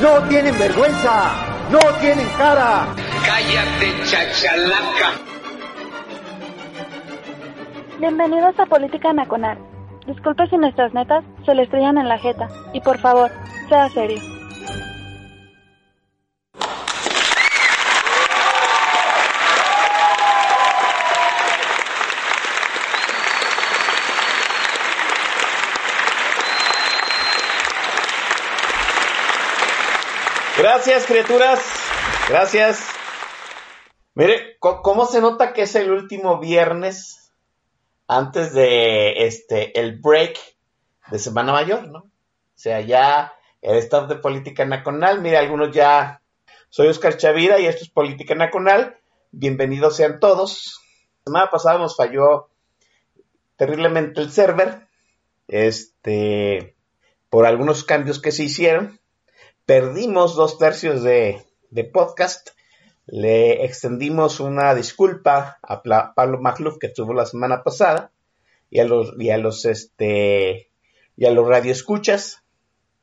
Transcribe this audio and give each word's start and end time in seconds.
¡No 0.00 0.18
tienen 0.28 0.58
vergüenza! 0.58 1.30
¡No 1.70 1.78
tienen 2.00 2.26
cara! 2.38 2.86
Cállate, 3.22 3.92
chachalaca. 4.04 5.12
Bienvenidos 7.98 8.58
a 8.58 8.64
Política 8.64 9.12
Nacional. 9.12 9.58
Disculpe 10.06 10.48
si 10.48 10.56
nuestras 10.56 10.94
netas 10.94 11.22
se 11.44 11.54
le 11.54 11.64
estrellan 11.64 11.98
en 11.98 12.08
la 12.08 12.16
jeta. 12.16 12.48
Y 12.72 12.80
por 12.80 12.98
favor, 12.98 13.30
sea 13.68 13.90
serio. 13.90 14.39
Gracias, 30.72 31.06
criaturas. 31.06 31.60
Gracias. 32.28 32.86
Mire, 34.14 34.56
¿cómo 34.60 35.04
se 35.04 35.20
nota 35.20 35.52
que 35.52 35.62
es 35.62 35.74
el 35.74 35.90
último 35.90 36.38
viernes 36.38 37.32
antes 38.06 38.54
de 38.54 39.26
este 39.26 39.80
el 39.80 39.98
break 39.98 40.38
de 41.10 41.18
Semana 41.18 41.50
Mayor, 41.50 41.88
¿no? 41.88 41.98
O 41.98 42.10
sea, 42.54 42.80
ya 42.82 43.32
el 43.60 43.78
staff 43.78 44.08
de 44.08 44.14
Política 44.14 44.64
Nacional, 44.64 45.20
mire, 45.20 45.38
algunos 45.38 45.74
ya 45.74 46.22
soy 46.68 46.86
Oscar 46.86 47.16
Chavira 47.16 47.58
y 47.58 47.66
esto 47.66 47.82
es 47.82 47.90
Política 47.90 48.36
Nacional. 48.36 48.96
Bienvenidos 49.32 49.96
sean 49.96 50.20
todos. 50.20 50.80
La 51.24 51.32
semana 51.32 51.50
pasada 51.50 51.78
nos 51.78 51.96
falló 51.96 52.48
terriblemente 53.56 54.20
el 54.20 54.30
server. 54.30 54.86
Este 55.48 56.76
por 57.28 57.44
algunos 57.44 57.82
cambios 57.82 58.22
que 58.22 58.30
se 58.30 58.44
hicieron 58.44 58.99
perdimos 59.70 60.34
dos 60.34 60.58
tercios 60.58 61.04
de, 61.04 61.46
podcast. 61.92 62.48
Le 63.06 63.64
extendimos 63.64 64.40
una 64.40 64.74
disculpa 64.74 65.60
a 65.62 65.80
Pablo 66.12 66.40
Macluf 66.40 66.76
que 66.78 66.88
estuvo 66.88 67.14
la 67.14 67.24
semana 67.24 67.62
pasada 67.62 68.10
y 68.68 68.80
a 68.80 68.84
los, 68.84 69.14
y 69.16 69.30
a 69.30 69.38
los, 69.38 69.64
este, 69.66 70.72
y 71.16 71.24
a 71.24 71.30
los 71.30 71.46
radioescuchas, 71.46 72.42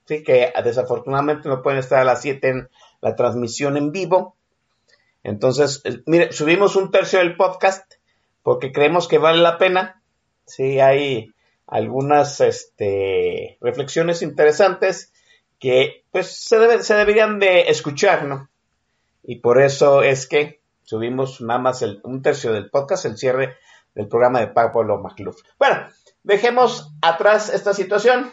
que 0.08 0.52
desafortunadamente 0.62 1.48
no 1.48 1.62
pueden 1.62 1.80
estar 1.80 2.02
a 2.02 2.04
las 2.04 2.22
7 2.22 2.50
en 2.50 2.70
la 3.00 3.16
transmisión 3.16 3.78
en 3.78 3.94
vivo. 3.94 4.36
Entonces, 5.24 5.80
eh, 5.86 6.02
mire, 6.06 6.34
subimos 6.34 6.76
un 6.76 6.92
tercio 6.92 7.20
del 7.20 7.38
podcast 7.38 7.94
porque 8.44 8.74
creemos 8.74 9.08
que 9.08 9.20
vale 9.20 9.42
la 9.42 9.58
pena. 9.58 10.04
Sí, 10.44 10.82
hay 10.82 11.34
algunas 11.66 12.42
este, 12.42 13.58
reflexiones 13.62 14.22
interesantes 14.22 15.14
que 15.60 16.04
pues 16.12 16.46
se, 16.46 16.60
debe, 16.60 16.84
se 16.84 16.96
deberían 16.96 17.40
de 17.40 17.70
escuchar, 17.70 18.26
¿no? 18.26 18.50
Y 19.24 19.40
por 19.40 19.62
eso 19.62 20.04
es 20.04 20.28
que 20.28 20.62
subimos 20.84 21.42
nada 21.42 21.60
más 21.60 21.82
el, 21.82 22.00
un 22.04 22.22
tercio 22.22 22.54
del 22.54 22.70
podcast, 22.70 23.06
el 23.06 23.18
cierre 23.18 23.58
del 23.94 24.08
programa 24.08 24.40
de 24.40 24.48
Pablo 24.48 25.00
McLuff. 25.00 25.42
Bueno, 25.58 25.88
dejemos 26.24 26.92
atrás 27.02 27.50
esta 27.50 27.74
situación, 27.74 28.32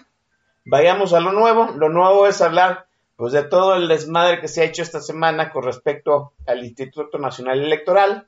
vayamos 0.65 1.13
a 1.15 1.21
lo 1.21 1.33
nuevo. 1.33 1.73
Lo 1.77 1.89
nuevo 1.89 2.27
es 2.27 2.41
hablar 2.41 2.87
pues 3.17 3.33
de 3.33 3.45
todo 3.45 3.77
el 3.77 3.89
desmadre 3.89 4.41
que 4.41 4.49
se 4.49 4.63
ha 4.63 4.65
hecho 4.65 4.83
esta 4.83 5.01
semana 5.01 5.51
con 5.51 5.65
respecto 5.65 6.33
al 6.47 6.65
Instituto 6.65 7.19
Nacional 7.19 7.61
Electoral. 7.61 8.27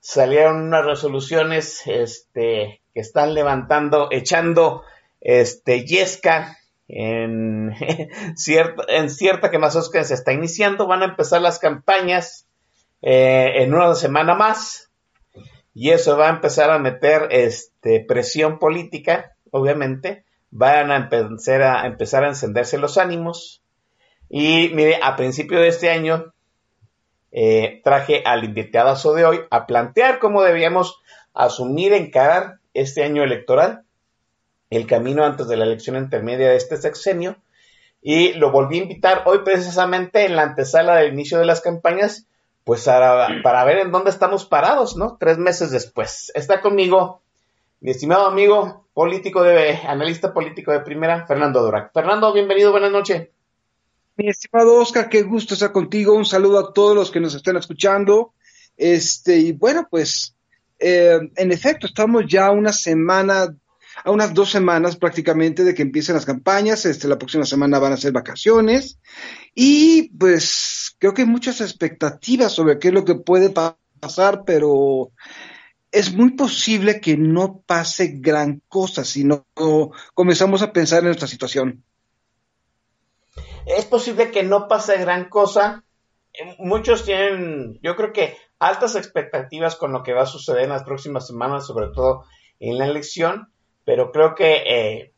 Salieron 0.00 0.62
unas 0.62 0.84
resoluciones 0.84 1.86
este, 1.86 2.82
que 2.92 3.00
están 3.00 3.34
levantando, 3.34 4.08
echando 4.10 4.84
este, 5.20 5.84
yesca 5.86 6.58
en, 6.88 7.74
cierta, 8.36 8.84
en 8.88 9.10
cierta 9.10 9.50
que 9.50 9.58
más 9.58 9.90
que 9.90 10.04
se 10.04 10.14
está 10.14 10.32
iniciando, 10.32 10.86
van 10.86 11.02
a 11.02 11.06
empezar 11.06 11.40
las 11.40 11.58
campañas 11.58 12.46
eh, 13.02 13.62
en 13.62 13.74
una 13.74 13.94
semana 13.94 14.34
más 14.34 14.90
y 15.74 15.90
eso 15.90 16.16
va 16.16 16.28
a 16.28 16.34
empezar 16.34 16.70
a 16.70 16.78
meter 16.78 17.28
este, 17.30 18.00
presión 18.00 18.58
política, 18.58 19.36
obviamente, 19.50 20.24
van 20.50 20.92
a 20.92 20.96
empezar 20.96 21.62
a, 21.62 21.86
empezar 21.86 22.24
a 22.24 22.28
encenderse 22.28 22.78
los 22.78 22.96
ánimos 22.96 23.62
y 24.28 24.70
mire, 24.72 25.00
a 25.02 25.16
principio 25.16 25.58
de 25.58 25.68
este 25.68 25.90
año 25.90 26.32
eh, 27.32 27.80
traje 27.82 28.22
al 28.24 28.44
invitado 28.44 29.14
de 29.14 29.24
hoy 29.24 29.40
a 29.50 29.66
plantear 29.66 30.20
cómo 30.20 30.42
debíamos 30.42 31.02
asumir, 31.34 31.92
encarar 31.92 32.60
este 32.72 33.02
año 33.02 33.24
electoral 33.24 33.84
el 34.76 34.86
camino 34.86 35.24
antes 35.24 35.48
de 35.48 35.56
la 35.56 35.64
elección 35.64 35.96
intermedia 35.96 36.48
de 36.48 36.56
este 36.56 36.76
sexenio. 36.76 37.36
Y 38.02 38.34
lo 38.34 38.50
volví 38.50 38.78
a 38.78 38.82
invitar 38.82 39.22
hoy 39.26 39.38
precisamente 39.44 40.26
en 40.26 40.36
la 40.36 40.42
antesala 40.42 40.96
del 40.96 41.14
inicio 41.14 41.38
de 41.38 41.46
las 41.46 41.60
campañas, 41.60 42.26
pues 42.64 42.84
para, 42.84 43.64
ver 43.64 43.78
en 43.78 43.92
dónde 43.92 44.10
estamos 44.10 44.44
parados, 44.44 44.96
¿no? 44.96 45.16
Tres 45.18 45.38
meses 45.38 45.70
después. 45.70 46.30
Está 46.34 46.60
conmigo 46.60 47.22
mi 47.80 47.90
estimado 47.90 48.26
amigo 48.26 48.86
político 48.94 49.42
de, 49.42 49.76
analista 49.86 50.32
político 50.32 50.72
de 50.72 50.80
primera, 50.80 51.26
Fernando 51.26 51.62
Durac. 51.62 51.92
Fernando, 51.92 52.32
bienvenido, 52.32 52.70
buenas 52.70 52.92
noches. 52.92 53.28
Mi 54.16 54.28
estimado 54.28 54.76
Oscar, 54.76 55.08
qué 55.08 55.22
gusto 55.22 55.54
estar 55.54 55.72
contigo. 55.72 56.14
Un 56.14 56.24
saludo 56.24 56.58
a 56.58 56.72
todos 56.72 56.94
los 56.94 57.10
que 57.10 57.20
nos 57.20 57.34
estén 57.34 57.56
escuchando. 57.56 58.32
Este, 58.76 59.36
y 59.38 59.52
bueno, 59.52 59.88
pues, 59.90 60.34
eh, 60.78 61.18
en 61.36 61.52
efecto, 61.52 61.86
estamos 61.86 62.24
ya 62.28 62.50
una 62.50 62.72
semana 62.72 63.54
a 64.02 64.10
unas 64.10 64.34
dos 64.34 64.50
semanas 64.50 64.96
prácticamente 64.96 65.64
de 65.64 65.74
que 65.74 65.82
empiecen 65.82 66.14
las 66.14 66.26
campañas. 66.26 66.84
Este, 66.86 67.06
la 67.06 67.18
próxima 67.18 67.44
semana 67.44 67.78
van 67.78 67.92
a 67.92 67.96
ser 67.96 68.12
vacaciones. 68.12 68.98
Y 69.54 70.08
pues 70.16 70.96
creo 70.98 71.14
que 71.14 71.22
hay 71.22 71.28
muchas 71.28 71.60
expectativas 71.60 72.52
sobre 72.52 72.78
qué 72.78 72.88
es 72.88 72.94
lo 72.94 73.04
que 73.04 73.14
puede 73.14 73.50
pasar, 73.50 74.42
pero 74.44 75.12
es 75.92 76.12
muy 76.12 76.32
posible 76.32 77.00
que 77.00 77.16
no 77.16 77.62
pase 77.64 78.14
gran 78.16 78.60
cosa 78.68 79.04
si 79.04 79.24
no 79.24 79.46
comenzamos 80.14 80.62
a 80.62 80.72
pensar 80.72 81.00
en 81.00 81.06
nuestra 81.06 81.28
situación. 81.28 81.84
Es 83.66 83.84
posible 83.86 84.30
que 84.30 84.42
no 84.42 84.68
pase 84.68 84.98
gran 84.98 85.28
cosa. 85.28 85.84
Muchos 86.58 87.04
tienen, 87.04 87.78
yo 87.80 87.94
creo 87.94 88.12
que 88.12 88.36
altas 88.58 88.96
expectativas 88.96 89.76
con 89.76 89.92
lo 89.92 90.02
que 90.02 90.12
va 90.12 90.22
a 90.22 90.26
suceder 90.26 90.64
en 90.64 90.70
las 90.70 90.82
próximas 90.82 91.26
semanas, 91.26 91.66
sobre 91.66 91.88
todo 91.88 92.24
en 92.58 92.76
la 92.76 92.86
elección 92.86 93.53
pero 93.84 94.12
creo 94.12 94.34
que, 94.34 94.62
eh, 94.66 95.12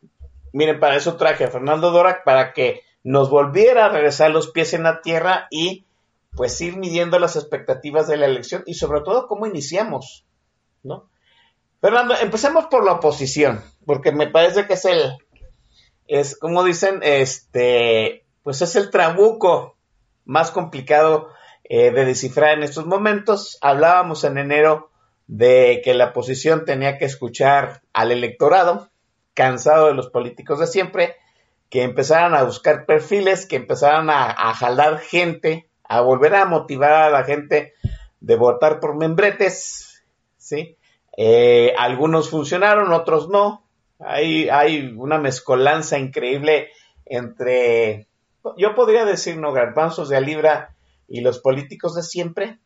miren, 0.53 0.81
para 0.81 0.97
eso 0.97 1.17
traje 1.17 1.45
a 1.45 1.51
Fernando 1.51 1.91
Dorak 1.91 2.25
para 2.25 2.53
que 2.53 2.83
nos 3.05 3.31
volviera 3.31 3.87
a 3.87 3.89
regresar 3.89 4.31
los 4.31 4.51
pies 4.51 4.75
en 4.75 4.83
la 4.83 5.01
tierra 5.01 5.47
y 5.51 5.87
pues 6.35 6.61
ir 6.61 6.77
midiendo 6.77 7.19
las 7.19 7.37
expectativas 7.37 8.09
de 8.09 8.17
la 8.17 8.27
elección 8.27 8.63
y 8.67 8.75
sobre 8.75 9.01
todo 9.01 9.27
cómo 9.27 9.47
iniciamos, 9.47 10.27
¿no? 10.83 11.09
Fernando, 11.81 12.15
empecemos 12.21 12.67
por 12.67 12.85
la 12.85 12.93
oposición, 12.93 13.63
porque 13.85 14.13
me 14.13 14.29
parece 14.29 14.67
que 14.67 14.75
es 14.75 14.85
el, 14.85 15.17
es 16.07 16.39
como 16.39 16.65
dicen, 16.65 17.01
este, 17.03 18.25
pues 18.43 18.63
es 18.63 18.77
el 18.77 18.91
trabuco 18.91 19.77
más 20.25 20.51
complicado 20.51 21.29
eh, 21.65 21.91
de 21.91 22.05
descifrar 22.05 22.57
en 22.57 22.65
estos 22.65 22.87
momentos. 22.87 23.59
Hablábamos 23.61 24.25
en 24.25 24.39
enero 24.39 24.91
de 25.27 25.81
que 25.85 25.95
la 25.95 26.07
oposición 26.07 26.65
tenía 26.65 26.99
que 26.99 27.05
escuchar 27.05 27.83
al 27.93 28.13
electorado, 28.13 28.91
cansado 29.35 29.89
de 29.89 29.95
los 29.95 30.09
políticos 30.09 30.61
de 30.61 30.67
siempre, 30.67 31.17
que 31.69 31.83
empezaran 31.83 32.35
a 32.35 32.45
buscar 32.45 32.87
perfiles, 32.87 33.47
que 33.47 33.57
empezaran 33.57 34.09
a, 34.09 34.55
jalar 34.55 34.99
gente, 34.99 35.69
a 35.85 36.01
volver 36.01 36.35
a 36.35 36.45
motivar 36.47 36.93
a 36.93 37.11
la 37.11 37.25
gente 37.25 37.75
de 38.21 38.37
votar 38.37 38.81
por 38.81 38.97
membretes, 38.97 40.05
¿sí? 40.37 40.77
Eh, 41.17 41.75
algunos 41.77 42.31
funcionaron, 42.31 42.93
otros 42.93 43.29
no. 43.29 43.65
Hay, 43.99 44.49
hay 44.49 44.95
una 44.97 45.19
mezcolanza 45.19 45.99
increíble 45.99 46.71
entre, 47.05 48.07
yo 48.57 48.75
podría 48.75 49.05
decir, 49.05 49.37
no, 49.39 49.53
garbanzos 49.53 50.09
de 50.09 50.17
a 50.17 50.21
libra 50.21 50.77
y 51.09 51.21
los 51.21 51.39
políticos 51.41 51.95
de 51.95 52.03
siempre, 52.03 52.59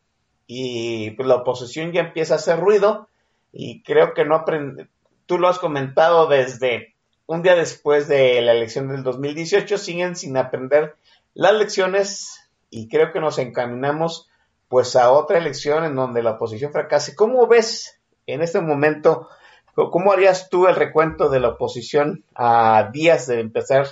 y 0.53 1.11
pues, 1.11 1.29
la 1.29 1.35
oposición 1.35 1.93
ya 1.93 2.01
empieza 2.01 2.33
a 2.33 2.37
hacer 2.37 2.59
ruido 2.59 3.07
y 3.53 3.83
creo 3.83 4.13
que 4.13 4.25
no 4.25 4.35
aprende, 4.35 4.89
tú 5.25 5.39
lo 5.39 5.47
has 5.47 5.59
comentado 5.59 6.27
desde 6.27 6.93
un 7.25 7.41
día 7.41 7.55
después 7.55 8.09
de 8.09 8.41
la 8.41 8.51
elección 8.51 8.89
del 8.89 9.01
2018, 9.01 9.77
siguen 9.77 10.17
sin 10.17 10.35
aprender 10.35 10.95
las 11.33 11.53
lecciones 11.53 12.49
y 12.69 12.89
creo 12.89 13.13
que 13.13 13.21
nos 13.21 13.37
encaminamos 13.37 14.29
pues 14.67 14.97
a 14.97 15.13
otra 15.13 15.37
elección 15.37 15.85
en 15.85 15.95
donde 15.95 16.21
la 16.21 16.31
oposición 16.31 16.73
fracase. 16.73 17.15
¿Cómo 17.15 17.47
ves 17.47 18.01
en 18.27 18.41
este 18.41 18.59
momento, 18.59 19.29
cómo 19.73 20.11
harías 20.11 20.49
tú 20.49 20.67
el 20.67 20.75
recuento 20.75 21.29
de 21.29 21.39
la 21.39 21.47
oposición 21.47 22.25
a 22.35 22.89
días 22.91 23.25
de 23.25 23.39
empezar 23.39 23.87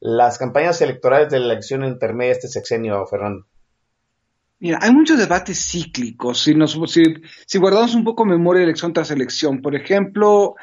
las 0.00 0.38
campañas 0.38 0.80
electorales 0.80 1.30
de 1.30 1.38
la 1.38 1.52
elección 1.52 1.84
intermedia 1.84 2.32
este 2.32 2.48
sexenio, 2.48 3.06
Fernando? 3.06 3.46
Mira, 4.60 4.78
hay 4.82 4.92
muchos 4.92 5.18
debates 5.18 5.58
cíclicos. 5.58 6.42
Si, 6.42 6.54
nos, 6.54 6.78
si, 6.92 7.58
guardamos 7.58 7.94
un 7.94 8.04
poco 8.04 8.26
memoria 8.26 8.62
elección 8.62 8.92
tras 8.92 9.10
elección, 9.10 9.62
por 9.62 9.74
ejemplo, 9.74 10.54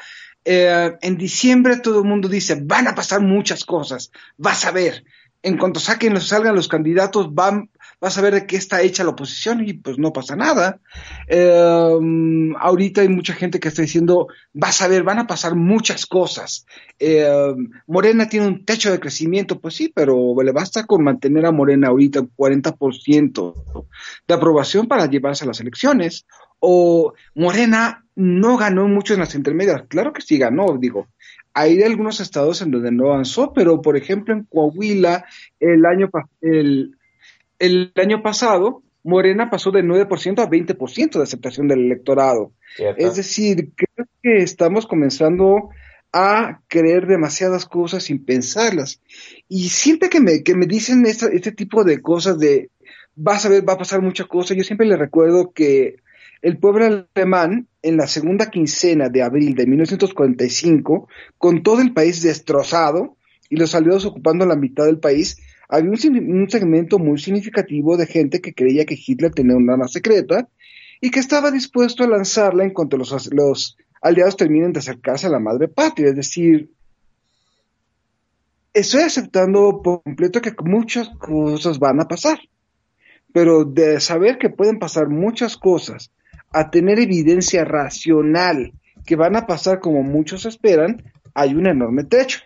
eh, 0.44 0.92
en 1.02 1.16
diciembre 1.16 1.78
todo 1.80 1.98
el 1.98 2.08
mundo 2.08 2.28
dice, 2.28 2.60
van 2.62 2.86
a 2.86 2.94
pasar 2.94 3.20
muchas 3.20 3.64
cosas, 3.64 4.12
vas 4.36 4.64
a 4.64 4.70
ver, 4.70 5.04
en 5.42 5.58
cuanto 5.58 5.80
saquen, 5.80 6.20
salgan 6.20 6.54
los 6.54 6.68
candidatos, 6.68 7.34
van, 7.34 7.70
vas 8.00 8.16
a 8.16 8.22
ver 8.22 8.34
de 8.34 8.46
qué 8.46 8.56
está 8.56 8.82
hecha 8.82 9.04
la 9.04 9.10
oposición 9.10 9.66
y 9.66 9.72
pues 9.74 9.98
no 9.98 10.12
pasa 10.12 10.36
nada. 10.36 10.80
Em, 11.26 12.54
ahorita 12.56 13.00
hay 13.00 13.08
mucha 13.08 13.34
gente 13.34 13.58
que 13.58 13.68
está 13.68 13.82
diciendo, 13.82 14.28
vas 14.52 14.80
a 14.82 14.88
ver, 14.88 15.02
van 15.02 15.18
a 15.18 15.26
pasar 15.26 15.54
muchas 15.54 16.06
cosas. 16.06 16.66
Em, 16.98 17.70
Morena 17.86 18.28
tiene 18.28 18.46
un 18.46 18.64
techo 18.64 18.90
de 18.92 19.00
crecimiento, 19.00 19.60
pues 19.60 19.74
sí, 19.74 19.92
pero 19.94 20.34
le 20.42 20.52
basta 20.52 20.84
con 20.84 21.02
mantener 21.02 21.46
a 21.46 21.52
Morena 21.52 21.88
ahorita 21.88 22.20
un 22.20 22.32
40% 22.36 23.86
de 24.26 24.34
aprobación 24.34 24.86
para 24.86 25.06
llevarse 25.06 25.44
a 25.44 25.48
las 25.48 25.60
elecciones. 25.60 26.26
O 26.60 27.14
Morena 27.34 28.04
no 28.14 28.56
ganó 28.56 28.88
mucho 28.88 29.14
en 29.14 29.20
las 29.20 29.34
intermedias. 29.34 29.84
Claro 29.88 30.12
que 30.12 30.22
sí 30.22 30.38
ganó, 30.38 30.76
digo. 30.78 31.08
Hay 31.54 31.82
algunos 31.82 32.20
estados 32.20 32.62
en 32.62 32.70
donde 32.70 32.92
no 32.92 33.12
avanzó, 33.12 33.52
pero 33.52 33.80
por 33.80 33.96
ejemplo 33.96 34.34
en 34.34 34.44
Coahuila 34.44 35.24
el 35.58 35.84
año, 35.86 36.10
el, 36.40 36.97
el 37.58 37.92
año 37.96 38.22
pasado, 38.22 38.82
Morena 39.02 39.50
pasó 39.50 39.70
de 39.70 39.82
9% 39.82 40.40
a 40.40 40.50
20% 40.50 41.10
de 41.12 41.22
aceptación 41.22 41.68
del 41.68 41.80
electorado. 41.80 42.52
Es 42.96 43.16
decir, 43.16 43.72
creo 43.74 44.06
que 44.22 44.38
estamos 44.38 44.86
comenzando 44.86 45.70
a 46.12 46.60
creer 46.68 47.06
demasiadas 47.06 47.66
cosas 47.66 48.04
sin 48.04 48.24
pensarlas. 48.24 49.00
Y 49.48 49.68
siempre 49.68 50.08
que 50.08 50.20
me, 50.20 50.42
que 50.42 50.54
me 50.54 50.66
dicen 50.66 51.04
este 51.06 51.52
tipo 51.52 51.84
de 51.84 52.00
cosas 52.00 52.38
de 52.38 52.70
vas 53.18 53.44
a 53.44 53.48
ver, 53.48 53.68
va 53.68 53.72
a 53.74 53.78
pasar 53.78 54.00
muchas 54.00 54.28
cosas, 54.28 54.56
yo 54.56 54.62
siempre 54.62 54.86
le 54.86 54.96
recuerdo 54.96 55.50
que 55.52 55.96
el 56.40 56.58
pueblo 56.58 57.06
alemán, 57.14 57.66
en 57.82 57.96
la 57.96 58.06
segunda 58.06 58.48
quincena 58.48 59.08
de 59.08 59.22
abril 59.22 59.54
de 59.56 59.66
1945, 59.66 61.08
con 61.36 61.64
todo 61.64 61.80
el 61.80 61.92
país 61.92 62.22
destrozado 62.22 63.16
y 63.50 63.56
los 63.56 63.74
aliados 63.74 64.04
ocupando 64.04 64.46
la 64.46 64.54
mitad 64.54 64.84
del 64.84 65.00
país, 65.00 65.40
había 65.68 65.90
un, 65.90 66.48
segmento 66.48 66.98
muy 66.98 67.18
significativo 67.18 67.96
de 67.96 68.06
gente 68.06 68.40
que 68.40 68.54
creía 68.54 68.86
que 68.86 68.98
Hitler 68.98 69.32
tenía 69.32 69.56
una 69.56 69.74
arma 69.74 69.88
secreta 69.88 70.48
y 71.00 71.10
que 71.10 71.20
estaba 71.20 71.50
dispuesto 71.50 72.04
a 72.04 72.08
lanzarla 72.08 72.64
en 72.64 72.70
cuanto 72.70 72.96
los, 72.96 73.32
los 73.32 73.76
aliados 74.00 74.36
terminen 74.36 74.72
de 74.72 74.78
acercarse 74.78 75.26
a 75.26 75.30
la 75.30 75.38
madre 75.38 75.68
patria. 75.68 76.08
Es 76.08 76.16
decir, 76.16 76.70
estoy 78.72 79.02
aceptando 79.02 79.82
por 79.82 80.02
completo 80.02 80.40
que 80.40 80.54
muchas 80.64 81.10
cosas 81.10 81.78
van 81.78 82.00
a 82.00 82.08
pasar, 82.08 82.38
pero 83.32 83.64
de 83.64 84.00
saber 84.00 84.38
que 84.38 84.48
pueden 84.48 84.78
pasar 84.78 85.08
muchas 85.08 85.56
cosas 85.58 86.10
a 86.50 86.70
tener 86.70 86.98
evidencia 86.98 87.64
racional 87.64 88.72
que 89.04 89.16
van 89.16 89.36
a 89.36 89.46
pasar 89.46 89.80
como 89.80 90.02
muchos 90.02 90.46
esperan, 90.46 91.04
hay 91.34 91.54
un 91.54 91.66
enorme 91.66 92.04
trecho 92.04 92.40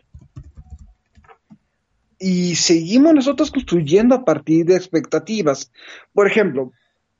y 2.23 2.55
seguimos 2.55 3.13
nosotros 3.15 3.51
construyendo 3.51 4.15
a 4.15 4.25
partir 4.25 4.65
de 4.65 4.77
expectativas. 4.77 5.73
Por 6.13 6.29
ejemplo, 6.29 6.73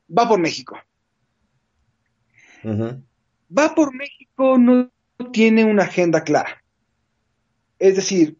va 0.09 0.29
por 0.29 0.39
México. 0.39 0.77
Va 2.65 3.75
por 3.75 3.93
México 3.93 4.57
no 4.57 4.89
tiene 5.33 5.65
una 5.65 5.83
agenda 5.83 6.23
clara. 6.23 6.63
Es 7.79 7.97
decir, 7.97 8.37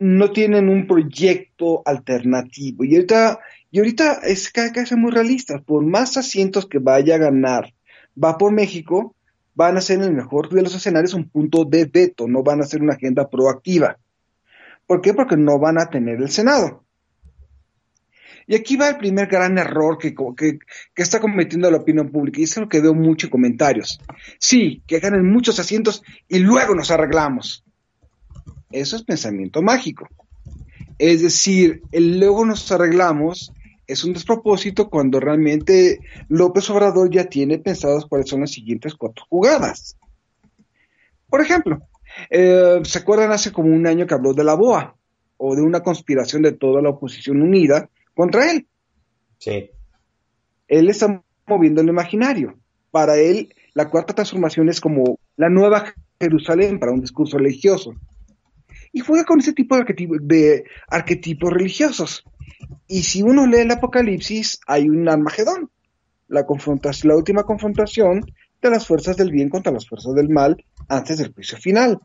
no 0.00 0.32
tienen 0.32 0.68
un 0.68 0.88
proyecto 0.88 1.82
alternativo. 1.84 2.82
Y 2.82 2.96
ahorita, 2.96 3.38
y 3.70 3.78
ahorita 3.78 4.14
es 4.24 4.50
que 4.50 4.86
ser 4.86 4.98
muy 4.98 5.12
realistas. 5.12 5.62
Por 5.62 5.84
más 5.84 6.16
asientos 6.16 6.66
que 6.66 6.78
vaya 6.78 7.14
a 7.14 7.18
ganar, 7.18 7.72
va 8.22 8.36
por 8.36 8.50
México, 8.50 9.14
van 9.54 9.76
a 9.76 9.80
ser 9.80 9.98
en 9.98 10.06
el 10.06 10.12
mejor 10.14 10.48
de 10.48 10.62
los 10.62 10.74
escenarios 10.74 11.14
un 11.14 11.28
punto 11.28 11.64
de 11.64 11.84
veto, 11.84 12.26
no 12.26 12.42
van 12.42 12.60
a 12.60 12.64
ser 12.64 12.82
una 12.82 12.94
agenda 12.94 13.30
proactiva. 13.30 13.96
¿Por 14.90 15.02
qué? 15.02 15.14
Porque 15.14 15.36
no 15.36 15.60
van 15.60 15.78
a 15.78 15.88
tener 15.88 16.20
el 16.20 16.30
Senado. 16.30 16.84
Y 18.48 18.56
aquí 18.56 18.74
va 18.74 18.88
el 18.88 18.96
primer 18.96 19.28
gran 19.28 19.56
error 19.56 19.98
que, 19.98 20.12
está 20.96 21.20
cometiendo 21.20 21.70
la 21.70 21.76
opinión 21.76 22.10
pública, 22.10 22.40
y 22.40 22.42
es 22.42 22.56
lo 22.56 22.68
que 22.68 22.80
veo 22.80 22.92
mucho 22.92 23.28
en 23.28 23.30
comentarios. 23.30 24.00
Sí, 24.40 24.82
que 24.88 24.98
ganen 24.98 25.30
muchos 25.30 25.60
asientos 25.60 26.02
y 26.26 26.40
luego 26.40 26.74
nos 26.74 26.90
arreglamos. 26.90 27.64
Eso 28.72 28.96
es 28.96 29.04
pensamiento 29.04 29.62
mágico. 29.62 30.08
Es 30.98 31.22
decir, 31.22 31.82
el 31.92 32.18
luego 32.18 32.44
nos 32.44 32.72
arreglamos 32.72 33.52
es 33.86 34.02
un 34.02 34.12
despropósito 34.12 34.90
cuando 34.90 35.20
realmente 35.20 36.00
López 36.28 36.68
Obrador 36.68 37.12
ya 37.12 37.26
tiene 37.26 37.60
pensadas 37.60 38.06
cuáles 38.06 38.28
son 38.28 38.40
las 38.40 38.50
siguientes 38.50 38.96
cuatro 38.96 39.24
jugadas. 39.28 39.96
Por 41.28 41.42
ejemplo, 41.42 41.80
eh, 42.30 42.80
¿Se 42.84 42.98
acuerdan 42.98 43.32
hace 43.32 43.52
como 43.52 43.74
un 43.74 43.86
año 43.86 44.06
que 44.06 44.14
habló 44.14 44.32
de 44.32 44.44
la 44.44 44.54
BOA 44.54 44.96
o 45.36 45.54
de 45.54 45.62
una 45.62 45.80
conspiración 45.80 46.42
de 46.42 46.52
toda 46.52 46.82
la 46.82 46.90
oposición 46.90 47.42
unida 47.42 47.88
contra 48.14 48.50
él? 48.50 48.66
Sí. 49.38 49.70
Él 50.68 50.88
está 50.88 51.22
moviendo 51.46 51.80
el 51.80 51.88
imaginario. 51.88 52.58
Para 52.90 53.16
él, 53.16 53.54
la 53.74 53.88
cuarta 53.88 54.14
transformación 54.14 54.68
es 54.68 54.80
como 54.80 55.18
la 55.36 55.48
nueva 55.48 55.94
Jerusalén 56.20 56.78
para 56.78 56.92
un 56.92 57.00
discurso 57.00 57.38
religioso. 57.38 57.94
Y 58.92 59.00
juega 59.00 59.24
con 59.24 59.38
ese 59.38 59.52
tipo 59.52 59.76
de, 59.76 59.84
de 60.22 60.64
arquetipos 60.88 61.52
religiosos. 61.52 62.24
Y 62.88 63.02
si 63.02 63.22
uno 63.22 63.46
lee 63.46 63.60
el 63.60 63.70
Apocalipsis, 63.70 64.60
hay 64.66 64.88
un 64.88 65.08
Armagedón. 65.08 65.70
La, 66.28 66.44
confrontación, 66.44 67.10
la 67.10 67.16
última 67.16 67.42
confrontación 67.44 68.24
de 68.60 68.70
las 68.70 68.86
fuerzas 68.86 69.16
del 69.16 69.30
bien 69.30 69.48
contra 69.48 69.72
las 69.72 69.88
fuerzas 69.88 70.14
del 70.14 70.28
mal 70.28 70.64
antes 70.88 71.18
del 71.18 71.32
juicio 71.32 71.58
final. 71.58 72.00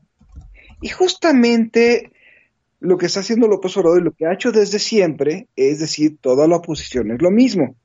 Y 0.81 0.90
justamente 0.90 2.12
lo 2.80 2.98
que 2.98 3.07
está 3.07 3.22
haciendo 3.22 3.48
López 3.48 3.75
Obrador 3.78 4.02
y 4.02 4.06
lo 4.06 4.12
que 4.12 4.25
ha 4.25 4.34
hecho 4.34 4.52
desde 4.52 4.80
siempre, 4.80 5.48
es 5.56 5.80
decir, 5.80 6.18
toda 6.22 6.48
la 6.48 6.57
oposición 6.57 7.12
es 7.12 7.21
lo 7.21 7.31
mismo. 7.31 7.76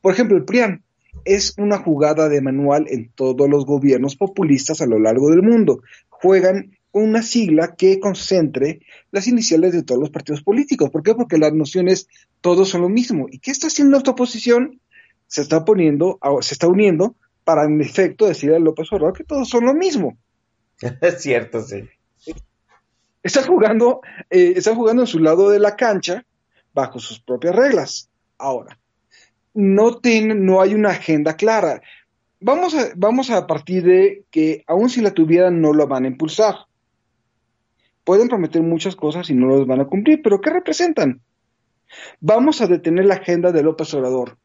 Por 0.00 0.12
ejemplo, 0.12 0.36
el 0.36 0.44
PRIAN 0.44 0.82
es 1.24 1.54
una 1.56 1.78
jugada 1.78 2.28
de 2.28 2.40
manual 2.40 2.86
en 2.88 3.10
todos 3.14 3.48
los 3.48 3.64
gobiernos 3.64 4.16
populistas 4.16 4.80
a 4.80 4.86
lo 4.86 4.98
largo 4.98 5.30
del 5.30 5.42
mundo. 5.42 5.80
Juegan 6.08 6.76
una 6.92 7.22
sigla 7.22 7.74
que 7.76 7.98
concentre 7.98 8.80
las 9.10 9.26
iniciales 9.26 9.72
de 9.72 9.82
todos 9.82 10.00
los 10.00 10.10
partidos 10.10 10.42
políticos. 10.42 10.90
¿Por 10.90 11.02
qué? 11.02 11.14
Porque 11.14 11.38
las 11.38 11.52
nociones 11.52 12.08
todos 12.40 12.68
son 12.68 12.82
lo 12.82 12.88
mismo. 12.88 13.26
¿Y 13.30 13.38
qué 13.38 13.50
está 13.50 13.68
haciendo 13.68 13.96
esta 13.96 14.12
oposición? 14.12 14.80
Se 15.26 15.40
está 15.40 15.64
poniendo, 15.64 16.18
se 16.40 16.54
está 16.54 16.68
uniendo 16.68 17.16
para 17.44 17.64
en 17.64 17.80
efecto 17.80 18.26
decir 18.26 18.52
a 18.52 18.58
López 18.58 18.92
Obrador 18.92 19.16
que 19.16 19.24
todos 19.24 19.48
son 19.48 19.66
lo 19.66 19.74
mismo. 19.74 20.16
Es 21.00 21.22
cierto, 21.22 21.60
sí. 21.62 21.88
Está 23.22 23.42
jugando, 23.42 24.00
eh, 24.28 24.54
está 24.56 24.74
jugando 24.74 25.02
en 25.02 25.06
su 25.06 25.18
lado 25.18 25.48
de 25.48 25.58
la 25.58 25.76
cancha 25.76 26.26
bajo 26.74 26.98
sus 26.98 27.20
propias 27.20 27.54
reglas. 27.54 28.10
Ahora, 28.36 28.78
no, 29.54 30.00
no 30.02 30.60
hay 30.60 30.74
una 30.74 30.90
agenda 30.90 31.36
clara. 31.36 31.80
Vamos 32.40 32.74
a, 32.74 32.88
vamos 32.96 33.30
a 33.30 33.46
partir 33.46 33.84
de 33.84 34.24
que 34.30 34.64
aun 34.66 34.90
si 34.90 35.00
la 35.00 35.12
tuvieran 35.12 35.60
no 35.60 35.72
lo 35.72 35.86
van 35.86 36.04
a 36.04 36.08
impulsar. 36.08 36.66
Pueden 38.04 38.28
prometer 38.28 38.60
muchas 38.60 38.96
cosas 38.96 39.30
y 39.30 39.34
no 39.34 39.48
las 39.56 39.66
van 39.66 39.80
a 39.80 39.86
cumplir, 39.86 40.20
pero 40.22 40.40
¿qué 40.40 40.50
representan? 40.50 41.22
Vamos 42.20 42.60
a 42.60 42.66
detener 42.66 43.06
la 43.06 43.14
agenda 43.14 43.52
de 43.52 43.62
López 43.62 43.94
Obrador. 43.94 44.36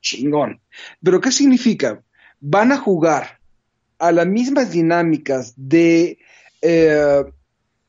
Chingón. 0.00 0.60
¿Pero 1.02 1.20
qué 1.20 1.32
significa? 1.32 2.02
Van 2.40 2.72
a 2.72 2.78
jugar 2.78 3.40
a 3.98 4.12
las 4.12 4.26
mismas 4.26 4.72
dinámicas 4.72 5.52
de, 5.56 6.18
eh, 6.62 7.24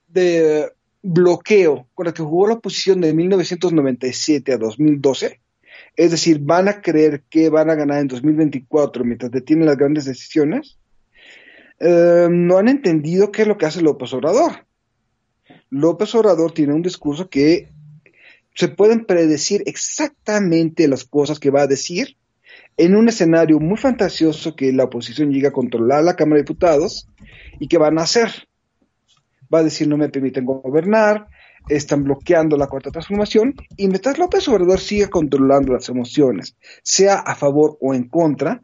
de 0.08 0.72
bloqueo 1.02 1.88
con 1.94 2.06
las 2.06 2.14
que 2.14 2.24
jugó 2.24 2.48
la 2.48 2.56
oposición 2.56 3.02
de 3.02 3.14
1997 3.14 4.54
a 4.54 4.58
2012. 4.58 5.40
Es 5.96 6.12
decir, 6.12 6.40
van 6.40 6.68
a 6.68 6.82
creer 6.82 7.24
que 7.30 7.50
van 7.50 7.70
a 7.70 7.76
ganar 7.76 8.00
en 8.00 8.08
2024 8.08 9.04
mientras 9.04 9.32
detienen 9.32 9.66
las 9.66 9.78
grandes 9.78 10.06
decisiones. 10.06 10.78
Eh, 11.80 12.28
no 12.30 12.58
han 12.58 12.68
entendido 12.68 13.32
qué 13.32 13.42
es 13.44 13.48
lo 13.48 13.58
que 13.58 13.66
hace 13.66 13.82
López 13.82 14.14
Obrador. 14.14 14.66
López 15.70 16.14
Obrador 16.16 16.54
tiene 16.54 16.74
un 16.74 16.82
discurso 16.82 17.30
que 17.30 17.70
se 18.54 18.68
pueden 18.68 19.06
predecir 19.06 19.64
exactamente 19.66 20.88
las 20.88 21.06
cosas 21.06 21.40
que 21.40 21.50
va 21.50 21.62
a 21.62 21.68
decir 21.68 22.18
en 22.78 22.96
un 22.96 23.10
escenario 23.10 23.60
muy 23.60 23.78
fantasioso 23.78 24.56
que 24.56 24.72
la 24.72 24.86
oposición 24.86 25.32
llega 25.32 25.50
a 25.50 25.54
controlar 25.54 26.04
la 26.04 26.16
Cámara 26.16 26.38
de 26.38 26.44
Diputados 26.44 27.08
y 27.60 27.68
que 27.68 27.78
van 27.78 28.00
a 28.00 28.04
hacer. 28.04 28.32
va 29.54 29.60
a 29.60 29.64
decir 29.64 29.88
no 29.88 29.98
me 29.98 30.10
permiten 30.10 30.46
gobernar, 30.46 31.28
están 31.70 32.04
bloqueando 32.04 32.58
la 32.58 32.68
cuarta 32.68 32.92
transformación 32.92 33.54
y 33.78 33.88
mientras 33.88 34.18
López 34.18 34.48
Obrador 34.48 34.80
siga 34.80 35.10
controlando 35.10 35.74
las 35.74 35.90
emociones, 35.90 36.56
sea 36.82 37.16
a 37.16 37.36
favor 37.36 37.78
o 37.82 37.94
en 37.94 38.08
contra, 38.08 38.62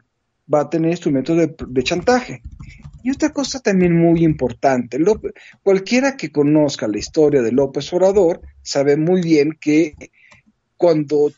va 0.52 0.62
a 0.62 0.70
tener 0.70 0.90
instrumentos 0.90 1.36
de, 1.36 1.82
chantaje. 1.82 2.42
Y 3.02 3.10
otra 3.10 3.30
cosa 3.30 3.60
también 3.60 3.96
muy 3.96 4.24
importante, 4.24 4.98
cualquiera 5.62 6.16
que 6.16 6.32
conozca 6.32 6.88
la 6.88 6.98
historia 6.98 7.42
de 7.42 7.52
López 7.52 7.92
Obrador 7.92 8.40
sabe 8.62 8.96
muy 8.96 9.22
bien 9.22 9.56
que 9.60 9.94
cuando 10.76 11.30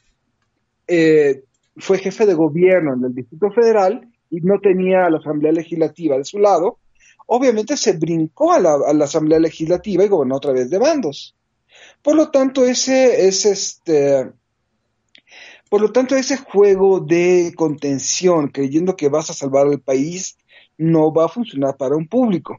eh, 0.86 1.42
fue 1.76 1.98
jefe 1.98 2.26
de 2.26 2.34
gobierno 2.34 2.94
en 2.94 3.04
el 3.04 3.14
Distrito 3.14 3.50
Federal 3.50 4.08
y 4.30 4.40
no 4.40 4.60
tenía 4.60 5.06
a 5.06 5.10
la 5.10 5.18
Asamblea 5.18 5.52
Legislativa 5.52 6.16
de 6.16 6.24
su 6.24 6.38
lado, 6.38 6.78
obviamente 7.26 7.76
se 7.76 7.92
brincó 7.92 8.52
a 8.52 8.60
la, 8.60 8.74
a 8.86 8.92
la 8.92 9.04
Asamblea 9.04 9.38
Legislativa 9.38 10.04
y 10.04 10.08
gobernó 10.08 10.36
otra 10.36 10.52
vez 10.52 10.70
de 10.70 10.78
bandos. 10.78 11.34
Por 12.02 12.16
lo 12.16 12.30
tanto, 12.30 12.64
ese 12.64 13.28
es 13.28 13.46
este. 13.46 14.30
Por 15.68 15.80
lo 15.80 15.92
tanto, 15.92 16.16
ese 16.16 16.36
juego 16.36 17.00
de 17.00 17.52
contención, 17.56 18.48
creyendo 18.48 18.96
que 18.96 19.08
vas 19.08 19.30
a 19.30 19.34
salvar 19.34 19.66
al 19.66 19.80
país, 19.80 20.36
no 20.76 21.12
va 21.12 21.26
a 21.26 21.28
funcionar 21.28 21.76
para 21.76 21.96
un 21.96 22.08
público. 22.08 22.58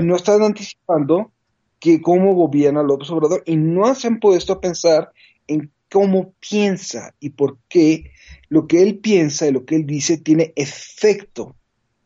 No 0.00 0.16
están 0.16 0.42
anticipando 0.42 1.32
que 1.78 2.00
cómo 2.00 2.34
gobierna 2.34 2.82
López 2.82 3.10
Obrador 3.10 3.42
y 3.44 3.56
no 3.56 3.92
se 3.94 4.06
han 4.06 4.20
puesto 4.20 4.54
a 4.54 4.60
pensar 4.60 5.10
en 5.48 5.72
cómo 5.92 6.32
piensa 6.40 7.14
y 7.20 7.30
por 7.30 7.58
qué 7.68 8.12
lo 8.48 8.66
que 8.66 8.82
él 8.82 8.98
piensa 8.98 9.46
y 9.46 9.52
lo 9.52 9.66
que 9.66 9.76
él 9.76 9.86
dice 9.86 10.16
tiene 10.16 10.54
efecto 10.56 11.54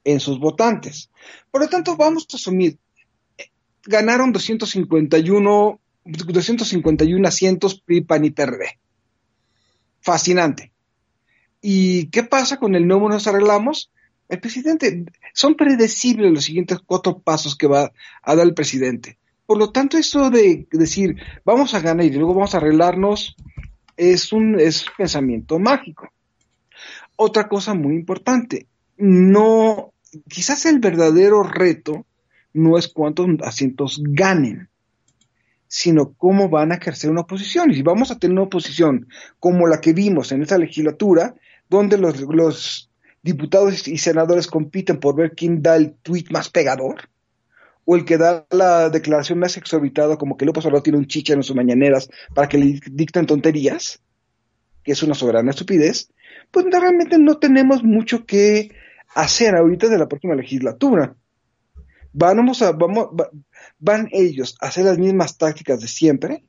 en 0.03 0.19
sus 0.19 0.41
votantes. 0.41 1.11
Por 1.53 1.61
lo 1.63 1.69
tanto, 1.69 1.97
vamos 1.97 2.27
a 2.33 2.37
asumir, 2.37 2.79
ganaron 3.85 4.33
251 4.33 5.81
251 6.05 7.29
asientos 7.29 7.81
PRI, 7.81 8.01
PAN. 8.01 8.35
Fascinante. 10.01 10.73
¿Y 11.61 12.07
qué 12.07 12.25
pasa 12.25 12.59
con 12.59 12.75
el 12.75 12.87
nuevo 12.89 13.09
nos 13.09 13.27
arreglamos? 13.29 13.93
El 14.29 14.41
presidente, 14.41 15.05
son 15.33 15.55
predecibles 15.55 16.33
los 16.33 16.45
siguientes 16.45 16.79
cuatro 16.85 17.21
pasos 17.21 17.57
que 17.57 17.69
va 17.69 17.93
a 18.23 18.35
dar 18.35 18.47
el 18.47 18.55
presidente. 18.55 19.19
Por 19.47 19.59
lo 19.59 19.71
tanto, 19.71 19.97
eso 19.97 20.29
de 20.31 20.67
decir, 20.73 21.17
vamos 21.45 21.75
a 21.75 21.81
ganar 21.81 22.05
y 22.05 22.11
luego 22.11 22.35
vamos 22.35 22.55
a 22.55 22.59
arreglarnos, 22.59 23.37
es 23.97 24.33
un, 24.33 24.59
es 24.61 24.85
pensamiento 24.97 25.59
mágico. 25.59 26.09
Otra 27.17 27.49
cosa 27.49 27.75
muy 27.75 27.95
importante, 27.95 28.67
no, 28.97 29.93
quizás 30.29 30.67
el 30.67 30.79
verdadero 30.79 31.43
reto 31.43 32.07
no 32.53 32.79
es 32.79 32.89
cuántos 32.89 33.27
asientos 33.43 34.01
ganen, 34.03 34.69
sino 35.69 36.13
cómo 36.13 36.49
van 36.49 36.73
a 36.73 36.77
ejercer 36.77 37.11
una 37.11 37.23
oposición. 37.23 37.71
Y 37.71 37.77
si 37.77 37.83
vamos 37.83 38.11
a 38.11 38.19
tener 38.19 38.33
una 38.33 38.47
oposición 38.47 39.09
como 39.39 39.67
la 39.67 39.81
que 39.81 39.93
vimos 39.93 40.33
en 40.33 40.43
esta 40.43 40.59
legislatura, 40.59 41.35
donde 41.69 41.99
los, 41.99 42.91
diputados 43.23 43.89
y 43.89 43.99
senadores 43.99 44.47
compiten 44.47 45.01
por 45.01 45.17
ver 45.17 45.35
quién 45.35 45.61
da 45.61 45.77
el 45.77 45.95
tuit 45.95 46.31
más 46.31 46.49
pegador, 46.49 47.09
o 47.87 47.97
el 47.97 48.05
que 48.05 48.19
da 48.19 48.47
la 48.51 48.91
declaración 48.91 49.39
más 49.39 49.57
exorbitada, 49.57 50.19
como 50.19 50.37
que 50.37 50.45
López 50.45 50.67
Obrador 50.67 50.83
tiene 50.83 50.99
un 50.99 51.07
chicha 51.07 51.33
en 51.33 51.43
sus 51.43 51.57
mañaneras 51.57 52.11
para 52.35 52.49
que 52.49 52.59
le 52.59 52.81
dicten 52.91 53.27
tonterías, 53.27 54.03
que 54.83 54.93
es 54.93 55.03
una 55.03 55.15
soberana 55.15 55.51
estupidez, 55.51 56.11
pues 56.51 56.67
realmente 56.71 57.19
no 57.19 57.39
tenemos 57.39 57.85
mucho 57.85 58.27
que 58.27 58.73
hacer 59.15 59.55
ahorita 59.55 59.89
de 59.89 59.99
la 59.99 60.09
próxima 60.09 60.35
legislatura. 60.35 61.15
Vamos 62.13 62.61
a, 62.63 62.73
vamos, 62.73 63.09
¿Van 63.79 64.09
ellos 64.11 64.57
a 64.61 64.67
hacer 64.67 64.85
las 64.85 64.99
mismas 64.99 65.39
tácticas 65.39 65.81
de 65.81 65.89
siempre? 65.89 66.43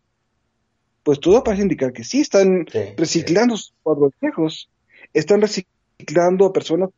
Pues 1.03 1.19
todo 1.19 1.43
parece 1.43 1.63
indicar 1.63 1.93
que 1.93 2.03
sí, 2.03 2.21
están 2.21 2.65
reciclando 2.97 3.55
sus 3.55 3.73
cuadros 3.83 4.11
viejos, 4.19 4.69
están 5.13 5.41
reciclando 5.41 6.45
a 6.45 6.53
personas, 6.53 6.89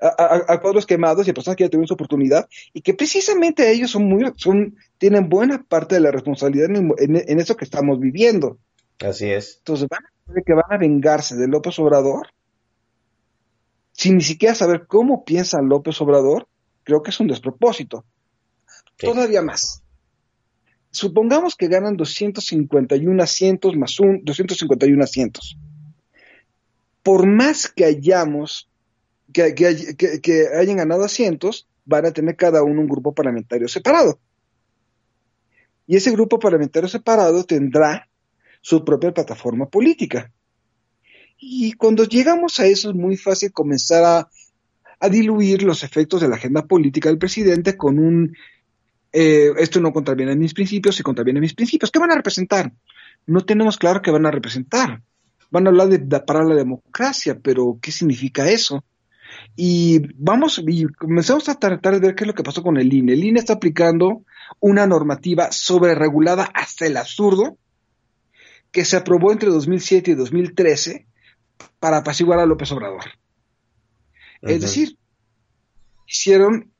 a, 0.00 0.60
cuadros 0.60 0.86
quemados 0.86 1.26
y 1.26 1.30
a 1.30 1.34
personas 1.34 1.56
que 1.56 1.64
ya 1.64 1.70
tuvieron 1.70 1.86
su 1.86 1.94
oportunidad 1.94 2.48
y 2.72 2.80
que 2.80 2.94
precisamente 2.94 3.70
ellos 3.70 3.90
son 3.90 4.04
muy, 4.04 4.32
son, 4.36 4.76
tienen 4.98 5.28
buena 5.28 5.62
parte 5.62 5.94
de 5.94 6.00
la 6.00 6.10
responsabilidad 6.10 6.68
en, 6.70 7.40
eso 7.40 7.56
que 7.56 7.64
estamos 7.64 8.00
viviendo. 8.00 8.58
Así 9.00 9.30
es. 9.30 9.58
Entonces, 9.58 9.88
¿van 9.88 10.04
a 10.04 10.42
que 10.42 10.54
van 10.54 10.70
a 10.70 10.78
vengarse 10.78 11.36
de 11.36 11.48
López 11.48 11.78
Obrador? 11.78 12.28
Sin 13.92 14.16
ni 14.16 14.22
siquiera 14.22 14.54
saber 14.54 14.86
cómo 14.86 15.24
piensa 15.24 15.60
López 15.60 16.00
Obrador, 16.00 16.48
creo 16.84 17.02
que 17.02 17.10
es 17.10 17.20
un 17.20 17.28
despropósito. 17.28 18.04
Todavía 18.96 19.42
más. 19.42 19.82
Supongamos 20.90 21.56
que 21.56 21.68
ganan 21.68 21.96
251 21.96 23.22
asientos 23.22 23.76
más 23.76 23.98
un 23.98 24.24
251 24.24 25.02
asientos. 25.02 25.56
Por 27.02 27.26
más 27.26 27.68
que 27.68 27.84
hayamos, 27.84 28.68
que, 29.32 30.48
hayan 30.56 30.76
ganado 30.76 31.04
asientos, 31.04 31.66
van 31.84 32.06
a 32.06 32.12
tener 32.12 32.36
cada 32.36 32.62
uno 32.62 32.80
un 32.80 32.88
grupo 32.88 33.14
parlamentario 33.14 33.68
separado. 33.68 34.20
Y 35.86 35.96
ese 35.96 36.12
grupo 36.12 36.38
parlamentario 36.38 36.88
separado 36.88 37.44
tendrá 37.44 38.08
su 38.60 38.84
propia 38.84 39.12
plataforma 39.12 39.68
política. 39.68 40.32
Y 41.38 41.72
cuando 41.72 42.04
llegamos 42.04 42.60
a 42.60 42.66
eso 42.66 42.90
es 42.90 42.94
muy 42.94 43.16
fácil 43.16 43.52
comenzar 43.52 44.04
a, 44.04 45.08
diluir 45.10 45.64
los 45.64 45.82
efectos 45.82 46.20
de 46.20 46.28
la 46.28 46.36
agenda 46.36 46.64
política 46.64 47.08
del 47.08 47.18
presidente 47.18 47.76
con 47.76 47.98
un 47.98 48.36
eh, 49.12 49.50
esto 49.58 49.80
no 49.80 49.92
contraviene 49.92 50.36
mis 50.36 50.54
principios 50.54 51.00
y 51.00 51.02
contraviene 51.02 51.40
mis 51.40 51.54
principios. 51.54 51.90
¿Qué 51.90 51.98
van 51.98 52.12
a 52.12 52.14
representar? 52.14 52.72
No 53.26 53.44
tenemos 53.44 53.76
claro 53.78 54.00
qué 54.00 54.12
van 54.12 54.26
a 54.26 54.30
representar. 54.30 55.02
Van 55.50 55.66
a 55.66 55.70
hablar 55.70 55.88
de, 55.88 56.20
para 56.20 56.44
la 56.44 56.54
democracia, 56.54 57.38
pero 57.42 57.78
¿qué 57.82 57.90
significa 57.90 58.48
eso? 58.48 58.84
Y 59.56 60.00
vamos, 60.16 60.62
y 60.66 60.84
comenzamos 60.86 61.48
a 61.48 61.54
tratar 61.54 61.94
de 61.94 62.00
ver 62.00 62.14
qué 62.14 62.24
es 62.24 62.28
lo 62.28 62.34
que 62.34 62.42
pasó 62.42 62.62
con 62.62 62.76
el 62.76 62.92
INE. 62.92 63.12
El 63.12 63.24
INE 63.24 63.40
está 63.40 63.54
aplicando 63.54 64.24
una 64.60 64.86
normativa 64.86 65.52
sobreregulada 65.52 66.44
hasta 66.54 66.86
el 66.86 66.96
absurdo 66.96 67.58
que 68.70 68.84
se 68.84 68.96
aprobó 68.96 69.32
entre 69.32 69.50
2007 69.50 70.12
y 70.12 70.14
2013 70.14 71.06
para 71.78 71.98
apaciguar 71.98 72.38
a 72.38 72.46
López 72.46 72.72
Obrador. 72.72 73.04
Es 74.40 74.60
decir, 74.60 74.98
hicieron, 76.06 76.72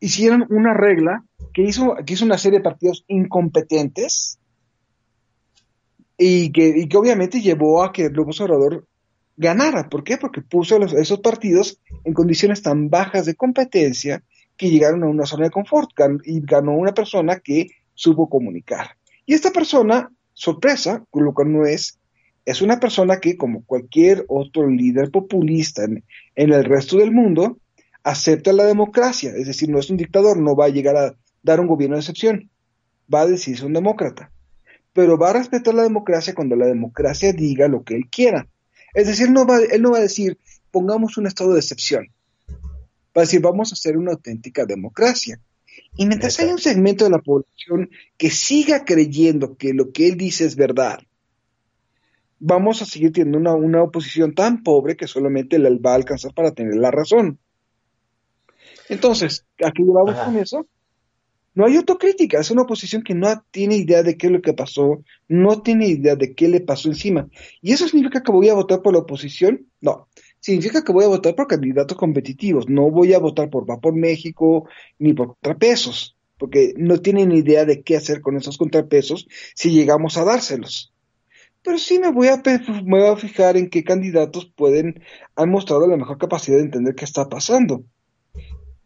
hicieron 0.00 0.46
una 0.48 0.72
regla 0.72 1.24
que 1.52 1.62
hizo, 1.62 1.96
que 2.06 2.14
hizo 2.14 2.24
una 2.24 2.38
serie 2.38 2.60
de 2.60 2.64
partidos 2.64 3.04
incompetentes 3.08 4.38
y 6.16 6.52
que, 6.52 6.88
que 6.88 6.96
obviamente 6.96 7.40
llevó 7.40 7.82
a 7.82 7.92
que 7.92 8.08
López 8.08 8.40
Obrador 8.40 8.86
ganara. 9.36 9.88
¿Por 9.88 10.04
qué? 10.04 10.16
Porque 10.18 10.42
puso 10.42 10.82
esos 10.84 11.20
partidos 11.20 11.80
en 12.04 12.14
condiciones 12.14 12.62
tan 12.62 12.90
bajas 12.90 13.26
de 13.26 13.34
competencia 13.34 14.22
que 14.56 14.70
llegaron 14.70 15.02
a 15.02 15.08
una 15.08 15.26
zona 15.26 15.44
de 15.44 15.50
confort 15.50 15.90
y 16.24 16.40
ganó 16.40 16.72
una 16.72 16.92
persona 16.92 17.40
que 17.40 17.68
supo 17.94 18.28
comunicar. 18.28 18.96
Y 19.26 19.34
esta 19.34 19.50
persona, 19.50 20.10
sorpresa, 20.32 21.04
lo 21.12 21.34
que 21.34 21.44
no 21.44 21.66
es, 21.66 21.98
es 22.44 22.60
una 22.60 22.80
persona 22.80 23.20
que, 23.20 23.36
como 23.36 23.64
cualquier 23.64 24.24
otro 24.28 24.68
líder 24.68 25.10
populista 25.10 25.84
en 25.84 26.02
el 26.34 26.64
resto 26.64 26.96
del 26.98 27.12
mundo, 27.12 27.58
acepta 28.04 28.52
la 28.52 28.64
democracia, 28.64 29.32
es 29.36 29.46
decir, 29.46 29.68
no 29.68 29.78
es 29.78 29.90
un 29.90 29.96
dictador, 29.96 30.38
no 30.38 30.56
va 30.56 30.66
a 30.66 30.70
llegar 30.70 30.96
a 30.96 31.14
dar 31.42 31.60
un 31.60 31.66
gobierno 31.66 31.96
de 31.96 32.00
excepción. 32.00 32.50
Va 33.12 33.22
a 33.22 33.26
decirse 33.26 33.64
un 33.64 33.72
demócrata. 33.72 34.30
Pero 34.92 35.18
va 35.18 35.30
a 35.30 35.34
respetar 35.34 35.74
la 35.74 35.82
democracia 35.82 36.34
cuando 36.34 36.56
la 36.56 36.66
democracia 36.66 37.32
diga 37.32 37.68
lo 37.68 37.82
que 37.82 37.94
él 37.94 38.08
quiera. 38.10 38.46
Es 38.94 39.06
decir, 39.06 39.30
no 39.30 39.46
va, 39.46 39.58
él 39.60 39.82
no 39.82 39.92
va 39.92 39.98
a 39.98 40.02
decir, 40.02 40.38
pongamos 40.70 41.16
un 41.16 41.26
estado 41.26 41.52
de 41.52 41.60
excepción. 41.60 42.08
Va 43.16 43.20
a 43.20 43.20
decir, 43.20 43.40
vamos 43.40 43.72
a 43.72 43.74
hacer 43.74 43.96
una 43.96 44.12
auténtica 44.12 44.64
democracia. 44.64 45.40
Y 45.96 46.06
mientras 46.06 46.38
haya 46.40 46.52
un 46.52 46.58
segmento 46.58 47.04
de 47.04 47.10
la 47.10 47.18
población 47.18 47.90
que 48.16 48.30
siga 48.30 48.84
creyendo 48.84 49.56
que 49.56 49.74
lo 49.74 49.92
que 49.92 50.08
él 50.08 50.16
dice 50.16 50.44
es 50.44 50.56
verdad, 50.56 51.00
vamos 52.38 52.82
a 52.82 52.86
seguir 52.86 53.12
teniendo 53.12 53.38
una, 53.38 53.54
una 53.54 53.82
oposición 53.82 54.34
tan 54.34 54.62
pobre 54.62 54.96
que 54.96 55.06
solamente 55.06 55.58
le 55.58 55.78
va 55.78 55.92
a 55.92 55.96
alcanzar 55.96 56.34
para 56.34 56.52
tener 56.52 56.76
la 56.76 56.90
razón. 56.90 57.38
Entonces, 58.88 59.46
¿a 59.64 59.70
qué 59.70 59.82
llevamos 59.82 60.16
con 60.16 60.36
eso? 60.36 60.66
No 61.54 61.66
hay 61.66 61.76
autocrítica, 61.76 62.40
es 62.40 62.50
una 62.50 62.62
oposición 62.62 63.02
que 63.02 63.14
no 63.14 63.28
tiene 63.50 63.76
idea 63.76 64.02
de 64.02 64.16
qué 64.16 64.28
es 64.28 64.32
lo 64.32 64.40
que 64.40 64.54
pasó, 64.54 65.04
no 65.28 65.60
tiene 65.60 65.86
idea 65.86 66.16
de 66.16 66.34
qué 66.34 66.48
le 66.48 66.60
pasó 66.60 66.88
encima. 66.88 67.28
¿Y 67.60 67.72
eso 67.72 67.86
significa 67.86 68.22
que 68.22 68.32
voy 68.32 68.48
a 68.48 68.54
votar 68.54 68.80
por 68.80 68.94
la 68.94 69.00
oposición? 69.00 69.66
No, 69.80 70.08
significa 70.40 70.82
que 70.82 70.92
voy 70.92 71.04
a 71.04 71.08
votar 71.08 71.34
por 71.34 71.46
candidatos 71.46 71.98
competitivos, 71.98 72.68
no 72.68 72.90
voy 72.90 73.12
a 73.12 73.18
votar 73.18 73.50
por 73.50 73.68
Va 73.68 73.80
por 73.80 73.94
México 73.94 74.66
ni 74.98 75.12
por 75.12 75.28
contrapesos, 75.28 76.16
porque 76.38 76.72
no 76.76 76.98
tienen 76.98 77.32
idea 77.32 77.66
de 77.66 77.82
qué 77.82 77.96
hacer 77.96 78.22
con 78.22 78.36
esos 78.36 78.56
contrapesos 78.56 79.28
si 79.54 79.70
llegamos 79.70 80.16
a 80.16 80.24
dárselos. 80.24 80.92
Pero 81.62 81.78
sí 81.78 81.98
me 81.98 82.10
voy 82.10 82.28
a, 82.28 82.42
me 82.84 82.98
voy 82.98 83.08
a 83.08 83.16
fijar 83.16 83.56
en 83.56 83.70
qué 83.70 83.84
candidatos 83.84 84.46
pueden, 84.56 85.02
han 85.36 85.50
mostrado 85.50 85.86
la 85.86 85.96
mejor 85.96 86.18
capacidad 86.18 86.56
de 86.56 86.64
entender 86.64 86.94
qué 86.94 87.04
está 87.04 87.28
pasando. 87.28 87.84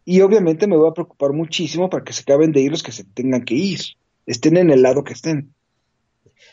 Y 0.09 0.21
obviamente 0.21 0.67
me 0.67 0.77
voy 0.77 0.89
a 0.89 0.93
preocupar 0.93 1.33
muchísimo 1.33 1.89
para 1.89 2.05
que 2.05 2.13
se 2.13 2.21
acaben 2.21 2.53
de 2.53 2.61
ir 2.61 2.71
los 2.71 2.81
que 2.81 2.93
se 2.93 3.03
tengan 3.03 3.43
que 3.43 3.55
ir, 3.55 3.81
estén 4.25 4.55
en 4.55 4.69
el 4.69 4.81
lado 4.81 5.03
que 5.03 5.11
estén. 5.11 5.53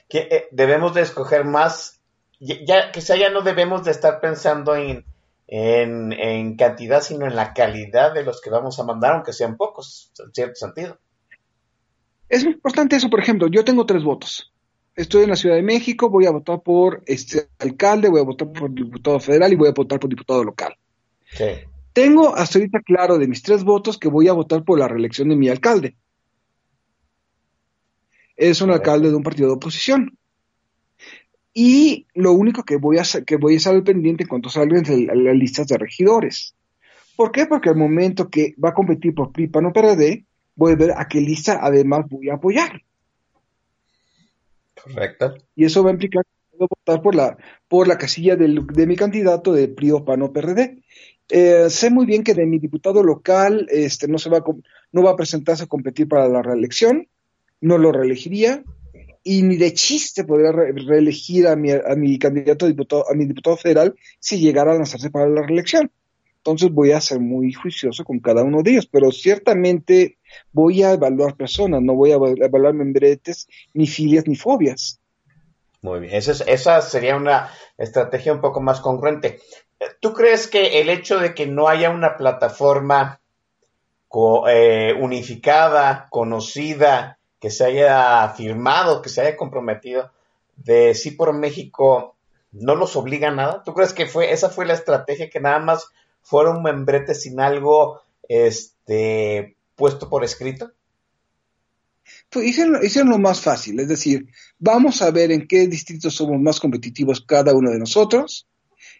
Que 0.08 0.26
eh, 0.28 0.48
debemos 0.50 0.92
de 0.92 1.02
escoger 1.02 1.44
más, 1.44 2.00
ya, 2.40 2.56
ya 2.66 2.90
que 2.90 3.00
sea 3.00 3.14
ya 3.14 3.30
no 3.30 3.42
debemos 3.42 3.84
de 3.84 3.92
estar 3.92 4.18
pensando 4.20 4.74
en, 4.74 5.04
en, 5.46 6.12
en 6.12 6.56
cantidad, 6.56 7.00
sino 7.00 7.28
en 7.28 7.36
la 7.36 7.54
calidad 7.54 8.12
de 8.12 8.24
los 8.24 8.40
que 8.40 8.50
vamos 8.50 8.80
a 8.80 8.84
mandar, 8.84 9.12
aunque 9.12 9.32
sean 9.32 9.56
pocos, 9.56 10.10
en 10.18 10.34
cierto 10.34 10.56
sentido. 10.56 10.98
Es 12.28 12.42
muy 12.42 12.54
importante 12.54 12.96
eso, 12.96 13.08
por 13.08 13.20
ejemplo, 13.20 13.46
yo 13.46 13.64
tengo 13.64 13.86
tres 13.86 14.02
votos. 14.02 14.52
Estoy 14.96 15.22
en 15.22 15.30
la 15.30 15.36
Ciudad 15.36 15.54
de 15.54 15.62
México, 15.62 16.10
voy 16.10 16.26
a 16.26 16.32
votar 16.32 16.60
por 16.60 17.04
este 17.06 17.46
alcalde, 17.60 18.08
voy 18.08 18.20
a 18.20 18.24
votar 18.24 18.50
por 18.50 18.74
diputado 18.74 19.20
federal 19.20 19.52
y 19.52 19.56
voy 19.56 19.68
a 19.68 19.72
votar 19.72 20.00
por 20.00 20.10
diputado 20.10 20.42
local. 20.42 20.74
Sí. 21.30 21.68
Tengo 21.94 22.34
hasta 22.36 22.58
ahorita 22.58 22.80
claro 22.80 23.18
de 23.18 23.28
mis 23.28 23.42
tres 23.42 23.64
votos 23.64 23.96
que 23.98 24.08
voy 24.08 24.28
a 24.28 24.32
votar 24.34 24.64
por 24.64 24.78
la 24.78 24.88
reelección 24.88 25.28
de 25.30 25.36
mi 25.36 25.48
alcalde. 25.48 25.96
Es 28.36 28.60
un 28.60 28.70
alcalde 28.72 29.08
de 29.10 29.14
un 29.14 29.22
partido 29.22 29.48
de 29.48 29.54
oposición. 29.54 30.18
Y 31.54 32.08
lo 32.14 32.32
único 32.32 32.64
que 32.64 32.76
voy 32.76 32.98
a 32.98 33.04
que 33.24 33.36
voy 33.36 33.54
a 33.54 33.56
estar 33.58 33.74
al 33.74 33.84
pendiente 33.84 34.24
en 34.24 34.28
cuanto 34.28 34.48
salgan 34.48 34.82
las 34.86 35.36
listas 35.36 35.68
de 35.68 35.78
regidores. 35.78 36.56
¿Por 37.16 37.30
qué? 37.30 37.46
Porque 37.46 37.68
al 37.68 37.76
momento 37.76 38.28
que 38.28 38.56
va 38.62 38.70
a 38.70 38.74
competir 38.74 39.14
por 39.14 39.30
PRI, 39.30 39.46
PAN 39.46 39.66
o 39.66 39.72
PRD, 39.72 40.24
voy 40.56 40.72
a 40.72 40.76
ver 40.76 40.90
a 40.96 41.06
qué 41.06 41.20
lista 41.20 41.60
además 41.62 42.06
voy 42.10 42.28
a 42.28 42.34
apoyar. 42.34 42.82
Correcto. 44.82 45.34
Y 45.54 45.64
eso 45.64 45.84
va 45.84 45.90
a 45.90 45.92
implicar 45.92 46.24
que 46.24 46.56
puedo 46.56 46.68
votar 46.68 47.02
por 47.02 47.14
la, 47.14 47.36
por 47.68 47.86
la 47.86 47.98
casilla 47.98 48.34
del- 48.34 48.66
de 48.66 48.86
mi 48.88 48.96
candidato 48.96 49.52
de 49.52 49.68
PRI 49.68 49.92
o 49.92 50.04
PAN 50.04 50.22
o 50.22 50.32
PRD. 50.32 50.82
Eh, 51.30 51.70
sé 51.70 51.90
muy 51.90 52.06
bien 52.06 52.22
que 52.22 52.34
de 52.34 52.46
mi 52.46 52.58
diputado 52.58 53.02
local 53.02 53.66
este, 53.70 54.08
no, 54.08 54.18
se 54.18 54.28
va 54.30 54.38
a, 54.38 54.44
no 54.92 55.02
va 55.02 55.12
a 55.12 55.16
presentarse 55.16 55.64
a 55.64 55.66
competir 55.68 56.06
para 56.08 56.28
la 56.28 56.42
reelección, 56.42 57.08
no 57.60 57.78
lo 57.78 57.92
reelegiría, 57.92 58.62
y 59.22 59.42
ni 59.42 59.56
de 59.56 59.72
chiste 59.72 60.24
podría 60.24 60.52
re- 60.52 60.72
reelegir 60.72 61.46
a 61.46 61.56
mi, 61.56 61.70
a 61.72 61.94
mi 61.96 62.18
candidato 62.18 62.66
a 62.66 62.68
diputado, 62.68 63.10
a 63.10 63.14
mi 63.14 63.24
diputado 63.24 63.56
federal 63.56 63.94
si 64.20 64.38
llegara 64.38 64.72
a 64.72 64.76
lanzarse 64.76 65.10
para 65.10 65.28
la 65.28 65.42
reelección. 65.42 65.90
Entonces 66.36 66.70
voy 66.70 66.92
a 66.92 67.00
ser 67.00 67.20
muy 67.20 67.54
juicioso 67.54 68.04
con 68.04 68.18
cada 68.20 68.42
uno 68.42 68.62
de 68.62 68.72
ellos, 68.72 68.86
pero 68.86 69.10
ciertamente 69.10 70.18
voy 70.52 70.82
a 70.82 70.92
evaluar 70.92 71.36
personas, 71.36 71.80
no 71.80 71.94
voy 71.94 72.12
a 72.12 72.16
eva- 72.16 72.34
evaluar 72.36 72.74
membretes, 72.74 73.48
ni 73.72 73.86
filias, 73.86 74.28
ni 74.28 74.36
fobias. 74.36 75.00
Muy 75.80 76.00
bien, 76.00 76.12
esa 76.14 76.82
sería 76.82 77.16
una 77.16 77.50
estrategia 77.78 78.34
un 78.34 78.42
poco 78.42 78.60
más 78.60 78.80
congruente. 78.80 79.40
¿Tú 80.00 80.12
crees 80.12 80.46
que 80.46 80.80
el 80.80 80.88
hecho 80.88 81.18
de 81.18 81.34
que 81.34 81.46
no 81.46 81.68
haya 81.68 81.90
una 81.90 82.16
plataforma 82.16 83.20
eh, 84.48 84.94
unificada, 85.00 86.08
conocida, 86.10 87.18
que 87.40 87.50
se 87.50 87.64
haya 87.64 88.28
firmado, 88.30 89.02
que 89.02 89.08
se 89.08 89.20
haya 89.20 89.36
comprometido 89.36 90.12
de 90.56 90.94
sí 90.94 91.10
por 91.10 91.32
México, 91.32 92.16
no 92.52 92.74
los 92.74 92.96
obliga 92.96 93.28
a 93.28 93.34
nada? 93.34 93.62
¿Tú 93.64 93.74
crees 93.74 93.92
que 93.92 94.06
fue 94.06 94.32
esa 94.32 94.50
fue 94.50 94.66
la 94.66 94.74
estrategia 94.74 95.30
que 95.30 95.40
nada 95.40 95.58
más 95.58 95.88
fuera 96.22 96.50
un 96.50 96.62
membrete 96.62 97.14
sin 97.14 97.40
algo 97.40 98.00
este 98.28 99.56
puesto 99.74 100.08
por 100.08 100.24
escrito? 100.24 100.70
Pues 102.30 102.46
hicieron, 102.46 102.84
hicieron 102.84 103.10
lo 103.10 103.18
más 103.18 103.40
fácil, 103.40 103.80
es 103.80 103.88
decir, 103.88 104.26
vamos 104.58 105.02
a 105.02 105.10
ver 105.10 105.32
en 105.32 105.48
qué 105.48 105.66
distritos 105.66 106.14
somos 106.14 106.40
más 106.40 106.60
competitivos 106.60 107.20
cada 107.20 107.54
uno 107.54 107.70
de 107.70 107.78
nosotros 107.78 108.46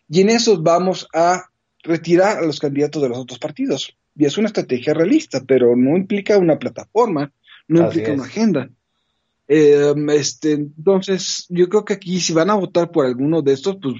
y 0.08 0.20
en 0.20 0.30
esos 0.30 0.62
vamos 0.62 1.08
a 1.14 1.50
retirar 1.82 2.38
a 2.38 2.42
los 2.42 2.60
candidatos 2.60 3.02
de 3.02 3.08
los 3.08 3.18
otros 3.18 3.38
partidos. 3.38 3.96
Y 4.16 4.24
es 4.24 4.38
una 4.38 4.46
estrategia 4.46 4.94
realista, 4.94 5.42
pero 5.46 5.74
no 5.76 5.96
implica 5.96 6.38
una 6.38 6.58
plataforma, 6.58 7.32
no 7.68 7.80
Así 7.80 7.98
implica 7.98 8.12
es. 8.12 8.14
una 8.18 8.26
agenda. 8.26 8.70
Eh, 9.46 9.94
este, 10.08 10.52
entonces, 10.52 11.46
yo 11.48 11.68
creo 11.68 11.84
que 11.84 11.94
aquí 11.94 12.20
si 12.20 12.32
van 12.32 12.50
a 12.50 12.54
votar 12.54 12.90
por 12.90 13.06
alguno 13.06 13.42
de 13.42 13.52
estos, 13.52 13.76
pues 13.82 13.94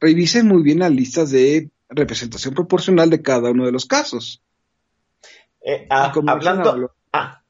revisen 0.00 0.46
muy 0.46 0.62
bien 0.62 0.78
las 0.78 0.90
listas 0.90 1.30
de 1.30 1.70
representación 1.88 2.54
proporcional 2.54 3.10
de 3.10 3.22
cada 3.22 3.50
uno 3.50 3.66
de 3.66 3.72
los 3.72 3.86
casos. 3.86 4.42
Eh, 5.60 5.86
ah, 5.90 6.12
hablando, 6.28 6.94
ah, 7.12 7.42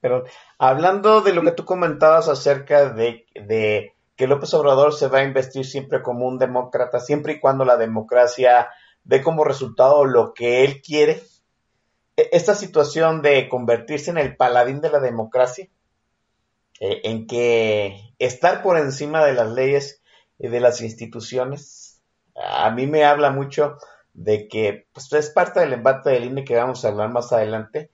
perdón, 0.00 0.24
hablando 0.58 1.20
de 1.20 1.32
lo 1.32 1.42
que 1.42 1.52
tú 1.52 1.64
comentabas 1.64 2.28
acerca 2.28 2.92
de, 2.92 3.26
de 3.34 3.92
que 4.16 4.26
López 4.26 4.52
Obrador 4.54 4.94
se 4.94 5.08
va 5.08 5.18
a 5.18 5.24
investir 5.24 5.66
siempre 5.66 6.02
como 6.02 6.26
un 6.26 6.38
demócrata, 6.38 7.00
siempre 7.00 7.34
y 7.34 7.40
cuando 7.40 7.64
la 7.64 7.76
democracia 7.76 8.68
dé 9.04 9.22
como 9.22 9.44
resultado 9.44 10.04
lo 10.04 10.34
que 10.34 10.64
él 10.64 10.82
quiere, 10.82 11.22
e- 12.16 12.28
esta 12.32 12.54
situación 12.54 13.22
de 13.22 13.48
convertirse 13.48 14.10
en 14.10 14.18
el 14.18 14.36
paladín 14.36 14.80
de 14.80 14.90
la 14.90 15.00
democracia, 15.00 15.68
eh, 16.80 17.00
en 17.04 17.26
que 17.26 18.14
estar 18.18 18.62
por 18.62 18.78
encima 18.78 19.24
de 19.24 19.34
las 19.34 19.50
leyes 19.50 20.02
y 20.38 20.48
de 20.48 20.60
las 20.60 20.80
instituciones, 20.82 22.02
a 22.34 22.70
mí 22.70 22.86
me 22.86 23.04
habla 23.04 23.30
mucho 23.30 23.78
de 24.12 24.48
que 24.48 24.86
pues, 24.92 25.12
es 25.12 25.30
parte 25.30 25.60
del 25.60 25.72
embate 25.72 26.10
del 26.10 26.24
INE 26.24 26.44
que 26.44 26.56
vamos 26.56 26.84
a 26.84 26.88
hablar 26.88 27.10
más 27.10 27.32
adelante, 27.32 27.90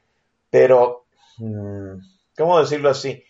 pero, 0.51 1.07
mm, 1.39 1.99
¿cómo 2.37 2.61
decirlo 2.61 2.91
así? 2.91 3.25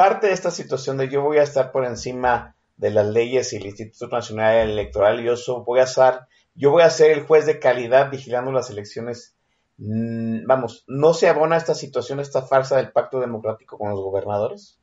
Parte 0.00 0.28
de 0.28 0.32
esta 0.32 0.50
situación 0.50 0.96
de 0.96 1.10
yo 1.10 1.20
voy 1.20 1.36
a 1.36 1.42
estar 1.42 1.72
por 1.72 1.84
encima 1.84 2.56
de 2.78 2.88
las 2.88 3.06
leyes 3.06 3.52
y 3.52 3.56
el 3.56 3.66
Instituto 3.66 4.08
Nacional 4.08 4.70
Electoral, 4.70 5.22
yo 5.22 5.34
voy 5.66 5.80
a 5.80 5.82
estar, 5.82 6.26
yo 6.54 6.70
voy 6.70 6.84
a 6.84 6.88
ser 6.88 7.10
el 7.10 7.26
juez 7.26 7.44
de 7.44 7.58
calidad 7.58 8.10
vigilando 8.10 8.50
las 8.50 8.70
elecciones. 8.70 9.34
Mm, 9.76 10.46
vamos, 10.46 10.84
¿no 10.88 11.12
se 11.12 11.28
abona 11.28 11.58
esta 11.58 11.74
situación, 11.74 12.18
esta 12.18 12.40
farsa 12.40 12.78
del 12.78 12.92
pacto 12.92 13.20
democrático 13.20 13.76
con 13.76 13.90
los 13.90 14.00
gobernadores? 14.00 14.78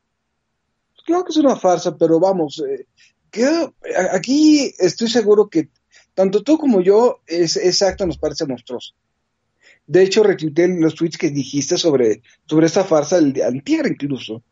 Claro 1.04 1.24
que 1.24 1.30
es 1.30 1.36
una 1.36 1.56
farsa, 1.56 1.96
pero 1.96 2.20
vamos, 2.20 2.62
eh, 2.64 2.86
aquí 4.12 4.72
estoy 4.78 5.08
seguro 5.08 5.48
que 5.48 5.68
tanto 6.14 6.44
tú 6.44 6.58
como 6.58 6.80
yo, 6.80 7.22
es, 7.26 7.56
ese 7.56 7.86
acto 7.86 8.06
nos 8.06 8.18
parece 8.18 8.46
monstruoso. 8.46 8.94
De 9.84 10.00
hecho, 10.00 10.22
retuiteé 10.22 10.68
los 10.78 10.94
tweets 10.94 11.18
que 11.18 11.30
dijiste 11.30 11.76
sobre, 11.76 12.22
sobre 12.46 12.66
esta 12.66 12.84
farsa 12.84 13.18
el 13.18 13.32
de 13.32 13.42
antier 13.42 13.84
incluso. 13.88 14.44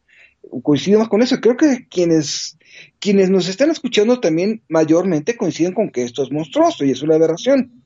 Coincidimos 0.62 1.08
con 1.08 1.22
eso. 1.22 1.40
Creo 1.40 1.56
que 1.56 1.86
quienes, 1.88 2.58
quienes 2.98 3.30
nos 3.30 3.48
están 3.48 3.70
escuchando 3.70 4.20
también 4.20 4.62
mayormente 4.68 5.36
coinciden 5.36 5.74
con 5.74 5.90
que 5.90 6.02
esto 6.02 6.22
es 6.22 6.30
monstruoso 6.30 6.84
y 6.84 6.90
es 6.90 7.02
una 7.02 7.16
aberración. 7.16 7.82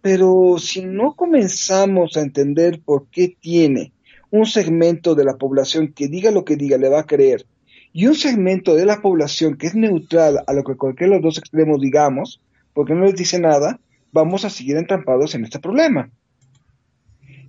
Pero 0.00 0.56
si 0.58 0.84
no 0.84 1.14
comenzamos 1.14 2.16
a 2.16 2.20
entender 2.20 2.80
por 2.84 3.08
qué 3.10 3.36
tiene 3.40 3.92
un 4.30 4.46
segmento 4.46 5.14
de 5.14 5.24
la 5.24 5.36
población 5.36 5.92
que 5.92 6.08
diga 6.08 6.30
lo 6.30 6.44
que 6.44 6.56
diga, 6.56 6.78
le 6.78 6.88
va 6.88 7.00
a 7.00 7.06
creer, 7.06 7.46
y 7.92 8.06
un 8.06 8.14
segmento 8.14 8.74
de 8.74 8.84
la 8.84 9.00
población 9.00 9.56
que 9.56 9.68
es 9.68 9.74
neutral 9.74 10.44
a 10.46 10.52
lo 10.52 10.64
que 10.64 10.76
cualquiera 10.76 11.12
de 11.12 11.16
los 11.16 11.24
dos 11.24 11.38
extremos 11.38 11.80
digamos, 11.80 12.40
porque 12.74 12.92
no 12.92 13.04
les 13.04 13.14
dice 13.14 13.38
nada, 13.40 13.80
vamos 14.12 14.44
a 14.44 14.50
seguir 14.50 14.76
entrampados 14.76 15.34
en 15.34 15.44
este 15.44 15.58
problema. 15.58 16.10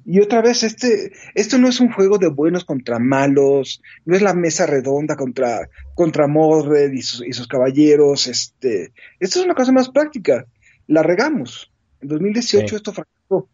Y 0.09 0.21
otra 0.21 0.41
vez, 0.41 0.63
este, 0.63 1.11
esto 1.35 1.57
no 1.57 1.67
es 1.67 1.81
un 1.81 1.91
juego 1.91 2.17
de 2.17 2.29
buenos 2.29 2.63
contra 2.63 2.97
malos, 2.97 3.81
no 4.05 4.15
es 4.15 4.21
la 4.21 4.33
mesa 4.33 4.65
redonda 4.65 5.17
contra, 5.17 5.67
contra 5.95 6.27
Mordred 6.27 6.93
y 6.93 7.01
sus, 7.01 7.27
y 7.27 7.33
sus 7.33 7.45
caballeros, 7.45 8.27
este, 8.27 8.93
esto 9.19 9.39
es 9.39 9.45
una 9.45 9.53
cosa 9.53 9.73
más 9.73 9.89
práctica. 9.89 10.45
La 10.87 11.03
regamos. 11.03 11.73
En 11.99 12.07
2018 12.07 12.67
Sí. 12.69 12.75
esto 12.77 12.93
fracasó. 12.93 13.49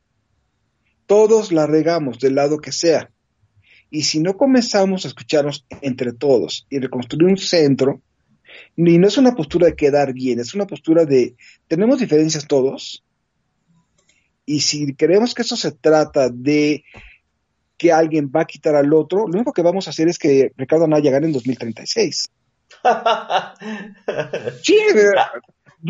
Todos 1.07 1.51
la 1.51 1.65
regamos, 1.65 2.19
del 2.19 2.35
lado 2.35 2.59
que 2.59 2.71
sea. 2.71 3.09
Y 3.89 4.03
si 4.03 4.19
no 4.19 4.37
comenzamos 4.37 5.05
a 5.05 5.07
escucharnos 5.07 5.65
entre 5.81 6.13
todos 6.13 6.67
y 6.69 6.77
reconstruir 6.77 7.31
un 7.31 7.37
centro, 7.37 8.03
ni 8.75 8.99
no 8.99 9.07
es 9.07 9.17
una 9.17 9.33
postura 9.33 9.65
de 9.65 9.75
quedar 9.75 10.13
bien, 10.13 10.39
es 10.39 10.53
una 10.53 10.67
postura 10.67 11.05
de 11.05 11.35
tenemos 11.67 11.99
diferencias 11.99 12.47
todos. 12.47 13.03
Y 14.45 14.59
si 14.61 14.95
creemos 14.95 15.33
que 15.33 15.41
eso 15.43 15.55
se 15.55 15.71
trata 15.71 16.29
de 16.29 16.83
que 17.77 17.91
alguien 17.91 18.31
va 18.35 18.41
a 18.41 18.45
quitar 18.45 18.75
al 18.75 18.93
otro, 18.93 19.27
lo 19.27 19.33
único 19.35 19.53
que 19.53 19.61
vamos 19.61 19.87
a 19.87 19.91
hacer 19.91 20.07
es 20.07 20.17
que 20.19 20.51
Ricardo 20.57 20.85
Anaya 20.85 21.11
gane 21.11 21.27
en 21.27 21.33
2036. 21.33 22.29
Sí, 24.61 24.77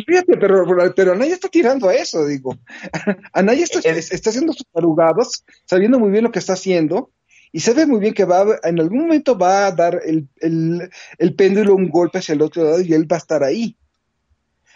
fíjate, 0.06 0.38
pero, 0.38 0.66
pero 0.96 1.13
Anaya 1.13 1.34
está 1.34 1.50
tirando 1.50 1.88
a 1.89 1.94
eso, 1.96 2.26
digo. 2.26 2.58
Anaya 3.34 3.63
está, 3.63 3.80
Es- 3.89 4.12
está 4.12 4.30
haciendo 4.30 4.54
sus 4.54 4.66
tarugadas, 4.72 5.46
sabiendo 5.66 6.00
muy 6.00 6.12
bien 6.12 6.24
lo 6.24 6.32
que 6.32 6.39
está 6.39 6.54
haciendo, 6.54 7.12
y 7.52 7.60
sabe 7.60 7.86
muy 7.86 8.00
bien 8.00 8.13
que 8.13 8.26
va 8.26 8.46
en 8.63 8.80
algún 8.80 9.02
momento 9.02 9.38
va 9.38 9.68
a 9.68 9.72
dar 9.72 10.02
el, 10.06 10.28
el, 10.38 10.89
el 11.20 11.36
péndulo 11.36 11.76
un 11.76 11.89
golpe 11.89 12.18
hacia 12.20 12.34
el 12.34 12.42
otro 12.42 12.63
lado 12.63 12.82
y 12.82 12.94
él 12.94 13.12
va 13.12 13.18
a 13.18 13.20
estar 13.20 13.44
ahí. 13.44 13.78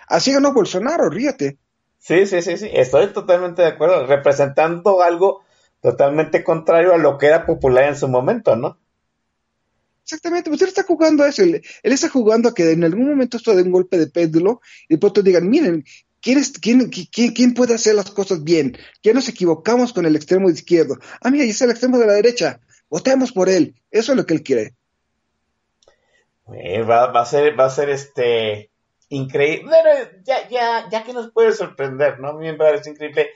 Así 0.08 0.32
ganó 0.32 0.54
Bolsonaro, 0.54 1.10
ríete. 1.10 1.58
Sí, 2.08 2.26
sí, 2.26 2.41
sí, 2.41 2.56
sí, 2.56 2.70
estoy 2.72 3.08
totalmente 3.08 3.62
de 3.63 3.67
acuerdo, 3.67 4.08
representando 4.08 5.02
algo 5.02 5.43
totalmente 5.82 6.41
contrario 6.41 6.93
a 6.93 6.98
lo 6.98 7.17
que 7.17 7.26
era 7.26 7.46
popular 7.46 7.84
en 7.89 7.98
su 7.98 8.08
momento, 8.08 8.56
¿no? 8.56 8.78
Exactamente, 10.04 10.50
pues 10.50 10.62
él 10.62 10.70
está 10.70 10.84
jugando 10.84 11.26
a 11.26 11.28
eso, 11.28 11.43
él, 11.43 11.62
él 11.84 11.91
está 11.91 12.08
jugando 12.08 12.48
a 12.48 12.54
que 12.54 12.72
en 12.72 12.86
algún 12.86 13.10
momento 13.10 13.36
esto 13.36 13.54
dé 13.54 13.63
un 13.63 13.72
golpe 13.72 13.98
de 13.98 14.08
péndulo 14.08 14.62
y 14.88 14.93
de 14.93 15.00
pronto 15.00 15.22
digan, 15.22 15.50
miren, 15.50 15.84
¿Quién, 16.22 16.38
es, 16.39 16.54
quién, 16.58 16.89
quién, 16.89 17.34
quién, 17.34 17.54
puede 17.54 17.76
hacer 17.76 17.93
las 17.93 18.10
cosas 18.12 18.41
bien? 18.41 18.78
Ya 19.04 19.12
nos 19.13 19.28
equivocamos 19.28 19.91
con 19.91 20.06
el 20.06 20.15
extremo 20.15 20.50
izquierdo. 20.50 20.98
Ah, 21.22 21.30
mira, 21.30 21.43
y 21.43 21.50
es 21.50 21.62
el 21.62 21.70
extremo 21.70 22.00
de 22.00 22.08
la 22.08 22.13
derecha. 22.13 22.60
Votemos 22.89 23.34
por 23.34 23.50
él. 23.50 23.76
Eso 23.91 24.13
es 24.13 24.17
lo 24.17 24.26
que 24.26 24.34
él 24.34 24.43
quiere. 24.43 24.76
Eh, 26.54 26.82
va, 26.84 27.12
va, 27.12 27.22
a 27.22 27.26
ser, 27.26 27.58
va 27.58 27.65
a 27.65 27.70
ser 27.70 27.89
este 27.89 28.72
increíble. 29.10 29.70
Bueno, 29.70 30.10
ya, 30.24 30.48
ya, 30.50 30.89
ya 30.89 31.04
que 31.04 31.13
nos 31.13 31.32
puede 31.32 31.52
sorprender, 31.52 32.20
¿no? 32.20 32.30
A 32.30 32.34
mí 32.34 32.46
me 32.46 32.56
parece 32.56 32.89
increíble 32.91 33.32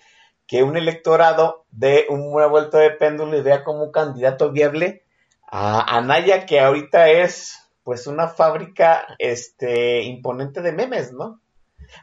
que 0.47 0.63
un 0.63 0.75
electorado 0.75 1.65
dé 1.71 2.07
una 2.09 2.47
vuelta 2.47 2.77
de 2.79 2.91
péndulo 2.91 3.37
y 3.37 3.41
vea 3.41 3.63
como 3.63 3.91
candidato 3.91 4.51
viable 4.51 5.03
a 5.47 5.97
Anaya, 5.97 6.45
que 6.45 6.59
ahorita 6.59 7.09
es 7.09 7.57
pues 7.83 8.07
una 8.07 8.27
fábrica 8.27 9.15
este 9.17 10.01
imponente 10.03 10.61
de 10.61 10.71
memes, 10.71 11.13
¿no? 11.13 11.41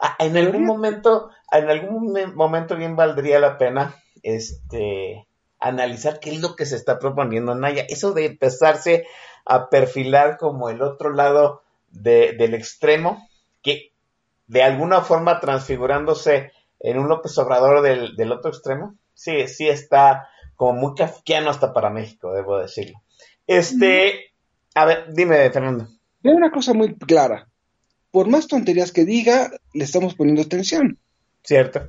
Ah, 0.00 0.16
en 0.18 0.36
algún 0.36 0.64
momento, 0.64 1.30
en 1.52 1.70
algún 1.70 2.34
momento 2.34 2.76
bien 2.76 2.96
valdría 2.96 3.38
la 3.38 3.58
pena 3.58 3.94
este 4.22 5.26
analizar 5.60 6.20
qué 6.20 6.30
es 6.30 6.40
lo 6.40 6.56
que 6.56 6.66
se 6.66 6.76
está 6.76 6.98
proponiendo 6.98 7.52
Anaya. 7.52 7.84
Eso 7.88 8.12
de 8.12 8.26
empezarse 8.26 9.06
a 9.44 9.70
perfilar 9.70 10.36
como 10.36 10.68
el 10.68 10.82
otro 10.82 11.12
lado 11.12 11.62
del 11.90 12.54
extremo, 12.54 13.27
que 13.62 13.92
de 14.46 14.62
alguna 14.62 15.02
forma 15.02 15.40
transfigurándose 15.40 16.52
en 16.80 16.98
un 16.98 17.08
López 17.08 17.36
Obrador 17.38 17.82
del, 17.82 18.16
del 18.16 18.32
otro 18.32 18.50
extremo, 18.50 18.96
sí, 19.14 19.46
sí 19.48 19.68
está 19.68 20.28
como 20.54 20.80
muy 20.80 20.94
kafkiano 20.94 21.50
hasta 21.50 21.72
para 21.72 21.90
México, 21.90 22.32
debo 22.32 22.58
decirlo. 22.58 23.00
Este, 23.46 24.32
a 24.74 24.84
ver, 24.84 25.12
dime, 25.12 25.50
Fernando. 25.50 25.88
Hay 26.24 26.32
una 26.32 26.50
cosa 26.50 26.74
muy 26.74 26.96
clara. 26.96 27.48
Por 28.10 28.28
más 28.28 28.48
tonterías 28.48 28.92
que 28.92 29.04
diga, 29.04 29.50
le 29.72 29.84
estamos 29.84 30.14
poniendo 30.14 30.42
atención. 30.42 30.98
Cierto. 31.42 31.86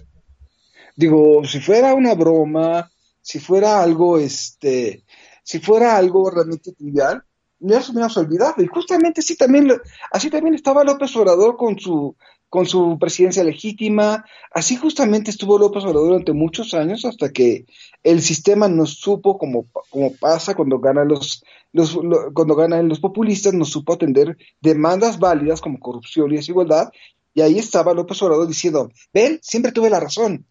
Digo, 0.96 1.44
si 1.46 1.60
fuera 1.60 1.94
una 1.94 2.14
broma, 2.14 2.92
si 3.22 3.40
fuera 3.40 3.82
algo, 3.82 4.18
este, 4.20 5.04
si 5.44 5.60
fuera 5.60 5.98
algo 5.98 6.30
realmente 6.30 6.74
trivial, 6.74 7.24
me 7.60 7.76
hubiéramos 7.76 8.17
olvidado. 8.17 8.62
Y 8.62 8.67
justamente 8.67 9.22
así 9.22 9.36
también, 9.36 9.72
así 10.12 10.30
también 10.30 10.56
estaba 10.56 10.84
López 10.84 11.15
Obrador 11.15 11.58
con 11.58 11.80
su, 11.80 12.15
con 12.50 12.65
su 12.65 12.98
presidencia 13.00 13.43
legítima. 13.43 14.26
Así 14.52 14.76
justamente 14.78 15.32
estuvo 15.32 15.60
López 15.60 15.84
Obrador 15.84 16.10
durante 16.10 16.34
muchos 16.34 16.74
años 16.74 17.06
hasta 17.06 17.32
que 17.32 17.65
el 18.04 18.22
sistema 18.22 18.67
nos 18.67 18.95
supo, 18.95 19.38
como, 19.38 19.65
como 19.89 20.13
pasa 20.15 20.56
cuando 20.56 20.80
ganan 20.80 21.08
los, 21.08 21.43
los, 21.72 21.98
cuando 22.34 22.56
ganan 22.56 22.89
los 22.89 23.00
populistas, 23.00 23.54
nos 23.54 23.69
supo 23.69 23.93
atender 23.93 24.38
demandas 24.62 25.19
válidas 25.19 25.62
como 25.62 25.80
corrupción 25.80 26.32
y 26.32 26.38
desigualdad. 26.38 26.89
Y 27.34 27.41
ahí 27.41 27.60
estaba 27.60 27.93
López 27.93 28.22
Obrador 28.22 28.48
diciendo, 28.48 28.91
ven, 29.13 29.39
siempre 29.41 29.72
tuve 29.72 29.89
la 29.89 30.00
razón. 30.00 30.45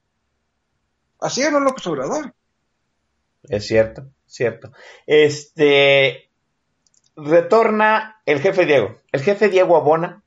Así 1.20 1.42
era 1.42 1.58
López 1.58 1.86
Obrador. 1.86 2.34
Es 3.42 3.66
cierto, 3.66 4.08
cierto. 4.26 4.70
Este, 5.06 6.27
retorna 7.18 8.20
el 8.26 8.40
jefe 8.40 8.64
Diego. 8.64 8.96
El 9.12 9.20
jefe 9.20 9.48
Diego 9.48 9.76
abona 9.76 10.22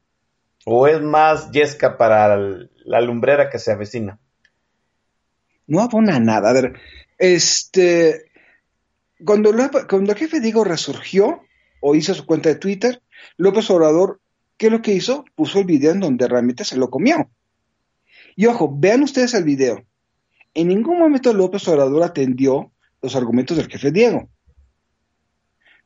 o 0.66 0.88
es 0.88 1.02
más 1.02 1.52
yesca 1.52 1.98
para 1.98 2.38
la 2.38 3.02
lumbrera 3.02 3.50
que 3.50 3.60
se 3.60 3.72
avecina. 3.72 4.20
No 5.68 5.82
abona 5.82 6.20
nada. 6.20 6.50
A 6.50 6.54
ver, 6.54 6.74
este, 7.18 8.32
cuando, 9.24 9.52
cuando 9.90 10.12
el 10.12 10.18
jefe 10.18 10.42
Diego 10.42 10.64
resurgió 10.64 11.42
o 11.80 11.96
hizo 11.96 12.14
su 12.14 12.26
cuenta 12.26 12.50
de 12.50 12.56
Twitter, 12.56 13.02
López 13.38 13.70
Obrador, 13.70 14.20
¿qué 14.58 14.68
es 14.68 14.72
lo 14.72 14.82
que 14.82 14.94
hizo? 14.94 15.24
Puso 15.36 15.60
el 15.60 15.66
video 15.66 15.92
en 15.92 16.02
donde 16.02 16.28
realmente 16.28 16.66
se 16.66 16.78
lo 16.78 16.90
comió. 16.90 17.30
Y 18.36 18.46
ojo, 18.48 18.74
vean 18.78 19.04
ustedes 19.04 19.34
el 19.34 19.44
video. 19.44 19.84
En 20.54 20.68
ningún 20.68 21.00
momento 21.00 21.34
López 21.34 21.66
Obrador 21.70 22.04
atendió 22.04 22.72
los 23.02 23.16
argumentos 23.16 23.58
del 23.58 23.70
jefe 23.70 23.92
Diego. 23.92 24.30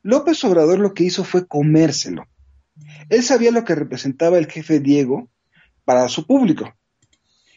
López 0.06 0.44
Obrador 0.44 0.78
lo 0.78 0.94
que 0.94 1.02
hizo 1.02 1.24
fue 1.24 1.48
comérselo. 1.48 2.28
Él 3.08 3.24
sabía 3.24 3.50
lo 3.50 3.64
que 3.64 3.74
representaba 3.74 4.38
el 4.38 4.46
jefe 4.46 4.78
Diego 4.78 5.28
para 5.84 6.08
su 6.08 6.28
público. 6.28 6.72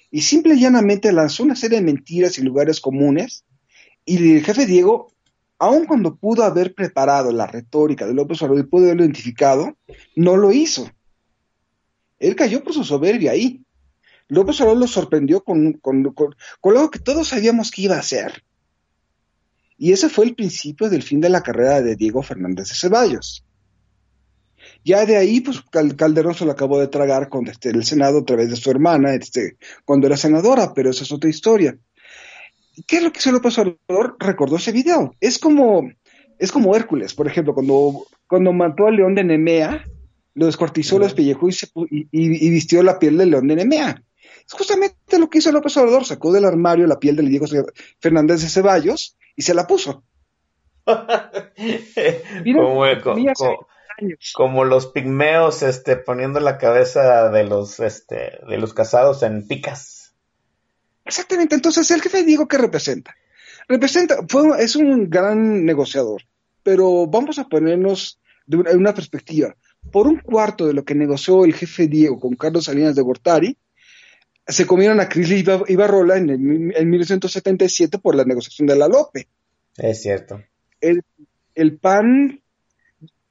Y 0.10 0.22
simple 0.22 0.56
y 0.56 0.62
llanamente 0.62 1.12
lanzó 1.12 1.44
una 1.44 1.56
serie 1.56 1.78
de 1.78 1.86
mentiras 1.86 2.40
y 2.40 2.42
lugares 2.42 2.82
comunes. 2.82 3.46
Y 4.04 4.38
el 4.38 4.44
jefe 4.44 4.66
Diego, 4.66 5.14
aun 5.60 5.86
cuando 5.86 6.16
pudo 6.16 6.44
haber 6.44 6.74
preparado 6.74 7.32
la 7.32 7.46
retórica 7.46 8.08
de 8.08 8.16
López 8.16 8.42
Obrador 8.42 8.66
y 8.66 8.68
pudo 8.68 8.86
haberlo 8.86 9.04
identificado, 9.04 9.78
no 10.16 10.36
lo 10.36 10.52
hizo. 10.52 10.90
Él 12.18 12.36
cayó 12.36 12.64
por 12.64 12.74
su 12.74 12.84
soberbia 12.84 13.34
ahí. 13.34 13.64
López 14.28 14.60
Obrador 14.62 14.80
lo 14.80 14.88
sorprendió 14.88 15.44
con, 15.44 15.74
con, 15.74 16.04
con 16.14 16.78
algo 16.78 16.90
que 16.90 16.98
todos 16.98 17.28
sabíamos 17.28 17.70
que 17.70 17.84
iba 17.84 17.96
a 17.96 18.00
hacer. 18.00 18.44
Y 19.82 19.94
ese 19.94 20.10
fue 20.10 20.26
el 20.26 20.36
principio 20.36 20.90
del 20.90 21.02
fin 21.02 21.22
de 21.22 21.30
la 21.30 21.42
carrera 21.42 21.82
de 21.82 21.96
Diego 21.96 22.22
Fernández 22.22 22.68
de 22.68 22.76
Ceballos. 22.76 23.46
Ya 24.84 25.06
de 25.06 25.16
ahí, 25.16 25.40
pues 25.40 25.62
Calderón 25.72 26.36
se 26.36 26.44
lo 26.44 26.52
acabó 26.52 26.80
de 26.80 26.90
tragar 26.90 27.30
con 27.30 27.48
este, 27.48 27.70
el 27.70 27.86
Senado 27.86 28.20
a 28.20 28.26
través 28.26 28.50
de 28.50 28.58
su 28.58 28.70
hermana, 28.70 29.14
este, 29.14 29.56
cuando 29.86 30.08
era 30.08 30.18
senadora, 30.18 30.74
pero 30.74 30.90
esa 30.90 31.06
es 31.06 31.12
otra 31.14 31.30
historia. 31.30 31.78
¿Qué 32.86 32.98
es 32.98 33.04
lo 33.04 33.12
que 33.12 33.20
hizo 33.20 33.32
López 33.32 33.58
Obrador? 33.58 34.18
Recordó 34.20 34.58
ese 34.58 34.74
video. 34.74 35.16
Es 35.22 35.40
como, 35.40 35.90
es 36.38 36.52
como 36.52 36.76
Hércules, 36.76 37.14
por 37.14 37.28
ejemplo, 37.28 37.54
cuando, 37.54 38.06
cuando 38.28 38.52
mató 38.52 38.88
al 38.88 38.98
león 38.98 39.16
de 39.16 39.24
Nemea, 39.24 39.86
lo 40.34 40.46
descuartizó, 40.46 41.00
lo 41.00 41.06
despellejó 41.06 41.48
y, 41.50 41.54
y, 41.90 42.08
y, 42.12 42.50
vistió 42.50 42.84
la 42.84 43.00
piel 43.00 43.18
del 43.18 43.32
león 43.32 43.48
de 43.48 43.56
Nemea. 43.56 44.04
Es 44.46 44.54
justamente 44.54 45.20
lo 45.20 45.30
que 45.30 45.38
hizo 45.38 45.54
López 45.54 45.76
Obrador, 45.78 46.04
sacó 46.04 46.34
del 46.34 46.44
armario 46.44 46.86
la 46.86 47.00
piel 47.00 47.16
del 47.16 47.30
Diego 47.30 47.46
Fernández 48.00 48.42
de 48.42 48.50
Ceballos 48.50 49.18
y 49.40 49.42
se 49.42 49.54
la 49.54 49.66
puso. 49.66 50.04
como, 54.36 54.66
los 54.66 54.88
pigmeos 54.88 55.64
este, 55.64 55.96
poniendo 55.96 56.42
la 56.42 56.58
cabeza 56.58 57.30
de 57.30 57.46
los, 57.46 57.80
este, 57.80 58.38
de 58.50 58.58
los 58.58 58.74
casados 58.74 59.24
en 59.24 59.48
picas. 59.48 60.14
Exactamente, 61.06 61.56
entonces 61.56 61.90
el 61.92 62.02
jefe 62.02 62.24
Diego, 62.24 62.50
¿qué 62.50 62.58
representa? 62.58 63.16
Representa, 63.70 64.18
fue, 64.28 64.62
es 64.62 64.76
un 64.76 65.10
gran 65.10 65.64
negociador, 65.64 66.24
pero 66.62 67.08
vamos 67.08 67.40
a 67.40 67.48
ponernos 67.48 68.20
de 68.46 68.58
una, 68.58 68.72
una 68.72 68.94
perspectiva. 68.94 69.56
Por 69.90 70.08
un 70.08 70.20
cuarto 70.20 70.68
de 70.68 70.74
lo 70.74 70.84
que 70.84 70.96
negoció 70.96 71.46
el 71.46 71.54
jefe 71.54 71.88
Diego 71.88 72.20
con 72.20 72.36
Carlos 72.36 72.66
Salinas 72.66 72.94
de 72.94 73.04
Gortari, 73.04 73.58
se 74.50 74.66
comieron 74.66 75.00
a 75.00 75.08
Cris 75.08 75.32
Ibarrola 75.68 76.18
en, 76.18 76.30
en 76.76 76.90
1977 76.90 78.00
por 78.00 78.16
la 78.16 78.26
negociación 78.26 78.68
de 78.68 78.76
la 78.76 78.88
Lope. 78.88 79.28
Es 79.78 80.02
cierto. 80.02 80.42
El, 80.82 81.04
el 81.56 81.78
PAN 81.78 82.42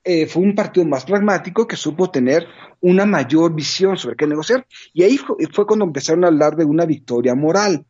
eh, 0.04 0.26
fue 0.26 0.42
un 0.42 0.54
partido 0.54 0.86
más 0.86 1.04
pragmático 1.04 1.66
que 1.66 1.76
supo 1.76 2.10
tener 2.10 2.46
una 2.80 3.04
mayor 3.04 3.54
visión 3.54 3.96
sobre 3.96 4.16
qué 4.16 4.26
negociar. 4.26 4.66
Y 4.92 5.02
ahí 5.02 5.18
fue, 5.18 5.36
fue 5.52 5.66
cuando 5.66 5.84
empezaron 5.84 6.24
a 6.24 6.28
hablar 6.28 6.56
de 6.56 6.64
una 6.64 6.86
victoria 6.86 7.34
moral. 7.34 7.84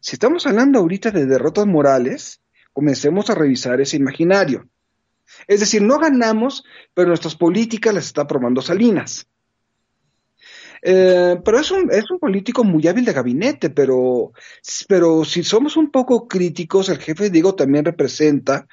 Si 0.00 0.16
estamos 0.16 0.46
hablando 0.46 0.80
ahorita 0.80 1.10
de 1.10 1.26
derrotas 1.26 1.66
morales, 1.66 2.40
comencemos 2.72 3.30
a 3.30 3.34
revisar 3.34 3.80
ese 3.80 3.96
imaginario. 3.96 4.68
Es 5.46 5.60
decir, 5.60 5.82
no 5.82 5.98
ganamos, 5.98 6.64
pero 6.94 7.08
nuestras 7.08 7.34
políticas 7.34 7.94
las 7.94 8.06
está 8.06 8.26
probando 8.26 8.62
Salinas. 8.62 9.28
Eh, 10.82 11.36
pero 11.44 11.58
es 11.58 11.70
un, 11.70 11.90
es 11.90 12.10
un 12.10 12.18
político 12.18 12.64
muy 12.64 12.86
hábil 12.86 13.04
de 13.04 13.12
gabinete, 13.12 13.70
pero, 13.70 14.32
pero 14.86 15.24
si 15.24 15.42
somos 15.42 15.76
un 15.76 15.90
poco 15.90 16.28
críticos, 16.28 16.88
el 16.88 16.98
jefe 16.98 17.30
Diego 17.30 17.54
también 17.54 17.84
representa 17.84 18.66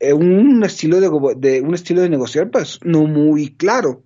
eh, 0.00 0.12
un, 0.12 0.62
estilo 0.64 1.00
de, 1.00 1.60
un 1.60 1.74
estilo 1.74 2.02
de 2.02 2.08
negociar 2.08 2.50
pues 2.50 2.80
no 2.82 3.06
muy 3.06 3.54
claro. 3.54 4.02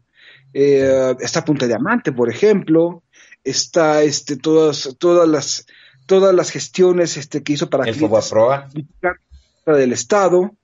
Eh, 0.52 1.14
está 1.20 1.44
Punta 1.44 1.66
Diamante, 1.66 2.12
por 2.12 2.30
ejemplo, 2.30 3.02
está 3.44 4.02
este, 4.02 4.36
todas, 4.36 4.96
todas 4.98 5.28
las 5.28 5.66
todas 6.06 6.34
las 6.34 6.50
gestiones 6.50 7.18
este, 7.18 7.42
que 7.42 7.52
hizo 7.52 7.68
para 7.68 7.84
el 7.84 7.94
del 9.66 9.92
Estado, 9.92 10.56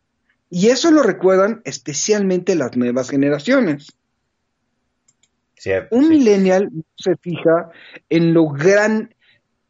y 0.49 0.69
eso 0.69 0.91
lo 0.91 1.03
recuerdan 1.03 1.61
especialmente 1.67 2.55
las 2.55 2.79
nuevas 2.79 3.11
generaciones 3.11 3.89
un 5.91 6.09
millennial 6.09 6.71
se 6.97 7.17
fija 7.17 7.71
en 8.09 8.35
lo 8.35 8.49
gran, 8.49 9.15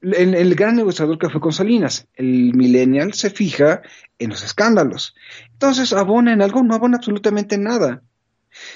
en 0.03 0.35
el 0.35 0.55
gran 0.55 0.77
negociador 0.77 1.19
que 1.19 1.29
fue 1.29 1.41
con 1.41 1.53
Salinas. 1.53 2.07
El 2.15 2.55
millennial 2.55 3.15
se 3.15 3.31
fija 3.31 3.83
en 4.19 4.31
los 4.31 4.43
escándalos. 4.43 5.15
Entonces, 5.53 5.93
abona 5.93 6.33
en 6.33 6.43
algo, 6.43 6.63
no 6.63 6.75
abona 6.75 6.99
absolutamente 6.99 7.59
nada. 7.59 8.03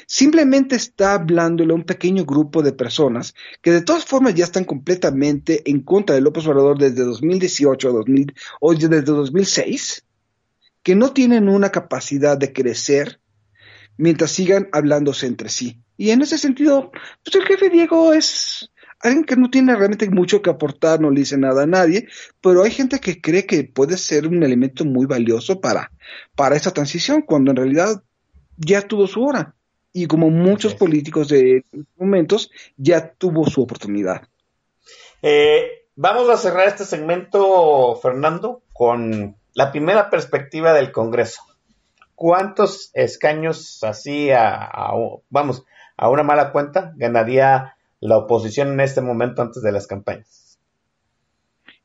Simplemente 0.06 0.76
está 0.76 1.14
hablándole 1.14 1.72
a 1.72 1.76
un 1.76 1.84
pequeño 1.84 2.24
grupo 2.24 2.62
de 2.62 2.72
personas 2.72 3.34
que 3.62 3.70
de 3.70 3.82
todas 3.82 4.04
formas 4.04 4.34
ya 4.34 4.44
están 4.44 4.64
completamente 4.64 5.68
en 5.70 5.82
contra 5.82 6.16
de 6.16 6.20
López 6.20 6.46
Obrador 6.46 6.78
desde 6.78 7.04
2018 7.04 7.92
2000, 7.92 8.34
o 8.60 8.74
desde 8.74 9.02
2006, 9.02 10.04
que 10.82 10.94
no 10.94 11.12
tienen 11.12 11.48
una 11.48 11.70
capacidad 11.70 12.36
de 12.36 12.52
crecer 12.52 13.20
mientras 13.98 14.30
sigan 14.30 14.68
hablándose 14.72 15.26
entre 15.26 15.50
sí. 15.50 15.82
Y 15.98 16.10
en 16.10 16.22
ese 16.22 16.38
sentido, 16.38 16.90
pues 17.24 17.36
el 17.36 17.44
jefe 17.44 17.68
Diego 17.68 18.14
es 18.14 18.70
alguien 19.00 19.24
que 19.24 19.36
no 19.36 19.50
tiene 19.50 19.76
realmente 19.76 20.08
mucho 20.08 20.42
que 20.42 20.50
aportar, 20.50 21.00
no 21.00 21.10
le 21.10 21.20
dice 21.20 21.36
nada 21.36 21.64
a 21.64 21.66
nadie, 21.66 22.08
pero 22.40 22.62
hay 22.62 22.70
gente 22.70 23.00
que 23.00 23.20
cree 23.20 23.46
que 23.46 23.64
puede 23.64 23.98
ser 23.98 24.26
un 24.26 24.42
elemento 24.42 24.84
muy 24.84 25.06
valioso 25.06 25.60
para, 25.60 25.92
para 26.34 26.56
esta 26.56 26.70
transición, 26.70 27.22
cuando 27.22 27.50
en 27.50 27.56
realidad 27.56 28.02
ya 28.56 28.82
tuvo 28.82 29.06
su 29.06 29.22
hora. 29.22 29.54
Y 29.92 30.06
como 30.06 30.30
muchos 30.30 30.74
políticos 30.74 31.28
de 31.28 31.64
momentos, 31.96 32.50
ya 32.76 33.12
tuvo 33.12 33.46
su 33.46 33.62
oportunidad. 33.62 34.22
Eh, 35.22 35.86
vamos 35.96 36.28
a 36.28 36.36
cerrar 36.36 36.68
este 36.68 36.84
segmento, 36.84 37.98
Fernando, 38.00 38.62
con 38.72 39.36
la 39.54 39.72
primera 39.72 40.10
perspectiva 40.10 40.72
del 40.72 40.92
Congreso. 40.92 41.42
¿Cuántos 42.18 42.90
escaños 42.94 43.78
así, 43.84 44.32
a, 44.32 44.90
vamos, 45.30 45.64
a 45.96 46.10
una 46.10 46.24
mala 46.24 46.50
cuenta, 46.50 46.92
ganaría 46.96 47.76
la 48.00 48.18
oposición 48.18 48.72
en 48.72 48.80
este 48.80 49.00
momento 49.00 49.40
antes 49.40 49.62
de 49.62 49.70
las 49.70 49.86
campañas? 49.86 50.58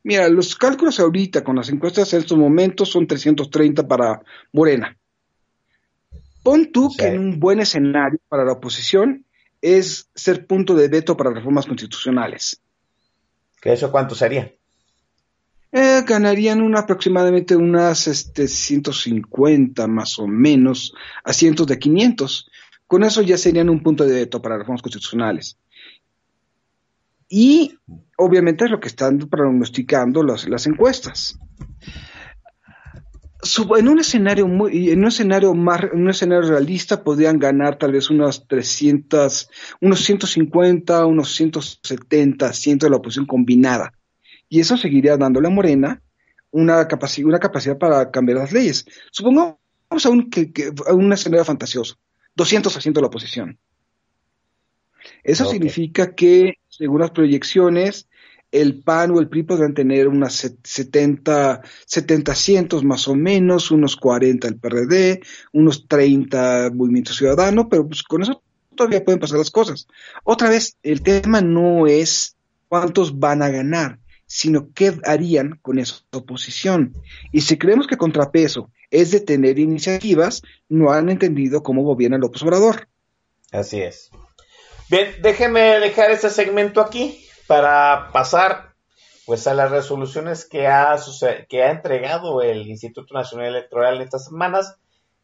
Mira, 0.01 0.27
los 0.29 0.55
cálculos 0.55 0.99
ahorita 0.99 1.43
con 1.43 1.57
las 1.57 1.69
encuestas 1.69 2.11
en 2.13 2.21
estos 2.21 2.35
momentos 2.35 2.89
son 2.89 3.05
330 3.05 3.87
para 3.87 4.23
Morena. 4.51 4.97
Pon 6.41 6.71
tú 6.71 6.89
que 6.97 7.09
en 7.09 7.19
un 7.19 7.39
buen 7.39 7.59
escenario 7.59 8.19
para 8.27 8.43
la 8.43 8.53
oposición 8.53 9.27
es 9.61 10.09
ser 10.15 10.47
punto 10.47 10.73
de 10.73 10.87
veto 10.87 11.15
para 11.15 11.29
reformas 11.29 11.67
constitucionales. 11.67 12.59
¿Qué 13.61 13.73
eso 13.73 13.91
cuánto 13.91 14.15
sería? 14.15 14.51
Eh, 15.73 16.03
ganarían 16.05 16.75
aproximadamente 16.77 17.55
unas 17.55 18.07
este, 18.07 18.47
150 18.47 19.87
más 19.87 20.19
o 20.19 20.27
menos 20.27 20.93
a 21.23 21.33
cientos 21.33 21.67
de 21.67 21.79
500. 21.79 22.49
Con 22.87 23.03
eso 23.03 23.21
ya 23.21 23.37
serían 23.37 23.69
un 23.69 23.81
punto 23.81 24.05
de 24.05 24.13
veto 24.13 24.41
para 24.41 24.57
reformas 24.57 24.83
constitucionales. 24.83 25.57
Y 27.27 27.75
obviamente 28.17 28.65
es 28.65 28.71
lo 28.71 28.79
que 28.79 28.87
están 28.87 29.17
pronosticando 29.17 30.21
las 30.23 30.67
encuestas 30.67 31.39
en 33.77 33.87
un 33.89 33.99
escenario 33.99 34.47
muy, 34.47 34.89
en 34.89 34.99
un 34.99 35.07
escenario 35.07 35.53
más, 35.53 35.81
un 35.93 36.09
escenario 36.09 36.49
realista 36.49 37.03
podrían 37.03 37.39
ganar 37.39 37.77
tal 37.77 37.91
vez 37.91 38.09
unas 38.09 38.47
300, 38.47 39.49
unos 39.81 39.99
150, 39.99 41.05
unos 41.05 41.35
170 41.35 42.53
cientos 42.53 42.87
de 42.87 42.91
la 42.91 42.97
oposición 42.97 43.25
combinada. 43.25 43.93
Y 44.53 44.59
eso 44.59 44.77
seguiría 44.77 45.17
dándole 45.17 45.47
a 45.47 45.49
Morena 45.49 46.03
una 46.51 46.87
capacidad, 46.87 47.27
una 47.27 47.39
capacidad 47.39 47.75
para 47.75 48.11
cambiar 48.11 48.37
las 48.37 48.51
leyes. 48.51 48.85
Supongamos 49.09 49.57
a 50.05 50.09
un, 50.09 50.29
que, 50.29 50.71
un 50.93 51.11
escenario 51.11 51.43
fantasioso, 51.43 51.97
200 52.35 52.77
asientos 52.77 52.99
de 52.99 53.01
la 53.01 53.07
oposición. 53.07 53.57
Eso 55.23 55.49
significa 55.49 56.13
que, 56.13 56.59
según 56.69 57.01
las 57.01 57.09
proyecciones, 57.09 58.07
el 58.51 58.83
PAN 58.83 59.09
o 59.09 59.19
el 59.19 59.27
PRI 59.27 59.41
podrán 59.41 59.73
tener 59.73 60.07
unas 60.07 60.53
70, 60.63 61.61
70 61.87 62.35
cientos 62.35 62.83
más 62.83 63.07
o 63.07 63.15
menos, 63.15 63.71
unos 63.71 63.95
40 63.95 64.47
el 64.47 64.59
PRD, 64.59 65.19
unos 65.51 65.87
30 65.87 66.69
Movimiento 66.75 67.11
Ciudadano, 67.11 67.69
pero 67.69 67.87
pues 67.87 68.03
con 68.03 68.21
eso 68.21 68.43
todavía 68.75 69.03
pueden 69.03 69.19
pasar 69.19 69.39
las 69.39 69.49
cosas. 69.49 69.87
Otra 70.23 70.51
vez, 70.51 70.77
el 70.83 71.01
tema 71.01 71.41
no 71.41 71.87
es 71.87 72.37
cuántos 72.67 73.17
van 73.17 73.41
a 73.41 73.49
ganar, 73.49 73.97
sino 74.33 74.73
qué 74.73 74.97
harían 75.05 75.59
con 75.61 75.77
esa 75.77 75.97
oposición. 76.11 76.95
Y 77.31 77.41
si 77.41 77.59
creemos 77.59 77.85
que 77.85 77.97
contrapeso 77.97 78.71
es 78.89 79.11
de 79.11 79.19
tener 79.19 79.59
iniciativas, 79.59 80.41
no 80.67 80.91
han 80.91 81.09
entendido 81.09 81.61
cómo 81.61 81.83
gobierna 81.83 82.17
el 82.17 82.23
Obrador. 82.23 82.87
Así 83.51 83.79
es. 83.79 84.09
Bien, 84.89 85.13
déjeme 85.21 85.79
dejar 85.79 86.09
ese 86.09 86.31
segmento 86.31 86.81
aquí 86.81 87.23
para 87.45 88.09
pasar 88.11 88.73
pues 89.27 89.45
a 89.45 89.53
las 89.53 89.69
resoluciones 89.69 90.45
que 90.45 90.65
ha, 90.65 90.97
que 91.47 91.61
ha 91.61 91.69
entregado 91.69 92.41
el 92.41 92.67
Instituto 92.67 93.13
Nacional 93.13 93.49
Electoral 93.49 93.97
en 93.97 94.01
estas 94.01 94.25
semanas 94.25 94.77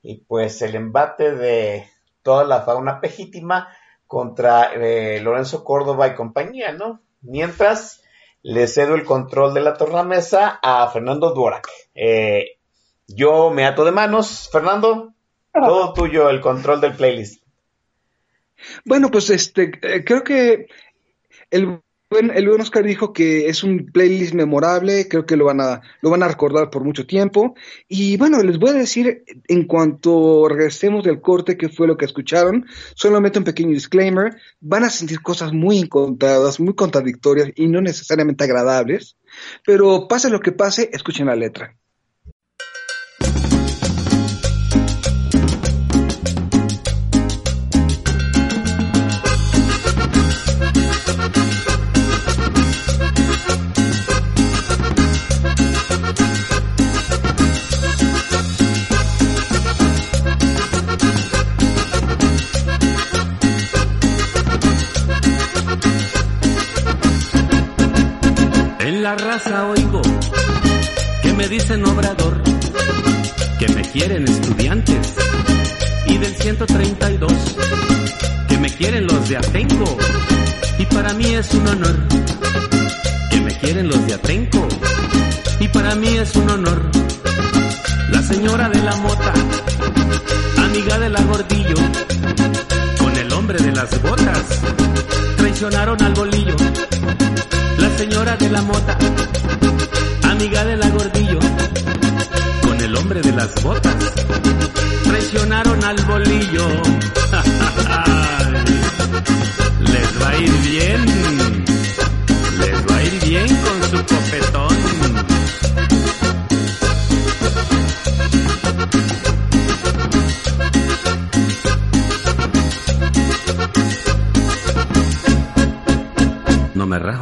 y 0.03 0.17
pues 0.17 0.61
el 0.61 0.75
embate 0.75 1.33
de 1.33 1.89
toda 2.21 2.43
la 2.43 2.61
fauna 2.61 2.99
legítima 3.01 3.69
contra 4.05 4.71
eh, 4.75 5.19
Lorenzo 5.19 5.63
Córdoba 5.63 6.09
y 6.09 6.13
compañía, 6.13 6.73
¿no? 6.73 7.01
Mientras 7.21 7.98
le 8.41 8.67
cedo 8.67 8.95
el 8.95 9.03
control 9.03 9.53
de 9.53 9.61
la 9.61 9.75
tornamesa 9.75 10.59
a 10.61 10.89
Fernando 10.89 11.33
Duarac. 11.33 11.67
Eh, 11.93 12.57
yo 13.07 13.49
me 13.49 13.65
ato 13.65 13.83
de 13.85 13.91
manos, 13.91 14.49
Fernando, 14.51 15.13
todo 15.53 15.93
tuyo 15.93 16.29
el 16.29 16.41
control 16.41 16.79
del 16.81 16.95
playlist. 16.95 17.43
Bueno, 18.85 19.09
pues 19.09 19.29
este, 19.29 19.71
eh, 19.81 20.03
creo 20.03 20.23
que 20.23 20.67
el 21.49 21.81
el 22.11 22.47
buen 22.47 22.61
Oscar 22.61 22.83
dijo 22.83 23.13
que 23.13 23.49
es 23.49 23.63
un 23.63 23.85
playlist 23.91 24.33
memorable, 24.33 25.07
creo 25.07 25.27
que 25.27 25.35
lo 25.35 25.45
van 25.45 25.61
a, 25.61 25.81
lo 26.01 26.09
van 26.09 26.23
a 26.23 26.27
recordar 26.27 26.71
por 26.71 26.83
mucho 26.83 27.05
tiempo. 27.05 27.53
Y 27.87 28.17
bueno, 28.17 28.41
les 28.41 28.57
voy 28.57 28.71
a 28.71 28.73
decir, 28.73 29.23
en 29.47 29.65
cuanto 29.65 30.47
regresemos 30.49 31.03
del 31.03 31.21
corte, 31.21 31.55
que 31.55 31.69
fue 31.69 31.87
lo 31.87 31.97
que 31.97 32.05
escucharon, 32.05 32.65
solamente 32.95 33.37
un 33.37 33.45
pequeño 33.45 33.69
disclaimer, 33.69 34.37
van 34.59 34.85
a 34.85 34.89
sentir 34.89 35.21
cosas 35.21 35.53
muy 35.53 35.77
encontradas, 35.77 36.59
muy 36.59 36.73
contradictorias 36.73 37.51
y 37.55 37.67
no 37.67 37.79
necesariamente 37.79 38.43
agradables, 38.43 39.15
pero 39.63 40.07
pase 40.07 40.31
lo 40.31 40.39
que 40.39 40.51
pase, 40.51 40.89
escuchen 40.91 41.27
la 41.27 41.35
letra. 41.35 41.78
Raza 69.15 69.67
oigo 69.67 70.01
que 71.21 71.33
me 71.33 71.47
dicen 71.47 71.85
obrador, 71.85 72.41
que 73.57 73.67
me 73.69 73.81
quieren 73.81 74.25
estudiantes 74.27 75.15
y 76.05 76.17
del 76.17 76.35
132 76.35 77.31
que 78.47 78.57
me 78.57 78.69
quieren 78.69 79.07
los 79.07 79.29
de 79.29 79.37
Atenco 79.37 79.97
y 80.77 80.85
para 80.85 81.13
mí 81.13 81.25
es 81.25 81.53
un 81.53 81.67
honor 81.67 81.95
que 83.31 83.41
me 83.41 83.57
quieren 83.59 83.87
los 83.87 84.05
de 84.07 84.13
Atenco 84.13 84.67
y 85.59 85.67
para 85.67 85.95
mí 85.95 86.07
es 86.17 86.35
un 86.35 86.49
honor 86.49 86.81
la 88.11 88.21
señora 88.21 88.69
de 88.69 88.81
la 88.83 88.95
mota 88.97 89.33
amiga 90.57 90.99
de 90.99 91.09
la 91.09 91.21
gordillo 91.23 91.75
con 92.99 93.15
el 93.15 93.31
hombre 93.33 93.59
de 93.59 93.71
las 93.71 94.01
botas 94.01 94.61
traicionaron 95.37 96.01
al 96.03 96.13
bolillo 96.13 96.55
señora 98.29 98.37
de 98.37 98.49
la 98.49 98.61
mota, 98.61 98.97
amiga 100.29 100.63
de 100.65 100.77
la 100.77 100.89
gordillo, 100.89 101.39
con 102.61 102.79
el 102.79 102.95
hombre 102.95 103.21
de 103.21 103.31
las 103.31 103.63
botas, 103.63 103.95
traicionaron 105.03 105.83
al 105.83 105.99
bolillo. 106.03 106.67
Les 109.79 110.21
va 110.21 110.29
a 110.29 110.37
ir 110.37 110.51
bien, 110.69 111.05
les 112.59 112.87
va 112.87 112.95
a 112.97 113.03
ir 113.03 113.19
bien 113.25 113.47
con 113.47 113.81
su 113.89 113.97
copetón. 114.05 114.78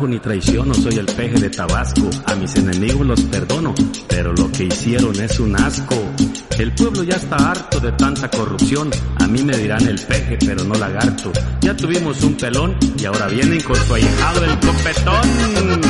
Ni 0.06 0.20
traiciono, 0.20 0.74
soy 0.74 0.96
el 0.96 1.06
peje 1.06 1.40
de 1.40 1.50
Tabasco. 1.50 2.10
A 2.26 2.36
mis 2.36 2.56
enemigos 2.56 3.08
los 3.08 3.22
perdono, 3.22 3.74
pero 4.08 4.34
lo 4.34 4.52
que 4.52 4.66
hicieron 4.66 5.20
es 5.20 5.40
un 5.40 5.56
asco. 5.56 5.96
El 6.60 6.74
pueblo 6.74 7.04
ya 7.04 7.16
está 7.16 7.38
harto 7.38 7.80
de 7.80 7.92
tanta 7.94 8.30
corrupción. 8.30 8.92
A 9.20 9.28
mí 9.28 9.42
me 9.42 9.58
dirán 9.58 9.88
el 9.88 10.00
peje, 10.00 10.38
pero 10.46 10.64
no 10.66 10.76
lagarto. 10.76 11.32
Ya 11.62 11.76
tuvimos 11.76 12.22
un 12.24 12.36
pelón 12.36 12.78
y 13.00 13.06
ahora 13.06 13.28
vienen 13.28 13.62
con 13.62 13.76
su 13.76 13.94
ahijado 13.96 14.44
el 14.44 14.60
copetón. 14.60 15.82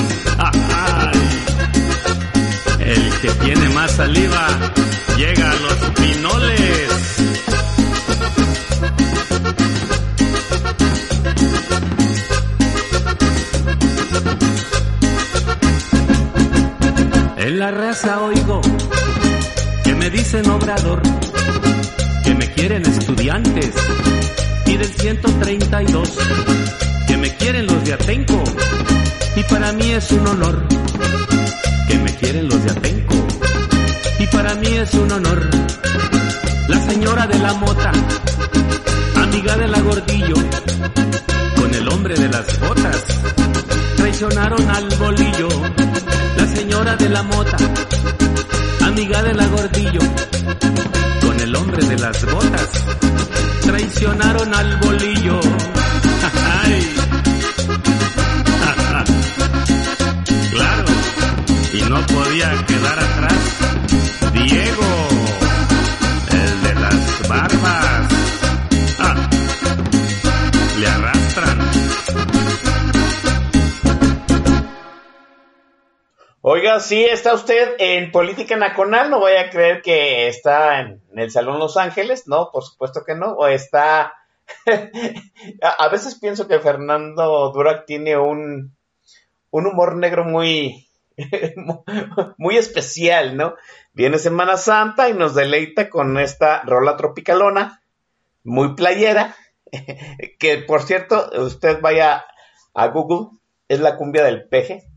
El 2.80 3.20
que 3.22 3.30
tiene 3.44 3.70
más 3.70 3.92
saliva 3.92 4.48
llega 5.18 5.52
a 5.52 5.56
los 5.56 5.74
pinoles. 5.96 7.57
En 17.48 17.60
la 17.60 17.72
raza 17.72 18.22
oigo 18.22 18.62
que 19.84 19.96
me 19.96 20.10
dicen 20.10 20.50
obrador, 20.50 21.02
que 22.24 22.36
me 22.36 22.52
quieren 22.54 22.86
estudiantes 22.86 23.74
y 24.66 24.78
del 24.78 24.94
132, 24.94 26.18
que 27.08 27.18
me 27.18 27.36
quieren 27.36 27.66
los 27.66 27.84
de 27.86 27.94
Atenco 27.94 28.44
es 29.98 30.12
un 30.12 30.28
honor 30.28 30.68
que 31.88 31.98
me 31.98 32.16
quieren 32.18 32.48
los 32.48 32.64
de 32.64 32.72
Atenco. 32.72 33.16
Y 34.20 34.28
para 34.28 34.54
mí 34.56 34.68
es 34.68 34.94
un 34.94 35.12
honor 35.12 35.50
la 36.68 36.82
señora 36.86 37.26
de 37.26 37.40
la 37.40 37.54
mota, 37.54 37.92
amiga 39.16 39.58
de 39.58 39.68
la 39.68 39.80
gordillo, 39.80 40.36
con 41.56 41.74
el 41.74 41.88
hombre 41.88 42.16
de 42.16 42.30
las 42.30 42.60
botas. 42.60 43.06
Traicionaron 43.96 44.70
al 44.70 44.88
bolillo, 44.98 45.50
señora 46.56 46.96
de 46.96 47.10
la 47.10 47.24
mota, 47.24 47.58
amiga 48.86 49.22
de 49.24 49.34
la 49.34 49.48
gordillo, 49.48 50.00
con 51.22 51.40
el 51.40 51.56
hombre 51.56 51.86
de 51.86 51.98
las 51.98 52.26
botas. 52.26 52.70
Traicionaron 53.62 54.54
al 54.54 54.78
bolillo. 54.78 55.40
Ay. 56.64 56.94
Claro, 60.52 60.86
y 61.72 61.82
no 61.84 62.04
podía 62.08 62.66
quedar 62.66 63.00
atrás 63.00 63.34
Diego, 64.34 64.87
Oiga, 76.78 76.88
sí, 76.88 77.06
está 77.06 77.34
usted 77.34 77.74
en 77.80 78.12
Política 78.12 78.56
Nacional, 78.56 79.10
no 79.10 79.20
vaya 79.20 79.42
a 79.42 79.50
creer 79.50 79.82
que 79.82 80.28
está 80.28 80.80
en, 80.82 81.02
el 81.16 81.32
Salón 81.32 81.58
Los 81.58 81.76
Ángeles, 81.76 82.28
no, 82.28 82.52
por 82.52 82.64
supuesto 82.64 83.04
que 83.04 83.16
no, 83.16 83.34
o 83.34 83.48
está... 83.48 84.14
a, 85.64 85.70
a 85.70 85.90
veces 85.90 86.20
pienso 86.20 86.48
que 86.48 86.60
Fernando 86.60 87.52
Durac 87.52 87.88
tiene 87.88 88.16
un, 88.16 88.76
un 89.50 89.66
humor 89.66 89.96
negro 89.96 90.24
muy, 90.24 90.88
muy 92.38 92.58
especial, 92.58 93.36
¿no? 93.36 93.56
Viene 93.94 94.20
Semana 94.20 94.56
Santa 94.56 95.10
y 95.10 95.14
nos 95.14 95.34
deleita 95.34 95.90
con 95.90 96.20
esta 96.20 96.62
rola 96.62 96.96
tropicalona, 96.96 97.82
muy 98.44 98.76
playera, 98.76 99.36
que 100.38 100.60
por 100.60 100.84
cierto, 100.84 101.28
usted 101.42 101.82
vaya 101.82 102.24
a 102.76 102.88
Google, 102.90 103.36
es 103.68 103.80
la 103.80 103.98
cumbia 103.98 104.24
del 104.24 104.48
peje, 104.48 104.88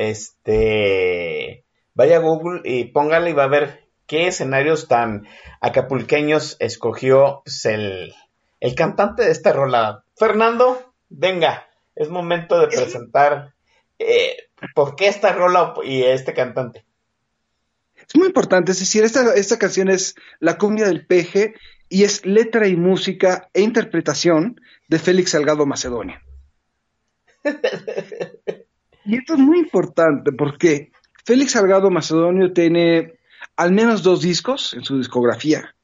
este, 0.00 1.64
vaya 1.94 2.16
a 2.16 2.20
Google 2.20 2.62
y 2.64 2.84
póngale 2.86 3.30
y 3.30 3.34
va 3.34 3.44
a 3.44 3.48
ver 3.48 3.86
qué 4.06 4.28
escenarios 4.28 4.88
tan 4.88 5.26
acapulqueños 5.60 6.56
escogió 6.58 7.42
pues, 7.44 7.66
el, 7.66 8.14
el 8.60 8.74
cantante 8.74 9.24
de 9.24 9.30
esta 9.30 9.52
rola. 9.52 10.04
Fernando, 10.16 10.94
venga, 11.10 11.68
es 11.94 12.08
momento 12.08 12.58
de 12.58 12.68
presentar 12.68 13.52
eh, 13.98 14.36
por 14.74 14.96
qué 14.96 15.08
esta 15.08 15.34
rola 15.34 15.74
y 15.84 16.02
este 16.02 16.32
cantante. 16.32 16.86
Es 18.08 18.16
muy 18.16 18.28
importante, 18.28 18.72
es 18.72 18.80
decir, 18.80 19.04
esta, 19.04 19.34
esta 19.34 19.58
canción 19.58 19.90
es 19.90 20.14
La 20.38 20.56
cumbia 20.56 20.86
del 20.86 21.06
peje 21.06 21.54
y 21.90 22.04
es 22.04 22.24
letra 22.24 22.66
y 22.68 22.76
música 22.76 23.50
e 23.52 23.60
interpretación 23.60 24.60
de 24.88 24.98
Félix 24.98 25.32
Salgado 25.32 25.66
Macedonio. 25.66 26.18
y 29.10 29.16
esto 29.16 29.34
es 29.34 29.40
muy 29.40 29.58
importante 29.58 30.30
porque 30.30 30.92
Félix 31.24 31.52
Salgado 31.52 31.90
Macedonio 31.90 32.52
tiene 32.52 33.14
al 33.56 33.72
menos 33.72 34.04
dos 34.04 34.22
discos 34.22 34.72
en 34.74 34.84
su 34.84 34.98
discografía. 34.98 35.74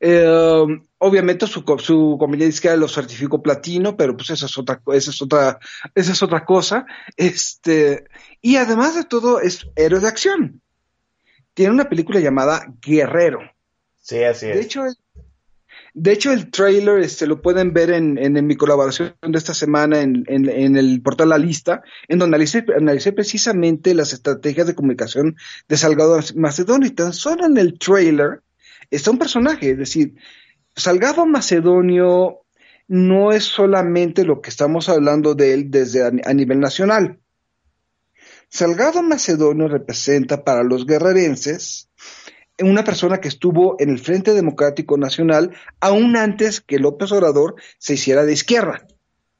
Eh, 0.00 0.66
obviamente 0.98 1.46
su, 1.46 1.62
su 1.78 2.16
compañía 2.18 2.46
disquera 2.46 2.74
lo 2.74 2.88
certificó 2.88 3.40
platino, 3.40 3.96
pero 3.96 4.16
pues 4.16 4.30
esa 4.30 4.46
es 4.46 4.58
otra, 4.58 4.82
esa 4.92 5.12
es 5.12 5.22
otra, 5.22 5.60
esa 5.94 6.12
es 6.12 6.22
otra 6.24 6.44
cosa. 6.44 6.86
Este, 7.16 8.04
y 8.40 8.56
además 8.56 8.96
de 8.96 9.04
todo, 9.04 9.40
es 9.40 9.68
héroe 9.76 10.00
de 10.00 10.08
acción. 10.08 10.60
Tiene 11.54 11.72
una 11.72 11.88
película 11.88 12.18
llamada 12.18 12.66
Guerrero. 12.84 13.42
Sí, 14.00 14.24
así 14.24 14.46
es. 14.46 14.56
De 14.56 14.62
hecho, 14.62 14.82
de 15.94 16.12
hecho, 16.12 16.32
el 16.32 16.50
trailer 16.50 17.00
este, 17.00 17.26
lo 17.26 17.42
pueden 17.42 17.74
ver 17.74 17.90
en, 17.90 18.16
en, 18.16 18.36
en 18.38 18.46
mi 18.46 18.56
colaboración 18.56 19.14
de 19.20 19.36
esta 19.36 19.52
semana 19.52 20.00
en, 20.00 20.24
el 20.26 21.02
portal 21.02 21.28
La 21.28 21.36
Lista, 21.36 21.82
en 22.08 22.18
donde 22.18 22.36
analicé, 22.36 22.64
analicé, 22.74 23.12
precisamente 23.12 23.94
las 23.94 24.14
estrategias 24.14 24.66
de 24.66 24.74
comunicación 24.74 25.36
de 25.68 25.76
Salgado 25.76 26.18
Macedonio. 26.34 26.88
Y 26.88 26.92
tan 26.92 27.12
solo 27.12 27.44
en 27.44 27.58
el 27.58 27.78
trailer 27.78 28.40
está 28.90 29.10
un 29.10 29.18
personaje, 29.18 29.72
es 29.72 29.78
decir, 29.78 30.14
Salgado 30.74 31.26
Macedonio 31.26 32.38
no 32.88 33.32
es 33.32 33.44
solamente 33.44 34.24
lo 34.24 34.40
que 34.40 34.48
estamos 34.48 34.88
hablando 34.88 35.34
de 35.34 35.52
él 35.52 35.70
desde 35.70 36.04
a, 36.04 36.10
a 36.24 36.32
nivel 36.32 36.58
nacional. 36.58 37.18
Salgado 38.48 39.02
Macedonio 39.02 39.68
representa 39.68 40.42
para 40.42 40.62
los 40.62 40.86
guerrerenses 40.86 41.90
una 42.60 42.84
persona 42.84 43.20
que 43.20 43.28
estuvo 43.28 43.76
en 43.78 43.90
el 43.90 43.98
Frente 43.98 44.34
Democrático 44.34 44.96
Nacional 44.96 45.52
aún 45.80 46.16
antes 46.16 46.60
que 46.60 46.78
López 46.78 47.12
Obrador 47.12 47.56
se 47.78 47.94
hiciera 47.94 48.24
de 48.24 48.32
izquierda. 48.32 48.86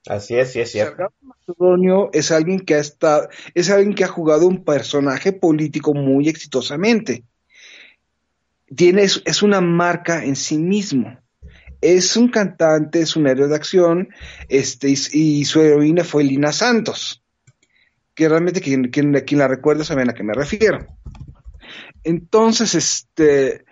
Así 0.06 0.34
es, 0.34 0.52
sí 0.52 0.60
es 0.60 0.72
cierto. 0.72 1.12
Macedonio 1.20 2.10
es 2.12 2.32
alguien 2.32 2.60
que 2.60 2.74
ha 2.74 2.80
estado, 2.80 3.28
es 3.54 3.70
alguien 3.70 3.94
que 3.94 4.04
ha 4.04 4.08
jugado 4.08 4.48
un 4.48 4.64
personaje 4.64 5.32
político 5.32 5.94
muy 5.94 6.28
exitosamente. 6.28 7.24
Tiene, 8.74 9.02
es, 9.02 9.22
es 9.24 9.42
una 9.42 9.60
marca 9.60 10.24
en 10.24 10.34
sí 10.34 10.58
mismo 10.58 11.22
es 11.82 12.16
un 12.16 12.28
cantante, 12.28 13.00
es 13.00 13.16
un 13.16 13.26
héroe 13.26 13.48
de 13.48 13.56
acción, 13.56 14.08
este, 14.48 14.88
y, 14.88 14.94
y 15.12 15.44
su 15.44 15.60
heroína 15.60 16.04
fue 16.04 16.24
Lina 16.24 16.52
Santos, 16.52 17.22
que 18.14 18.28
realmente 18.28 18.60
quien, 18.60 18.84
quien, 18.88 19.12
quien, 19.12 19.40
la 19.40 19.48
recuerda 19.48 19.84
saben 19.84 20.08
a 20.08 20.14
qué 20.14 20.22
me 20.22 20.32
refiero. 20.32 20.86
Entonces, 22.04 22.74
este, 22.74 23.64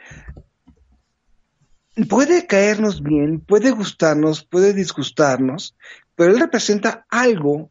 puede 2.08 2.46
caernos 2.46 3.02
bien, 3.02 3.40
puede 3.40 3.70
gustarnos, 3.70 4.44
puede 4.44 4.72
disgustarnos, 4.72 5.76
pero 6.14 6.32
él 6.32 6.40
representa 6.40 7.06
algo 7.10 7.70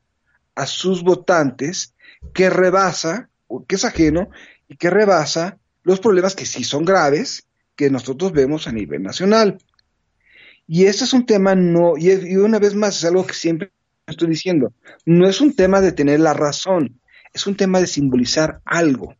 a 0.56 0.66
sus 0.66 1.04
votantes 1.04 1.94
que 2.34 2.50
rebasa, 2.50 3.30
o 3.48 3.66
que 3.66 3.76
es 3.76 3.86
ajeno, 3.86 4.30
y 4.68 4.76
que 4.76 4.90
rebasa 4.90 5.58
los 5.84 6.00
problemas 6.00 6.36
que 6.36 6.46
sí 6.46 6.64
son 6.64 6.84
graves, 6.84 7.48
que 7.76 7.90
nosotros 7.90 8.34
vemos 8.34 8.68
a 8.68 8.72
nivel 8.72 9.02
nacional. 9.02 9.58
Y 10.68 10.86
este 10.86 11.06
es 11.06 11.14
un 11.14 11.26
tema 11.26 11.56
no, 11.56 11.94
y, 11.98 12.12
y, 12.12 12.36
una 12.36 12.60
vez 12.60 12.76
más 12.76 12.98
es 12.98 13.06
algo 13.06 13.26
que 13.26 13.34
siempre 13.34 13.72
estoy 14.06 14.28
diciendo, 14.28 14.74
no 15.06 15.28
es 15.28 15.42
un 15.42 15.56
tema 15.56 15.82
de 15.82 15.92
tener 15.92 16.20
la 16.20 16.34
razón, 16.34 17.00
es 17.34 17.48
un 17.48 17.56
tema 17.56 17.80
de 17.80 17.88
simbolizar 17.88 18.62
algo. 18.66 19.16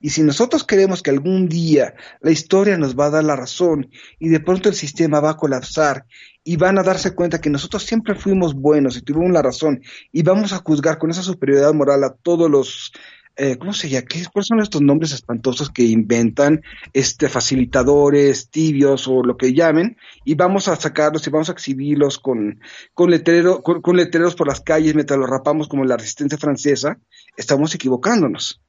Y 0.00 0.10
si 0.10 0.22
nosotros 0.22 0.64
queremos 0.64 1.02
que 1.02 1.10
algún 1.10 1.48
día 1.48 1.94
la 2.20 2.30
historia 2.30 2.76
nos 2.76 2.96
va 2.96 3.06
a 3.06 3.10
dar 3.10 3.24
la 3.24 3.36
razón 3.36 3.90
y 4.18 4.28
de 4.28 4.40
pronto 4.40 4.68
el 4.68 4.74
sistema 4.74 5.20
va 5.20 5.30
a 5.30 5.36
colapsar 5.36 6.06
y 6.44 6.56
van 6.56 6.78
a 6.78 6.82
darse 6.82 7.14
cuenta 7.14 7.40
que 7.40 7.50
nosotros 7.50 7.84
siempre 7.84 8.14
fuimos 8.14 8.54
buenos 8.54 8.96
y 8.96 9.02
tuvimos 9.02 9.32
la 9.32 9.42
razón 9.42 9.82
y 10.12 10.22
vamos 10.22 10.52
a 10.52 10.58
juzgar 10.58 10.98
con 10.98 11.10
esa 11.10 11.22
superioridad 11.22 11.72
moral 11.74 12.04
a 12.04 12.14
todos 12.14 12.50
los 12.50 12.92
eh, 13.38 13.58
¿cómo 13.58 13.74
se 13.74 13.90
llama? 13.90 14.06
¿Qué, 14.08 14.24
¿Cuáles 14.32 14.46
son 14.46 14.60
estos 14.60 14.80
nombres 14.80 15.12
espantosos 15.12 15.68
que 15.70 15.82
inventan 15.82 16.62
este 16.94 17.28
facilitadores, 17.28 18.48
tibios 18.48 19.06
o 19.08 19.22
lo 19.22 19.36
que 19.36 19.52
llamen? 19.52 19.98
Y 20.24 20.36
vamos 20.36 20.68
a 20.68 20.76
sacarlos 20.76 21.26
y 21.26 21.30
vamos 21.30 21.50
a 21.50 21.52
exhibirlos 21.52 22.18
con, 22.18 22.60
con, 22.94 23.10
letrero, 23.10 23.62
con 23.62 23.96
letreros 23.96 24.34
por 24.34 24.48
las 24.48 24.62
calles 24.62 24.94
mientras 24.94 25.20
los 25.20 25.28
rapamos 25.28 25.68
como 25.68 25.84
la 25.84 25.98
resistencia 25.98 26.38
francesa. 26.38 26.98
Estamos 27.36 27.74
equivocándonos. 27.74 28.62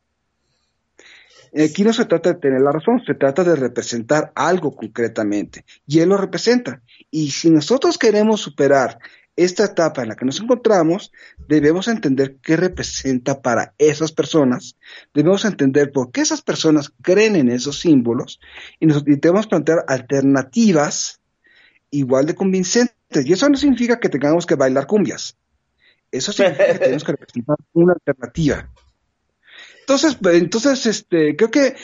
Aquí 1.63 1.83
no 1.83 1.93
se 1.93 2.05
trata 2.05 2.33
de 2.33 2.39
tener 2.39 2.61
la 2.61 2.71
razón, 2.71 3.01
se 3.05 3.15
trata 3.15 3.43
de 3.43 3.55
representar 3.55 4.31
algo 4.35 4.75
concretamente. 4.75 5.65
Y 5.87 5.99
él 5.99 6.09
lo 6.09 6.17
representa. 6.17 6.81
Y 7.09 7.31
si 7.31 7.49
nosotros 7.49 7.97
queremos 7.97 8.41
superar 8.41 8.99
esta 9.35 9.65
etapa 9.65 10.01
en 10.01 10.09
la 10.09 10.15
que 10.15 10.25
nos 10.25 10.39
encontramos, 10.41 11.11
debemos 11.47 11.87
entender 11.87 12.37
qué 12.41 12.57
representa 12.57 13.41
para 13.41 13.73
esas 13.77 14.11
personas, 14.11 14.77
debemos 15.13 15.45
entender 15.45 15.91
por 15.91 16.11
qué 16.11 16.21
esas 16.21 16.41
personas 16.41 16.91
creen 17.01 17.35
en 17.35 17.49
esos 17.49 17.79
símbolos 17.79 18.39
y, 18.79 18.87
nos, 18.87 19.03
y 19.07 19.15
debemos 19.15 19.47
plantear 19.47 19.85
alternativas 19.87 21.21
igual 21.91 22.25
de 22.25 22.35
convincentes. 22.35 23.25
Y 23.25 23.33
eso 23.33 23.47
no 23.47 23.57
significa 23.57 23.99
que 23.99 24.09
tengamos 24.09 24.45
que 24.45 24.55
bailar 24.55 24.87
cumbias. 24.87 25.37
Eso 26.11 26.31
significa 26.31 26.73
que 26.73 26.79
tenemos 26.79 27.03
que 27.03 27.11
representar 27.11 27.57
una 27.73 27.93
alternativa. 27.93 28.69
Entonces, 29.87 30.17
entonces, 30.33 30.85
este, 30.85 31.37
creo 31.37 31.49
que 31.49 31.77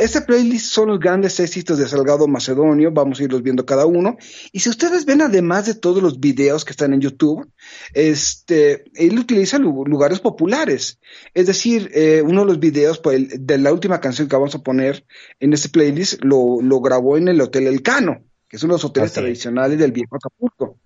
este 0.00 0.22
playlist 0.22 0.72
son 0.72 0.88
los 0.88 0.98
grandes 0.98 1.38
éxitos 1.40 1.76
de 1.76 1.86
Salgado 1.86 2.26
Macedonio, 2.26 2.90
vamos 2.90 3.20
a 3.20 3.24
irlos 3.24 3.42
viendo 3.42 3.66
cada 3.66 3.84
uno. 3.84 4.16
Y 4.50 4.60
si 4.60 4.70
ustedes 4.70 5.04
ven, 5.04 5.20
además 5.20 5.66
de 5.66 5.74
todos 5.74 6.02
los 6.02 6.20
videos 6.20 6.64
que 6.64 6.70
están 6.70 6.94
en 6.94 7.02
YouTube, 7.02 7.46
este, 7.92 8.84
él 8.94 9.18
utiliza 9.18 9.58
lugares 9.58 10.20
populares. 10.20 11.00
Es 11.34 11.48
decir, 11.48 11.90
eh, 11.92 12.22
uno 12.24 12.40
de 12.40 12.46
los 12.46 12.60
videos 12.60 12.98
pues, 12.98 13.28
de 13.28 13.58
la 13.58 13.74
última 13.74 14.00
canción 14.00 14.26
que 14.26 14.36
vamos 14.36 14.54
a 14.54 14.62
poner 14.62 15.04
en 15.38 15.52
este 15.52 15.68
playlist 15.68 16.24
lo, 16.24 16.62
lo 16.62 16.80
grabó 16.80 17.18
en 17.18 17.28
el 17.28 17.42
Hotel 17.42 17.66
El 17.66 17.82
Cano, 17.82 18.22
que 18.48 18.56
es 18.56 18.62
uno 18.62 18.72
de 18.72 18.76
los 18.76 18.84
hoteles 18.86 19.10
Así 19.10 19.20
tradicionales 19.20 19.78
del 19.78 19.92
viejo 19.92 20.16
Acapulco. 20.16 20.78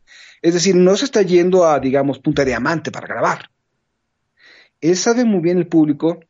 Es 0.43 0.55
decir, 0.55 0.75
no 0.75 0.97
se 0.97 1.05
está 1.05 1.23
yendo 1.23 1.67
a, 1.67 1.79
digamos, 1.79 2.19
Punta 2.19 2.45
Diamante 2.45 2.91
para 2.91 3.07
grabar 3.07 3.49
él 4.85 4.97
sabe 4.97 5.25
muy 5.25 5.41
bien 5.41 5.57
el 5.57 5.67
público, 5.67 6.21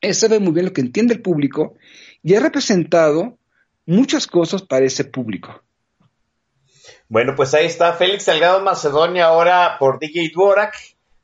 él 0.00 0.14
sabe 0.14 0.38
muy 0.38 0.52
bien 0.52 0.66
lo 0.66 0.72
que 0.72 0.80
entiende 0.80 1.14
el 1.14 1.22
público 1.22 1.74
y 2.22 2.34
ha 2.34 2.40
representado 2.40 3.38
muchas 3.86 4.26
cosas 4.26 4.62
para 4.62 4.86
ese 4.86 5.04
público. 5.04 5.62
Bueno, 7.08 7.34
pues 7.36 7.54
ahí 7.54 7.66
está 7.66 7.92
Félix 7.92 8.24
Salgado 8.24 8.60
Macedonia 8.62 9.26
ahora 9.26 9.76
por 9.78 9.98
DJ 9.98 10.30
Dvorak. 10.34 10.74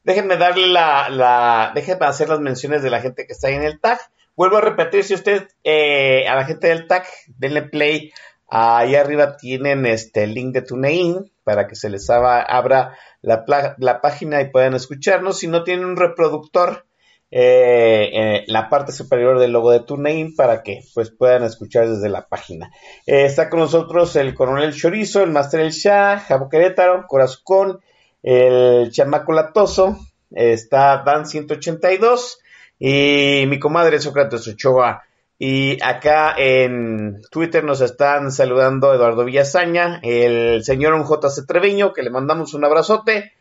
Déjenme 0.05 0.37
darle 0.37 0.67
la, 0.67 1.09
la, 1.09 1.73
déjenme 1.75 2.07
hacer 2.07 2.29
las 2.29 2.41
menciones 2.41 2.83
de 2.83 2.91
la 2.91 3.01
gente 3.01 3.27
que 3.27 3.33
está 3.33 3.49
ahí 3.49 3.55
en 3.55 3.63
el 3.63 3.81
tag. 3.81 3.99
Vuelvo 4.37 4.59
a 4.59 4.63
repetir, 4.63 5.05
si 5.05 5.15
usted, 5.15 5.49
eh, 5.65 6.27
a 6.29 6.35
la 6.35 6.45
gente 6.45 6.69
del 6.69 6.87
tag, 6.87 7.05
denle 7.39 7.63
play. 7.63 8.13
Ahí 8.49 8.95
arriba 8.95 9.37
tienen 9.37 9.87
este 9.87 10.25
el 10.25 10.35
link 10.35 10.53
de 10.55 10.63
TuneIn 10.63 11.31
para 11.45 11.67
que 11.67 11.77
se 11.77 11.89
les 11.89 12.09
abra 12.11 12.97
la, 13.23 13.45
la 13.79 14.01
página 14.01 14.41
y 14.41 14.51
puedan 14.51 14.75
escucharnos. 14.75 15.39
Si 15.39 15.47
no 15.47 15.63
tienen 15.63 15.85
un 15.85 15.97
reproductor, 15.97 16.87
eh, 17.31 18.11
en 18.13 18.53
la 18.53 18.69
parte 18.69 18.91
superior 18.93 19.39
del 19.39 19.53
logo 19.53 19.71
de 19.71 19.81
TuneIn 19.81 20.35
para 20.35 20.63
que 20.63 20.81
pues 20.95 21.11
puedan 21.11 21.45
escuchar 21.45 21.89
desde 21.89 22.09
la 22.09 22.27
página. 22.27 22.71
Eh, 23.07 23.25
está 23.25 23.49
con 23.49 23.61
nosotros 23.61 24.17
el 24.17 24.35
coronel 24.35 24.75
Chorizo, 24.75 25.23
el 25.23 25.31
Master 25.31 25.61
El 25.61 25.71
Shah, 25.71 26.19
Jabo 26.19 26.49
Querétaro, 26.49 27.07
Corazón, 27.07 27.81
el 28.23 28.91
Chamaco 28.91 29.33
Latoso, 29.33 29.97
está 30.31 31.03
Dan 31.05 31.27
182 31.27 32.41
y 32.79 33.45
mi 33.47 33.59
comadre 33.59 34.01
Sócrates 34.01 34.49
Ochoa. 34.49 35.05
Y 35.39 35.83
acá 35.83 36.35
en 36.37 37.23
Twitter 37.31 37.65
nos 37.65 37.81
están 37.81 38.31
saludando 38.31 38.93
Eduardo 38.93 39.25
Villazaña, 39.25 39.99
el 40.03 40.63
señor 40.65 41.03
J.C. 41.03 41.47
Treviño, 41.47 41.95
que 41.95 42.03
le 42.03 42.11
mandamos 42.11 42.53
un 42.53 42.65
abrazote. 42.65 43.33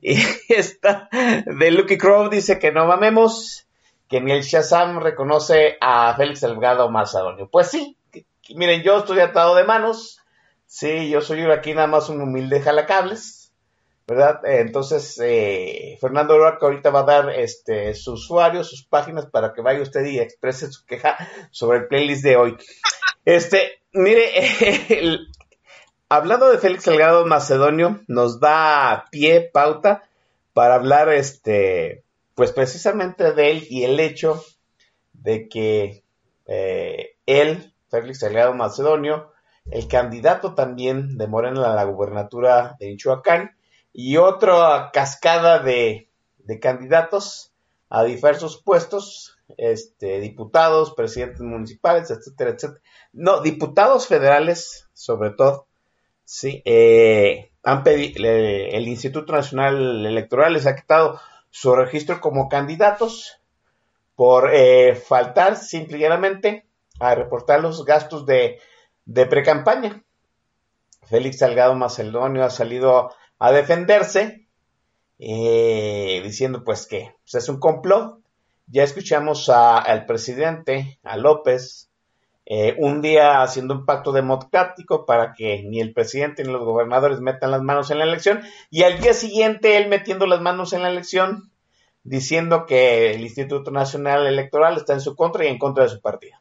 Y 0.00 0.16
está 0.48 1.08
de 1.10 1.70
Lucky 1.70 1.98
Crow, 1.98 2.28
dice 2.28 2.58
que 2.58 2.72
no 2.72 2.86
mamemos, 2.86 3.66
que 4.08 4.20
ni 4.20 4.32
el 4.32 4.42
Shazam 4.42 5.00
reconoce 5.00 5.76
a 5.80 6.14
Félix 6.16 6.40
Delgado 6.40 6.90
Macedonio. 6.90 7.48
Pues 7.50 7.68
sí, 7.68 7.96
miren, 8.54 8.82
yo 8.82 8.98
estoy 8.98 9.20
atado 9.20 9.54
de 9.54 9.64
manos. 9.64 10.20
Sí, 10.66 11.08
yo 11.08 11.20
soy 11.20 11.42
aquí 11.50 11.72
nada 11.72 11.86
más 11.86 12.08
un 12.10 12.20
humilde 12.20 12.60
jalacables, 12.60 13.52
¿verdad? 14.06 14.40
entonces, 14.44 15.18
eh, 15.22 15.96
Fernando 15.98 16.38
Roca 16.38 16.66
ahorita 16.66 16.90
va 16.90 17.00
a 17.00 17.04
dar 17.04 17.30
este, 17.30 17.94
su 17.94 18.12
usuario, 18.12 18.62
sus 18.64 18.84
páginas 18.84 19.26
para 19.26 19.54
que 19.54 19.62
vaya 19.62 19.80
usted 19.80 20.04
y 20.04 20.18
exprese 20.18 20.70
su 20.70 20.84
queja 20.84 21.16
sobre 21.50 21.78
el 21.78 21.86
playlist 21.88 22.22
de 22.22 22.36
hoy. 22.36 22.56
Este, 23.24 23.80
mire, 23.92 24.30
el, 24.98 25.28
hablando 26.08 26.50
de 26.50 26.58
Félix 26.58 26.84
Salgado 26.84 27.26
Macedonio, 27.26 28.00
nos 28.08 28.40
da 28.40 29.06
pie, 29.10 29.50
pauta, 29.52 30.04
para 30.52 30.74
hablar, 30.74 31.08
este, 31.10 32.04
pues 32.34 32.52
precisamente 32.52 33.32
de 33.32 33.50
él 33.50 33.66
y 33.68 33.84
el 33.84 34.00
hecho 34.00 34.42
de 35.12 35.48
que 35.48 36.04
eh, 36.46 37.16
él, 37.26 37.74
Félix 37.88 38.20
Salgado 38.20 38.54
Macedonio, 38.54 39.32
el 39.70 39.86
candidato 39.86 40.54
también 40.54 41.18
de 41.18 41.26
Morena 41.26 41.70
a 41.70 41.74
la 41.74 41.84
gubernatura 41.84 42.76
de 42.80 42.88
Michoacán, 42.88 43.56
y 43.92 44.16
otra 44.16 44.90
cascada 44.92 45.58
de, 45.58 46.10
de 46.38 46.60
candidatos 46.60 47.52
a 47.90 48.04
diversos 48.04 48.62
puestos, 48.62 49.38
este, 49.56 50.20
diputados, 50.20 50.92
presidentes 50.94 51.40
municipales, 51.40 52.10
etcétera, 52.10 52.50
etcétera. 52.50 52.80
No, 53.12 53.40
diputados 53.40 54.06
federales, 54.06 54.88
sobre 54.92 55.30
todo, 55.30 55.67
Sí, 56.30 56.60
eh, 56.66 57.52
han 57.62 57.82
el 57.86 58.86
Instituto 58.86 59.32
Nacional 59.32 60.04
Electoral 60.04 60.52
les 60.52 60.66
ha 60.66 60.76
quitado 60.76 61.18
su 61.48 61.74
registro 61.74 62.20
como 62.20 62.50
candidatos 62.50 63.40
por 64.14 64.50
eh, 64.52 64.94
faltar 64.94 65.56
simplemente 65.56 66.66
a 67.00 67.14
reportar 67.14 67.62
los 67.62 67.82
gastos 67.86 68.26
de, 68.26 68.60
pre-campaña. 69.06 70.04
Félix 71.06 71.38
Salgado 71.38 71.74
Macedonio 71.74 72.44
ha 72.44 72.50
salido 72.50 73.10
a 73.38 73.50
defenderse 73.50 74.46
eh, 75.18 76.20
diciendo 76.22 76.62
pues 76.62 76.86
que 76.86 77.14
pues, 77.22 77.42
es 77.42 77.48
un 77.48 77.58
complot. 77.58 78.20
Ya 78.66 78.82
escuchamos 78.82 79.48
al 79.48 80.04
presidente, 80.04 80.98
a 81.04 81.16
López, 81.16 81.87
eh, 82.50 82.76
un 82.78 83.02
día 83.02 83.42
haciendo 83.42 83.74
un 83.74 83.84
pacto 83.84 84.10
democrático 84.10 85.04
para 85.04 85.34
que 85.34 85.62
ni 85.64 85.82
el 85.82 85.92
presidente 85.92 86.42
ni 86.42 86.50
los 86.50 86.64
gobernadores 86.64 87.20
metan 87.20 87.50
las 87.50 87.60
manos 87.60 87.90
en 87.90 87.98
la 87.98 88.04
elección, 88.04 88.40
y 88.70 88.84
al 88.84 89.00
día 89.00 89.12
siguiente 89.12 89.76
él 89.76 89.90
metiendo 89.90 90.24
las 90.26 90.40
manos 90.40 90.72
en 90.72 90.82
la 90.82 90.88
elección, 90.88 91.50
diciendo 92.04 92.64
que 92.64 93.10
el 93.10 93.20
Instituto 93.20 93.70
Nacional 93.70 94.26
Electoral 94.26 94.78
está 94.78 94.94
en 94.94 95.02
su 95.02 95.14
contra 95.14 95.44
y 95.44 95.48
en 95.48 95.58
contra 95.58 95.84
de 95.84 95.90
su 95.90 96.00
partido. 96.00 96.38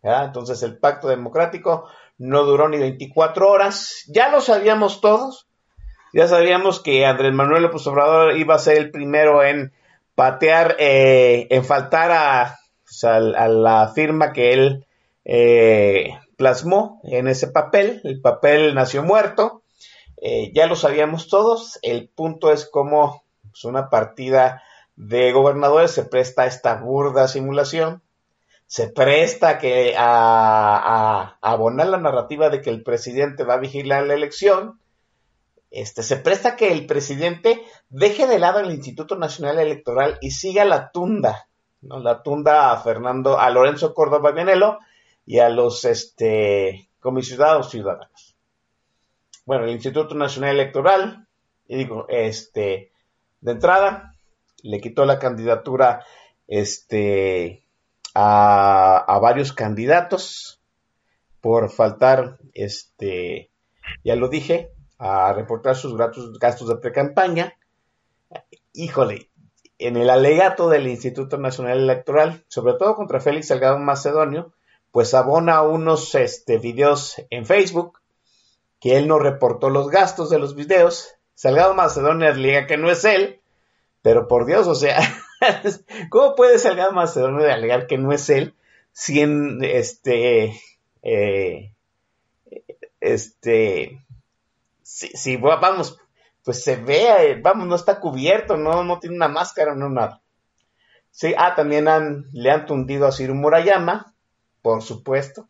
Entonces 0.00 0.62
el 0.62 0.78
pacto 0.78 1.08
democrático 1.08 1.88
no 2.16 2.44
duró 2.44 2.68
ni 2.68 2.78
24 2.78 3.50
horas, 3.50 4.04
ya 4.06 4.28
lo 4.28 4.40
sabíamos 4.40 5.00
todos, 5.00 5.48
ya 6.12 6.28
sabíamos 6.28 6.78
que 6.80 7.04
Andrés 7.04 7.32
Manuel 7.32 7.64
López 7.64 7.84
Obrador 7.88 8.36
iba 8.36 8.54
a 8.54 8.60
ser 8.60 8.78
el 8.78 8.92
primero 8.92 9.42
en 9.42 9.72
patear, 10.14 10.76
eh, 10.78 11.48
en 11.50 11.64
faltar 11.64 12.12
a, 12.12 12.58
a 13.02 13.48
la 13.48 13.90
firma 13.92 14.32
que 14.32 14.52
él 14.52 14.86
eh, 15.32 16.18
plasmó 16.36 17.00
en 17.04 17.28
ese 17.28 17.46
papel. 17.46 18.00
El 18.02 18.20
papel 18.20 18.74
nació 18.74 19.04
muerto. 19.04 19.62
Eh, 20.20 20.50
ya 20.52 20.66
lo 20.66 20.74
sabíamos 20.74 21.28
todos. 21.28 21.78
El 21.82 22.08
punto 22.08 22.52
es 22.52 22.68
cómo 22.68 23.22
pues, 23.48 23.64
una 23.64 23.90
partida 23.90 24.60
de 24.96 25.30
gobernadores 25.30 25.92
se 25.92 26.04
presta 26.04 26.42
a 26.42 26.46
esta 26.46 26.74
burda 26.74 27.28
simulación. 27.28 28.02
Se 28.66 28.88
presta 28.88 29.58
que 29.58 29.94
a, 29.96 31.38
abonar 31.40 31.86
la 31.86 31.98
narrativa 31.98 32.50
de 32.50 32.60
que 32.60 32.70
el 32.70 32.82
presidente 32.82 33.44
va 33.44 33.54
a 33.54 33.60
vigilar 33.60 34.06
la 34.06 34.14
elección. 34.14 34.80
Este, 35.70 36.02
se 36.02 36.16
presta 36.16 36.56
que 36.56 36.72
el 36.72 36.86
presidente 36.86 37.62
deje 37.88 38.26
de 38.26 38.40
lado 38.40 38.58
el 38.58 38.72
Instituto 38.72 39.14
Nacional 39.14 39.60
Electoral 39.60 40.18
y 40.20 40.32
siga 40.32 40.64
la 40.64 40.90
tunda, 40.90 41.46
¿no? 41.82 42.00
la 42.00 42.24
tunda 42.24 42.72
a 42.72 42.80
Fernando, 42.80 43.38
a 43.38 43.48
Lorenzo 43.50 43.94
Córdoba 43.94 44.32
Vianelo, 44.32 44.80
y 45.26 45.38
a 45.38 45.48
los 45.48 45.84
este, 45.84 46.88
comisionados 47.00 47.70
ciudadanos. 47.70 48.36
Bueno, 49.44 49.64
el 49.64 49.70
Instituto 49.70 50.14
Nacional 50.14 50.54
Electoral, 50.54 51.26
y 51.66 51.76
digo, 51.76 52.06
este, 52.08 52.92
de 53.40 53.52
entrada, 53.52 54.16
le 54.62 54.80
quitó 54.80 55.04
la 55.04 55.18
candidatura 55.18 56.04
este, 56.46 57.64
a, 58.14 58.98
a 58.98 59.18
varios 59.18 59.52
candidatos 59.52 60.60
por 61.40 61.70
faltar, 61.70 62.38
este, 62.52 63.50
ya 64.04 64.16
lo 64.16 64.28
dije, 64.28 64.70
a 64.98 65.32
reportar 65.32 65.76
sus 65.76 65.96
gastos, 65.96 66.38
gastos 66.38 66.68
de 66.68 66.76
pre-campaña. 66.76 67.54
Híjole, 68.72 69.30
en 69.78 69.96
el 69.96 70.10
alegato 70.10 70.68
del 70.68 70.86
Instituto 70.86 71.38
Nacional 71.38 71.78
Electoral, 71.78 72.44
sobre 72.48 72.74
todo 72.74 72.94
contra 72.94 73.20
Félix 73.20 73.48
Salgado 73.48 73.78
Macedonio, 73.78 74.52
pues 74.92 75.14
abona 75.14 75.62
unos 75.62 76.14
este, 76.14 76.58
videos 76.58 77.16
en 77.30 77.46
Facebook 77.46 78.00
que 78.80 78.96
él 78.96 79.06
no 79.06 79.18
reportó 79.18 79.70
los 79.70 79.88
gastos 79.90 80.30
de 80.30 80.38
los 80.38 80.54
videos. 80.54 81.14
Salgado 81.34 81.74
Macedonia 81.74 82.32
le 82.32 82.48
diga 82.48 82.66
que 82.66 82.76
no 82.76 82.90
es 82.90 83.04
él, 83.04 83.40
pero 84.02 84.26
por 84.26 84.46
Dios, 84.46 84.66
o 84.66 84.74
sea, 84.74 84.98
¿cómo 86.10 86.34
puede 86.34 86.58
Salgado 86.58 86.92
Macedonia 86.92 87.52
alegar 87.52 87.86
que 87.86 87.98
no 87.98 88.12
es 88.12 88.28
él 88.30 88.54
si 88.92 89.20
en 89.20 89.62
este, 89.62 90.60
eh, 91.02 91.72
este, 93.00 94.04
si, 94.82 95.36
vamos, 95.36 95.98
pues 96.44 96.62
se 96.64 96.76
ve, 96.76 97.40
vamos, 97.42 97.66
no 97.66 97.76
está 97.76 98.00
cubierto, 98.00 98.56
no, 98.56 98.82
no 98.84 98.98
tiene 98.98 99.16
una 99.16 99.28
máscara, 99.28 99.74
no 99.74 99.88
nada. 99.88 100.22
Sí, 101.10 101.34
ah, 101.36 101.54
también 101.54 101.86
le 102.32 102.50
han 102.50 102.66
tundido 102.66 103.06
a 103.06 103.12
Ciro 103.12 103.34
Murayama, 103.34 104.14
por 104.62 104.82
supuesto, 104.82 105.48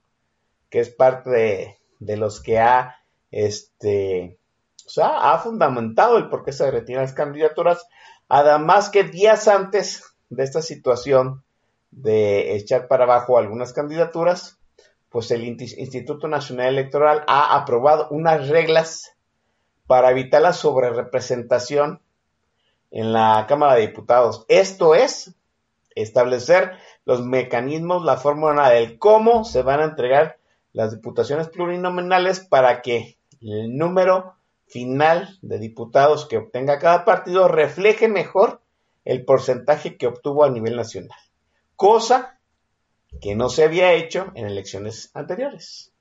que 0.68 0.80
es 0.80 0.90
parte 0.90 1.78
de, 1.98 2.16
los 2.16 2.42
que 2.42 2.58
ha, 2.58 2.96
este, 3.30 4.38
o 4.86 4.90
sea, 4.90 5.32
ha 5.32 5.38
fundamentado 5.38 6.16
el 6.18 6.28
por 6.28 6.44
qué 6.44 6.52
se 6.52 6.70
retiran 6.70 7.02
las 7.02 7.12
candidaturas, 7.12 7.86
además 8.28 8.90
que 8.90 9.04
días 9.04 9.48
antes 9.48 10.04
de 10.28 10.44
esta 10.44 10.62
situación 10.62 11.42
de 11.90 12.54
echar 12.56 12.86
para 12.86 13.04
abajo 13.04 13.36
algunas 13.36 13.72
candidaturas, 13.72 14.58
pues 15.08 15.30
el 15.32 15.44
Instituto 15.44 16.28
Nacional 16.28 16.68
Electoral 16.68 17.24
ha 17.26 17.56
aprobado 17.56 18.08
unas 18.10 18.48
reglas 18.48 19.12
para 19.88 20.12
evitar 20.12 20.40
la 20.40 20.52
sobrerepresentación 20.52 22.00
en 22.92 23.12
la 23.12 23.46
Cámara 23.48 23.74
de 23.74 23.88
Diputados. 23.88 24.44
Esto 24.46 24.94
es 24.94 25.34
establecer 26.02 26.72
los 27.04 27.24
mecanismos, 27.24 28.04
la 28.04 28.16
fórmula 28.16 28.70
del 28.70 28.98
cómo 28.98 29.44
se 29.44 29.62
van 29.62 29.80
a 29.80 29.84
entregar 29.84 30.38
las 30.72 30.92
diputaciones 30.92 31.48
plurinominales 31.48 32.40
para 32.40 32.82
que 32.82 33.18
el 33.40 33.76
número 33.76 34.34
final 34.66 35.38
de 35.42 35.58
diputados 35.58 36.26
que 36.26 36.38
obtenga 36.38 36.78
cada 36.78 37.04
partido 37.04 37.48
refleje 37.48 38.08
mejor 38.08 38.60
el 39.04 39.24
porcentaje 39.24 39.96
que 39.96 40.06
obtuvo 40.06 40.44
a 40.44 40.50
nivel 40.50 40.76
nacional, 40.76 41.18
cosa 41.74 42.38
que 43.20 43.34
no 43.34 43.48
se 43.48 43.64
había 43.64 43.92
hecho 43.94 44.30
en 44.34 44.46
elecciones 44.46 45.10
anteriores. 45.14 45.92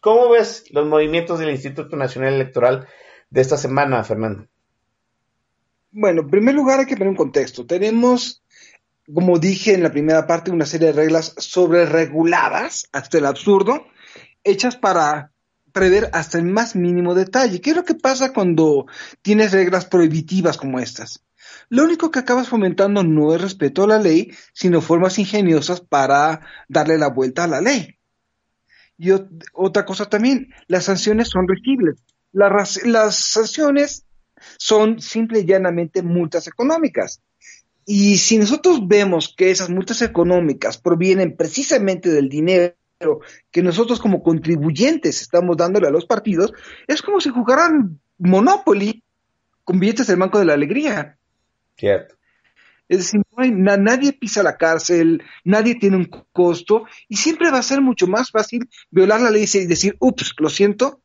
¿Cómo 0.00 0.30
ves 0.30 0.64
los 0.70 0.86
movimientos 0.86 1.38
del 1.38 1.50
Instituto 1.50 1.96
Nacional 1.96 2.34
Electoral 2.34 2.86
de 3.28 3.40
esta 3.40 3.56
semana, 3.56 4.02
Fernando? 4.04 4.46
Bueno, 5.90 6.22
en 6.22 6.30
primer 6.30 6.54
lugar 6.54 6.78
hay 6.78 6.86
que 6.86 6.96
poner 6.96 7.08
un 7.08 7.16
contexto. 7.16 7.66
Tenemos, 7.66 8.42
como 9.12 9.38
dije 9.38 9.74
en 9.74 9.82
la 9.82 9.92
primera 9.92 10.26
parte, 10.26 10.50
una 10.50 10.66
serie 10.66 10.88
de 10.88 10.92
reglas 10.92 11.34
sobre 11.38 11.86
reguladas 11.86 12.88
hasta 12.92 13.18
el 13.18 13.26
absurdo, 13.26 13.86
hechas 14.44 14.76
para 14.76 15.32
prever 15.72 16.08
hasta 16.12 16.38
el 16.38 16.44
más 16.44 16.74
mínimo 16.74 17.14
detalle. 17.14 17.60
¿Qué 17.60 17.70
es 17.70 17.76
lo 17.76 17.84
que 17.84 17.94
pasa 17.94 18.32
cuando 18.32 18.86
tienes 19.22 19.52
reglas 19.52 19.84
prohibitivas 19.84 20.56
como 20.56 20.80
estas? 20.80 21.22
Lo 21.68 21.84
único 21.84 22.10
que 22.10 22.20
acabas 22.20 22.48
fomentando 22.48 23.02
no 23.02 23.34
es 23.34 23.40
respeto 23.40 23.84
a 23.84 23.88
la 23.88 23.98
ley, 23.98 24.32
sino 24.52 24.80
formas 24.80 25.18
ingeniosas 25.18 25.80
para 25.80 26.40
darle 26.68 26.98
la 26.98 27.08
vuelta 27.08 27.44
a 27.44 27.48
la 27.48 27.60
ley. 27.60 27.98
Y 28.98 29.10
otra 29.52 29.84
cosa 29.84 30.08
también, 30.08 30.54
las 30.68 30.84
sanciones 30.84 31.28
son 31.28 31.46
risibles. 31.46 32.02
las 32.32 33.16
sanciones 33.16 34.04
son 34.58 35.00
simple 35.00 35.40
y 35.40 35.46
llanamente 35.46 36.02
multas 36.02 36.46
económicas. 36.46 37.20
Y 37.88 38.18
si 38.18 38.36
nosotros 38.36 38.86
vemos 38.88 39.32
que 39.36 39.52
esas 39.52 39.70
multas 39.70 40.02
económicas 40.02 40.76
provienen 40.76 41.36
precisamente 41.36 42.10
del 42.10 42.28
dinero 42.28 42.74
que 43.52 43.62
nosotros 43.62 44.00
como 44.00 44.24
contribuyentes 44.24 45.22
estamos 45.22 45.56
dándole 45.56 45.86
a 45.86 45.92
los 45.92 46.04
partidos, 46.04 46.52
es 46.88 47.00
como 47.00 47.20
si 47.20 47.30
jugaran 47.30 48.00
Monopoly 48.18 49.04
con 49.62 49.78
billetes 49.78 50.08
del 50.08 50.18
Banco 50.18 50.40
de 50.40 50.46
la 50.46 50.54
Alegría. 50.54 51.16
Cierto. 51.76 52.16
Es 52.88 52.98
decir, 52.98 53.20
nadie 53.36 54.12
pisa 54.12 54.42
la 54.42 54.56
cárcel, 54.56 55.22
nadie 55.44 55.76
tiene 55.76 55.96
un 55.96 56.10
costo 56.32 56.86
y 57.08 57.16
siempre 57.16 57.52
va 57.52 57.58
a 57.58 57.62
ser 57.62 57.80
mucho 57.80 58.08
más 58.08 58.32
fácil 58.32 58.68
violar 58.90 59.20
la 59.20 59.30
ley 59.30 59.44
y 59.52 59.66
decir, 59.66 59.96
ups, 60.00 60.34
lo 60.38 60.48
siento, 60.48 61.00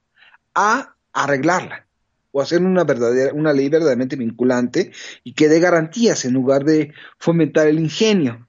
a 0.55 0.95
arreglarla 1.13 1.87
o 2.31 2.41
hacer 2.41 2.61
una 2.61 2.83
verdadera, 2.83 3.33
una 3.33 3.53
ley 3.53 3.69
verdaderamente 3.69 4.15
vinculante 4.15 4.91
y 5.23 5.33
que 5.33 5.49
dé 5.49 5.59
garantías 5.59 6.25
en 6.25 6.33
lugar 6.33 6.63
de 6.63 6.93
fomentar 7.17 7.67
el 7.67 7.79
ingenio. 7.79 8.47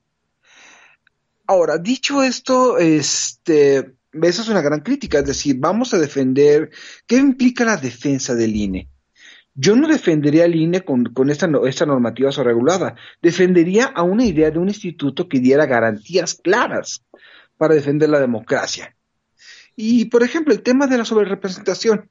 Ahora, 1.46 1.78
dicho 1.78 2.22
esto, 2.22 2.78
este, 2.78 3.94
eso 4.12 4.42
es 4.42 4.48
una 4.48 4.62
gran 4.62 4.80
crítica, 4.80 5.18
es 5.18 5.26
decir, 5.26 5.56
vamos 5.58 5.92
a 5.92 5.98
defender, 5.98 6.70
¿qué 7.06 7.16
implica 7.16 7.64
la 7.64 7.76
defensa 7.76 8.34
del 8.34 8.54
INE? 8.54 8.88
Yo 9.54 9.76
no 9.76 9.86
defendería 9.86 10.44
al 10.44 10.54
INE 10.54 10.82
con, 10.82 11.30
esta, 11.30 11.50
esta 11.66 11.84
normativa 11.84 12.30
regulada, 12.30 12.94
defendería 13.20 13.84
a 13.84 14.02
una 14.02 14.24
idea 14.24 14.50
de 14.50 14.58
un 14.58 14.68
instituto 14.68 15.28
que 15.28 15.40
diera 15.40 15.66
garantías 15.66 16.36
claras 16.42 17.04
para 17.58 17.74
defender 17.74 18.08
la 18.08 18.20
democracia. 18.20 18.96
Y, 19.76 20.06
por 20.06 20.22
ejemplo, 20.22 20.54
el 20.54 20.62
tema 20.62 20.86
de 20.86 20.98
la 20.98 21.04
sobrerepresentación 21.04 22.10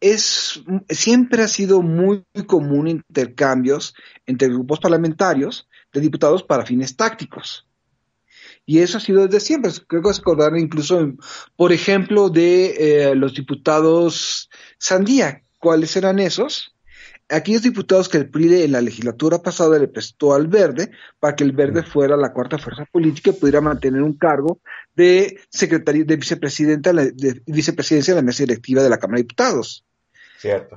es 0.00 0.62
siempre 0.88 1.42
ha 1.42 1.48
sido 1.48 1.82
muy 1.82 2.24
común 2.46 2.88
intercambios 2.88 3.94
entre 4.26 4.48
grupos 4.48 4.80
parlamentarios 4.80 5.68
de 5.92 6.00
diputados 6.00 6.42
para 6.42 6.66
fines 6.66 6.96
tácticos. 6.96 7.66
Y 8.66 8.78
eso 8.78 8.98
ha 8.98 9.00
sido 9.00 9.26
desde 9.26 9.40
siempre. 9.40 9.72
Creo 9.88 10.02
que 10.02 10.12
se 10.12 10.20
acordaron 10.20 10.58
incluso, 10.58 11.12
por 11.56 11.72
ejemplo, 11.72 12.28
de 12.28 13.10
eh, 13.10 13.14
los 13.14 13.34
diputados 13.34 14.48
Sandía. 14.78 15.42
¿Cuáles 15.58 15.96
eran 15.96 16.18
esos? 16.18 16.74
Aquellos 17.28 17.62
diputados 17.62 18.08
que 18.08 18.18
el 18.18 18.28
PRI 18.28 18.62
en 18.62 18.72
la 18.72 18.80
legislatura 18.80 19.40
pasada 19.40 19.78
le 19.78 19.86
prestó 19.86 20.34
al 20.34 20.48
Verde 20.48 20.90
para 21.20 21.36
que 21.36 21.44
el 21.44 21.52
Verde 21.52 21.82
fuera 21.84 22.16
la 22.16 22.32
cuarta 22.32 22.58
fuerza 22.58 22.84
política 22.90 23.30
y 23.30 23.34
pudiera 23.34 23.60
mantener 23.60 24.02
un 24.02 24.14
cargo 24.14 24.60
de 24.96 25.38
secretario, 25.48 26.04
de 26.04 26.16
vicepresidenta, 26.16 26.92
de 26.92 27.42
vicepresidencia 27.46 28.14
de 28.14 28.20
la 28.20 28.26
mesa 28.26 28.42
directiva 28.42 28.82
de 28.82 28.90
la 28.90 28.98
Cámara 28.98 29.18
de 29.18 29.22
Diputados. 29.22 29.84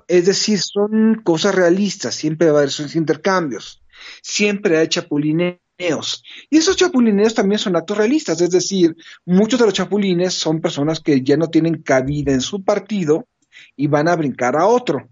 Es 0.07 0.26
decir, 0.26 0.59
son 0.59 1.22
cosas 1.24 1.55
realistas, 1.55 2.16
siempre 2.16 2.49
va 2.51 2.59
a 2.59 2.64
haber 2.64 2.74
intercambios, 2.95 3.82
siempre 4.22 4.78
hay 4.78 4.88
chapulineos. 4.88 6.24
Y 6.49 6.57
esos 6.57 6.76
chapulineos 6.76 7.34
también 7.34 7.59
son 7.59 7.76
actos 7.76 7.97
realistas, 7.97 8.41
es 8.41 8.51
decir, 8.51 8.95
muchos 9.26 9.59
de 9.59 9.66
los 9.66 9.74
chapulines 9.74 10.34
son 10.34 10.61
personas 10.61 10.99
que 10.99 11.22
ya 11.22 11.38
no 11.38 11.47
tienen 11.47 11.82
cabida 11.82 12.34
en 12.34 12.41
su 12.41 12.64
partido 12.64 13.28
y 13.76 13.88
van 13.88 14.07
a 14.07 14.16
brincar 14.16 14.57
a 14.57 14.68
otro. 14.68 15.09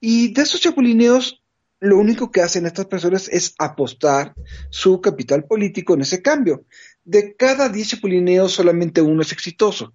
Y 0.00 0.32
de 0.32 0.42
esos 0.42 0.60
chapulineos, 0.60 1.42
lo 1.80 1.98
único 1.98 2.30
que 2.30 2.42
hacen 2.42 2.66
estas 2.66 2.86
personas 2.86 3.28
es 3.28 3.54
apostar 3.58 4.34
su 4.70 5.00
capital 5.00 5.44
político 5.44 5.94
en 5.94 6.02
ese 6.02 6.20
cambio. 6.20 6.66
De 7.04 7.34
cada 7.34 7.68
10 7.68 7.88
chapulineos, 7.88 8.52
solamente 8.52 9.00
uno 9.00 9.22
es 9.22 9.32
exitoso 9.32 9.94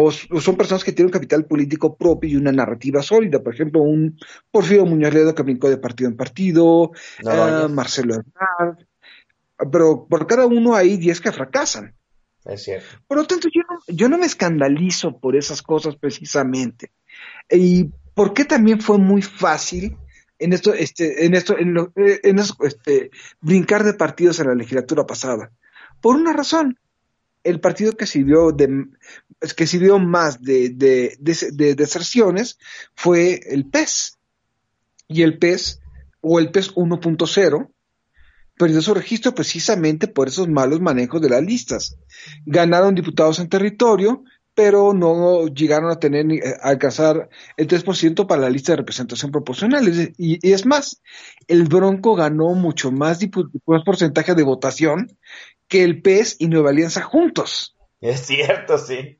o, 0.00 0.12
son 0.12 0.56
personas 0.56 0.84
que 0.84 0.92
tienen 0.92 1.08
un 1.08 1.12
capital 1.12 1.44
político 1.46 1.96
propio 1.96 2.30
y 2.30 2.36
una 2.36 2.52
narrativa 2.52 3.02
sólida. 3.02 3.42
Por 3.42 3.52
ejemplo, 3.52 3.82
un 3.82 4.16
Porfirio 4.50 4.86
Muñoz 4.86 5.12
Ledo 5.12 5.34
que 5.34 5.42
brincó 5.42 5.68
de 5.68 5.78
partido 5.78 6.08
en 6.08 6.16
partido, 6.16 6.92
eh, 7.18 7.68
Marcelo 7.68 8.14
Hernández, 8.14 8.86
pero 9.72 10.06
por 10.08 10.28
cada 10.28 10.46
uno 10.46 10.76
hay 10.76 10.96
10 10.96 11.20
que 11.20 11.32
fracasan. 11.32 11.94
Es 12.44 12.62
cierto. 12.62 12.86
Por 13.08 13.18
lo 13.18 13.24
tanto, 13.24 13.48
yo 13.52 13.62
no, 13.68 13.80
yo 13.88 14.08
no 14.08 14.18
me 14.18 14.26
escandalizo 14.26 15.18
por 15.18 15.34
esas 15.34 15.62
cosas 15.62 15.96
precisamente. 15.96 16.92
Y 17.50 17.90
por 18.14 18.34
qué 18.34 18.44
también 18.44 18.80
fue 18.80 18.98
muy 18.98 19.20
fácil 19.20 19.96
en 20.38 20.52
esto, 20.52 20.72
este, 20.74 21.26
en 21.26 21.34
esto, 21.34 21.58
en, 21.58 21.76
eh, 21.96 22.20
en 22.22 22.38
este, 22.38 23.10
brincar 23.40 23.82
de 23.82 23.94
partidos 23.94 24.38
en 24.38 24.46
la 24.46 24.54
legislatura 24.54 25.04
pasada. 25.04 25.50
Por 26.00 26.14
una 26.14 26.32
razón, 26.32 26.78
el 27.44 27.60
partido 27.60 27.92
que 27.92 28.06
sirvió, 28.06 28.52
de, 28.52 28.86
que 29.56 29.66
sirvió 29.66 29.98
más 29.98 30.42
de, 30.42 30.70
de, 30.70 31.16
de, 31.20 31.74
deserciones 31.74 32.58
fue 32.94 33.40
el 33.48 33.66
PES. 33.66 34.18
Y 35.08 35.22
el 35.22 35.38
PES, 35.38 35.80
o 36.20 36.38
el 36.38 36.50
PES 36.50 36.74
1.0, 36.74 37.70
perdió 38.58 38.82
su 38.82 38.92
registro 38.92 39.34
precisamente 39.34 40.08
por 40.08 40.28
esos 40.28 40.48
malos 40.48 40.80
manejos 40.80 41.22
de 41.22 41.30
las 41.30 41.42
listas. 41.42 41.96
Ganaron 42.44 42.94
diputados 42.94 43.38
en 43.38 43.48
territorio, 43.48 44.24
pero 44.54 44.92
no 44.92 45.46
llegaron 45.46 45.88
a 45.90 46.00
tener 46.00 46.26
a 46.44 46.70
alcanzar 46.70 47.28
el 47.56 47.68
3% 47.68 48.26
para 48.26 48.42
la 48.42 48.50
lista 48.50 48.72
de 48.72 48.78
representación 48.78 49.30
proporcional. 49.30 49.88
Y, 50.18 50.40
y, 50.42 50.52
es 50.52 50.66
más, 50.66 51.00
el 51.46 51.64
Bronco 51.64 52.16
ganó 52.16 52.54
mucho 52.54 52.90
más, 52.90 53.20
más 53.66 53.84
porcentaje 53.84 54.34
de 54.34 54.42
votación 54.42 55.16
que 55.68 55.84
el 55.84 56.02
PES 56.02 56.36
y 56.38 56.48
Nueva 56.48 56.70
Alianza 56.70 57.02
juntos. 57.02 57.76
Es 58.00 58.26
cierto, 58.26 58.78
sí. 58.78 59.18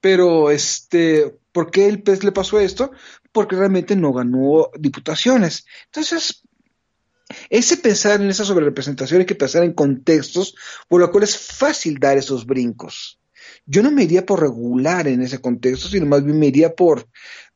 Pero, 0.00 0.50
este, 0.50 1.36
¿por 1.52 1.70
qué 1.70 1.86
el 1.86 2.02
PES 2.02 2.24
le 2.24 2.32
pasó 2.32 2.58
esto? 2.58 2.90
Porque 3.32 3.56
realmente 3.56 3.94
no 3.94 4.12
ganó 4.12 4.70
diputaciones. 4.78 5.66
Entonces, 5.86 6.42
ese 7.50 7.76
pensar 7.76 8.20
en 8.20 8.30
esa 8.30 8.44
sobrerepresentación 8.44 9.20
hay 9.20 9.26
que 9.26 9.34
pensar 9.34 9.64
en 9.64 9.72
contextos 9.72 10.54
por 10.88 11.00
lo 11.00 11.10
cual 11.10 11.24
es 11.24 11.36
fácil 11.36 11.98
dar 11.98 12.16
esos 12.16 12.46
brincos. 12.46 13.18
Yo 13.66 13.82
no 13.82 13.90
me 13.90 14.04
iría 14.04 14.24
por 14.24 14.40
regular 14.40 15.08
en 15.08 15.22
ese 15.22 15.40
contexto, 15.40 15.88
sino 15.88 16.06
más 16.06 16.24
bien 16.24 16.38
me 16.38 16.46
iría 16.46 16.74
por 16.74 17.08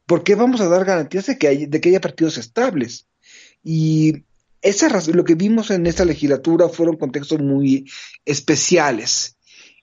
por 0.07 0.25
qué 0.25 0.35
vamos 0.35 0.61
a 0.61 0.69
dar 0.69 0.85
garantías 0.85 1.27
de 1.27 1.39
que, 1.39 1.47
hay, 1.47 1.67
de 1.67 1.81
que 1.81 1.91
haya 1.91 2.01
partidos 2.01 2.37
estables. 2.37 3.07
Y 3.63 4.25
esa 4.63 4.89
lo 5.13 5.25
que 5.25 5.35
vimos 5.35 5.71
en 5.71 5.87
esta 5.87 6.05
legislatura 6.05 6.69
fueron 6.69 6.97
contextos 6.97 7.41
muy 7.41 7.91
especiales. 8.25 9.37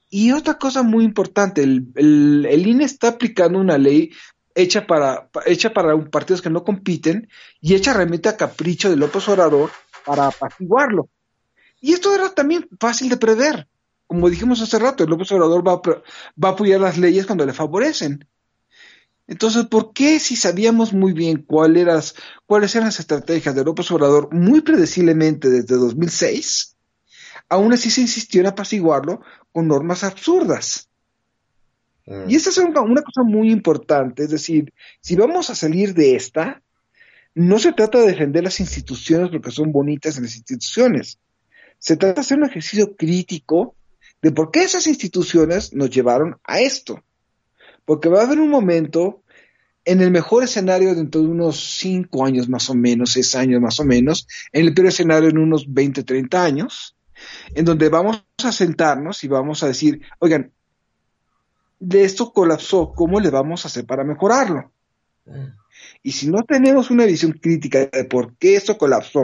Y 0.10 0.32
otra 0.32 0.58
cosa 0.58 0.84
muy 0.84 1.04
importante, 1.04 1.64
el, 1.64 1.88
el, 1.96 2.68
INE 2.68 2.86
está 2.86 3.10
aplicando 3.10 3.60
una 3.60 3.78
ley 3.78 4.12
hecha 4.56 4.88
para, 4.88 5.30
hecha 5.46 5.74
para 5.74 5.98
partidos 6.10 6.42
que 6.42 6.50
no 6.50 6.64
compiten 6.64 7.30
y 7.60 7.76
hecha 7.76 7.94
realmente 7.94 8.30
a 8.30 8.38
capricho 8.38 8.90
de 8.90 8.96
López 8.96 9.28
Obrador 9.28 9.70
para 10.06 10.28
apaciguarlo. 10.28 11.10
Y 11.82 11.94
esto 11.94 12.16
era 12.16 12.34
también 12.34 12.68
fácil 12.80 13.10
de 13.10 13.18
prever. 13.18 13.68
Como 14.08 14.30
dijimos 14.30 14.62
hace 14.62 14.80
rato, 14.80 15.04
el 15.04 15.10
López 15.10 15.32
Obrador 15.34 15.68
va 15.68 15.82
va 15.82 16.50
a 16.50 16.52
apoyar 16.54 16.80
las 16.80 16.98
leyes 16.98 17.26
cuando 17.26 17.46
le 17.46 17.54
favorecen. 17.54 18.26
Entonces, 19.28 19.66
¿por 19.66 19.92
qué 19.92 20.20
si 20.20 20.38
sabíamos 20.38 20.94
muy 20.94 21.12
bien 21.12 21.44
cuál 21.44 21.76
cuáles 22.46 22.76
eran 22.76 22.88
las 22.88 23.00
estrategias 23.00 23.54
de 23.54 23.66
López 23.66 23.92
Obrador 23.92 24.34
muy 24.34 24.62
predeciblemente 24.62 25.50
desde 25.50 25.76
2006, 25.76 26.78
aún 27.50 27.74
así 27.74 27.92
se 27.92 28.02
insistió 28.02 28.40
en 28.40 28.48
apaciguarlo 28.48 29.20
con 29.52 29.68
normas 29.68 30.06
absurdas? 30.06 30.90
Mm. 32.06 32.30
Y 32.30 32.36
esa 32.36 32.52
es 32.52 32.58
una, 32.58 32.82
una 32.82 33.02
cosa 33.02 33.24
muy 33.24 33.52
importante, 33.52 34.24
es 34.24 34.30
decir, 34.30 34.74
si 35.02 35.18
vamos 35.18 35.50
a 35.50 35.56
salir 35.56 35.94
de 35.94 36.16
esta, 36.16 36.62
no 37.36 37.60
se 37.60 37.74
trata 37.74 38.00
de 38.00 38.08
defender 38.08 38.46
las 38.46 38.62
instituciones 38.62 39.30
porque 39.30 39.52
son 39.52 39.74
bonitas 39.74 40.16
en 40.16 40.24
las 40.24 40.38
instituciones, 40.38 41.20
se 41.80 41.98
trata 41.98 42.16
de 42.16 42.22
hacer 42.22 42.38
un 42.38 42.46
ejercicio 42.46 42.96
crítico 42.96 43.76
de 44.22 44.32
por 44.32 44.52
qué 44.52 44.64
esas 44.64 44.88
instituciones 44.88 45.74
nos 45.74 45.90
llevaron 45.90 46.38
a 46.46 46.62
esto 46.62 47.04
porque 47.88 48.10
va 48.10 48.20
a 48.20 48.26
haber 48.26 48.42
un 48.42 48.50
momento 48.50 49.24
en 49.86 50.02
el 50.02 50.12
mejor 50.12 50.44
escenario 50.44 50.94
dentro 50.94 51.22
de 51.22 51.28
unos 51.28 51.80
5 51.80 52.26
años 52.26 52.50
más 52.50 52.70
o 52.70 52.76
menos, 52.76 53.14
6 53.14 53.36
años 53.36 53.62
más 53.62 53.80
o 53.80 53.86
menos, 53.86 54.28
en 54.52 54.66
el 54.66 54.74
peor 54.74 54.90
escenario 54.90 55.30
en 55.30 55.38
unos 55.38 55.74
20, 55.74 56.04
30 56.04 56.44
años, 56.44 56.98
en 57.56 57.64
donde 57.64 57.88
vamos 57.88 58.26
a 58.44 58.52
sentarnos 58.52 59.24
y 59.24 59.30
vamos 59.30 59.64
a 59.64 59.68
decir, 59.68 60.02
oigan, 60.20 60.52
de 61.80 62.04
esto 62.04 62.34
colapsó, 62.34 62.92
¿cómo 62.94 63.22
le 63.22 63.30
vamos 63.30 63.64
a 63.64 63.70
hacer 63.70 63.86
para 63.86 64.04
mejorarlo? 64.04 64.70
Y 66.04 66.12
si 66.12 66.30
no 66.30 66.44
tenemos 66.44 66.92
una 66.92 67.06
visión 67.06 67.32
crítica 67.32 67.86
de 67.86 68.04
por 68.04 68.36
qué 68.36 68.58
esto 68.58 68.78
colapsó, 68.78 69.22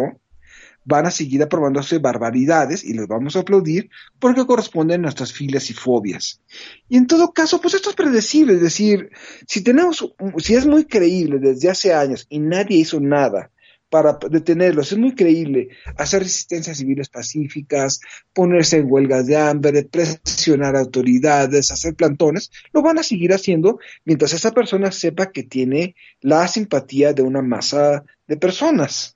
van 0.86 1.06
a 1.06 1.12
seguir 1.12 1.42
aprobándose 1.44 2.00
barbaridades 2.00 2.84
y 2.84 2.94
les 2.94 3.08
vamos 3.08 3.36
a 3.36 3.40
aplaudir 3.40 3.90
porque 4.20 4.46
corresponden 4.46 5.02
a 5.02 5.04
nuestras 5.04 5.34
filas 5.34 5.70
y 5.70 5.74
fobias. 5.74 6.42
Y 6.90 6.98
en 6.98 7.08
todo 7.08 7.32
caso, 7.34 7.62
pues 7.62 7.74
esto 7.74 7.90
es 7.90 7.96
predecible, 7.96 8.54
es 8.54 8.62
decir, 8.62 9.10
si 9.48 9.62
tenemos, 9.62 10.14
si 10.38 10.56
es 10.56 10.66
muy 10.66 10.86
creíble 10.86 11.40
desde 11.40 11.70
hace 11.70 11.94
años 11.94 12.26
y 12.30 12.40
nadie 12.40 12.78
hizo 12.78 13.00
nada 13.00 13.52
para 13.94 14.18
detenerlos. 14.28 14.92
Es 14.92 14.98
muy 14.98 15.14
creíble 15.14 15.70
hacer 15.98 16.24
resistencias 16.24 16.78
civiles 16.78 17.10
pacíficas, 17.10 18.02
ponerse 18.34 18.78
en 18.78 18.92
huelgas 18.92 19.28
de 19.28 19.38
hambre, 19.38 19.84
presionar 19.84 20.76
autoridades, 20.76 21.70
hacer 21.70 21.94
plantones. 21.94 22.50
Lo 22.74 22.82
van 22.82 22.98
a 22.98 23.04
seguir 23.04 23.34
haciendo 23.34 23.78
mientras 24.04 24.34
esa 24.34 24.52
persona 24.52 24.92
sepa 24.92 25.32
que 25.32 25.44
tiene 25.44 25.96
la 26.22 26.48
simpatía 26.48 27.14
de 27.14 27.22
una 27.22 27.44
masa 27.44 28.04
de 28.26 28.38
personas. 28.38 29.16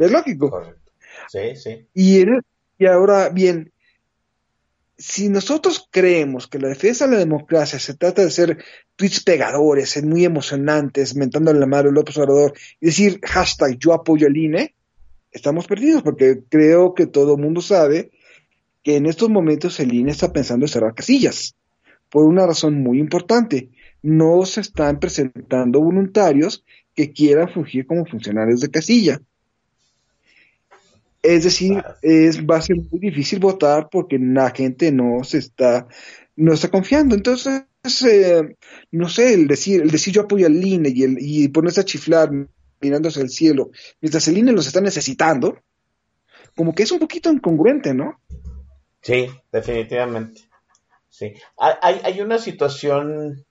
¿Es 0.00 0.10
lógico? 0.10 0.50
Correcto. 0.50 0.92
Sí, 1.28 1.56
sí. 1.56 1.86
Y, 1.94 2.24
y 2.78 2.86
ahora, 2.86 3.28
bien, 3.28 3.72
si 4.96 5.28
nosotros 5.28 5.88
creemos 5.90 6.46
que 6.46 6.58
la 6.58 6.68
defensa 6.68 7.06
de 7.06 7.12
la 7.12 7.18
democracia 7.18 7.78
se 7.78 7.94
trata 7.94 8.22
de 8.22 8.28
hacer 8.28 8.64
tweets 8.96 9.22
pegadores, 9.22 9.90
ser 9.90 10.04
muy 10.04 10.24
emocionantes, 10.24 11.14
mentando 11.16 11.52
la 11.52 11.66
madre 11.66 11.92
López 11.92 12.18
Obrador 12.18 12.52
y 12.80 12.86
decir 12.86 13.20
hashtag 13.24 13.78
yo 13.78 13.92
apoyo 13.92 14.26
al 14.26 14.36
INE, 14.36 14.74
estamos 15.30 15.66
perdidos 15.66 16.02
porque 16.02 16.40
creo 16.48 16.94
que 16.94 17.06
todo 17.06 17.36
el 17.36 17.40
mundo 17.42 17.60
sabe 17.60 18.10
que 18.82 18.96
en 18.96 19.06
estos 19.06 19.30
momentos 19.30 19.80
el 19.80 19.94
INE 19.94 20.10
está 20.10 20.32
pensando 20.32 20.64
en 20.64 20.68
cerrar 20.72 20.94
casillas 20.94 21.56
por 22.10 22.24
una 22.24 22.46
razón 22.46 22.82
muy 22.82 22.98
importante. 22.98 23.70
No 24.02 24.44
se 24.44 24.60
están 24.60 24.98
presentando 24.98 25.80
voluntarios 25.80 26.64
que 26.94 27.12
quieran 27.12 27.48
fungir 27.48 27.86
como 27.86 28.04
funcionarios 28.04 28.60
de 28.60 28.70
casilla. 28.70 29.20
Es 31.22 31.44
decir, 31.44 31.82
es, 32.00 32.46
va 32.46 32.56
a 32.56 32.62
ser 32.62 32.76
muy 32.76 32.98
difícil 32.98 33.40
votar 33.40 33.88
porque 33.90 34.18
la 34.18 34.50
gente 34.50 34.90
no 34.90 35.22
se 35.22 35.38
está, 35.38 35.86
no 36.36 36.54
está 36.54 36.68
confiando. 36.68 37.14
Entonces, 37.14 37.64
eh, 38.06 38.56
no 38.90 39.08
sé, 39.08 39.34
el 39.34 39.46
decir, 39.46 39.82
el 39.82 39.90
decir 39.90 40.14
yo 40.14 40.22
apoyo 40.22 40.46
al 40.46 40.64
INE 40.64 40.90
y, 40.94 41.02
el, 41.02 41.16
y 41.20 41.48
ponerse 41.48 41.80
a 41.80 41.84
chiflar 41.84 42.30
mirándose 42.80 43.20
al 43.20 43.28
cielo, 43.28 43.70
mientras 44.00 44.26
el 44.28 44.38
INE 44.38 44.52
los 44.52 44.66
está 44.66 44.80
necesitando, 44.80 45.58
como 46.56 46.74
que 46.74 46.84
es 46.84 46.92
un 46.92 46.98
poquito 46.98 47.30
incongruente, 47.30 47.92
¿no? 47.92 48.20
Sí, 49.02 49.26
definitivamente. 49.52 50.42
Sí. 51.08 51.34
Hay, 51.58 52.00
hay 52.02 52.20
una 52.22 52.38
situación, 52.38 53.44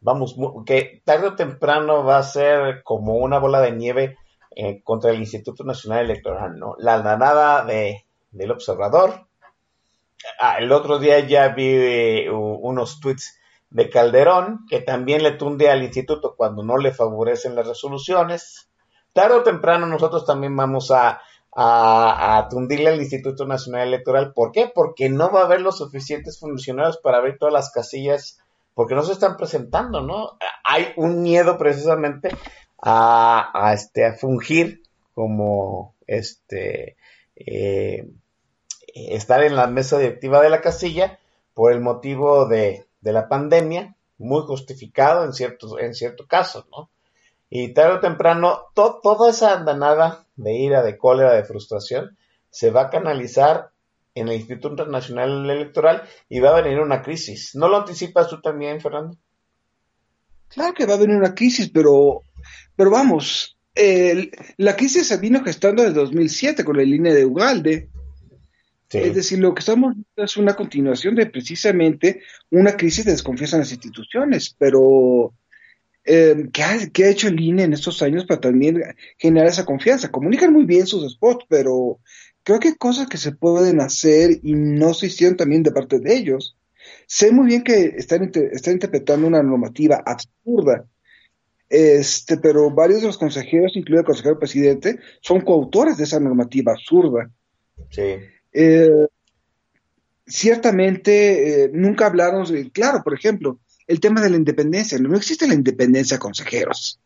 vamos, 0.00 0.36
que 0.64 1.02
tarde 1.04 1.28
o 1.28 1.36
temprano 1.36 2.04
va 2.04 2.18
a 2.18 2.22
ser 2.22 2.82
como 2.82 3.16
una 3.16 3.38
bola 3.38 3.60
de 3.60 3.72
nieve 3.72 4.16
eh, 4.56 4.82
contra 4.82 5.10
el 5.10 5.18
Instituto 5.18 5.64
Nacional 5.64 6.04
Electoral, 6.04 6.58
¿no? 6.58 6.76
La 6.78 7.00
danada 7.00 7.64
de, 7.64 8.04
del 8.30 8.52
observador. 8.52 9.26
Ah, 10.40 10.58
el 10.58 10.70
otro 10.72 10.98
día 10.98 11.18
ya 11.20 11.48
vi 11.48 11.66
eh, 11.66 12.30
unos 12.30 13.00
tweets 13.00 13.38
de 13.70 13.90
Calderón 13.90 14.64
que 14.68 14.80
también 14.80 15.22
le 15.24 15.32
tunde 15.32 15.68
al 15.68 15.82
instituto 15.82 16.34
cuando 16.36 16.62
no 16.62 16.76
le 16.76 16.92
favorecen 16.92 17.56
las 17.56 17.66
resoluciones. 17.66 18.68
Tarde 19.12 19.36
o 19.36 19.42
temprano 19.42 19.86
nosotros 19.86 20.24
también 20.24 20.56
vamos 20.56 20.92
a, 20.92 21.20
a, 21.52 22.38
a, 22.38 22.48
tundirle 22.48 22.90
al 22.90 23.00
Instituto 23.00 23.46
Nacional 23.46 23.88
Electoral. 23.88 24.32
¿Por 24.32 24.52
qué? 24.52 24.70
Porque 24.72 25.08
no 25.08 25.32
va 25.32 25.40
a 25.40 25.44
haber 25.44 25.60
los 25.60 25.78
suficientes 25.78 26.38
funcionarios 26.38 26.98
para 26.98 27.20
ver 27.20 27.38
todas 27.38 27.52
las 27.52 27.72
casillas, 27.72 28.40
porque 28.74 28.94
no 28.94 29.02
se 29.02 29.12
están 29.12 29.36
presentando, 29.36 30.00
¿no? 30.00 30.38
Hay 30.64 30.92
un 30.96 31.22
miedo 31.22 31.58
precisamente 31.58 32.36
a, 32.86 33.72
este, 33.72 34.04
a 34.04 34.14
fungir 34.14 34.82
como 35.14 35.94
este, 36.06 36.96
eh, 37.34 38.06
estar 38.94 39.42
en 39.42 39.56
la 39.56 39.66
mesa 39.66 39.98
directiva 39.98 40.42
de 40.42 40.50
la 40.50 40.60
casilla 40.60 41.18
por 41.54 41.72
el 41.72 41.80
motivo 41.80 42.46
de, 42.46 42.84
de 43.00 43.12
la 43.12 43.28
pandemia, 43.28 43.96
muy 44.18 44.42
justificado 44.42 45.24
en 45.24 45.32
ciertos, 45.32 45.74
en 45.80 45.94
cierto 45.94 46.26
caso, 46.26 46.66
¿no? 46.70 46.90
Y 47.48 47.72
tarde 47.72 47.96
o 47.96 48.00
temprano, 48.00 48.64
toda 48.74 49.30
esa 49.30 49.54
andanada 49.54 50.26
de 50.36 50.54
ira, 50.54 50.82
de 50.82 50.98
cólera, 50.98 51.32
de 51.32 51.44
frustración, 51.44 52.18
se 52.50 52.70
va 52.70 52.82
a 52.82 52.90
canalizar 52.90 53.70
en 54.14 54.28
el 54.28 54.34
Instituto 54.34 54.68
Internacional 54.68 55.48
Electoral 55.48 56.02
y 56.28 56.40
va 56.40 56.50
a 56.50 56.60
venir 56.60 56.80
una 56.80 57.02
crisis. 57.02 57.54
¿No 57.54 57.68
lo 57.68 57.78
anticipas 57.78 58.28
tú 58.28 58.40
también, 58.40 58.80
Fernando? 58.80 59.16
Claro 60.54 60.74
que 60.74 60.86
va 60.86 60.94
a 60.94 60.98
venir 60.98 61.16
una 61.16 61.34
crisis, 61.34 61.68
pero 61.68 62.22
pero 62.76 62.90
vamos, 62.90 63.56
la 64.56 64.76
crisis 64.76 65.06
se 65.06 65.16
vino 65.18 65.42
gestando 65.44 65.82
desde 65.82 66.00
2007 66.00 66.64
con 66.64 66.76
la 66.76 66.82
línea 66.82 67.14
de 67.14 67.24
Ugalde. 67.24 67.88
Es 68.90 69.14
decir, 69.14 69.40
lo 69.40 69.54
que 69.54 69.60
estamos 69.60 69.94
viendo 69.94 70.24
es 70.24 70.36
una 70.36 70.54
continuación 70.54 71.16
de 71.16 71.26
precisamente 71.26 72.22
una 72.50 72.76
crisis 72.76 73.04
de 73.04 73.10
desconfianza 73.12 73.56
en 73.56 73.60
las 73.60 73.72
instituciones, 73.72 74.54
pero 74.56 75.34
eh, 76.04 76.48
¿qué, 76.52 76.62
ha, 76.62 77.10
hecho 77.10 77.26
el 77.26 77.40
INE 77.40 77.64
en 77.64 77.72
estos 77.72 78.02
años 78.02 78.24
para 78.24 78.40
también 78.40 78.80
generar 79.18 79.48
esa 79.48 79.64
confianza? 79.64 80.12
Comunican 80.12 80.52
muy 80.52 80.64
bien 80.64 80.86
sus 80.86 81.12
spots, 81.12 81.44
pero 81.48 81.98
creo 82.44 82.60
que 82.60 82.68
hay 82.68 82.74
cosas 82.76 83.08
que 83.08 83.16
se 83.16 83.32
pueden 83.32 83.80
hacer 83.80 84.38
y 84.44 84.54
no 84.54 84.94
se 84.94 85.06
hicieron 85.06 85.36
también 85.36 85.64
de 85.64 85.72
parte 85.72 85.98
de 85.98 86.14
ellos. 86.14 86.56
Sé 87.06 87.32
muy 87.32 87.46
bien 87.46 87.62
que 87.62 87.94
están, 87.96 88.30
están 88.52 88.74
interpretando 88.74 89.26
una 89.26 89.42
normativa 89.42 90.02
absurda, 90.04 90.86
este, 91.68 92.36
pero 92.36 92.70
varios 92.70 93.00
de 93.00 93.08
los 93.08 93.18
consejeros, 93.18 93.76
incluido 93.76 94.00
el 94.00 94.06
consejero 94.06 94.38
presidente, 94.38 94.98
son 95.20 95.40
coautores 95.40 95.96
de 95.96 96.04
esa 96.04 96.20
normativa 96.20 96.72
absurda. 96.72 97.30
Sí. 97.90 98.16
Eh, 98.52 99.06
ciertamente, 100.26 101.64
eh, 101.64 101.70
nunca 101.72 102.06
hablaron, 102.06 102.46
claro, 102.70 103.02
por 103.02 103.14
ejemplo, 103.14 103.58
el 103.86 104.00
tema 104.00 104.20
de 104.20 104.30
la 104.30 104.36
independencia. 104.36 104.98
No 104.98 105.16
existe 105.16 105.46
la 105.46 105.54
independencia, 105.54 106.18
consejeros. 106.18 107.00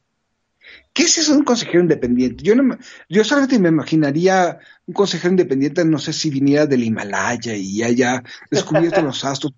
¿Qué 0.92 1.04
es 1.04 1.18
eso 1.18 1.32
de 1.32 1.38
un 1.38 1.44
consejero 1.44 1.80
independiente? 1.80 2.42
Yo, 2.42 2.54
no, 2.54 2.76
yo 3.08 3.24
solamente 3.24 3.58
me 3.58 3.68
imaginaría 3.68 4.58
un 4.86 4.94
consejero 4.94 5.30
independiente, 5.30 5.84
no 5.84 5.98
sé 5.98 6.12
si 6.12 6.30
viniera 6.30 6.66
del 6.66 6.84
Himalaya 6.84 7.54
y 7.54 7.82
haya 7.82 8.22
descubierto 8.50 9.00
los 9.02 9.24
astros 9.24 9.54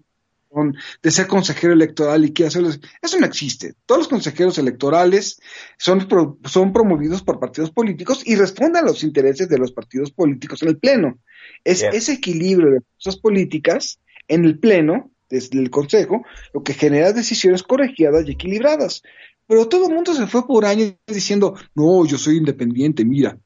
de 1.03 1.11
ser 1.11 1.26
consejero 1.26 1.72
electoral 1.72 2.24
y 2.24 2.32
qué 2.32 2.46
hacerles. 2.46 2.80
Eso 3.01 3.18
no 3.18 3.26
existe. 3.26 3.74
Todos 3.86 4.01
los 4.01 4.09
consejeros 4.09 4.59
electorales 4.59 5.40
son, 5.78 6.09
son 6.44 6.72
promovidos 6.72 7.22
por 7.22 7.38
partidos 7.38 7.70
políticos 7.70 8.22
y 8.24 8.34
responden 8.36 8.76
a 8.76 8.86
los 8.86 9.05
intereses 9.05 9.48
de 9.48 9.59
los 9.59 9.72
partidos 9.72 10.11
políticos 10.11 10.62
en 10.62 10.68
el 10.68 10.78
Pleno. 10.78 11.18
Es 11.64 11.82
ese 11.82 12.14
equilibrio 12.14 12.70
de 12.70 12.80
fuerzas 12.80 13.20
políticas 13.20 14.01
en 14.28 14.44
el 14.44 14.59
Pleno, 14.59 15.11
desde 15.28 15.59
el 15.61 15.70
Consejo, 15.70 16.24
lo 16.53 16.62
que 16.62 16.74
genera 16.74 17.12
decisiones 17.12 17.62
colegiadas 17.62 18.26
y 18.26 18.32
equilibradas. 18.32 19.03
Pero 19.46 19.68
todo 19.68 19.88
el 19.88 19.94
mundo 19.94 20.14
se 20.14 20.26
fue 20.26 20.46
por 20.46 20.64
años 20.64 20.94
diciendo, 21.07 21.55
no, 21.74 22.05
yo 22.07 22.18
soy 22.18 22.36
independiente, 22.36 23.05
mira. 23.05 23.38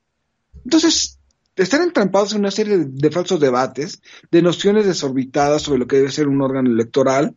Entonces, 0.64 1.18
están 1.56 1.82
entrampados 1.82 2.32
en 2.32 2.40
una 2.40 2.50
serie 2.50 2.78
de, 2.78 3.10
falsos 3.10 3.38
debates, 3.38 4.02
de 4.30 4.42
nociones 4.42 4.86
desorbitadas 4.86 5.62
sobre 5.62 5.78
lo 5.78 5.86
que 5.86 5.96
debe 5.96 6.10
ser 6.10 6.26
un 6.26 6.42
órgano 6.42 6.70
electoral. 6.70 7.36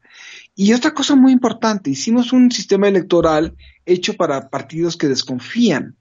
Y 0.56 0.74
otra 0.74 0.94
cosa 0.94 1.16
muy 1.16 1.32
importante, 1.32 1.92
hicimos 1.92 2.34
un 2.34 2.52
sistema 2.52 2.88
electoral 2.88 3.56
hecho 3.86 4.16
para 4.16 4.50
partidos 4.50 4.98
que 4.98 5.08
desconfían. 5.08 5.96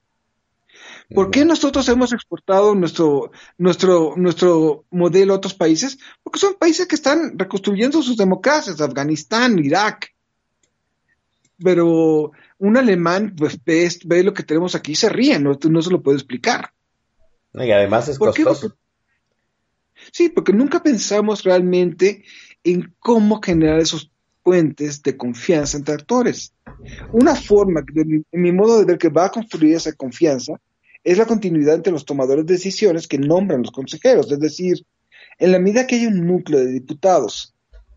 ¿Por 1.14 1.30
qué 1.30 1.44
nosotros 1.44 1.88
hemos 1.88 2.12
exportado 2.12 2.74
nuestro, 2.74 3.30
nuestro, 3.58 4.14
nuestro 4.16 4.84
modelo 4.90 5.34
a 5.34 5.36
otros 5.36 5.54
países? 5.54 5.98
Porque 6.22 6.40
son 6.40 6.54
países 6.54 6.88
que 6.88 6.96
están 6.96 7.38
reconstruyendo 7.38 8.02
sus 8.02 8.16
democracias, 8.16 8.80
Afganistán, 8.80 9.58
Irak. 9.58 10.12
Pero 11.62 12.32
un 12.58 12.76
alemán 12.76 13.34
pues, 13.36 13.60
ve, 13.64 14.24
lo 14.24 14.34
que 14.34 14.42
tenemos 14.42 14.74
aquí 14.74 14.92
y 14.92 14.96
se 14.96 15.08
ríe, 15.08 15.38
no, 15.38 15.56
no 15.70 15.82
se 15.82 15.90
lo 15.90 16.02
puede 16.02 16.16
explicar. 16.16 16.72
Y 17.56 17.70
además 17.70 18.08
es 18.08 18.18
costoso. 18.18 18.76
sí, 20.12 20.28
porque 20.28 20.52
nunca 20.52 20.82
pensamos 20.82 21.42
realmente 21.42 22.24
en 22.64 22.94
cómo 22.98 23.40
generar 23.40 23.80
esos 23.80 24.10
puentes 24.42 25.02
de 25.02 25.16
confianza 25.16 25.76
entre 25.76 25.94
actores. 25.94 26.52
Una 27.12 27.34
forma, 27.34 27.82
en 27.94 28.24
mi 28.32 28.52
modo 28.52 28.78
de 28.78 28.84
ver, 28.84 28.98
que 28.98 29.08
va 29.08 29.26
a 29.26 29.30
construir 29.30 29.74
esa 29.74 29.92
confianza 29.92 30.60
es 31.02 31.18
la 31.18 31.26
continuidad 31.26 31.76
entre 31.76 31.92
los 31.92 32.04
tomadores 32.04 32.44
de 32.46 32.54
decisiones 32.54 33.06
que 33.06 33.18
nombran 33.18 33.62
los 33.62 33.70
consejeros. 33.70 34.30
Es 34.30 34.40
decir, 34.40 34.84
en 35.38 35.52
la 35.52 35.58
medida 35.58 35.86
que 35.86 35.96
hay 35.96 36.06
un 36.06 36.26
núcleo 36.26 36.60
de 36.60 36.72
diputados 36.72 37.54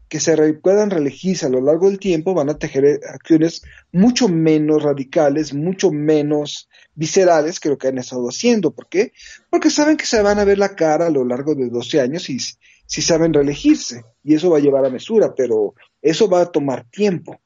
que 0.07 0.19
se 0.19 0.53
puedan 0.53 0.89
reelegirse 0.89 1.45
a 1.45 1.49
lo 1.49 1.61
largo 1.61 1.89
del 1.89 1.99
tiempo 1.99 2.33
van 2.33 2.49
a 2.49 2.57
tejer 2.57 2.99
acciones 3.11 3.61
mucho 3.91 4.27
menos 4.27 4.83
radicales, 4.83 5.53
mucho 5.53 5.91
menos 5.91 6.68
viscerales 6.99 7.61
que 7.61 7.69
lo 7.69 7.77
que 7.77 7.87
han 7.87 7.97
estado 7.97 8.27
haciendo. 8.27 8.71
¿Por 8.71 8.89
qué? 8.89 9.13
Porque 9.49 9.69
saben 9.69 9.95
que 9.95 10.05
se 10.05 10.21
van 10.21 10.37
a 10.37 10.43
ver 10.43 10.57
la 10.57 10.75
cara 10.75 11.07
a 11.07 11.09
lo 11.09 11.23
largo 11.23 11.55
de 11.55 11.69
12 11.69 12.01
años 12.01 12.29
y 12.29 12.39
si 12.39 13.01
saben 13.01 13.33
reelegirse. 13.33 14.03
Y 14.21 14.35
eso 14.35 14.49
va 14.49 14.57
a 14.57 14.61
llevar 14.61 14.85
a 14.85 14.89
mesura, 14.89 15.33
pero 15.33 15.75
eso 16.01 16.29
va 16.29 16.41
a 16.41 16.51
tomar 16.51 16.85
tiempo. 16.91 17.39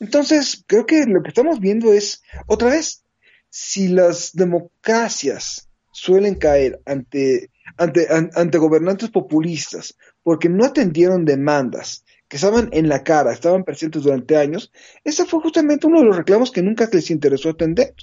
Entonces, 0.00 0.62
creo 0.66 0.84
que 0.84 1.06
lo 1.06 1.22
que 1.22 1.28
estamos 1.28 1.60
viendo 1.60 1.94
es, 1.94 2.22
otra 2.46 2.68
vez, 2.68 3.04
si 3.48 3.88
las 3.88 4.32
democracias 4.34 5.70
suelen 5.90 6.34
caer 6.34 6.82
ante, 6.84 7.50
ante, 7.78 8.06
ante 8.10 8.58
gobernantes 8.58 9.08
populistas 9.08 9.96
porque 10.22 10.50
no 10.50 10.66
atendieron 10.66 11.24
demandas 11.24 12.04
que 12.32 12.36
estaban 12.36 12.70
en 12.72 12.88
la 12.88 13.04
cara, 13.04 13.30
estaban 13.30 13.62
presentes 13.62 14.04
durante 14.04 14.38
años, 14.38 14.72
ese 15.04 15.26
fue 15.26 15.42
justamente 15.42 15.86
uno 15.86 15.98
de 16.00 16.06
los 16.06 16.16
reclamos 16.16 16.50
que 16.50 16.62
nunca 16.62 16.88
les 16.90 17.10
interesó 17.10 17.50
atender. 17.50 17.94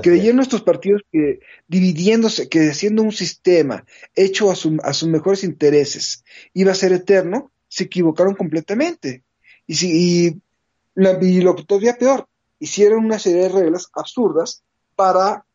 Creyeron 0.00 0.38
estos 0.38 0.62
partidos 0.62 1.02
que 1.10 1.40
dividiéndose, 1.66 2.48
que 2.48 2.70
haciendo 2.70 3.02
un 3.02 3.10
sistema 3.10 3.84
hecho 4.14 4.48
a, 4.48 4.52
a 4.52 4.92
sus 4.92 5.08
mejores 5.08 5.42
intereses 5.42 6.22
iba 6.52 6.70
a 6.70 6.76
ser 6.76 6.92
eterno, 6.92 7.50
se 7.66 7.82
equivocaron 7.82 8.36
completamente. 8.36 9.24
Y, 9.66 9.74
si, 9.74 9.90
y, 9.90 10.40
y 11.22 11.40
lo 11.40 11.56
que 11.56 11.64
todavía 11.64 11.96
peor, 11.98 12.28
hicieron 12.60 13.04
una 13.04 13.18
serie 13.18 13.42
de 13.42 13.48
reglas 13.48 13.88
absurdas 13.92 14.62
para 14.94 15.46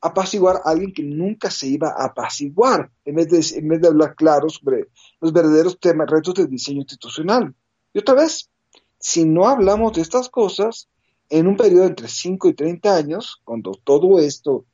apaciguar 0.00 0.56
a 0.64 0.70
alguien 0.70 0.92
que 0.92 1.04
nunca 1.04 1.52
se 1.52 1.68
iba 1.68 1.90
a 1.90 2.06
apaciguar, 2.06 2.90
en 3.04 3.14
vez 3.14 3.28
de, 3.28 3.58
en 3.60 3.68
vez 3.68 3.80
de 3.80 3.86
hablar 3.86 4.16
claro 4.16 4.48
sobre 4.48 4.88
los 5.20 5.32
verdaderos 5.32 5.78
temas, 5.78 6.10
retos 6.10 6.34
del 6.34 6.50
diseño 6.50 6.78
institucional. 6.78 7.54
Y 7.92 7.98
otra 7.98 8.14
vez, 8.14 8.50
si 8.98 9.24
no 9.24 9.48
hablamos 9.48 9.92
de 9.92 10.02
estas 10.02 10.28
cosas, 10.28 10.88
en 11.28 11.46
un 11.46 11.56
periodo 11.56 11.86
entre 11.86 12.08
5 12.08 12.48
y 12.48 12.54
30 12.54 12.96
años, 12.96 13.40
cuando 13.44 13.72
todo 13.72 14.18
esto 14.18 14.64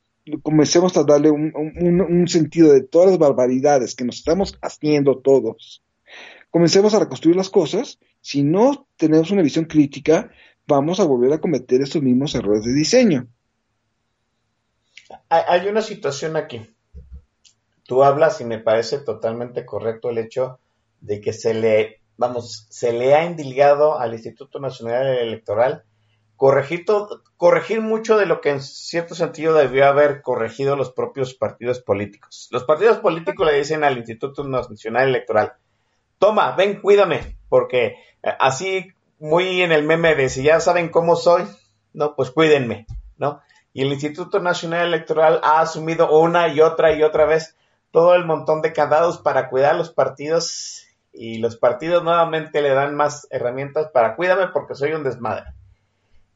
comencemos 0.41 0.97
a 0.97 1.03
darle 1.03 1.29
un, 1.31 1.53
un, 1.55 2.27
sentido 2.27 2.73
de 2.73 2.81
todas 2.81 3.11
las 3.11 3.17
barbaridades 3.17 3.95
que 3.95 4.03
nos 4.03 4.17
estamos 4.17 4.57
haciendo 4.61 5.19
todos, 5.19 5.81
comencemos 6.51 6.93
a 6.93 6.99
reconstruir 6.99 7.37
las 7.37 7.49
cosas, 7.49 7.99
si 8.21 8.43
no 8.43 8.87
tenemos 8.97 9.31
una 9.31 9.41
visión 9.41 9.65
crítica, 9.65 10.29
vamos 10.67 10.99
a 10.99 11.05
volver 11.05 11.31
a 11.31 11.39
cometer 11.39 11.81
estos 11.81 12.01
mismos 12.01 12.35
errores 12.35 12.65
de 12.65 12.73
diseño 12.73 13.27
hay 15.29 15.67
una 15.67 15.81
situación 15.81 16.35
aquí. 16.35 16.69
Tú 17.83 18.03
hablas 18.03 18.41
y 18.41 18.45
me 18.45 18.59
parece 18.59 18.99
totalmente 18.99 19.65
correcto 19.65 20.09
el 20.09 20.17
hecho 20.17 20.59
de 20.99 21.21
que 21.21 21.33
se 21.33 21.53
le, 21.53 22.01
vamos, 22.17 22.67
se 22.69 22.93
le 22.93 23.15
ha 23.15 23.25
indilgado 23.25 23.99
al 23.99 24.13
Instituto 24.13 24.59
Nacional 24.59 25.07
Electoral 25.07 25.83
corregir, 26.35 26.85
corregir 27.37 27.81
mucho 27.81 28.17
de 28.17 28.25
lo 28.25 28.41
que 28.41 28.49
en 28.49 28.61
cierto 28.61 29.15
sentido 29.15 29.53
debió 29.53 29.87
haber 29.87 30.21
corregido 30.21 30.75
los 30.75 30.91
propios 30.91 31.33
partidos 31.33 31.79
políticos. 31.79 32.47
Los 32.51 32.63
partidos 32.63 32.97
políticos 32.97 33.47
le 33.47 33.57
dicen 33.57 33.83
al 33.83 33.97
Instituto 33.97 34.43
Nacional 34.43 35.09
Electoral, 35.09 35.53
toma, 36.19 36.55
ven, 36.55 36.81
cuídame, 36.81 37.37
porque 37.49 37.95
eh, 38.23 38.33
así 38.39 38.91
muy 39.19 39.61
en 39.61 39.71
el 39.71 39.83
meme 39.83 40.15
de 40.15 40.29
si 40.29 40.43
ya 40.43 40.59
saben 40.59 40.89
cómo 40.89 41.15
soy, 41.15 41.43
no, 41.93 42.15
pues 42.15 42.31
cuídenme, 42.31 42.85
¿no? 43.17 43.41
y 43.77 43.83
el 43.83 43.93
Instituto 43.93 44.39
Nacional 44.39 44.87
Electoral 44.87 45.39
ha 45.43 45.61
asumido 45.61 46.09
una 46.09 46.47
y 46.47 46.61
otra 46.61 46.93
y 46.93 47.03
otra 47.03 47.25
vez 47.25 47.55
todo 47.91 48.15
el 48.15 48.25
montón 48.25 48.63
de 48.63 48.73
candados 48.73 49.19
para 49.19 49.49
cuidar 49.49 49.75
los 49.75 49.91
partidos 49.91 50.86
y 51.17 51.39
los 51.39 51.57
partidos 51.57 52.03
nuevamente 52.03 52.61
le 52.61 52.69
dan 52.69 52.95
más 52.95 53.27
herramientas 53.31 53.89
para 53.91 54.15
cuídame 54.15 54.47
porque 54.53 54.75
soy 54.75 54.93
un 54.93 55.03
desmadre. 55.03 55.53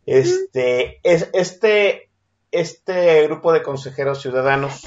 Este, 0.06 1.00
es, 1.04 1.30
este, 1.34 2.10
este 2.52 3.28
grupo 3.28 3.54
de 3.54 3.64
consejeros 3.64 4.22
ciudadanos 4.22 4.84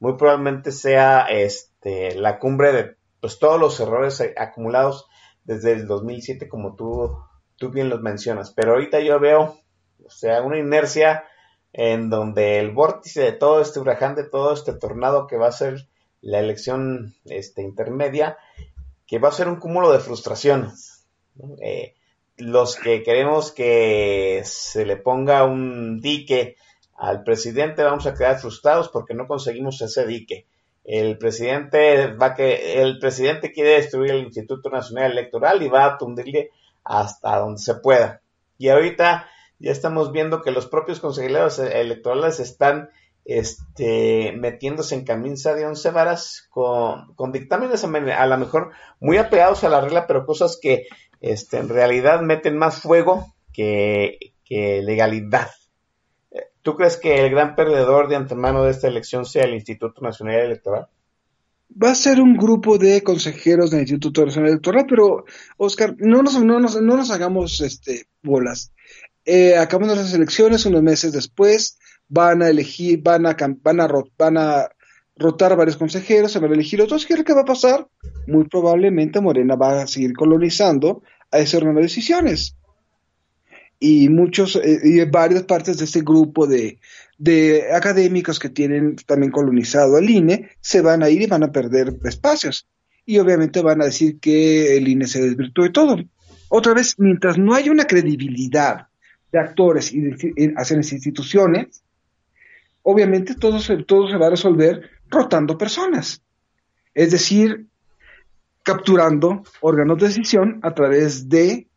muy 0.00 0.14
probablemente 0.16 0.72
sea 0.72 1.26
este, 1.28 2.14
la 2.14 2.38
cumbre 2.38 2.72
de 2.72 2.96
pues, 3.20 3.38
todos 3.38 3.60
los 3.60 3.78
errores 3.80 4.22
acumulados 4.36 5.06
desde 5.44 5.72
el 5.72 5.86
2007 5.86 6.48
como 6.48 6.76
tú, 6.76 7.18
tú 7.56 7.70
bien 7.70 7.88
los 7.88 8.00
mencionas. 8.00 8.52
Pero 8.52 8.72
ahorita 8.72 9.00
yo 9.00 9.18
veo, 9.20 9.58
o 10.04 10.10
sea, 10.10 10.42
una 10.42 10.58
inercia 10.58 11.24
en 11.72 12.10
donde 12.10 12.58
el 12.58 12.70
vórtice 12.70 13.20
de 13.22 13.32
todo 13.32 13.60
este 13.60 13.80
huracán, 13.80 14.14
de 14.14 14.24
todo 14.24 14.52
este 14.54 14.72
tornado 14.72 15.26
que 15.26 15.36
va 15.36 15.48
a 15.48 15.52
ser 15.52 15.86
la 16.20 16.38
elección 16.38 17.14
este, 17.26 17.62
intermedia, 17.62 18.38
que 19.08 19.18
va 19.18 19.30
a 19.30 19.32
ser 19.32 19.48
un 19.48 19.56
cúmulo 19.56 19.90
de 19.90 20.00
frustraciones. 20.00 21.06
Eh, 21.60 21.94
los 22.36 22.76
que 22.76 23.02
queremos 23.02 23.50
que 23.50 24.42
se 24.44 24.84
le 24.84 24.96
ponga 24.96 25.44
un 25.44 26.00
dique 26.00 26.56
al 26.94 27.24
presidente 27.24 27.82
vamos 27.82 28.06
a 28.06 28.14
quedar 28.14 28.38
frustrados 28.38 28.90
porque 28.90 29.14
no 29.14 29.26
conseguimos 29.26 29.80
ese 29.80 30.06
dique. 30.06 30.46
El 30.84 31.18
presidente 31.18 32.08
va 32.12 32.34
que 32.34 32.82
el 32.82 32.98
presidente 32.98 33.50
quiere 33.50 33.70
destruir 33.70 34.12
el 34.12 34.24
Instituto 34.24 34.68
Nacional 34.68 35.12
Electoral 35.12 35.62
y 35.62 35.68
va 35.68 35.86
a 35.86 35.98
tundirle 35.98 36.50
hasta 36.84 37.38
donde 37.38 37.60
se 37.60 37.76
pueda. 37.76 38.20
Y 38.58 38.68
ahorita 38.68 39.26
ya 39.58 39.72
estamos 39.72 40.12
viendo 40.12 40.42
que 40.42 40.50
los 40.50 40.66
propios 40.66 41.00
consejeros 41.00 41.58
electorales 41.58 42.40
están 42.40 42.90
este, 43.28 44.32
metiéndose 44.38 44.94
en 44.94 45.04
camisa 45.04 45.54
de 45.54 45.66
once 45.66 45.90
varas 45.90 46.48
con, 46.48 47.14
con 47.14 47.30
dictámenes 47.30 47.84
a, 47.84 48.26
lo 48.26 48.38
mejor 48.38 48.70
muy 49.00 49.18
apegados 49.18 49.62
a 49.64 49.68
la 49.68 49.82
regla, 49.82 50.06
pero 50.06 50.24
cosas 50.24 50.58
que 50.60 50.86
este, 51.20 51.58
en 51.58 51.68
realidad 51.68 52.22
meten 52.22 52.56
más 52.56 52.80
fuego 52.80 53.34
que, 53.52 54.32
legalidad. 54.50 55.50
¿Tú 56.62 56.74
crees 56.74 56.96
que 56.96 57.20
el 57.20 57.30
gran 57.30 57.54
perdedor 57.54 58.08
de 58.08 58.16
antemano 58.16 58.64
de 58.64 58.70
esta 58.70 58.88
elección 58.88 59.26
sea 59.26 59.44
el 59.44 59.52
Instituto 59.52 60.00
Nacional 60.00 60.36
Electoral? 60.36 60.88
Va 61.70 61.90
a 61.90 61.94
ser 61.94 62.22
un 62.22 62.34
grupo 62.34 62.78
de 62.78 63.02
consejeros 63.02 63.70
del 63.70 63.80
Instituto 63.80 64.24
Nacional 64.24 64.52
Electoral, 64.52 64.86
pero 64.88 65.26
Oscar, 65.58 65.94
no 65.98 66.22
nos, 66.22 66.42
no 66.42 66.60
nos, 66.60 66.80
no 66.80 66.96
nos 66.96 67.10
hagamos 67.10 67.60
este, 67.60 68.06
bolas 68.22 68.72
eh, 69.26 69.58
acabando 69.58 69.94
las 69.94 70.14
elecciones, 70.14 70.64
unos 70.64 70.82
meses 70.82 71.12
después, 71.12 71.78
van 72.08 72.42
a 72.42 72.48
elegir, 72.48 73.00
van 73.02 73.26
a, 73.26 73.36
van 73.62 73.80
a, 73.80 73.88
van 74.18 74.38
a 74.38 74.68
rotar 75.16 75.56
varios 75.56 75.76
consejeros, 75.76 76.32
se 76.32 76.38
van 76.38 76.50
a 76.50 76.54
elegir 76.54 76.80
otros. 76.80 77.06
¿Qué 77.06 77.34
va 77.34 77.42
a 77.42 77.44
pasar? 77.44 77.86
Muy 78.26 78.44
probablemente 78.44 79.20
Morena 79.20 79.56
va 79.56 79.82
a 79.82 79.86
seguir 79.86 80.14
colonizando 80.14 81.02
a 81.30 81.38
ese 81.38 81.56
órgano 81.56 81.76
de 81.76 81.82
decisiones. 81.82 82.56
Y 83.80 84.08
muchos, 84.08 84.56
eh, 84.56 84.80
y 84.82 85.04
varias 85.04 85.44
partes 85.44 85.78
de 85.78 85.84
este 85.84 86.00
grupo 86.00 86.46
de, 86.46 86.78
de 87.18 87.72
académicos 87.72 88.38
que 88.38 88.48
tienen 88.48 88.96
también 89.06 89.30
colonizado 89.30 89.96
al 89.96 90.08
INE 90.08 90.50
se 90.60 90.80
van 90.80 91.02
a 91.02 91.10
ir 91.10 91.22
y 91.22 91.26
van 91.26 91.44
a 91.44 91.52
perder 91.52 91.94
espacios. 92.04 92.66
Y 93.04 93.18
obviamente 93.18 93.62
van 93.62 93.80
a 93.82 93.86
decir 93.86 94.18
que 94.20 94.76
el 94.76 94.88
INE 94.88 95.06
se 95.06 95.22
desvirtuó 95.22 95.66
y 95.66 95.72
todo. 95.72 95.96
Otra 96.48 96.74
vez, 96.74 96.94
mientras 96.98 97.38
no 97.38 97.54
haya 97.54 97.70
una 97.70 97.84
credibilidad 97.84 98.88
de 99.32 99.38
actores 99.38 99.92
y 99.92 100.10
hacia 100.56 100.76
las 100.76 100.92
instituciones, 100.92 101.82
obviamente 102.90 103.34
todo 103.34 103.58
se, 103.58 103.76
todo 103.84 104.08
se 104.08 104.16
va 104.16 104.28
a 104.28 104.30
resolver 104.30 104.90
rotando 105.10 105.58
personas. 105.58 106.22
Es 106.94 107.10
decir, 107.10 107.66
capturando 108.62 109.42
órganos 109.60 109.98
de 109.98 110.06
decisión 110.06 110.58
a 110.62 110.72
través 110.72 111.28
de 111.28 111.68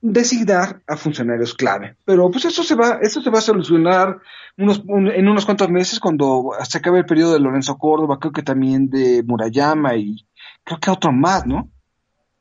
designar 0.00 0.82
a 0.88 0.96
funcionarios 0.96 1.54
clave. 1.54 1.96
Pero 2.04 2.28
pues 2.28 2.44
eso 2.44 2.64
se 2.64 2.74
va, 2.74 2.98
eso 3.02 3.22
se 3.22 3.30
va 3.30 3.38
a 3.38 3.42
solucionar 3.42 4.18
unos, 4.58 4.82
en 4.88 5.28
unos 5.28 5.44
cuantos 5.44 5.70
meses 5.70 6.00
cuando 6.00 6.50
se 6.68 6.78
acabe 6.78 6.98
el 6.98 7.06
periodo 7.06 7.34
de 7.34 7.40
Lorenzo 7.40 7.78
Córdoba, 7.78 8.18
creo 8.20 8.32
que 8.32 8.42
también 8.42 8.90
de 8.90 9.22
Murayama 9.24 9.94
y 9.94 10.26
creo 10.64 10.80
que 10.80 10.90
otro 10.90 11.12
más, 11.12 11.46
¿no? 11.46 11.70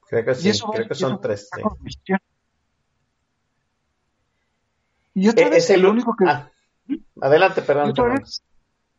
Creo 0.09 0.25
que 0.25 0.33
sí, 0.33 0.51
creo 0.73 0.87
que 0.87 0.95
son 0.95 1.21
tres. 1.21 1.49
Y 5.13 5.29
otra 5.29 5.45
e-, 5.45 5.49
vez, 5.51 5.77
lo 5.77 5.91
único 5.91 6.15
que... 6.15 6.25
Ah, 6.27 6.51
adelante, 7.21 7.61
perdón. 7.61 7.93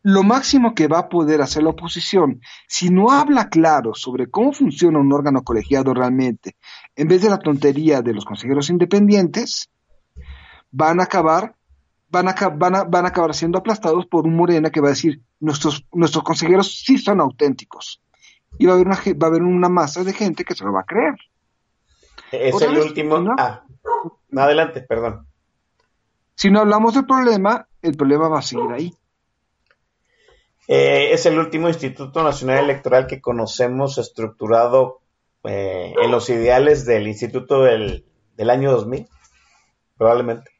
lo 0.03 0.23
máximo 0.23 0.73
que 0.73 0.87
va 0.87 0.99
a 0.99 1.09
poder 1.09 1.41
hacer 1.41 1.63
la 1.63 1.69
oposición, 1.69 2.41
si 2.67 2.89
no 2.89 3.11
habla 3.11 3.49
claro 3.49 3.93
sobre 3.93 4.29
cómo 4.29 4.53
funciona 4.53 4.99
un 4.99 5.11
órgano 5.13 5.43
colegiado 5.43 5.93
realmente, 5.93 6.55
en 6.95 7.07
vez 7.07 7.21
de 7.21 7.29
la 7.29 7.39
tontería 7.39 8.01
de 8.01 8.13
los 8.13 8.25
consejeros 8.25 8.69
independientes, 8.69 9.69
van 10.71 10.99
a 10.99 11.03
acabar 11.03 11.57
van 12.09 12.27
a, 12.29 12.49
van 12.49 12.75
a, 12.75 12.83
van 12.83 13.05
a 13.05 13.09
acabar 13.09 13.33
siendo 13.33 13.59
aplastados 13.59 14.05
por 14.05 14.25
un 14.25 14.35
Morena 14.35 14.69
que 14.69 14.81
va 14.81 14.87
a 14.87 14.91
decir 14.91 15.21
nuestros, 15.39 15.85
nuestros 15.93 16.23
consejeros 16.23 16.81
sí 16.83 16.97
son 16.97 17.19
auténticos. 17.19 18.01
Y 18.57 18.65
va 18.65 18.73
a 18.73 18.75
haber 18.75 18.87
una, 18.87 18.95
va 18.95 19.27
a 19.27 19.29
haber 19.29 19.41
una 19.41 19.69
masa 19.69 20.03
de 20.03 20.13
gente 20.13 20.43
que 20.43 20.55
se 20.55 20.63
lo 20.63 20.73
va 20.73 20.81
a 20.81 20.85
creer. 20.85 21.15
Es 22.31 22.61
el 22.61 22.77
último. 22.77 23.23
Ah, 23.37 23.63
adelante, 24.35 24.81
perdón. 24.81 25.26
Si 26.37 26.51
no 26.51 26.59
hablamos 26.59 26.93
del 26.93 27.07
problema, 27.07 27.67
el 27.81 27.97
problema 27.97 28.27
va 28.27 28.37
a 28.39 28.43
seguir 28.43 28.71
ahí. 28.71 28.93
Eh, 30.67 31.09
es 31.11 31.25
el 31.25 31.39
último 31.39 31.67
Instituto 31.67 32.21
Nacional 32.23 32.63
Electoral 32.65 33.07
que 33.07 33.19
conocemos 33.19 33.97
estructurado 33.97 34.99
eh, 35.43 35.95
en 35.99 36.11
los 36.11 36.29
ideales 36.29 36.85
del 36.85 37.07
instituto 37.07 37.63
del, 37.63 38.05
del 38.35 38.49
año 38.51 38.71
2000, 38.71 39.07
probablemente. 39.97 40.51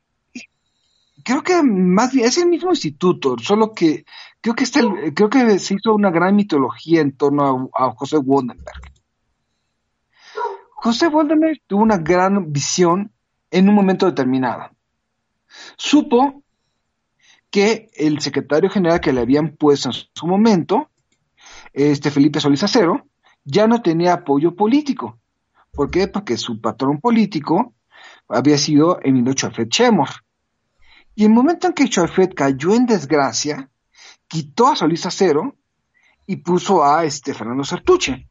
Creo 1.24 1.44
que 1.44 1.62
más 1.62 2.12
bien 2.12 2.26
es 2.26 2.40
el 2.40 2.48
mismo 2.48 2.72
instituto, 2.72 3.36
solo 3.38 3.74
que 3.74 4.04
creo 4.42 4.56
que 4.56 4.64
está 4.64 4.80
el- 4.80 5.14
creo 5.14 5.30
que 5.30 5.60
se 5.60 5.76
hizo 5.76 5.94
una 5.94 6.10
gran 6.10 6.36
mitología 6.36 7.02
en 7.02 7.16
torno 7.16 7.70
a, 7.76 7.86
a 7.88 7.92
José 7.92 8.18
Waldenberg. 8.18 8.82
José 10.72 11.08
Waldenberg 11.08 11.60
tuvo 11.68 11.84
una 11.84 11.98
gran 11.98 12.52
visión 12.52 13.12
en 13.52 13.70
un 13.70 13.76
momento 13.76 14.08
determinado. 14.08 14.72
Supo 15.78 16.44
que 17.50 17.90
el 17.96 18.20
secretario 18.22 18.70
general 18.70 19.00
que 19.00 19.14
le 19.14 19.22
habían 19.22 19.56
puesto 19.56 19.90
en 19.90 19.94
su 20.14 20.28
momento, 20.28 20.90
este 21.74 22.12
Felipe 22.12 22.40
Solís 22.40 22.64
Acero, 22.64 23.08
ya 23.44 23.68
no 23.68 23.82
tenía 23.82 24.14
apoyo 24.14 24.56
político. 24.56 25.20
¿Por 25.72 25.90
qué? 25.90 26.08
Porque 26.08 26.38
su 26.38 26.60
patrón 26.60 27.00
político 27.00 27.74
había 28.28 28.58
sido 28.58 29.00
Emilio 29.02 29.34
Chafet 29.34 29.70
Chemor. 29.70 30.10
Y 31.16 31.24
el 31.24 31.32
momento 31.32 31.68
en 31.68 31.74
que 31.74 31.90
Chafet 31.90 32.34
cayó 32.34 32.74
en 32.74 32.86
desgracia, 32.86 33.70
quitó 34.28 34.68
a 34.68 34.76
Solís 34.76 35.06
Acero 35.06 35.56
y 36.26 36.38
puso 36.38 36.84
a 36.84 37.06
este 37.06 37.34
Fernando 37.34 37.64
Sertuche. 37.64 38.28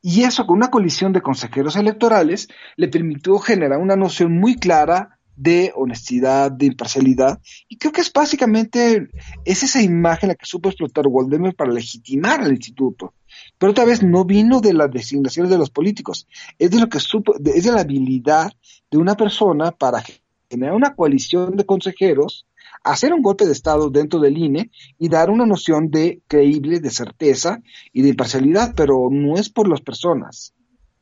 Y 0.00 0.22
eso 0.24 0.46
con 0.46 0.56
una 0.56 0.70
colisión 0.70 1.12
de 1.12 1.22
consejeros 1.22 1.76
electorales 1.76 2.48
le 2.76 2.88
permitió 2.88 3.38
generar 3.38 3.78
una 3.78 3.96
noción 3.96 4.38
muy 4.38 4.56
clara 4.56 5.18
de 5.42 5.72
honestidad, 5.74 6.52
de 6.52 6.66
imparcialidad, 6.66 7.40
y 7.68 7.76
creo 7.76 7.92
que 7.92 8.00
es 8.00 8.12
básicamente, 8.12 9.08
es 9.44 9.62
esa 9.64 9.82
imagen 9.82 10.28
la 10.28 10.36
que 10.36 10.46
supo 10.46 10.68
explotar 10.68 11.06
Waldemar 11.08 11.54
para 11.54 11.72
legitimar 11.72 12.40
al 12.40 12.52
instituto. 12.52 13.14
Pero 13.58 13.72
otra 13.72 13.84
vez 13.84 14.02
no 14.02 14.24
vino 14.24 14.60
de 14.60 14.72
las 14.72 14.90
designaciones 14.90 15.50
de 15.50 15.58
los 15.58 15.70
políticos, 15.70 16.28
es 16.58 16.70
de 16.70 16.78
lo 16.78 16.88
que 16.88 17.00
supo, 17.00 17.34
es 17.44 17.64
de 17.64 17.72
la 17.72 17.80
habilidad 17.80 18.52
de 18.90 18.98
una 18.98 19.16
persona 19.16 19.72
para 19.72 20.04
generar 20.48 20.74
una 20.74 20.94
coalición 20.94 21.56
de 21.56 21.66
consejeros, 21.66 22.46
hacer 22.84 23.12
un 23.12 23.22
golpe 23.22 23.44
de 23.44 23.52
Estado 23.52 23.90
dentro 23.90 24.20
del 24.20 24.38
INE 24.38 24.70
y 24.98 25.08
dar 25.08 25.28
una 25.30 25.46
noción 25.46 25.90
de 25.90 26.22
creíble, 26.28 26.78
de 26.78 26.90
certeza 26.90 27.60
y 27.92 28.02
de 28.02 28.10
imparcialidad, 28.10 28.74
pero 28.76 29.08
no 29.10 29.34
es 29.34 29.48
por 29.48 29.68
las 29.68 29.80
personas. 29.80 30.54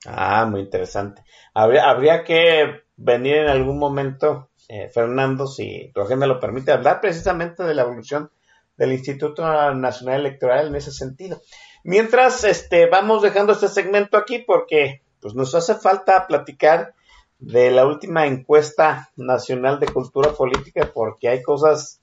Ah, 0.07 0.47
muy 0.51 0.61
interesante. 0.61 1.23
Habría, 1.53 1.91
habría 1.91 2.25
que 2.25 2.85
venir 3.01 3.37
en 3.37 3.49
algún 3.49 3.79
momento, 3.79 4.51
eh, 4.69 4.91
Fernando, 4.93 5.47
si 5.47 5.91
tu 5.95 6.03
agenda 6.03 6.27
lo 6.27 6.39
permite, 6.39 6.71
hablar 6.71 7.01
precisamente 7.01 7.65
de 7.65 7.75
la 7.75 7.83
evolución 7.83 8.31
del 8.77 8.93
Instituto 8.93 9.43
Nacional 9.75 10.21
Electoral 10.21 10.69
en 10.69 10.77
ese 10.77 10.93
sentido. 10.93 11.41
Mientras 11.83 12.45
este, 12.45 12.87
vamos 12.87 13.23
dejando 13.23 13.53
este 13.53 13.69
segmento 13.69 14.17
aquí 14.17 14.39
porque 14.39 15.03
pues, 15.21 15.35
nos 15.35 15.55
hace 15.55 15.75
falta 15.75 16.27
platicar 16.27 16.95
de 17.39 17.71
la 17.71 17.87
última 17.87 18.27
encuesta 18.27 19.11
nacional 19.17 19.81
de 19.81 19.89
cultura 19.89 20.33
política 20.33 20.91
porque 20.93 21.31
hay 21.31 21.43
cosas 21.43 22.03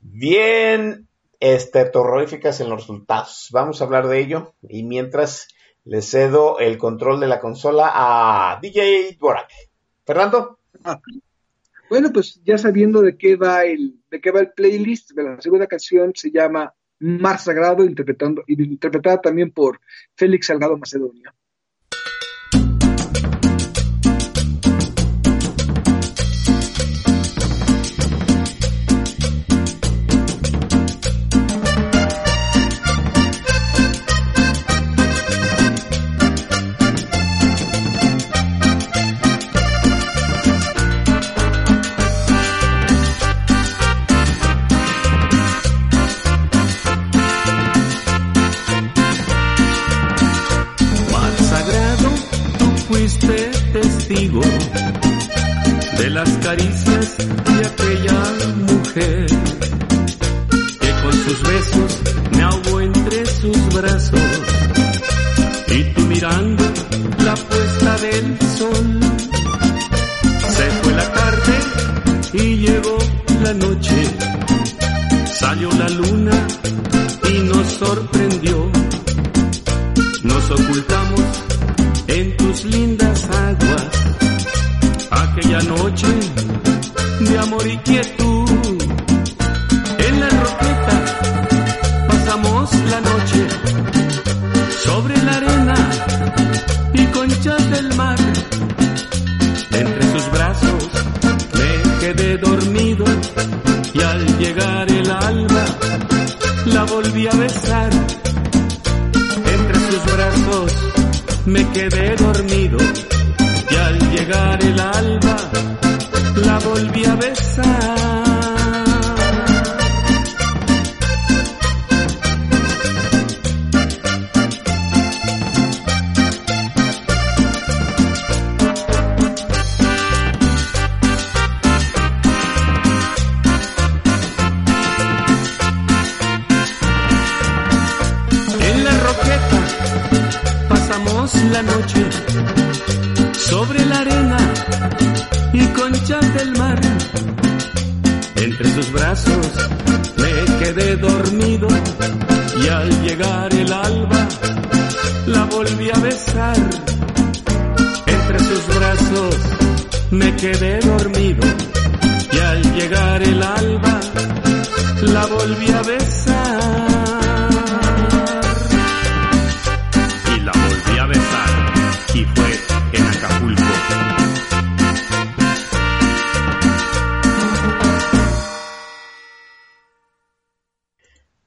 bien 0.00 1.06
este, 1.38 1.84
terroríficas 1.84 2.60
en 2.60 2.70
los 2.70 2.80
resultados. 2.80 3.48
Vamos 3.50 3.80
a 3.80 3.84
hablar 3.84 4.08
de 4.08 4.20
ello 4.20 4.54
y 4.62 4.84
mientras 4.84 5.48
le 5.84 6.00
cedo 6.00 6.58
el 6.60 6.78
control 6.78 7.20
de 7.20 7.26
la 7.26 7.40
consola 7.40 7.90
a 7.94 8.58
DJ 8.62 9.16
Dvorak. 9.18 9.69
Fernando. 10.10 10.58
Bueno, 11.88 12.12
pues 12.12 12.40
ya 12.44 12.58
sabiendo 12.58 13.00
de 13.00 13.16
qué 13.16 13.36
va 13.36 13.64
el, 13.64 14.00
de 14.10 14.20
qué 14.20 14.32
va 14.32 14.40
el 14.40 14.50
playlist, 14.50 15.12
la 15.16 15.40
segunda 15.40 15.68
canción 15.68 16.10
se 16.16 16.32
llama 16.32 16.74
Mar 16.98 17.38
Sagrado, 17.38 17.84
interpretando, 17.84 18.42
interpretada 18.48 19.20
también 19.20 19.52
por 19.52 19.80
Félix 20.16 20.48
Salgado 20.48 20.76
Macedonio. 20.76 21.32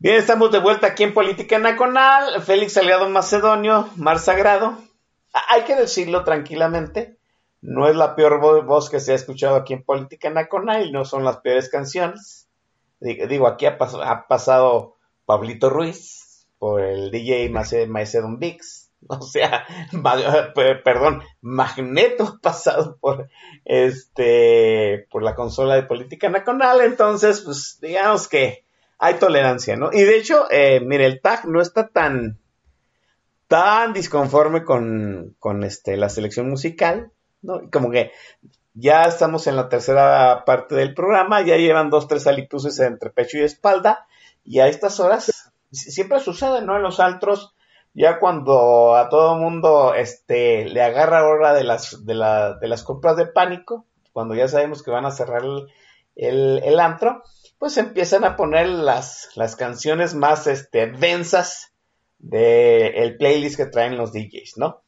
Bien, 0.04 0.18
estamos 0.18 0.52
de 0.52 0.60
vuelta 0.60 0.88
aquí 0.88 1.04
en 1.04 1.14
Política 1.14 1.60
Nacional. 1.60 2.42
Félix 2.42 2.74
Salgado 2.74 3.08
Macedonio, 3.10 3.90
Mar 3.96 4.20
Sagrado. 4.20 4.78
Ah, 5.34 5.44
Hay 5.52 5.62
que 5.62 5.76
decirlo 5.76 6.26
tranquilamente. 6.26 7.18
No 7.62 7.88
es 7.88 7.96
la 7.96 8.14
peor 8.16 8.42
vo- 8.42 8.66
voz 8.66 8.90
que 8.90 9.00
se 9.00 9.14
ha 9.14 9.16
escuchado 9.16 9.56
aquí 9.56 9.72
en 9.74 9.84
Política 9.84 10.30
Nacional 10.30 10.86
y 10.86 10.92
no 10.92 11.06
son 11.06 11.24
las 11.24 11.38
peores 11.38 11.70
canciones. 11.70 12.50
Digo, 13.00 13.48
aquí 13.48 13.66
ha, 13.66 13.78
ha 13.80 14.28
pasado 14.28 14.98
Pablito 15.26 15.70
Ruiz 15.70 16.48
por 16.60 16.82
el 16.82 17.10
DJ 17.10 17.50
Mace- 17.50 17.88
Macedon 17.88 18.40
Vix, 18.40 18.92
O 19.08 19.22
sea, 19.22 19.66
perdón, 20.84 21.24
Magneto 21.42 22.40
pasado 22.42 22.98
por 23.00 23.30
este 23.66 25.08
por 25.12 25.24
la 25.24 25.36
consola 25.36 25.76
de 25.76 25.84
política 25.84 26.30
nacional, 26.30 26.82
entonces, 26.82 27.42
pues 27.42 27.80
digamos 27.82 28.28
que 28.30 28.66
hay 29.00 29.16
tolerancia, 29.16 29.76
¿no? 29.76 29.90
Y 29.92 30.02
de 30.04 30.18
hecho, 30.18 30.48
eh, 30.52 30.80
mire, 30.80 31.06
el 31.06 31.22
tag 31.22 31.46
no 31.46 31.62
está 31.62 31.90
tan 31.90 32.40
tan 33.48 33.94
disconforme 33.94 34.64
con, 34.64 35.36
con 35.40 35.64
este, 35.64 35.96
la 35.98 36.10
selección 36.10 36.50
musical, 36.50 37.12
¿no? 37.42 37.70
Como 37.72 37.92
que 37.92 38.12
ya 38.74 39.04
estamos 39.04 39.46
en 39.48 39.56
la 39.56 39.70
tercera 39.70 40.44
parte 40.46 40.76
del 40.76 40.94
programa, 40.94 41.42
ya 41.42 41.58
llevan 41.58 41.90
dos, 41.90 42.08
tres 42.08 42.26
alituses 42.26 42.80
entre 42.80 43.12
pecho 43.12 43.38
y 43.38 43.42
espalda, 43.42 44.08
y 44.44 44.60
a 44.60 44.68
estas 44.68 45.00
horas 45.00 45.54
siempre 45.72 46.20
sucede, 46.20 46.62
¿no? 46.62 46.76
En 46.76 46.82
los 46.82 47.00
altros, 47.00 47.54
ya 47.94 48.20
cuando 48.20 48.96
a 48.96 49.10
todo 49.10 49.36
mundo 49.36 49.94
este, 49.94 50.66
le 50.66 50.82
agarra 50.82 51.28
hora 51.28 51.54
de 51.54 51.64
las, 51.64 52.06
de, 52.06 52.16
la, 52.16 52.56
de 52.56 52.68
las 52.68 52.84
compras 52.84 53.18
de 53.18 53.28
pánico, 53.28 53.86
cuando 54.12 54.36
ya 54.36 54.48
sabemos 54.48 54.84
que 54.84 54.92
van 54.92 55.06
a 55.06 55.12
cerrar 55.12 55.44
el, 56.16 56.62
el, 56.64 56.80
antro, 56.80 57.24
pues 57.64 57.78
empiezan 57.78 58.26
a 58.26 58.36
poner 58.36 58.68
las, 58.68 59.30
las 59.36 59.56
canciones 59.56 60.16
más 60.16 60.48
este, 60.48 60.86
densas 60.88 61.72
del 62.20 63.16
playlist 63.16 63.56
que 63.56 63.68
traen 63.68 63.96
los 63.96 64.12
DJs, 64.12 64.58
¿no? 64.58 64.82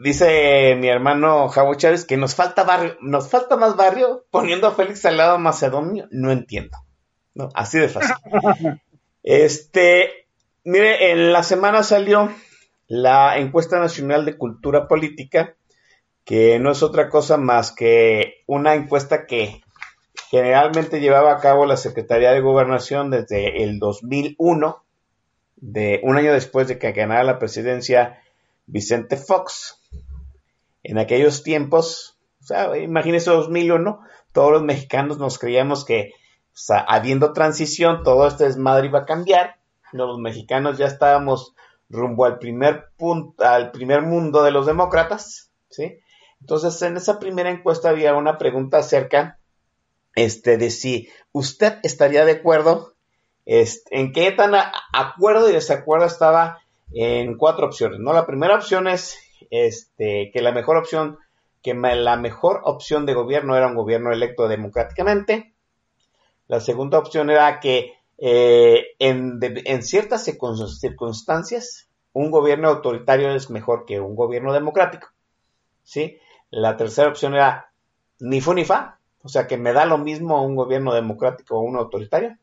Dice 0.00 0.76
mi 0.78 0.86
hermano 0.86 1.48
Javo 1.48 1.74
Chávez 1.74 2.04
que 2.04 2.16
nos 2.16 2.36
falta 2.36 2.62
barrio, 2.62 2.96
nos 3.00 3.28
falta 3.28 3.56
más 3.56 3.74
barrio 3.74 4.26
poniendo 4.30 4.68
a 4.68 4.76
Félix 4.76 5.04
al 5.06 5.16
lado 5.16 5.40
macedonio. 5.40 6.06
No 6.12 6.30
entiendo. 6.30 6.78
No, 7.34 7.48
así 7.52 7.80
de 7.80 7.88
fácil. 7.88 8.14
este, 9.24 10.28
mire, 10.62 11.10
en 11.10 11.32
la 11.32 11.42
semana 11.42 11.82
salió 11.82 12.32
la 12.86 13.38
encuesta 13.38 13.80
nacional 13.80 14.24
de 14.24 14.38
cultura 14.38 14.86
política, 14.86 15.56
que 16.24 16.60
no 16.60 16.70
es 16.70 16.80
otra 16.84 17.08
cosa 17.08 17.38
más 17.38 17.72
que 17.72 18.44
una 18.46 18.76
encuesta 18.76 19.26
que 19.26 19.63
generalmente 20.34 20.98
llevaba 20.98 21.30
a 21.30 21.38
cabo 21.38 21.64
la 21.64 21.76
Secretaría 21.76 22.32
de 22.32 22.40
Gobernación 22.40 23.08
desde 23.08 23.62
el 23.62 23.78
2001, 23.78 24.82
de 25.54 26.00
un 26.02 26.16
año 26.16 26.32
después 26.32 26.66
de 26.66 26.76
que 26.76 26.90
ganara 26.90 27.22
la 27.22 27.38
presidencia 27.38 28.20
Vicente 28.66 29.16
Fox. 29.16 29.80
En 30.82 30.98
aquellos 30.98 31.44
tiempos, 31.44 32.18
o 32.42 32.46
sea, 32.46 32.76
imagínese 32.76 33.30
2001, 33.30 34.00
todos 34.32 34.50
los 34.50 34.64
mexicanos 34.64 35.18
nos 35.18 35.38
creíamos 35.38 35.84
que, 35.84 36.10
habiendo 36.68 37.32
transición, 37.32 38.02
todo 38.02 38.26
este 38.26 38.42
desmadre 38.42 38.88
iba 38.88 39.00
a 39.00 39.06
cambiar. 39.06 39.58
Los 39.92 40.18
mexicanos 40.18 40.78
ya 40.78 40.86
estábamos 40.86 41.54
rumbo 41.88 42.24
al 42.24 42.40
primer 42.40 42.88
punto, 42.96 43.44
al 43.44 43.70
primer 43.70 44.02
mundo 44.02 44.42
de 44.42 44.50
los 44.50 44.66
demócratas, 44.66 45.52
¿sí? 45.70 46.00
Entonces, 46.40 46.82
en 46.82 46.96
esa 46.96 47.20
primera 47.20 47.50
encuesta 47.50 47.90
había 47.90 48.16
una 48.16 48.36
pregunta 48.36 48.78
acerca 48.78 49.38
este, 50.14 50.56
de 50.58 50.70
si 50.70 51.08
usted 51.32 51.78
estaría 51.82 52.24
de 52.24 52.32
acuerdo 52.32 52.94
este, 53.46 53.98
en 53.98 54.12
qué 54.12 54.32
tan 54.32 54.52
acuerdo 54.92 55.48
y 55.48 55.52
desacuerdo 55.52 56.06
estaba 56.06 56.60
en 56.92 57.36
cuatro 57.36 57.66
opciones, 57.66 57.98
¿no? 58.00 58.12
La 58.12 58.26
primera 58.26 58.54
opción 58.54 58.86
es 58.88 59.18
este, 59.50 60.30
que 60.32 60.42
la 60.42 60.52
mejor 60.52 60.76
opción, 60.76 61.18
que 61.62 61.74
la 61.74 62.16
mejor 62.16 62.60
opción 62.64 63.06
de 63.06 63.14
gobierno 63.14 63.56
era 63.56 63.66
un 63.66 63.74
gobierno 63.74 64.12
electo 64.12 64.48
democráticamente. 64.48 65.54
La 66.46 66.60
segunda 66.60 66.98
opción 66.98 67.30
era 67.30 67.60
que 67.60 67.94
eh, 68.18 68.94
en, 68.98 69.82
ciertas 69.82 70.24
circunstancias 70.24 71.88
un 72.12 72.30
gobierno 72.30 72.68
autoritario 72.68 73.34
es 73.34 73.50
mejor 73.50 73.84
que 73.86 74.00
un 74.00 74.14
gobierno 74.14 74.52
democrático. 74.52 75.08
¿sí? 75.82 76.18
La 76.50 76.76
tercera 76.76 77.08
opción 77.08 77.34
era 77.34 77.72
ni 78.20 78.40
fu 78.40 78.54
ni 78.54 78.64
fa, 78.64 79.00
o 79.24 79.28
sea 79.28 79.46
que 79.46 79.56
me 79.56 79.72
da 79.72 79.86
lo 79.86 79.96
mismo 79.96 80.44
un 80.44 80.54
gobierno 80.54 80.92
democrático 80.92 81.56
o 81.56 81.62
uno 81.62 81.80
autoritario. 81.80 82.36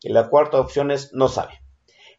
Y 0.00 0.10
la 0.10 0.28
cuarta 0.28 0.60
opción 0.60 0.92
es 0.92 1.12
no 1.12 1.28
sabe. 1.28 1.60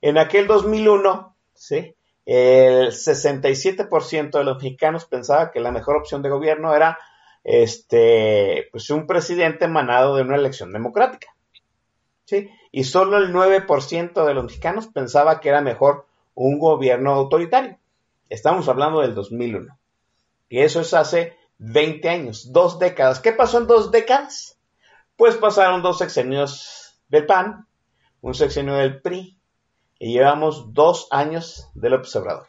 En 0.02 0.18
aquel 0.18 0.48
2001, 0.48 1.36
¿sí? 1.54 1.96
el 2.26 2.92
67% 2.92 4.38
de 4.38 4.44
los 4.44 4.58
mexicanos 4.58 5.06
pensaba 5.06 5.52
que 5.52 5.62
la 5.62 5.72
mejor 5.72 5.96
opción 5.96 6.22
de 6.22 6.30
gobierno 6.30 6.76
era 6.76 7.00
este, 7.46 8.68
pues 8.72 8.90
un 8.90 9.08
presidente 9.08 9.66
emanado 9.66 10.18
de 10.18 10.24
una 10.24 10.36
elección 10.36 10.74
democrática. 10.74 11.34
¿sí? 12.26 12.50
Y 12.72 12.84
solo 12.84 13.18
el 13.18 13.34
9% 13.34 14.26
de 14.26 14.34
los 14.34 14.44
mexicanos 14.44 14.88
pensaba 14.88 15.40
que 15.40 15.50
era 15.50 15.62
mejor 15.62 16.06
un 16.36 16.60
gobierno 16.60 17.14
autoritario. 17.14 17.78
Estamos 18.30 18.68
hablando 18.68 19.00
del 19.00 19.16
2001. 19.16 19.78
Y 20.50 20.60
eso 20.60 20.82
es 20.82 20.94
hace 20.94 21.38
20 21.64 22.10
años, 22.10 22.52
dos 22.52 22.80
décadas. 22.80 23.20
¿Qué 23.20 23.32
pasó 23.32 23.60
en 23.60 23.68
dos 23.68 23.92
décadas? 23.92 24.58
Pues 25.16 25.36
pasaron 25.38 25.84
dos 25.84 26.00
sexenios 26.00 27.00
del 27.08 27.28
PAN, 27.28 27.68
un 28.22 28.34
sexenio 28.34 28.74
del 28.74 29.00
PRI, 29.00 29.38
y 30.00 30.14
llevamos 30.14 30.74
dos 30.74 31.08
años 31.12 31.70
del 31.76 31.94
observador. 31.94 32.48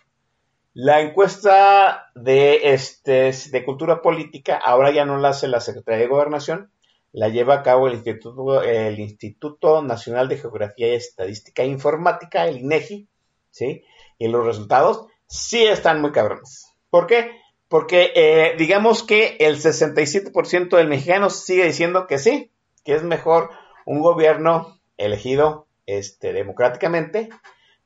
La 0.73 1.03
encuesta 1.03 2.11
de, 2.15 2.73
este, 2.73 3.35
de 3.51 3.65
cultura 3.67 4.01
política 4.01 4.57
ahora 4.57 4.91
ya 4.91 5.05
no 5.05 5.19
la 5.19 5.29
hace 5.29 5.47
la 5.47 5.61
Secretaría 5.61 6.01
de 6.01 6.09
Gobernación, 6.09 6.73
la 7.13 7.29
lleva 7.29 7.57
a 7.57 7.63
cabo 7.63 7.89
el 7.89 7.95
Instituto, 7.95 8.63
el 8.63 8.99
Instituto 8.99 9.83
Nacional 9.83 10.29
de 10.29 10.39
Geografía 10.39 10.89
y 10.89 10.95
Estadística 10.95 11.65
Informática, 11.65 12.47
el 12.47 12.57
INEGI, 12.57 13.07
¿sí? 13.51 13.85
Y 14.17 14.29
los 14.29 14.47
resultados 14.47 15.05
sí 15.27 15.63
están 15.63 16.01
muy 16.01 16.13
cabrones. 16.13 16.73
¿Por 16.89 17.07
qué? 17.07 17.42
Porque 17.73 18.13
eh, 18.15 18.55
digamos 18.59 19.03
que 19.03 19.39
el 19.41 19.57
67% 19.57 20.77
del 20.77 20.89
mexicano 20.89 21.31
sigue 21.31 21.65
diciendo 21.65 22.07
que 22.07 22.19
sí, 22.19 22.53
que 22.85 22.95
es 22.95 23.03
mejor 23.03 23.49
un 23.87 24.03
gobierno 24.03 24.79
elegido 24.99 25.69
este, 25.87 26.35
democráticamente, 26.35 27.31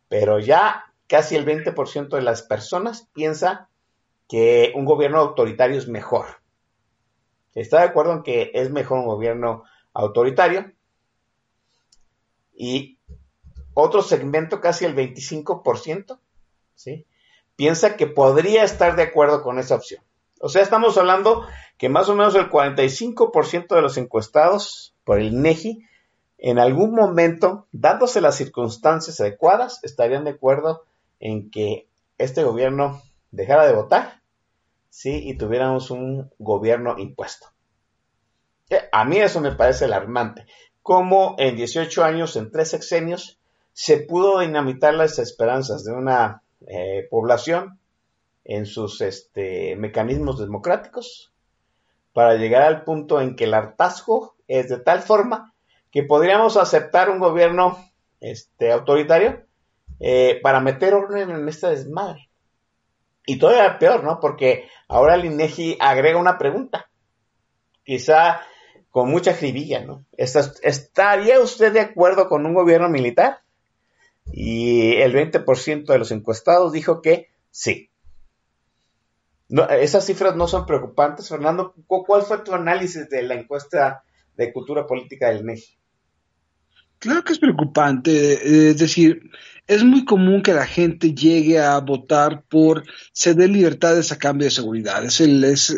pero 0.09 0.41
ya 0.41 0.93
casi 1.07 1.37
el 1.37 1.47
20% 1.47 2.09
de 2.09 2.22
las 2.22 2.43
personas 2.43 3.09
piensa 3.12 3.68
que 4.28 4.72
un 4.74 4.87
gobierno 4.87 5.18
autoritario 5.18 5.78
es 5.78 5.87
mejor. 5.87 6.43
Está 7.55 7.78
de 7.78 7.84
acuerdo 7.84 8.12
en 8.12 8.22
que 8.24 8.51
es 8.55 8.72
mejor 8.72 8.99
un 8.99 9.07
gobierno 9.07 9.62
autoritario. 9.95 10.72
Y 12.57 12.99
otro 13.72 14.03
segmento, 14.03 14.61
casi 14.61 14.84
el 14.84 14.97
25%, 14.97 16.18
¿sí? 16.74 17.07
Piensa 17.57 17.96
que 17.96 18.07
podría 18.07 18.62
estar 18.62 18.96
de 18.96 19.02
acuerdo 19.02 19.42
con 19.42 19.59
esa 19.59 19.74
opción. 19.74 20.02
O 20.40 20.48
sea, 20.48 20.62
estamos 20.62 20.96
hablando 20.98 21.46
que 21.78 21.88
más 21.88 22.09
o 22.09 22.14
menos 22.14 22.34
el 22.34 22.50
45% 22.50 23.74
de 23.74 23.82
los 23.82 23.96
encuestados 23.96 24.94
por 25.04 25.18
el 25.18 25.32
INEGI 25.32 25.84
en 26.38 26.59
algún 26.59 26.94
momento, 26.94 27.66
dándose 27.72 28.20
las 28.20 28.36
circunstancias 28.36 29.20
adecuadas, 29.20 29.80
estarían 29.82 30.24
de 30.24 30.32
acuerdo 30.32 30.84
en 31.18 31.50
que 31.50 31.88
este 32.18 32.44
gobierno 32.44 33.02
dejara 33.30 33.66
de 33.66 33.72
votar, 33.72 34.20
sí, 34.90 35.22
y 35.24 35.36
tuviéramos 35.36 35.90
un 35.90 36.30
gobierno 36.38 36.98
impuesto. 36.98 37.48
Eh, 38.68 38.80
a 38.92 39.04
mí 39.04 39.18
eso 39.18 39.40
me 39.40 39.52
parece 39.52 39.86
alarmante. 39.86 40.46
Como 40.82 41.36
en 41.38 41.57
18 41.57 42.04
años, 42.04 42.36
en 42.36 42.50
tres 42.50 42.70
sexenios, 42.70 43.38
se 43.72 43.98
pudo 43.98 44.40
dinamitar 44.40 44.94
las 44.94 45.18
esperanzas 45.18 45.84
de 45.84 45.92
una 45.92 46.42
eh, 46.66 47.06
población 47.10 47.78
en 48.44 48.66
sus 48.66 49.00
este, 49.00 49.76
mecanismos 49.76 50.38
democráticos 50.38 51.32
para 52.12 52.34
llegar 52.34 52.62
al 52.62 52.84
punto 52.84 53.20
en 53.20 53.36
que 53.36 53.44
el 53.44 53.54
hartazgo 53.54 54.36
es 54.48 54.68
de 54.68 54.78
tal 54.78 55.02
forma 55.02 55.52
que 55.90 56.02
podríamos 56.02 56.56
aceptar 56.56 57.10
un 57.10 57.18
gobierno 57.18 57.78
este, 58.20 58.72
autoritario 58.72 59.42
eh, 60.00 60.40
para 60.42 60.60
meter 60.60 60.94
orden 60.94 61.30
en 61.30 61.48
esta 61.48 61.70
desmadre. 61.70 62.28
Y 63.26 63.38
todavía 63.38 63.78
peor, 63.78 64.04
¿no? 64.04 64.20
Porque 64.20 64.68
ahora 64.88 65.14
el 65.14 65.24
INEGI 65.24 65.78
agrega 65.80 66.18
una 66.18 66.38
pregunta, 66.38 66.88
quizá 67.84 68.40
con 68.90 69.10
mucha 69.10 69.34
jribilla, 69.34 69.84
¿no? 69.84 70.04
¿Estaría 70.16 71.40
usted 71.40 71.72
de 71.72 71.80
acuerdo 71.80 72.28
con 72.28 72.46
un 72.46 72.54
gobierno 72.54 72.88
militar? 72.88 73.40
Y 74.33 74.97
el 74.97 75.14
20% 75.14 75.87
de 75.87 75.99
los 75.99 76.11
encuestados 76.11 76.72
dijo 76.72 77.01
que 77.01 77.29
sí. 77.51 77.91
esas 79.81 80.05
cifras 80.05 80.37
no 80.37 80.49
son 80.49 80.66
preocupantes, 80.66 81.29
Fernando. 81.29 81.74
¿Cuál 81.87 82.22
fue 82.22 82.39
tu 82.39 82.53
análisis 82.53 83.09
de 83.09 83.22
la 83.22 83.35
encuesta 83.35 84.03
de 84.37 84.53
cultura 84.53 84.87
política 84.87 85.29
del 85.29 85.41
INEGI? 85.41 85.79
Claro 86.99 87.22
que 87.24 87.35
es 87.35 87.39
preocupante, 87.39 88.11
eh, 88.11 88.70
es 88.70 88.79
decir, 88.79 89.31
es 89.66 89.85
muy 89.85 90.05
común 90.05 90.43
que 90.43 90.55
la 90.55 90.66
gente 90.66 91.14
llegue 91.14 91.59
a 91.59 91.79
votar 91.81 92.45
por 92.49 92.85
ceder 93.12 93.51
libertades 93.51 94.12
a 94.12 94.18
cambio 94.18 94.47
de 94.47 94.51
seguridad. 94.51 95.05
Es, 95.05 95.20
es, 95.20 95.70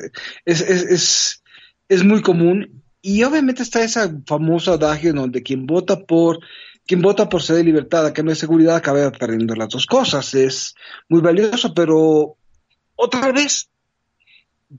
es, 0.44 1.42
es, 1.88 2.04
muy 2.04 2.22
común 2.22 2.82
y 3.02 3.24
obviamente 3.24 3.62
está 3.62 3.82
ese 3.82 4.00
famoso 4.26 4.74
adagio 4.74 5.12
donde 5.12 5.42
quien 5.42 5.66
vota 5.66 5.98
por 5.98 6.38
quien 6.88 7.02
vota 7.02 7.28
por 7.28 7.42
sede 7.42 7.58
de 7.58 7.64
libertad, 7.64 8.06
a 8.06 8.22
no 8.22 8.30
hay 8.30 8.36
seguridad, 8.36 8.76
acaba 8.76 9.12
perdiendo 9.12 9.54
las 9.54 9.68
dos 9.68 9.84
cosas. 9.84 10.32
Es 10.32 10.74
muy 11.10 11.20
valioso, 11.20 11.74
pero 11.74 12.38
otra 12.96 13.30
vez, 13.30 13.68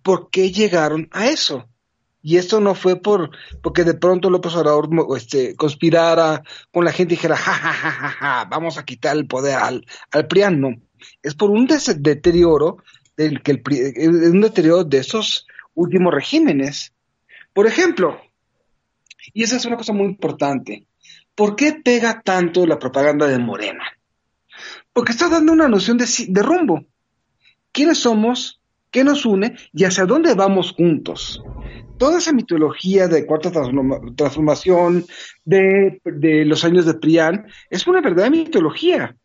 ¿por 0.01 0.31
qué 0.31 0.51
llegaron 0.51 1.07
a 1.11 1.27
eso? 1.27 1.69
Y 2.23 2.37
esto 2.37 2.59
no 2.59 2.73
fue 2.73 2.99
por 2.99 3.29
porque 3.61 3.83
de 3.83 3.93
pronto 3.93 4.31
López 4.31 4.55
Obrador 4.55 4.89
este, 5.15 5.55
conspirara 5.55 6.41
con 6.71 6.83
la 6.83 6.91
gente 6.91 7.13
y 7.13 7.17
dijera, 7.17 7.37
ja, 7.37 7.53
ja, 7.53 7.73
ja, 7.73 7.91
ja, 7.91 8.09
ja, 8.09 8.45
vamos 8.45 8.79
a 8.79 8.85
quitar 8.85 9.15
el 9.15 9.27
poder 9.27 9.57
al, 9.57 9.85
al 10.09 10.59
no. 10.59 10.69
Es 11.21 11.35
por 11.35 11.51
un 11.51 11.67
deterioro 11.67 12.77
del 13.15 13.43
que 13.43 13.51
el, 13.51 14.31
un 14.31 14.41
deterioro 14.41 14.83
de 14.83 14.97
esos 14.97 15.45
últimos 15.75 16.11
regímenes. 16.11 16.91
Por 17.53 17.67
ejemplo, 17.67 18.19
y 19.31 19.43
esa 19.43 19.57
es 19.57 19.65
una 19.65 19.77
cosa 19.77 19.93
muy 19.93 20.07
importante, 20.07 20.87
¿por 21.39 21.55
qué 21.55 21.71
pega 21.71 22.21
tanto 22.21 22.67
la 22.67 22.77
propaganda 22.77 23.25
de 23.25 23.39
Morena? 23.39 23.85
Porque 24.91 25.13
está 25.13 25.29
dando 25.29 25.53
una 25.53 25.69
noción 25.69 25.97
de, 25.97 26.41
rumbo. 26.41 26.83
¿Quiénes 27.71 27.99
somos? 27.99 28.61
¿Qué 28.91 29.05
nos 29.05 29.25
une? 29.25 29.55
¿Y 29.71 29.85
hacia 29.85 30.05
dónde 30.05 30.33
vamos 30.33 30.73
juntos? 30.73 31.41
toda 31.97 32.17
esa 32.17 32.31
mitología 32.31 33.09
de 33.09 33.25
cuarta 33.25 33.51
transformación, 33.51 35.05
de, 35.43 36.01
los 36.45 36.63
años 36.63 36.85
de 36.85 36.93
Prián, 36.93 37.45
es 37.69 37.87
una 37.87 37.99
verdadera 38.01 38.29
mitología. 38.29 39.15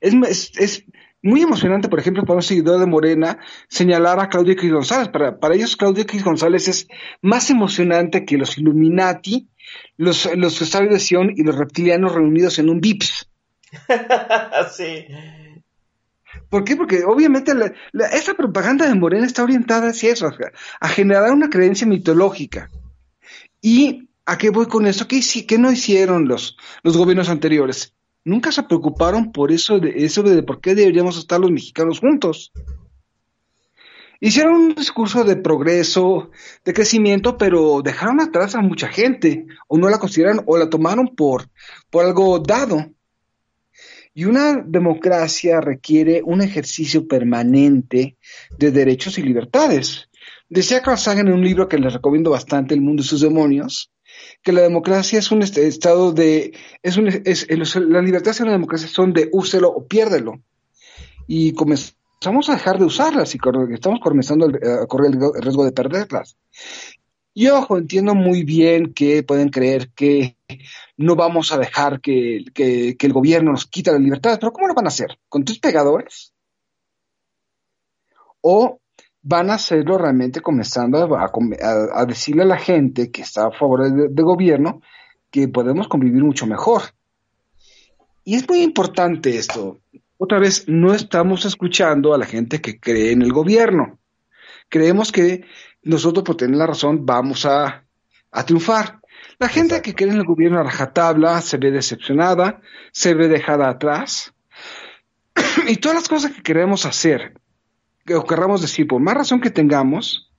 Es, 0.00 0.84
muy 1.24 1.40
emocionante, 1.40 1.88
por 1.88 1.98
ejemplo, 1.98 2.24
para 2.24 2.36
un 2.36 2.42
seguidor 2.42 2.78
de 2.78 2.86
Morena, 2.86 3.38
señalar 3.68 4.20
a 4.20 4.28
Claudio 4.28 4.52
X 4.52 4.70
González. 4.70 5.08
Para, 5.08 5.40
para 5.40 5.54
ellos, 5.54 5.74
Claudio 5.74 6.02
X 6.02 6.22
González 6.22 6.68
es 6.68 6.86
más 7.22 7.48
emocionante 7.48 8.26
que 8.26 8.36
los 8.36 8.58
Illuminati, 8.58 9.48
los, 9.96 10.28
los 10.36 10.58
de 10.58 11.00
Sion 11.00 11.32
y 11.34 11.42
los 11.42 11.56
reptilianos 11.56 12.14
reunidos 12.14 12.58
en 12.58 12.68
un 12.68 12.78
VIPS. 12.78 13.26
sí. 14.76 15.06
¿Por 16.50 16.62
qué? 16.62 16.76
Porque 16.76 17.04
obviamente 17.04 17.52
esa 18.12 18.34
propaganda 18.34 18.86
de 18.86 18.94
Morena 18.94 19.24
está 19.24 19.42
orientada 19.42 19.88
hacia 19.88 20.12
eso, 20.12 20.30
a, 20.80 20.88
generar 20.88 21.32
una 21.32 21.48
creencia 21.48 21.86
mitológica. 21.86 22.68
¿Y 23.62 24.10
a 24.26 24.36
qué 24.36 24.50
voy 24.50 24.66
con 24.66 24.86
eso? 24.86 25.08
¿Qué, 25.08 25.22
qué 25.48 25.56
no 25.56 25.72
hicieron 25.72 26.28
los, 26.28 26.58
los 26.82 26.98
gobiernos 26.98 27.30
anteriores? 27.30 27.94
Nunca 28.24 28.50
se 28.50 28.62
preocuparon 28.62 29.32
por 29.32 29.52
eso 29.52 29.78
de, 29.78 29.92
eso 30.04 30.22
de 30.22 30.42
por 30.42 30.60
qué 30.60 30.74
deberíamos 30.74 31.18
estar 31.18 31.38
los 31.38 31.50
mexicanos 31.50 32.00
juntos. 32.00 32.52
Hicieron 34.20 34.54
un 34.54 34.74
discurso 34.74 35.22
de 35.24 35.36
progreso, 35.36 36.30
de 36.64 36.72
crecimiento, 36.72 37.36
pero 37.36 37.82
dejaron 37.82 38.20
atrás 38.20 38.54
a 38.54 38.62
mucha 38.62 38.88
gente, 38.88 39.46
o 39.68 39.76
no 39.76 39.90
la 39.90 39.98
consideraron, 39.98 40.42
o 40.46 40.56
la 40.56 40.70
tomaron 40.70 41.14
por, 41.14 41.50
por 41.90 42.06
algo 42.06 42.38
dado. 42.38 42.86
Y 44.14 44.24
una 44.24 44.62
democracia 44.64 45.60
requiere 45.60 46.22
un 46.24 46.40
ejercicio 46.40 47.06
permanente 47.06 48.16
de 48.56 48.70
derechos 48.70 49.18
y 49.18 49.22
libertades. 49.22 50.08
Decía 50.48 50.80
Carl 50.80 50.96
Sagan 50.96 51.28
en 51.28 51.34
un 51.34 51.44
libro 51.44 51.68
que 51.68 51.78
les 51.78 51.92
recomiendo 51.92 52.30
bastante, 52.30 52.72
El 52.72 52.80
mundo 52.80 53.02
y 53.02 53.06
sus 53.06 53.20
demonios, 53.20 53.90
que 54.44 54.52
la 54.52 54.60
democracia 54.60 55.18
es 55.18 55.32
un 55.32 55.42
estado 55.42 56.12
de, 56.12 56.52
es 56.82 56.98
es, 57.24 57.76
la 57.76 58.02
libertad 58.02 58.34
y 58.38 58.44
la 58.44 58.52
democracia 58.52 58.86
son 58.86 59.12
de 59.14 59.30
úselo 59.32 59.70
o 59.70 59.86
piérdelo. 59.86 60.42
Y 61.26 61.54
comenzamos 61.54 62.50
a 62.50 62.52
dejar 62.52 62.78
de 62.78 62.84
usarlas 62.84 63.34
y 63.34 63.38
estamos 63.72 64.00
comenzando 64.00 64.46
a 64.46 64.86
correr 64.86 65.12
el 65.12 65.42
riesgo 65.42 65.64
de 65.64 65.72
perderlas. 65.72 66.36
Y 67.32 67.48
ojo, 67.48 67.78
entiendo 67.78 68.14
muy 68.14 68.44
bien 68.44 68.92
que 68.92 69.22
pueden 69.22 69.48
creer 69.48 69.90
que 69.90 70.36
no 70.98 71.16
vamos 71.16 71.50
a 71.50 71.58
dejar 71.58 72.02
que, 72.02 72.44
el 72.54 73.12
gobierno 73.14 73.52
nos 73.52 73.66
quita 73.66 73.92
la 73.92 73.98
libertad, 73.98 74.38
pero 74.38 74.52
¿cómo 74.52 74.68
lo 74.68 74.74
van 74.74 74.84
a 74.84 74.88
hacer? 74.88 75.18
¿Con 75.30 75.42
tus 75.44 75.58
pegadores? 75.58 76.34
¿O 78.42 78.78
van 79.24 79.50
a 79.50 79.54
hacerlo 79.54 79.96
realmente 79.96 80.40
comenzando 80.40 81.16
a, 81.16 82.06
decirle 82.06 82.42
a 82.42 82.46
la 82.46 82.58
gente 82.58 83.10
que 83.10 83.22
está 83.22 83.46
a 83.46 83.50
favor 83.50 83.90
del 83.90 84.14
de 84.14 84.22
gobierno 84.22 84.82
que 85.30 85.48
podemos 85.48 85.88
convivir 85.88 86.22
mucho 86.22 86.46
mejor? 86.46 86.82
Y 88.22 88.36
es 88.36 88.48
muy 88.48 88.62
importante 88.62 89.36
esto. 89.36 89.80
Otra 90.18 90.38
vez, 90.38 90.68
no 90.68 90.94
estamos 90.94 91.44
escuchando 91.44 92.14
a 92.14 92.18
la 92.18 92.26
gente 92.26 92.60
que 92.60 92.78
cree 92.78 93.12
en 93.12 93.22
el 93.22 93.32
gobierno. 93.32 93.98
Creemos 94.68 95.10
que 95.10 95.44
nosotros 95.82 96.24
por 96.24 96.36
tener 96.36 96.56
la 96.56 96.66
razón 96.66 97.04
vamos 97.04 97.46
a, 97.46 97.84
triunfar. 98.46 99.00
La 99.38 99.48
gente 99.48 99.80
que 99.80 99.94
cree 99.94 100.10
en 100.10 100.18
el 100.18 100.24
gobierno 100.24 100.60
a 100.60 100.64
rajatabla 100.64 101.40
se 101.40 101.56
ve 101.56 101.70
decepcionada, 101.70 102.60
se 102.92 103.14
ve 103.14 103.28
dejada 103.28 103.68
atrás. 103.70 104.34
y 105.66 105.76
todas 105.76 105.96
las 105.96 106.08
cosas 106.08 106.32
que 106.32 106.42
queremos 106.42 106.84
hacer, 106.84 107.34
o 108.12 108.24
querramos 108.24 108.62
decir, 108.62 108.86
por 108.86 109.00
más 109.00 109.14
razón 109.14 109.40
que 109.40 109.50
tengamos, 109.50 110.30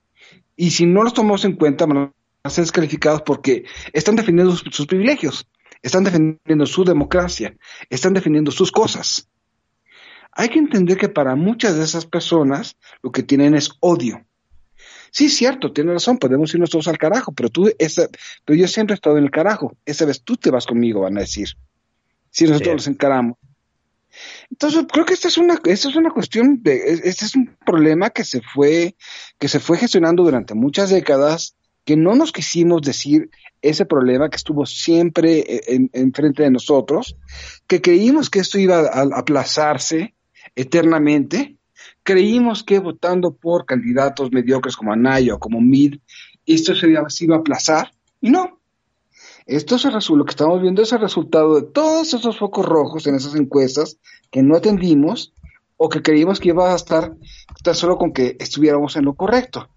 y 0.56 0.70
si 0.70 0.86
no 0.86 1.02
los 1.02 1.14
tomamos 1.14 1.44
en 1.44 1.56
cuenta, 1.56 1.86
van 1.86 2.12
a 2.42 2.50
ser 2.50 2.64
descalificados 2.64 3.22
porque 3.22 3.64
están 3.92 4.16
defendiendo 4.16 4.54
sus 4.56 4.86
privilegios, 4.86 5.48
están 5.82 6.04
defendiendo 6.04 6.66
su 6.66 6.84
democracia, 6.84 7.56
están 7.90 8.14
defendiendo 8.14 8.50
sus 8.50 8.70
cosas. 8.72 9.28
Hay 10.32 10.48
que 10.48 10.58
entender 10.58 10.98
que 10.98 11.08
para 11.08 11.34
muchas 11.34 11.76
de 11.76 11.84
esas 11.84 12.06
personas 12.06 12.76
lo 13.02 13.10
que 13.10 13.22
tienen 13.22 13.54
es 13.54 13.70
odio 13.80 14.26
Sí, 15.16 15.30
cierto, 15.30 15.72
tiene 15.72 15.94
razón, 15.94 16.18
podemos 16.18 16.52
irnos 16.52 16.68
todos 16.68 16.88
al 16.88 16.98
carajo, 16.98 17.32
pero 17.32 17.48
tú, 17.48 17.72
esa, 17.78 18.06
pero 18.44 18.58
yo 18.58 18.68
siempre 18.68 18.92
he 18.92 18.96
estado 18.96 19.16
en 19.16 19.24
el 19.24 19.30
carajo. 19.30 19.74
Esa 19.86 20.04
vez 20.04 20.22
tú 20.22 20.36
te 20.36 20.50
vas 20.50 20.66
conmigo, 20.66 21.00
van 21.00 21.16
a 21.16 21.20
decir. 21.20 21.48
Si 22.30 22.46
nosotros 22.46 22.74
los 22.74 22.86
encaramos. 22.86 23.38
Entonces, 24.50 24.86
creo 24.90 25.04
que 25.04 25.14
esta 25.14 25.28
es 25.28 25.38
una, 25.38 25.60
esta 25.64 25.88
es 25.88 25.96
una 25.96 26.10
cuestión 26.10 26.62
de, 26.62 27.00
este 27.04 27.24
es 27.24 27.34
un 27.34 27.56
problema 27.64 28.10
que 28.10 28.24
se 28.24 28.40
fue, 28.40 28.96
que 29.38 29.48
se 29.48 29.60
fue 29.60 29.78
gestionando 29.78 30.22
durante 30.22 30.54
muchas 30.54 30.90
décadas, 30.90 31.56
que 31.84 31.96
no 31.96 32.14
nos 32.14 32.32
quisimos 32.32 32.82
decir 32.82 33.30
ese 33.62 33.86
problema 33.86 34.28
que 34.28 34.36
estuvo 34.36 34.66
siempre 34.66 35.62
en, 35.68 35.90
en 35.92 36.10
de 36.10 36.50
nosotros, 36.50 37.16
que 37.66 37.80
creímos 37.80 38.28
que 38.28 38.40
esto 38.40 38.58
iba 38.58 38.80
a 38.80 39.02
aplazarse 39.16 40.14
eternamente, 40.54 41.56
creímos 42.02 42.64
que 42.64 42.78
votando 42.78 43.34
por 43.34 43.66
candidatos 43.66 44.32
mediocres 44.32 44.76
como 44.76 44.92
Anaya 44.92 45.34
o 45.34 45.38
como 45.38 45.60
Mid, 45.60 45.96
esto 46.46 46.74
se 46.74 46.88
iba, 46.88 47.00
a 47.00 47.38
aplazar, 47.38 47.90
y 48.20 48.30
no. 48.30 48.60
Esto 49.46 49.76
es 49.76 50.10
lo 50.10 50.24
que 50.24 50.30
estamos 50.30 50.60
viendo 50.60 50.82
es 50.82 50.92
el 50.92 51.00
resultado 51.00 51.54
de 51.54 51.62
todos 51.62 52.12
esos 52.12 52.36
focos 52.36 52.66
rojos 52.66 53.06
en 53.06 53.14
esas 53.14 53.36
encuestas 53.36 53.96
que 54.32 54.42
no 54.42 54.56
atendimos 54.56 55.34
o 55.76 55.88
que 55.88 56.02
creímos 56.02 56.40
que 56.40 56.48
iba 56.48 56.72
a 56.72 56.74
estar 56.74 57.14
tan 57.62 57.74
solo 57.76 57.96
con 57.96 58.12
que 58.12 58.36
estuviéramos 58.40 58.96
en 58.96 59.04
lo 59.04 59.14
correcto. 59.14 59.68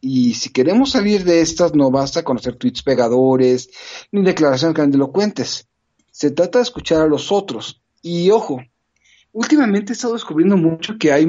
Y 0.00 0.34
si 0.34 0.50
queremos 0.52 0.92
salir 0.92 1.24
de 1.24 1.40
estas, 1.40 1.74
no 1.74 1.90
basta 1.90 2.22
conocer 2.22 2.54
tweets 2.54 2.84
pegadores 2.84 3.68
ni 4.12 4.22
declaraciones 4.22 4.76
grandilocuentes. 4.76 5.68
Se 6.12 6.30
trata 6.30 6.60
de 6.60 6.62
escuchar 6.62 7.02
a 7.02 7.08
los 7.08 7.32
otros. 7.32 7.82
Y 8.02 8.30
ojo, 8.30 8.60
últimamente 9.32 9.92
he 9.92 9.94
estado 9.94 10.12
descubriendo 10.14 10.56
mucho 10.56 10.98
que 10.98 11.10
hay 11.10 11.26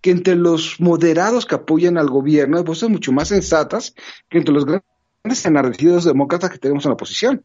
que 0.00 0.12
entre 0.12 0.36
los 0.36 0.78
moderados 0.78 1.44
que 1.44 1.56
apoyan 1.56 1.98
al 1.98 2.08
gobierno 2.08 2.56
hay 2.56 2.62
voces 2.62 2.88
mucho 2.88 3.10
más 3.10 3.28
sensatas 3.28 3.94
que 4.28 4.38
entre 4.38 4.54
los 4.54 4.64
grandes 4.64 4.91
enardecidos 5.24 6.04
demócratas 6.04 6.50
que 6.50 6.58
tenemos 6.58 6.84
en 6.84 6.90
la 6.90 6.94
oposición. 6.94 7.44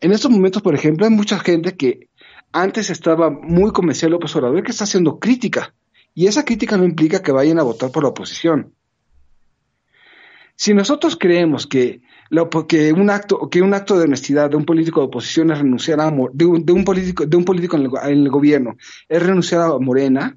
En 0.00 0.12
estos 0.12 0.30
momentos, 0.30 0.62
por 0.62 0.74
ejemplo, 0.74 1.06
hay 1.06 1.12
mucha 1.12 1.38
gente 1.38 1.76
que 1.76 2.08
antes 2.52 2.90
estaba 2.90 3.30
muy 3.30 3.72
convencida 3.72 4.06
de 4.06 4.12
López 4.12 4.34
Obrador 4.36 4.62
que 4.62 4.70
está 4.70 4.84
haciendo 4.84 5.18
crítica. 5.18 5.74
Y 6.14 6.26
esa 6.26 6.44
crítica 6.44 6.76
no 6.76 6.84
implica 6.84 7.22
que 7.22 7.32
vayan 7.32 7.58
a 7.58 7.62
votar 7.62 7.90
por 7.90 8.02
la 8.02 8.10
oposición. 8.10 8.74
Si 10.54 10.74
nosotros 10.74 11.16
creemos 11.16 11.66
que 11.66 12.02
un 12.30 13.10
acto 13.10 13.98
de 13.98 14.04
honestidad 14.04 14.50
de 14.50 14.56
un 14.56 14.64
político 14.64 15.00
de 15.00 15.06
oposición 15.06 15.50
es 15.50 15.58
renunciar 15.58 16.00
a 16.00 16.10
de 16.32 16.44
un, 16.44 16.64
de 16.64 16.72
un 16.72 16.84
político 16.84 17.24
de 17.24 17.36
un 17.36 17.44
político 17.44 17.76
en 17.76 17.84
el, 17.84 18.28
gobierno 18.28 18.76
es 19.08 19.22
renunciar 19.22 19.62
a 19.62 19.78
Morena 19.78 20.36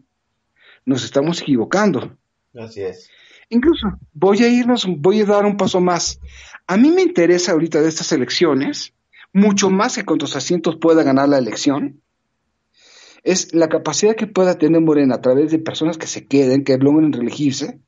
nos 0.85 1.03
estamos 1.03 1.41
equivocando 1.41 2.18
así 2.53 2.81
es 2.81 3.09
incluso 3.52 3.99
voy 4.14 4.44
a 4.44 4.48
irnos 4.48 4.88
voy 4.88 5.22
a 5.22 5.26
dar 5.26 5.45
un 5.45 5.57
paso 5.57 5.80
más 5.80 6.19
a 6.65 6.78
mí 6.78 6.90
me 6.90 7.03
interesa 7.03 7.52
ahorita 7.52 7.82
de 7.82 7.90
estas 7.90 8.11
elecciones 8.11 8.94
mucho 9.34 9.69
más 9.69 9.95
que 9.95 10.06
cuántos 10.06 10.36
asientos 10.36 10.78
pueda 10.78 11.03
ganar 11.03 11.30
la 11.30 11.38
elección 11.38 12.02
es 13.23 13.53
la 13.53 13.69
capacidad 13.69 14.15
que 14.15 14.26
pueda 14.26 14.57
tener 14.57 14.82
Morena 14.82 15.15
a 15.15 15.22
través 15.22 15.52
de 15.52 15.60
personas 15.60 15.98
que 15.98 16.07
se 16.07 16.26
queden 16.26 16.64
que 16.64 16.78
logren 16.78 17.14
reelegirse 17.14 17.80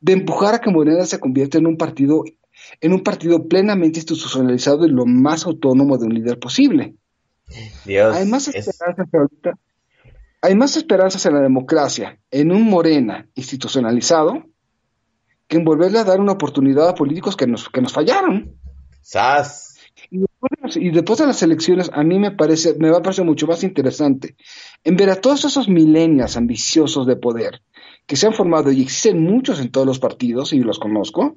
de 0.00 0.12
empujar 0.12 0.54
a 0.54 0.60
que 0.60 0.70
Morena 0.70 1.04
se 1.04 1.20
convierta 1.20 1.58
en 1.58 1.66
un 1.66 1.76
partido 1.76 2.24
en 2.80 2.92
un 2.92 3.02
partido 3.02 3.46
plenamente 3.46 4.00
institucionalizado 4.00 4.84
y 4.86 4.90
lo 4.90 5.06
más 5.06 5.46
autónomo 5.46 5.96
de 5.96 6.06
un 6.06 6.14
líder 6.14 6.38
posible. 6.38 6.94
hay, 7.86 8.26
más 8.26 8.48
esperanzas 8.48 9.08
hay 10.40 10.54
más 10.54 10.76
esperanzas 10.76 11.24
en 11.26 11.34
la 11.34 11.40
democracia, 11.40 12.18
en 12.30 12.52
un 12.52 12.64
Morena 12.64 13.28
institucionalizado, 13.34 14.44
que 15.48 15.56
en 15.56 15.64
volverle 15.64 15.98
a 15.98 16.04
dar 16.04 16.20
una 16.20 16.32
oportunidad 16.32 16.88
a 16.88 16.94
políticos 16.94 17.36
que 17.36 17.46
nos, 17.46 17.68
que 17.68 17.80
nos 17.80 17.92
fallaron. 17.92 18.54
¡Sas! 19.00 19.78
Y 20.10 20.18
después 20.18 20.74
de 20.74 20.80
y 20.80 20.90
después 20.90 21.18
de 21.18 21.26
las 21.26 21.42
elecciones, 21.42 21.90
a 21.92 22.04
mí 22.04 22.18
me 22.18 22.30
parece, 22.30 22.74
me 22.78 22.90
va 22.90 22.98
a 22.98 23.02
parecer 23.02 23.24
mucho 23.24 23.46
más 23.46 23.64
interesante 23.64 24.36
en 24.84 24.96
ver 24.96 25.10
a 25.10 25.16
todos 25.16 25.44
esos 25.44 25.68
milenios 25.68 26.36
ambiciosos 26.36 27.06
de 27.06 27.16
poder 27.16 27.62
que 28.06 28.16
se 28.16 28.26
han 28.26 28.34
formado 28.34 28.70
y 28.70 28.82
existen 28.82 29.22
muchos 29.22 29.60
en 29.60 29.70
todos 29.70 29.86
los 29.86 29.98
partidos 29.98 30.52
y 30.52 30.60
los 30.60 30.78
conozco, 30.78 31.36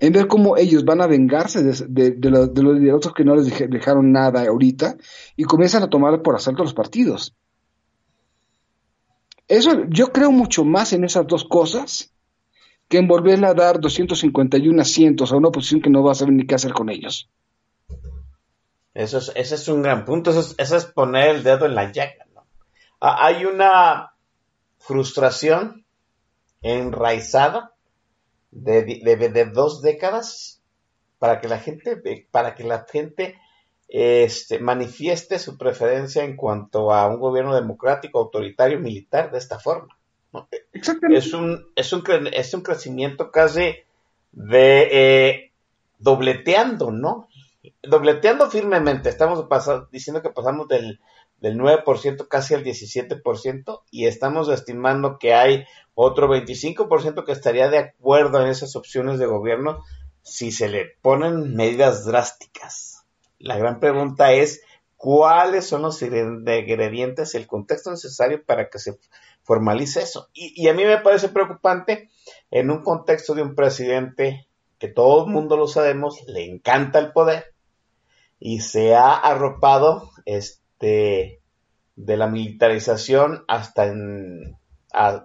en 0.00 0.12
ver 0.12 0.26
cómo 0.26 0.56
ellos 0.56 0.84
van 0.84 1.02
a 1.02 1.06
vengarse 1.06 1.62
de, 1.62 2.16
los, 2.30 2.54
de 2.54 3.12
que 3.14 3.24
no 3.24 3.36
les 3.36 3.70
dejaron 3.70 4.10
nada 4.10 4.46
ahorita 4.46 4.96
y 5.36 5.44
comienzan 5.44 5.82
a 5.82 5.90
tomar 5.90 6.22
por 6.22 6.34
asalto 6.34 6.62
los 6.62 6.72
partidos. 6.72 7.36
Eso, 9.48 9.84
yo 9.90 10.12
creo 10.12 10.32
mucho 10.32 10.64
más 10.64 10.94
en 10.94 11.04
esas 11.04 11.26
dos 11.26 11.44
cosas 11.44 12.12
que 12.92 12.98
en 12.98 13.08
volverle 13.08 13.46
a 13.46 13.54
dar 13.54 13.80
251 13.80 14.82
asientos 14.82 15.32
a 15.32 15.36
una 15.36 15.48
oposición 15.48 15.80
que 15.80 15.88
no 15.88 16.02
va 16.02 16.12
a 16.12 16.14
saber 16.14 16.34
ni 16.34 16.46
qué 16.46 16.56
hacer 16.56 16.74
con 16.74 16.90
ellos. 16.90 17.30
Eso 18.92 19.16
es, 19.16 19.32
ese 19.34 19.54
es 19.54 19.66
un 19.68 19.80
gran 19.80 20.04
punto, 20.04 20.30
eso 20.30 20.76
es, 20.76 20.84
poner 20.84 21.36
el 21.36 21.42
dedo 21.42 21.64
en 21.64 21.74
la 21.74 21.90
llaga. 21.90 22.26
Ah, 23.00 23.24
hay 23.24 23.46
una 23.46 24.12
frustración 24.76 25.86
enraizada 26.60 27.72
de, 28.50 28.82
de, 28.82 29.44
dos 29.46 29.80
décadas 29.80 30.60
para 31.18 31.40
que 31.40 31.48
la 31.48 31.60
gente, 31.60 31.96
para 32.30 32.54
que 32.54 32.64
la 32.64 32.84
gente 32.92 33.38
este, 33.88 34.58
manifieste 34.58 35.38
su 35.38 35.56
preferencia 35.56 36.24
en 36.24 36.36
cuanto 36.36 36.92
a 36.92 37.08
un 37.08 37.18
gobierno 37.18 37.54
democrático, 37.54 38.18
autoritario, 38.18 38.78
militar 38.80 39.32
de 39.32 39.38
esta 39.38 39.58
forma. 39.58 39.96
Es 40.72 40.88
un, 40.88 41.66
es, 41.76 41.92
un, 41.92 42.28
es 42.32 42.54
un 42.54 42.62
crecimiento 42.62 43.30
casi 43.30 43.76
de 44.32 44.88
eh, 44.90 45.52
dobleteando, 45.98 46.90
¿no? 46.90 47.28
Dobleteando 47.82 48.50
firmemente. 48.50 49.08
Estamos 49.08 49.46
diciendo 49.90 50.22
que 50.22 50.30
pasamos 50.30 50.68
del, 50.68 51.00
del 51.40 51.58
9% 51.58 52.28
casi 52.28 52.54
al 52.54 52.64
17% 52.64 53.82
y 53.90 54.06
estamos 54.06 54.48
estimando 54.48 55.18
que 55.18 55.34
hay 55.34 55.64
otro 55.94 56.28
25% 56.28 57.24
que 57.24 57.32
estaría 57.32 57.68
de 57.68 57.78
acuerdo 57.78 58.40
en 58.40 58.48
esas 58.48 58.76
opciones 58.76 59.18
de 59.18 59.26
gobierno 59.26 59.84
si 60.22 60.52
se 60.52 60.68
le 60.68 60.96
ponen 61.02 61.54
medidas 61.54 62.06
drásticas. 62.06 63.04
La 63.38 63.58
gran 63.58 63.80
pregunta 63.80 64.32
es 64.32 64.62
cuáles 64.96 65.66
son 65.66 65.82
los 65.82 66.00
ingredientes, 66.00 67.34
el 67.34 67.48
contexto 67.48 67.90
necesario 67.90 68.44
para 68.44 68.70
que 68.70 68.78
se 68.78 68.98
formalice 69.42 70.02
eso. 70.02 70.28
Y, 70.32 70.68
a 70.68 70.74
mí 70.74 70.84
me 70.84 70.98
parece 70.98 71.28
preocupante 71.28 72.10
en 72.50 72.70
un 72.70 72.82
contexto 72.82 73.34
de 73.34 73.42
un 73.42 73.54
presidente 73.54 74.46
que 74.78 74.88
todo 74.88 75.26
el 75.26 75.32
mundo 75.32 75.56
lo 75.56 75.68
sabemos, 75.68 76.22
le 76.26 76.44
encanta 76.44 76.98
el 76.98 77.12
poder 77.12 77.54
y 78.40 78.60
se 78.60 78.94
ha 78.94 79.14
arropado 79.14 80.10
este 80.26 81.40
de 81.94 82.16
la 82.16 82.26
militarización 82.26 83.44
hasta 83.46 83.86
en 83.86 84.56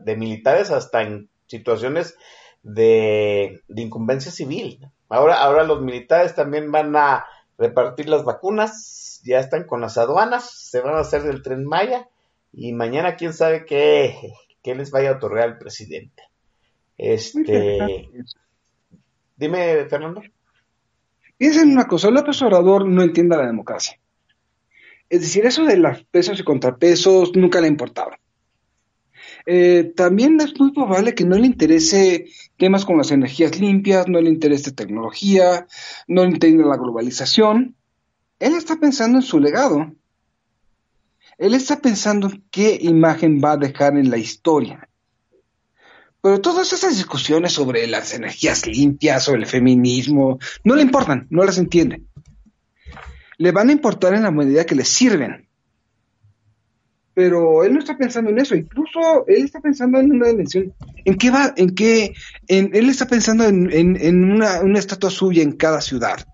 de 0.02 0.16
militares 0.16 0.72
hasta 0.72 1.02
en 1.02 1.30
situaciones 1.48 2.16
de, 2.64 3.62
incumbencia 3.76 4.32
civil. 4.32 4.88
Ahora, 5.10 5.42
ahora 5.42 5.64
los 5.64 5.82
militares 5.82 6.36
también 6.36 6.72
van 6.72 6.96
a 6.96 7.26
repartir 7.58 8.08
las 8.08 8.24
vacunas, 8.24 9.22
ya 9.26 9.40
están 9.40 9.66
con 9.66 9.82
las 9.82 9.98
aduanas, 9.98 10.50
se 10.52 10.82
van 10.82 10.96
a 10.96 11.00
hacer 11.00 11.24
del 11.24 11.42
tren 11.42 11.66
Maya 11.66 12.08
y 12.60 12.74
mañana 12.74 13.16
quién 13.16 13.34
sabe 13.34 13.66
qué, 13.66 14.16
les 14.64 14.90
vaya 14.90 15.12
a 15.12 15.16
otorgar 15.18 15.48
el 15.48 15.58
presidente. 15.60 16.24
Este, 16.98 18.10
dime, 19.36 19.86
Fernando. 19.86 20.24
Piensen 21.38 21.70
una 21.70 21.88
cosa, 21.88 22.10
López 22.10 22.42
Obrador 22.42 22.88
no 22.88 23.04
entiende 23.04 23.38
la 23.38 23.46
democracia. 23.46 24.00
Es 25.08 25.22
decir, 25.22 25.46
eso 25.46 25.64
de 25.66 25.78
los 25.78 26.04
pesos 26.06 26.40
y 26.40 26.44
contrapesos 26.44 27.36
nunca 27.36 27.62
le 27.62 27.68
importaba. 27.68 28.20
Eh, 29.46 29.94
también 29.96 30.42
es 30.42 30.60
muy 30.60 30.74
probable 30.74 31.14
que 31.14 31.26
no 31.26 31.38
le 31.38 31.46
interese 31.46 32.26
temas 32.58 32.86
como 32.86 32.98
las 32.98 33.12
energías 33.12 33.60
limpias, 33.60 34.08
no 34.08 34.20
le 34.20 34.30
interese 34.30 34.72
tecnología, 34.72 35.68
no 36.08 36.24
le 36.24 36.32
interese 36.32 36.58
la 36.58 36.76
globalización. 36.76 37.76
Él 38.40 38.56
está 38.56 38.78
pensando 38.78 39.20
en 39.20 39.24
su 39.24 39.40
legado. 39.40 39.94
Él 41.38 41.54
está 41.54 41.80
pensando 41.80 42.28
en 42.28 42.44
qué 42.50 42.78
imagen 42.82 43.40
va 43.44 43.54
a 43.54 43.58
dejar 43.58 43.98
en 43.98 44.10
la 44.10 44.18
historia. 44.18 44.90
Pero 46.22 46.42
todas 46.42 46.74
esas 46.74 46.98
discusiones 46.98 47.54
sobre 47.54 47.86
las 47.88 48.14
energías 48.14 48.66
limpias, 48.66 49.24
sobre 49.24 49.42
el 49.42 49.46
feminismo, 49.46 50.40
no 50.64 50.76
le 50.76 50.82
importan, 50.82 51.28
no 51.30 51.44
las 51.44 51.58
entiende. 51.58 52.04
Le 53.38 53.52
van 53.52 53.70
a 53.70 53.74
importar 53.74 54.16
en 54.16 54.24
la 54.24 54.32
medida 54.32 54.66
que 54.66 54.76
le 54.76 54.84
sirven 54.84 55.48
pero 57.18 57.64
él 57.64 57.74
no 57.74 57.80
está 57.80 57.98
pensando 57.98 58.30
en 58.30 58.38
eso, 58.38 58.54
incluso 58.54 59.26
él 59.26 59.46
está 59.46 59.60
pensando 59.60 60.00
en 60.00 60.12
una 60.12 60.28
dimensión, 60.28 60.72
en 61.04 61.16
qué 61.16 61.32
va, 61.32 61.52
en 61.58 61.74
qué, 61.74 62.14
en, 62.48 62.70
él 62.76 62.92
está 62.92 63.08
pensando 63.08 63.44
en, 63.44 63.72
en, 63.74 64.24
una, 64.24 64.62
una, 64.62 64.78
estatua 64.78 65.10
suya 65.10 65.42
en 65.42 65.54
cada 65.54 65.82
ciudad. 65.82 66.28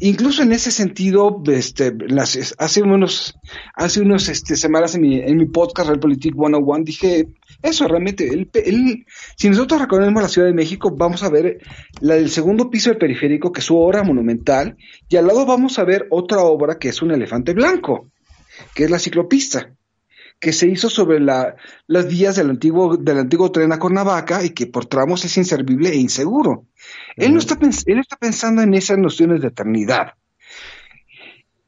Incluso 0.00 0.42
en 0.42 0.52
ese 0.52 0.70
sentido, 0.70 1.42
este, 1.46 1.92
las, 2.08 2.54
hace 2.58 2.82
unos, 2.82 3.38
hace 3.74 4.00
unos 4.00 4.28
este, 4.28 4.56
semanas 4.56 4.94
en 4.94 5.02
mi, 5.02 5.20
en 5.20 5.36
mi 5.36 5.46
podcast 5.46 5.88
Realpolitik 5.88 6.34
101 6.34 6.84
dije, 6.84 7.26
eso 7.62 7.86
realmente, 7.86 8.48
si 9.36 9.50
nosotros 9.50 9.82
reconocemos 9.82 10.22
la 10.22 10.28
Ciudad 10.28 10.48
de 10.48 10.54
México, 10.54 10.94
vamos 10.96 11.22
a 11.22 11.28
ver 11.28 11.58
la 12.00 12.14
del 12.14 12.30
segundo 12.30 12.70
piso 12.70 12.88
del 12.88 12.98
periférico, 12.98 13.52
que 13.52 13.60
es 13.60 13.66
su 13.66 13.76
obra 13.76 14.02
monumental, 14.02 14.76
y 15.08 15.16
al 15.16 15.26
lado 15.26 15.44
vamos 15.44 15.78
a 15.78 15.84
ver 15.84 16.06
otra 16.10 16.40
obra 16.40 16.78
que 16.78 16.88
es 16.88 17.02
un 17.02 17.12
elefante 17.12 17.52
blanco 17.52 18.10
que 18.74 18.84
es 18.84 18.90
la 18.90 18.98
ciclopista, 18.98 19.74
que 20.40 20.52
se 20.52 20.66
hizo 20.66 20.88
sobre 20.88 21.20
la, 21.20 21.54
las 21.86 22.08
vías 22.08 22.34
del 22.36 22.50
antiguo, 22.50 22.96
del 22.96 23.18
antiguo 23.18 23.52
tren 23.52 23.72
a 23.72 23.78
Cuernavaca 23.78 24.42
y 24.42 24.50
que 24.50 24.66
por 24.66 24.86
tramos 24.86 25.24
es 25.24 25.36
inservible 25.36 25.90
e 25.90 25.96
inseguro. 25.96 26.66
Él, 27.16 27.34
no 27.34 27.38
está, 27.38 27.58
él 27.86 27.98
está 27.98 28.16
pensando 28.16 28.62
en 28.62 28.72
esas 28.72 28.98
nociones 28.98 29.42
de 29.42 29.48
eternidad. 29.48 30.14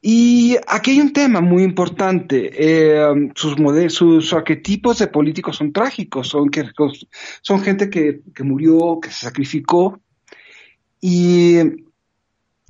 Y 0.01 0.57
aquí 0.67 0.91
hay 0.91 0.99
un 0.99 1.13
tema 1.13 1.39
muy 1.39 1.63
importante. 1.63 2.51
Eh, 2.53 3.31
sus, 3.35 3.55
sus 3.93 4.33
arquetipos 4.33 4.97
de 4.99 5.07
políticos 5.07 5.55
son 5.55 5.71
trágicos, 5.71 6.27
son, 6.27 6.49
que, 6.49 6.65
son 7.41 7.61
gente 7.61 7.89
que, 7.89 8.21
que 8.35 8.43
murió, 8.43 8.99
que 8.99 9.09
se 9.09 9.21
sacrificó. 9.27 10.01
Y 10.99 11.59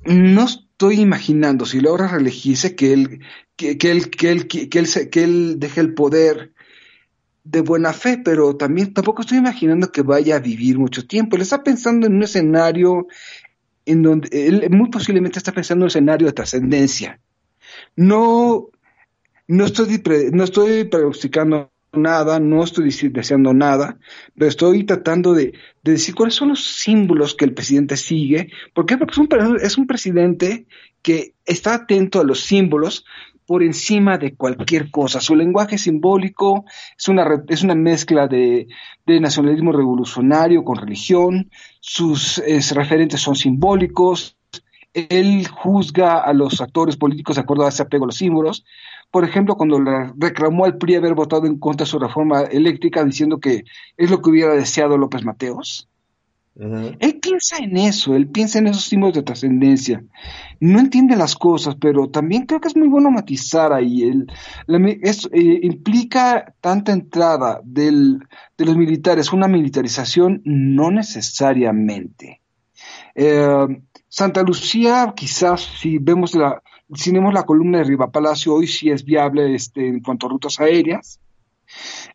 no 0.04 0.46
estoy 0.74 1.00
imaginando, 1.00 1.66
si 1.66 1.80
logra 1.80 2.08
reelegirse, 2.08 2.74
que 2.74 2.92
él, 2.92 3.20
que, 3.56 3.70
él, 3.70 4.10
que 4.10 4.30
él, 4.30 4.48
que, 4.48 4.78
él, 4.78 5.10
que 5.10 5.22
él 5.22 5.60
deje 5.60 5.80
el 5.80 5.94
poder 5.94 6.52
de 7.44 7.60
buena 7.60 7.92
fe, 7.92 8.18
pero 8.18 8.56
también 8.56 8.92
tampoco 8.92 9.22
estoy 9.22 9.38
imaginando 9.38 9.92
que 9.92 10.02
vaya 10.02 10.36
a 10.36 10.40
vivir 10.40 10.76
mucho 10.78 11.06
tiempo. 11.06 11.36
Él 11.36 11.42
está 11.42 11.62
pensando 11.62 12.08
en 12.08 12.16
un 12.16 12.24
escenario 12.24 13.06
en 13.86 14.02
donde 14.02 14.28
él 14.48 14.68
muy 14.70 14.90
posiblemente 14.90 15.38
está 15.38 15.52
pensando 15.52 15.82
en 15.82 15.84
un 15.84 15.88
escenario 15.88 16.26
de 16.26 16.32
trascendencia. 16.32 17.20
No, 17.94 18.68
no 19.46 19.64
estoy, 19.64 20.02
no 20.32 20.42
estoy 20.42 20.84
pronosticando 20.84 21.70
nada, 21.96 22.40
no 22.40 22.62
estoy 22.62 22.90
deseando 23.10 23.54
nada, 23.54 23.98
pero 24.34 24.48
estoy 24.48 24.84
tratando 24.84 25.32
de, 25.32 25.54
decir 25.82 26.14
cuáles 26.14 26.34
son 26.34 26.48
los 26.50 26.64
símbolos 26.64 27.34
que 27.34 27.44
el 27.44 27.54
presidente 27.54 27.96
sigue. 27.96 28.50
Porque 28.72 28.94
es 28.94 29.18
un, 29.18 29.28
es 29.60 29.78
un 29.78 29.86
presidente 29.86 30.66
que 31.02 31.34
está 31.44 31.74
atento 31.74 32.20
a 32.20 32.24
los 32.24 32.40
símbolos 32.40 33.04
por 33.46 33.62
encima 33.62 34.18
de 34.18 34.34
cualquier 34.34 34.90
cosa. 34.90 35.20
Su 35.20 35.36
lenguaje 35.36 35.78
simbólico 35.78 36.64
es 36.96 37.08
una, 37.08 37.44
es 37.48 37.62
una 37.62 37.74
mezcla 37.74 38.26
de, 38.26 38.66
nacionalismo 39.06 39.72
revolucionario 39.72 40.64
con 40.64 40.76
religión, 40.76 41.50
sus 41.80 42.42
referentes 42.74 43.20
son 43.20 43.36
simbólicos, 43.36 44.38
él 44.94 45.46
juzga 45.48 46.20
a 46.20 46.32
los 46.32 46.60
actores 46.60 46.96
políticos 46.96 47.36
de 47.36 47.42
acuerdo 47.42 47.66
a 47.66 47.68
ese 47.68 47.82
apego 47.82 48.04
a 48.04 48.08
los 48.08 48.16
símbolos. 48.16 48.64
Por 49.10 49.24
ejemplo, 49.24 49.56
cuando 49.56 49.80
le 49.80 50.12
reclamó 50.16 50.64
al 50.64 50.78
PRI 50.78 50.96
haber 50.96 51.14
votado 51.14 51.46
en 51.46 51.58
contra 51.58 51.84
de 51.84 51.90
su 51.90 51.98
reforma 51.98 52.42
eléctrica 52.42 53.04
diciendo 53.04 53.38
que 53.38 53.64
es 53.96 54.10
lo 54.10 54.20
que 54.20 54.30
hubiera 54.30 54.54
deseado 54.54 54.98
López 54.98 55.24
Mateos. 55.24 55.88
Él 56.56 57.18
piensa 57.20 57.56
en 57.58 57.76
eso, 57.76 58.14
él 58.14 58.28
piensa 58.28 58.60
en 58.60 58.68
esos 58.68 58.84
símbolos 58.84 59.16
de 59.16 59.24
trascendencia. 59.24 60.04
No 60.60 60.78
entiende 60.78 61.16
las 61.16 61.34
cosas, 61.34 61.74
pero 61.80 62.08
también 62.08 62.46
creo 62.46 62.60
que 62.60 62.68
es 62.68 62.76
muy 62.76 62.86
bueno 62.86 63.10
matizar 63.10 63.72
ahí. 63.72 64.04
El, 64.04 64.28
eh, 64.68 65.58
implica 65.62 66.54
tanta 66.60 66.92
entrada 66.92 67.60
del, 67.64 68.20
de 68.56 68.64
los 68.64 68.76
militares, 68.76 69.32
una 69.32 69.48
militarización 69.48 70.42
no 70.44 70.92
necesariamente. 70.92 72.40
Eh, 73.16 73.66
Santa 74.08 74.42
Lucía, 74.44 75.12
quizás 75.16 75.60
si 75.80 75.98
vemos 75.98 76.36
la, 76.36 76.62
si 76.94 77.12
vemos 77.12 77.34
la 77.34 77.44
columna 77.44 77.78
de 77.78 77.84
Riva 77.84 78.10
Palacio, 78.10 78.54
hoy 78.54 78.66
sí 78.66 78.90
es 78.90 79.04
viable 79.04 79.54
este, 79.54 79.86
en 79.86 80.00
cuanto 80.00 80.26
a 80.26 80.30
rutas 80.30 80.60
aéreas, 80.60 81.20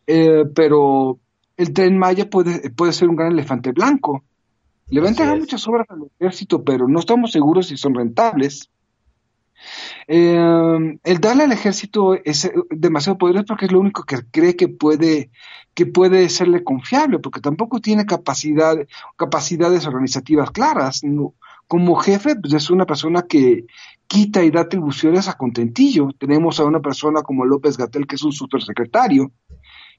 eh, 0.07 0.45
pero 0.53 1.19
el 1.57 1.73
tren 1.73 1.97
Maya 1.97 2.29
puede, 2.29 2.69
puede 2.71 2.93
ser 2.93 3.09
un 3.09 3.15
gran 3.15 3.31
elefante 3.31 3.71
blanco. 3.71 4.23
Le 4.89 5.01
va 5.01 5.07
a 5.07 5.09
entregar 5.09 5.37
muchas 5.37 5.67
obras 5.67 5.87
al 5.89 6.09
ejército, 6.19 6.63
pero 6.63 6.87
no 6.87 6.99
estamos 6.99 7.31
seguros 7.31 7.67
si 7.67 7.77
son 7.77 7.93
rentables. 7.93 8.69
Eh, 10.07 10.97
el 11.03 11.19
darle 11.19 11.43
al 11.43 11.51
ejército 11.51 12.15
es 12.15 12.45
eh, 12.45 12.53
demasiado 12.71 13.17
poderoso 13.17 13.45
porque 13.45 13.65
es 13.65 13.71
lo 13.71 13.79
único 13.79 14.03
que 14.03 14.17
cree 14.31 14.55
que 14.55 14.67
puede, 14.67 15.29
que 15.73 15.85
puede 15.85 16.29
serle 16.29 16.63
confiable, 16.63 17.19
porque 17.19 17.41
tampoco 17.41 17.79
tiene 17.79 18.05
capacidad, 18.05 18.77
capacidades 19.15 19.85
organizativas 19.85 20.51
claras. 20.51 21.01
Como 21.67 21.95
jefe, 21.97 22.35
pues 22.35 22.53
es 22.53 22.69
una 22.71 22.85
persona 22.85 23.21
que 23.23 23.65
quita 24.09 24.43
y 24.43 24.49
da 24.49 24.61
atribuciones 24.61 25.29
a 25.29 25.37
contentillo. 25.37 26.09
Tenemos 26.17 26.59
a 26.59 26.65
una 26.65 26.81
persona 26.81 27.21
como 27.21 27.45
López 27.45 27.77
Gatel, 27.77 28.07
que 28.07 28.15
es 28.15 28.23
un 28.23 28.33
supersecretario, 28.33 29.31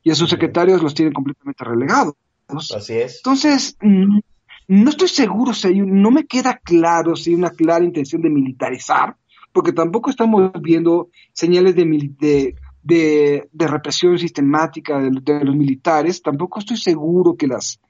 y 0.03 0.11
a 0.11 0.15
sus 0.15 0.29
secretarios 0.29 0.83
los 0.83 0.95
tienen 0.95 1.15
completamente 1.15 1.65
relegados. 1.65 2.15
Así 2.49 2.95
es. 2.95 3.19
Entonces, 3.19 3.77
mm, 3.81 4.19
no 4.69 4.91
estoy 4.91 5.09
seguro 5.09 5.55
si 5.55 5.69
hay, 5.69 5.81
no 5.81 6.11
me 6.11 6.27
queda 6.27 6.59
claro 6.63 7.15
si 7.15 7.31
hay 7.31 7.37
una 7.37 7.51
clara 7.51 7.85
intención 7.85 8.21
de 8.21 8.31
militarizar 8.31 9.17
porque 9.53 9.73
tampoco 9.73 10.11
estamos 10.11 10.53
viendo 10.61 11.11
señales 11.33 11.75
de, 11.75 12.55
de, 12.83 13.49
de, 13.53 13.67
represión 13.67 14.19
sistemática 14.19 15.01
de, 15.01 15.45
los 15.45 15.57
militares, 15.57 16.23
tampoco 16.23 16.61
estoy 16.61 16.77
seguro 16.77 17.37
que 17.37 17.47
las 17.47 17.81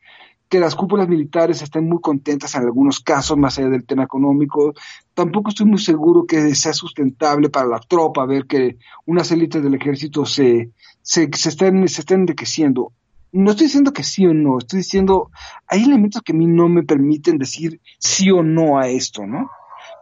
que 0.50 0.58
las 0.58 0.74
cúpulas 0.74 1.08
militares 1.08 1.62
estén 1.62 1.88
muy 1.88 2.00
contentas 2.00 2.56
en 2.56 2.62
algunos 2.62 2.98
casos, 2.98 3.38
más 3.38 3.56
allá 3.56 3.68
del 3.68 3.86
tema 3.86 4.02
económico. 4.02 4.74
Tampoco 5.14 5.50
estoy 5.50 5.66
muy 5.66 5.78
seguro 5.78 6.26
que 6.26 6.56
sea 6.56 6.72
sustentable 6.72 7.50
para 7.50 7.68
la 7.68 7.78
tropa 7.78 8.26
ver 8.26 8.46
que 8.46 8.76
unas 9.06 9.30
élites 9.30 9.62
del 9.62 9.76
ejército 9.76 10.26
se, 10.26 10.70
se, 11.02 11.30
se, 11.32 11.48
estén, 11.50 11.86
se 11.86 12.00
estén 12.00 12.22
enriqueciendo. 12.22 12.92
No 13.30 13.52
estoy 13.52 13.66
diciendo 13.68 13.92
que 13.92 14.02
sí 14.02 14.26
o 14.26 14.34
no, 14.34 14.58
estoy 14.58 14.78
diciendo, 14.78 15.30
hay 15.68 15.84
elementos 15.84 16.20
que 16.20 16.32
a 16.32 16.34
mí 16.36 16.48
no 16.48 16.68
me 16.68 16.82
permiten 16.82 17.38
decir 17.38 17.80
sí 18.00 18.28
o 18.32 18.42
no 18.42 18.80
a 18.80 18.88
esto, 18.88 19.24
¿no? 19.24 19.48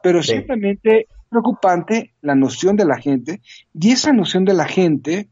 Pero 0.02 0.22
simplemente 0.22 1.08
preocupante 1.28 2.14
la 2.22 2.34
noción 2.34 2.74
de 2.74 2.86
la 2.86 2.96
gente 2.96 3.42
y 3.78 3.90
esa 3.90 4.14
noción 4.14 4.46
de 4.46 4.54
la 4.54 4.64
gente 4.64 5.28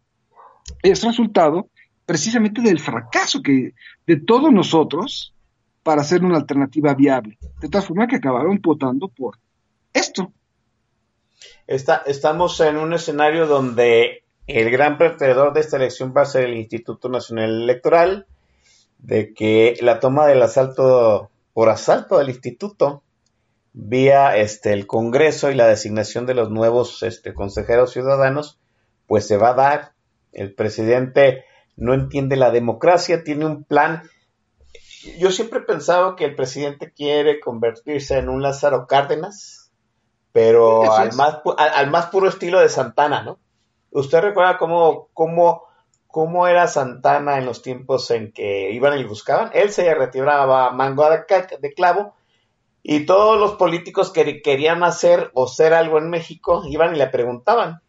es 0.82 1.02
resultado 1.02 1.70
precisamente 2.06 2.62
del 2.62 2.80
fracaso 2.80 3.42
que 3.42 3.74
de 4.06 4.16
todos 4.16 4.52
nosotros 4.52 5.34
para 5.82 6.00
hacer 6.00 6.24
una 6.24 6.36
alternativa 6.36 6.94
viable. 6.94 7.38
De 7.60 7.68
tal 7.68 7.82
forma 7.82 8.06
que 8.06 8.16
acabaron 8.16 8.60
votando 8.62 9.08
por 9.08 9.38
esto. 9.92 10.32
Está, 11.66 12.02
estamos 12.06 12.58
en 12.60 12.76
un 12.76 12.94
escenario 12.94 13.46
donde 13.46 14.24
el 14.46 14.70
gran 14.70 14.98
perdedor 14.98 15.52
de 15.52 15.60
esta 15.60 15.76
elección 15.76 16.14
va 16.16 16.22
a 16.22 16.26
ser 16.26 16.44
el 16.44 16.56
Instituto 16.56 17.08
Nacional 17.08 17.62
Electoral, 17.62 18.26
de 18.98 19.34
que 19.34 19.76
la 19.80 20.00
toma 20.00 20.26
del 20.26 20.42
asalto 20.42 21.30
por 21.52 21.68
asalto 21.68 22.18
del 22.18 22.30
instituto 22.30 23.02
vía 23.72 24.36
este, 24.36 24.72
el 24.72 24.86
Congreso 24.86 25.50
y 25.50 25.54
la 25.54 25.66
designación 25.66 26.26
de 26.26 26.34
los 26.34 26.50
nuevos 26.50 27.02
este, 27.02 27.34
consejeros 27.34 27.92
ciudadanos, 27.92 28.58
pues 29.06 29.26
se 29.26 29.36
va 29.36 29.50
a 29.50 29.54
dar. 29.54 29.92
El 30.32 30.54
presidente 30.54 31.44
no 31.76 31.94
entiende 31.94 32.36
la 32.36 32.50
democracia, 32.50 33.22
tiene 33.22 33.46
un 33.46 33.64
plan. 33.64 34.02
Yo 35.18 35.30
siempre 35.30 35.60
he 35.60 35.62
pensado 35.62 36.16
que 36.16 36.24
el 36.24 36.34
presidente 36.34 36.92
quiere 36.92 37.38
convertirse 37.38 38.18
en 38.18 38.28
un 38.28 38.42
Lázaro 38.42 38.86
Cárdenas, 38.86 39.70
pero 40.32 40.90
al 40.92 41.14
más, 41.14 41.38
al, 41.56 41.90
más 41.90 42.06
puro 42.06 42.28
estilo 42.28 42.60
de 42.60 42.68
Santana, 42.68 43.22
¿no? 43.22 43.38
¿Usted 43.90 44.20
recuerda 44.20 44.58
cómo, 44.58 45.08
cómo, 45.14 45.62
cómo 46.06 46.46
era 46.46 46.66
Santana 46.66 47.38
en 47.38 47.46
los 47.46 47.62
tiempos 47.62 48.10
en 48.10 48.32
que 48.32 48.70
iban 48.72 48.98
y 48.98 49.04
buscaban? 49.04 49.50
Él 49.54 49.70
se 49.70 49.94
retiraba 49.94 50.72
mango 50.72 51.08
de 51.08 51.74
clavo 51.74 52.14
y 52.82 53.06
todos 53.06 53.38
los 53.38 53.54
políticos 53.54 54.12
que 54.12 54.42
querían 54.42 54.84
hacer 54.84 55.30
o 55.34 55.46
ser 55.46 55.74
algo 55.74 55.98
en 55.98 56.10
México 56.10 56.62
iban 56.68 56.94
y 56.94 56.98
le 56.98 57.08
preguntaban, 57.08 57.80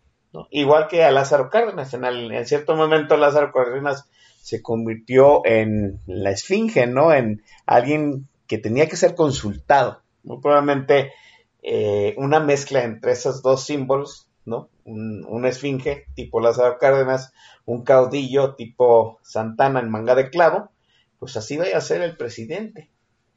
igual 0.52 0.88
que 0.88 1.04
a 1.04 1.12
Lázaro 1.12 1.50
Cárdenas. 1.50 1.94
En, 1.94 2.46
cierto 2.46 2.76
momento 2.76 3.18
Lázaro 3.18 3.52
Cárdenas 3.52 4.10
se 4.42 4.62
convirtió 4.62 5.46
en 5.46 6.00
la 6.06 6.32
esfinge, 6.32 6.88
¿no? 6.88 7.14
En 7.14 7.44
alguien 7.66 8.28
que 8.48 8.58
tenía 8.58 8.88
que 8.88 8.96
ser 8.96 9.16
consultado. 9.16 10.02
Muy 10.24 10.40
probablemente 10.42 11.14
eh, 11.62 12.14
una 12.18 12.40
mezcla 12.40 12.84
entre 12.84 13.12
esos 13.12 13.42
dos 13.42 13.66
símbolos, 13.66 14.28
¿no? 14.46 14.70
Un, 14.86 15.46
esfinge 15.46 16.06
tipo 16.16 16.40
Lázaro 16.40 16.78
Cárdenas, 16.80 17.34
un 17.66 17.84
caudillo 17.84 18.56
tipo 18.56 19.20
Santana 19.22 19.82
en 19.82 19.90
manga 19.90 20.16
de 20.16 20.30
clavo, 20.30 20.72
pues 21.20 21.36
así 21.36 21.58
vaya 21.58 21.78
a 21.78 21.82
ser 21.82 22.02
el 22.02 22.16
presidente. 22.16 22.90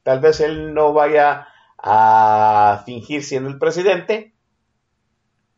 Tal 0.05 0.21
vez 0.21 0.41
él 0.41 0.75
no 0.75 0.93
vaya 0.93 1.49
a 1.77 2.83
fingir 2.87 3.25
siendo 3.25 3.49
el 3.49 3.59
presidente, 3.59 4.33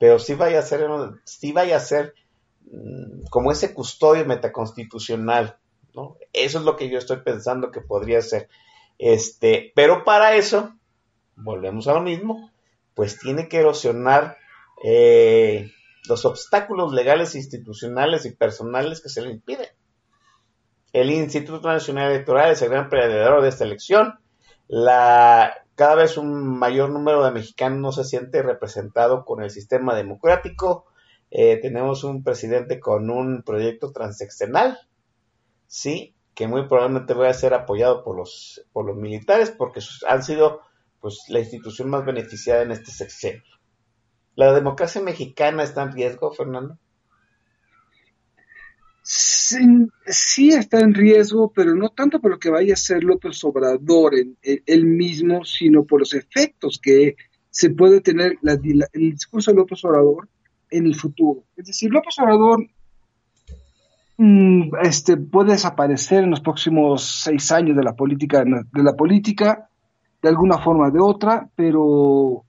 pero 0.02 0.18
sí 0.18 0.34
vaya 0.34 0.58
a 0.58 0.62
ser, 0.62 0.84
sí 1.22 1.52
vaya 1.52 1.76
a 1.76 1.78
ser 1.78 2.14
mm, 2.72 3.26
como 3.30 3.52
ese 3.52 3.72
custodio 3.72 4.24
metaconstitucional. 4.26 5.58
Eso 6.32 6.58
es 6.58 6.64
lo 6.64 6.74
que 6.74 6.90
yo 6.90 6.98
estoy 6.98 7.18
pensando 7.18 7.70
que 7.70 7.82
podría 7.82 8.20
ser. 8.20 8.48
Este, 8.98 9.70
pero 9.76 10.02
para 10.02 10.34
eso, 10.34 10.74
volvemos 11.36 11.86
a 11.86 11.92
lo 11.92 12.00
mismo, 12.00 12.50
pues 12.94 13.20
tiene 13.20 13.48
que 13.48 13.58
erosionar 13.58 14.38
eh, 14.82 15.70
los 16.08 16.24
obstáculos 16.24 16.92
legales, 16.92 17.36
institucionales 17.36 18.26
y 18.26 18.32
personales 18.32 19.00
que 19.00 19.08
se 19.08 19.22
le 19.22 19.30
impiden. 19.30 19.68
El 20.92 21.12
Instituto 21.12 21.68
Nacional 21.68 22.10
Electoral 22.10 22.50
es 22.50 22.62
el 22.62 22.70
gran 22.70 22.90
perdedor 22.90 23.40
de 23.40 23.50
esta 23.50 23.62
elección 23.62 24.18
la, 24.66 25.61
cada 25.82 25.96
vez 25.96 26.16
un 26.16 26.60
mayor 26.60 26.90
número 26.90 27.24
de 27.24 27.32
mexicanos 27.32 27.80
no 27.80 27.90
se 27.90 28.04
siente 28.04 28.40
representado 28.40 29.24
con 29.24 29.42
el 29.42 29.50
sistema 29.50 29.96
democrático. 29.96 30.86
Eh, 31.32 31.58
tenemos 31.60 32.04
un 32.04 32.22
presidente 32.22 32.78
con 32.78 33.10
un 33.10 33.42
proyecto 33.42 33.90
transeccional, 33.90 34.78
sí, 35.66 36.14
que 36.34 36.46
muy 36.46 36.68
probablemente 36.68 37.14
va 37.14 37.28
a 37.28 37.34
ser 37.34 37.52
apoyado 37.52 38.04
por 38.04 38.16
los, 38.16 38.64
por 38.72 38.86
los 38.86 38.96
militares 38.96 39.50
porque 39.50 39.80
han 40.08 40.22
sido 40.22 40.60
pues 41.00 41.24
la 41.26 41.40
institución 41.40 41.90
más 41.90 42.04
beneficiada 42.04 42.62
en 42.62 42.70
este 42.70 42.92
sexenio. 42.92 43.42
¿La 44.36 44.52
democracia 44.52 45.00
mexicana 45.00 45.64
está 45.64 45.82
en 45.82 45.94
riesgo, 45.94 46.30
Fernando? 46.30 46.78
Sí, 49.04 50.50
está 50.50 50.80
en 50.80 50.94
riesgo, 50.94 51.52
pero 51.52 51.74
no 51.74 51.88
tanto 51.88 52.20
por 52.20 52.30
lo 52.30 52.38
que 52.38 52.50
vaya 52.50 52.74
a 52.74 52.76
ser 52.76 53.02
López 53.02 53.42
Obrador 53.42 54.14
en, 54.14 54.38
él 54.42 54.86
mismo, 54.86 55.44
sino 55.44 55.84
por 55.84 56.00
los 56.00 56.14
efectos 56.14 56.78
que 56.80 57.16
se 57.50 57.70
puede 57.70 58.00
tener 58.00 58.38
el 58.44 59.10
discurso 59.10 59.50
de 59.50 59.56
López 59.56 59.84
Obrador 59.84 60.28
en 60.70 60.86
el 60.86 60.94
futuro. 60.94 61.42
Es 61.56 61.66
decir, 61.66 61.90
López 61.90 62.16
Obrador 62.20 62.64
mm, 64.18 64.70
este, 64.82 65.16
puede 65.16 65.52
desaparecer 65.52 66.22
en 66.22 66.30
los 66.30 66.40
próximos 66.40 67.22
seis 67.24 67.50
años 67.50 67.76
de 67.76 67.82
la 67.82 67.96
política, 67.96 68.44
de 68.44 68.82
la 68.82 68.94
política, 68.94 69.68
de 70.22 70.28
alguna 70.28 70.58
forma 70.58 70.86
o 70.86 70.90
de 70.92 71.00
otra, 71.00 71.50
pero 71.56 72.44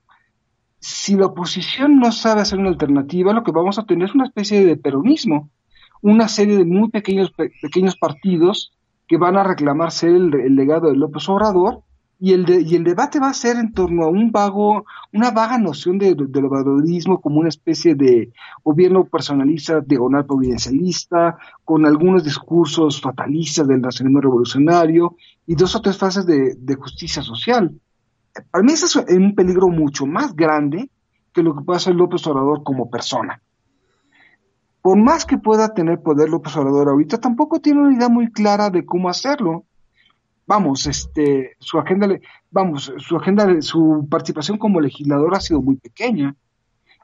si 0.79 1.15
la 1.15 1.27
oposición 1.27 1.99
no 1.99 2.11
sabe 2.11 2.41
hacer 2.41 2.59
una 2.59 2.69
alternativa, 2.69 3.33
lo 3.33 3.43
que 3.43 3.51
vamos 3.51 3.79
a 3.79 3.85
tener 3.85 4.07
es 4.07 4.15
una 4.15 4.25
especie 4.25 4.63
de 4.63 4.77
peronismo 4.77 5.49
una 6.03 6.27
serie 6.27 6.57
de 6.57 6.65
muy 6.65 6.89
pequeños, 6.89 7.31
pequeños 7.31 7.95
partidos 7.95 8.73
que 9.07 9.17
van 9.17 9.37
a 9.37 9.43
reclamar 9.43 9.91
ser 9.91 10.09
el, 10.09 10.55
legado 10.55 10.89
de 10.89 10.97
López 10.97 11.27
Obrador 11.29 11.81
y 12.19 12.33
el, 12.33 12.45
y 12.49 12.75
el 12.75 12.83
debate 12.83 13.21
va 13.21 13.29
a 13.29 13.33
ser 13.33 13.55
en 13.55 13.73
torno 13.73 14.03
a 14.03 14.09
un 14.09 14.31
vago, 14.31 14.85
una 15.13 15.31
vaga 15.31 15.57
noción 15.57 15.97
de, 15.97 16.13
del 16.15 16.45
obradorismo 16.45 17.21
como 17.21 17.39
una 17.39 17.47
especie 17.47 17.95
de 17.95 18.33
gobierno 18.63 19.05
personalista, 19.05 19.79
diagonal 19.79 20.25
providencialista, 20.25 21.37
con 21.63 21.85
algunos 21.85 22.23
discursos 22.25 22.99
fatalistas 22.99 23.65
del 23.67 23.81
nacionalismo 23.81 24.21
revolucionario 24.21 25.15
y 25.47 25.55
dos 25.55 25.73
o 25.75 25.81
tres 25.81 25.97
fases 25.97 26.25
de, 26.25 26.55
de 26.57 26.75
justicia 26.75 27.21
social. 27.21 27.73
Para 28.51 28.63
mí 28.63 28.73
eso 28.73 28.99
es 28.99 29.15
un 29.15 29.35
peligro 29.35 29.69
mucho 29.69 30.05
más 30.05 30.35
grande 30.35 30.89
que 31.31 31.43
lo 31.43 31.55
que 31.55 31.63
puede 31.63 31.77
hacer 31.77 31.95
López 31.95 32.27
Obrador 32.27 32.61
como 32.63 32.89
persona 32.89 33.41
por 34.83 34.97
más 34.97 35.25
que 35.25 35.37
pueda 35.37 35.73
tener 35.73 36.01
poder 36.01 36.27
López 36.27 36.57
Obrador 36.57 36.89
ahorita, 36.89 37.17
tampoco 37.17 37.61
tiene 37.61 37.79
una 37.79 37.95
idea 37.95 38.09
muy 38.09 38.29
clara 38.29 38.69
de 38.69 38.85
cómo 38.85 39.07
hacerlo. 39.07 39.63
Vamos, 40.45 40.87
este, 40.87 41.55
su 41.59 41.79
agenda, 41.79 42.09
vamos, 42.51 42.91
su 42.97 43.15
agenda, 43.15 43.61
su 43.61 44.05
participación 44.11 44.57
como 44.57 44.81
legislador 44.81 45.35
ha 45.35 45.39
sido 45.39 45.61
muy 45.61 45.77
pequeña. 45.77 46.35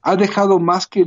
Ha 0.01 0.17
dejado 0.17 0.59
más 0.59 0.87
que, 0.87 1.05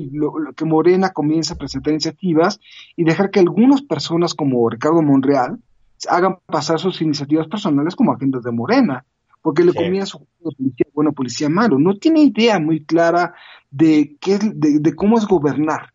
que 0.56 0.64
Morena 0.64 1.10
comience 1.10 1.52
a 1.52 1.56
presentar 1.56 1.92
iniciativas 1.92 2.58
y 2.96 3.04
dejar 3.04 3.30
que 3.30 3.40
algunas 3.40 3.82
personas 3.82 4.32
como 4.32 4.66
Ricardo 4.70 5.02
Monreal 5.02 5.58
hagan 6.08 6.38
pasar 6.46 6.80
sus 6.80 7.02
iniciativas 7.02 7.48
personales 7.48 7.94
como 7.94 8.12
agendas 8.14 8.44
de 8.44 8.50
Morena, 8.50 9.04
porque 9.42 9.62
le 9.62 9.74
comienza 9.74 10.06
su 10.06 10.26
policía 10.42 10.86
bueno, 10.94 11.12
policía 11.12 11.50
malo. 11.50 11.78
No 11.78 11.98
tiene 11.98 12.20
idea 12.22 12.58
muy 12.58 12.82
clara 12.86 13.34
de, 13.70 14.16
qué, 14.18 14.38
de 14.40 14.96
cómo 14.96 15.18
es 15.18 15.26
gobernar 15.26 15.91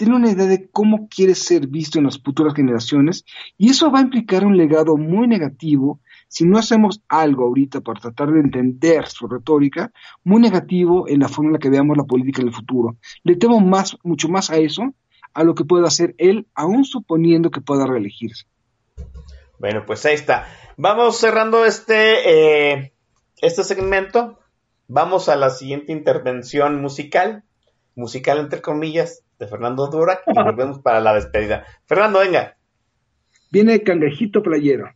tiene 0.00 0.16
una 0.16 0.30
idea 0.30 0.46
de 0.46 0.70
cómo 0.70 1.10
quiere 1.14 1.34
ser 1.34 1.66
visto 1.66 1.98
en 1.98 2.06
las 2.06 2.18
futuras 2.18 2.54
generaciones 2.54 3.26
y 3.58 3.68
eso 3.68 3.90
va 3.90 3.98
a 3.98 4.02
implicar 4.02 4.46
un 4.46 4.56
legado 4.56 4.96
muy 4.96 5.28
negativo 5.28 6.00
si 6.26 6.46
no 6.46 6.56
hacemos 6.56 7.02
algo 7.06 7.44
ahorita 7.44 7.82
para 7.82 8.00
tratar 8.00 8.32
de 8.32 8.40
entender 8.40 9.06
su 9.08 9.28
retórica, 9.28 9.92
muy 10.24 10.40
negativo 10.40 11.06
en 11.06 11.20
la 11.20 11.28
forma 11.28 11.48
en 11.48 11.52
la 11.52 11.58
que 11.58 11.68
veamos 11.68 11.98
la 11.98 12.04
política 12.04 12.40
en 12.40 12.48
el 12.48 12.54
futuro. 12.54 12.96
Le 13.24 13.36
temo 13.36 13.60
más, 13.60 13.98
mucho 14.02 14.30
más 14.30 14.48
a 14.48 14.56
eso, 14.56 14.84
a 15.34 15.44
lo 15.44 15.54
que 15.54 15.66
pueda 15.66 15.88
hacer 15.88 16.14
él, 16.16 16.46
aún 16.54 16.86
suponiendo 16.86 17.50
que 17.50 17.60
pueda 17.60 17.86
reelegirse. 17.86 18.46
Bueno, 19.58 19.84
pues 19.84 20.06
ahí 20.06 20.14
está. 20.14 20.48
Vamos 20.78 21.18
cerrando 21.18 21.66
este, 21.66 22.72
eh, 22.72 22.94
este 23.42 23.64
segmento. 23.64 24.38
Vamos 24.88 25.28
a 25.28 25.36
la 25.36 25.50
siguiente 25.50 25.92
intervención 25.92 26.80
musical, 26.80 27.44
musical 28.00 28.38
entre 28.38 28.60
comillas, 28.60 29.22
de 29.38 29.46
Fernando 29.46 29.86
Dura, 29.86 30.20
y 30.26 30.32
volvemos 30.32 30.80
para 30.80 31.00
la 31.00 31.14
despedida. 31.14 31.64
Fernando, 31.86 32.18
venga. 32.18 32.56
Viene 33.52 33.82
Cangrejito 33.82 34.42
Playero. 34.42 34.90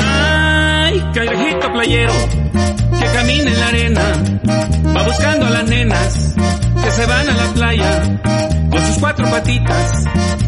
Ay, 0.00 1.00
cangrejito 1.14 1.72
playero, 1.72 2.12
que 2.98 3.06
camina 3.12 3.50
en 3.50 3.60
la 3.60 3.68
arena, 3.68 4.02
va 4.96 5.02
buscando 5.04 5.46
a 5.46 5.50
las 5.50 5.68
nenas 5.68 6.28
que 6.88 6.94
se 6.94 7.06
van 7.06 7.28
a 7.28 7.34
la 7.34 7.52
playa 7.52 8.18
con 8.70 8.86
sus 8.86 8.98
cuatro 8.98 9.30
patitas, 9.30 10.04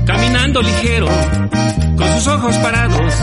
caminando 0.07 0.62
ligero, 0.62 1.07
con 1.99 2.09
sus 2.15 2.27
ojos 2.29 2.57
parados 2.59 3.15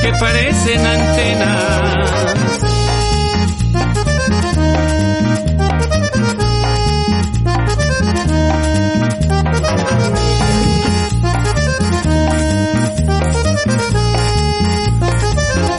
que 0.00 0.12
parecen 0.12 0.86
antenas. 0.86 2.24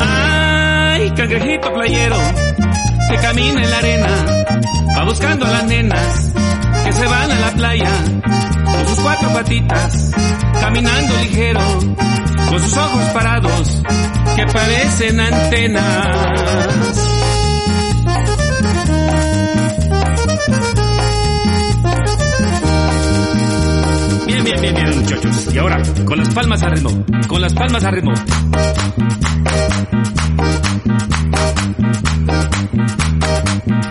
Ay, 0.02 1.12
cangrejito 1.12 1.74
playero, 1.74 2.18
que 3.10 3.18
camina 3.18 3.64
en 3.64 3.72
la 3.72 3.78
arena, 3.78 4.26
va 4.98 5.06
buscando 5.06 5.46
a 5.46 5.52
las 5.52 5.64
nenas 5.68 6.36
que 6.86 6.94
se 6.94 7.08
van 7.08 7.32
a 7.32 7.40
la 7.40 7.52
playa 7.52 7.92
con 8.64 8.88
sus 8.88 9.00
cuatro 9.00 9.34
patitas, 9.34 10.12
caminando 10.62 11.18
ligero, 11.18 11.60
con 12.48 12.60
sus 12.60 12.78
ojos 12.78 13.04
parados 13.06 13.82
que 14.36 14.46
parecen 14.46 15.20
antenas. 15.20 15.84
Bien, 24.28 24.44
bien, 24.44 24.62
bien, 24.62 24.76
bien, 24.76 25.00
muchachos. 25.00 25.56
Y 25.56 25.58
ahora, 25.58 25.82
con 26.06 26.20
las 26.20 26.34
palmas 26.36 26.62
a 26.62 26.70
ritmo, 26.70 27.06
con 27.28 27.42
las 27.42 27.54
palmas 27.54 27.84
a 27.84 27.92
ritmo. 27.92 28.14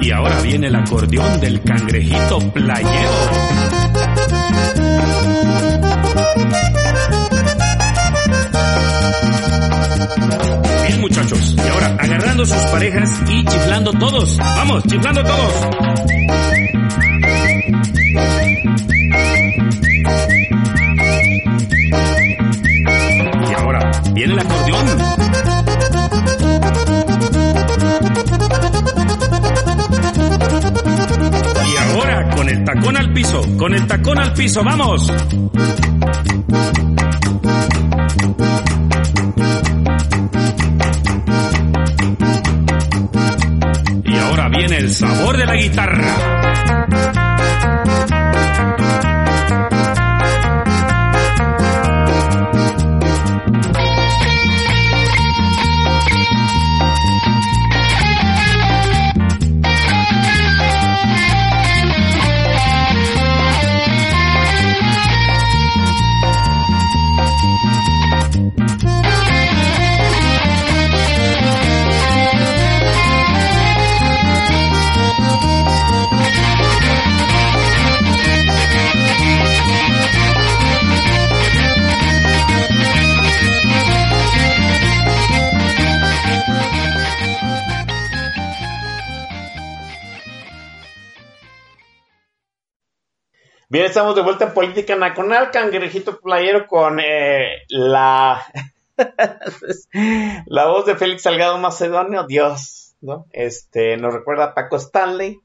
Y 0.05 0.11
ahora 0.11 0.39
viene 0.43 0.67
el 0.67 0.77
acordeón 0.77 1.41
del 1.41 1.63
cangrejito 1.63 2.39
playero. 2.53 3.11
Bien 10.87 11.01
muchachos, 11.01 11.55
y 11.57 11.69
ahora 11.71 11.97
agarrando 11.99 12.45
sus 12.45 12.63
parejas 12.65 13.09
y 13.31 13.45
chiflando 13.47 13.93
todos. 13.95 14.37
Vamos, 14.37 14.85
chiflando 14.87 15.25
todos. 15.25 15.55
Y 23.49 23.55
ahora 23.55 23.91
viene 24.13 24.35
el 24.35 24.39
acordeón. 24.39 25.15
Con 32.37 32.49
el 32.49 32.65
tacón 32.65 32.97
al 32.97 33.13
piso, 33.13 33.43
con 33.57 33.75
el 33.75 33.87
tacón 33.87 34.19
al 34.19 34.33
piso, 34.33 34.63
vamos. 34.63 35.13
Y 44.05 44.17
ahora 44.17 44.49
viene 44.49 44.77
el 44.79 44.91
sabor 44.91 45.37
de 45.37 45.47
la 45.47 45.55
guitarra. 45.57 46.34
Estamos 93.95 94.17
de 94.17 94.23
vuelta 94.23 94.47
en 94.47 94.55
Política 94.55 94.97
Nacional, 94.97 95.53
cangrejito 95.53 96.19
playero 96.19 96.67
con 96.67 96.99
eh, 96.99 97.63
la, 97.69 98.45
la 100.47 100.67
voz 100.67 100.85
de 100.87 100.97
Félix 100.97 101.23
Salgado 101.23 101.59
Macedonio, 101.59 102.27
Dios, 102.27 102.97
¿no? 103.01 103.27
Este, 103.31 103.97
nos 103.97 104.13
recuerda 104.13 104.47
a 104.47 104.55
Paco 104.55 104.75
Stanley 104.79 105.39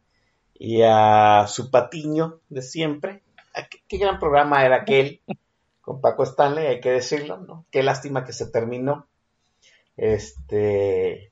y 0.55 0.81
a 0.83 1.45
su 1.47 1.69
patiño 1.69 2.39
de 2.49 2.63
siempre. 2.63 3.21
Ah, 3.53 3.67
¿Qué, 3.87 3.97
gran 3.99 4.17
programa 4.17 4.65
era 4.65 4.77
aquel 4.77 5.21
con 5.81 6.01
Paco 6.01 6.23
Stanley, 6.23 6.65
hay 6.65 6.79
que 6.81 6.89
decirlo, 6.89 7.37
¿no? 7.37 7.67
Qué 7.69 7.83
lástima 7.83 8.25
que 8.25 8.33
se 8.33 8.49
terminó. 8.49 9.05
Este, 9.95 11.31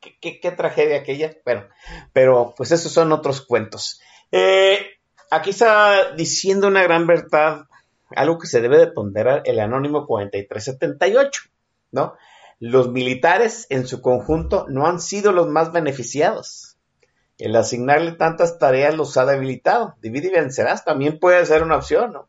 qué, 0.00 0.16
qué- 0.18 0.40
qué 0.40 0.50
tragedia 0.52 1.00
aquella, 1.00 1.36
bueno, 1.44 1.66
pero 2.14 2.54
pues 2.56 2.72
esos 2.72 2.90
son 2.92 3.12
otros 3.12 3.42
cuentos. 3.42 4.00
Eh, 4.32 4.86
aquí 5.30 5.50
está 5.50 6.14
diciendo 6.14 6.68
una 6.68 6.82
gran 6.82 7.06
verdad, 7.06 7.66
algo 8.14 8.38
que 8.38 8.46
se 8.46 8.60
debe 8.60 8.78
de 8.78 8.88
ponderar 8.88 9.42
el 9.44 9.60
anónimo 9.60 10.06
4378, 10.06 11.42
¿no? 11.92 12.14
Los 12.58 12.90
militares 12.90 13.66
en 13.70 13.86
su 13.86 14.02
conjunto 14.02 14.66
no 14.68 14.86
han 14.86 15.00
sido 15.00 15.32
los 15.32 15.48
más 15.48 15.72
beneficiados. 15.72 16.76
El 17.38 17.56
asignarle 17.56 18.12
tantas 18.12 18.58
tareas 18.58 18.94
los 18.94 19.16
ha 19.16 19.24
debilitado. 19.24 19.94
Divide 20.02 20.28
y 20.28 20.32
vencerás 20.32 20.84
también 20.84 21.18
puede 21.18 21.46
ser 21.46 21.62
una 21.62 21.76
opción, 21.76 22.12
¿no? 22.12 22.28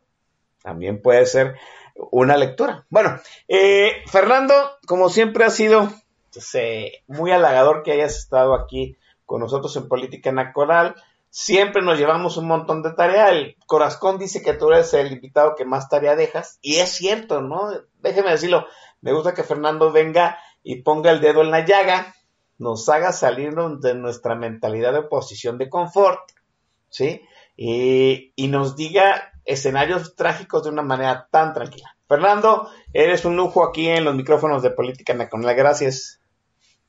También 0.62 1.02
puede 1.02 1.26
ser 1.26 1.56
una 1.94 2.38
lectura. 2.38 2.86
Bueno, 2.88 3.20
eh, 3.46 3.96
Fernando, 4.06 4.54
como 4.86 5.10
siempre 5.10 5.44
ha 5.44 5.50
sido 5.50 5.92
pues, 6.32 6.54
eh, 6.54 7.02
muy 7.08 7.30
halagador 7.30 7.82
que 7.82 7.92
hayas 7.92 8.16
estado 8.16 8.54
aquí 8.54 8.96
con 9.26 9.40
nosotros 9.40 9.76
en 9.76 9.88
Política 9.88 10.32
Nacional. 10.32 10.94
Siempre 11.34 11.80
nos 11.80 11.98
llevamos 11.98 12.36
un 12.36 12.46
montón 12.46 12.82
de 12.82 12.92
tarea. 12.92 13.30
El 13.30 13.56
Corazón 13.64 14.18
dice 14.18 14.42
que 14.42 14.52
tú 14.52 14.70
eres 14.70 14.92
el 14.92 15.10
invitado 15.10 15.54
que 15.56 15.64
más 15.64 15.88
tarea 15.88 16.14
dejas. 16.14 16.58
Y 16.60 16.76
es 16.76 16.90
cierto, 16.90 17.40
¿no? 17.40 17.70
Déjeme 18.00 18.32
decirlo. 18.32 18.66
Me 19.00 19.14
gusta 19.14 19.32
que 19.32 19.42
Fernando 19.42 19.90
venga 19.90 20.38
y 20.62 20.82
ponga 20.82 21.10
el 21.10 21.22
dedo 21.22 21.40
en 21.40 21.50
la 21.50 21.64
llaga, 21.64 22.14
nos 22.58 22.86
haga 22.90 23.12
salirnos 23.12 23.80
de 23.80 23.94
nuestra 23.94 24.34
mentalidad 24.34 24.92
de 24.92 24.98
oposición 24.98 25.56
de 25.56 25.70
confort, 25.70 26.20
¿sí? 26.90 27.22
Y, 27.56 28.34
y 28.36 28.48
nos 28.48 28.76
diga 28.76 29.32
escenarios 29.46 30.14
trágicos 30.14 30.64
de 30.64 30.68
una 30.68 30.82
manera 30.82 31.28
tan 31.30 31.54
tranquila. 31.54 31.96
Fernando, 32.06 32.68
eres 32.92 33.24
un 33.24 33.38
lujo 33.38 33.64
aquí 33.64 33.88
en 33.88 34.04
los 34.04 34.14
micrófonos 34.14 34.62
de 34.62 34.70
Política 34.70 35.14
Nacional. 35.14 35.56
Gracias. 35.56 36.20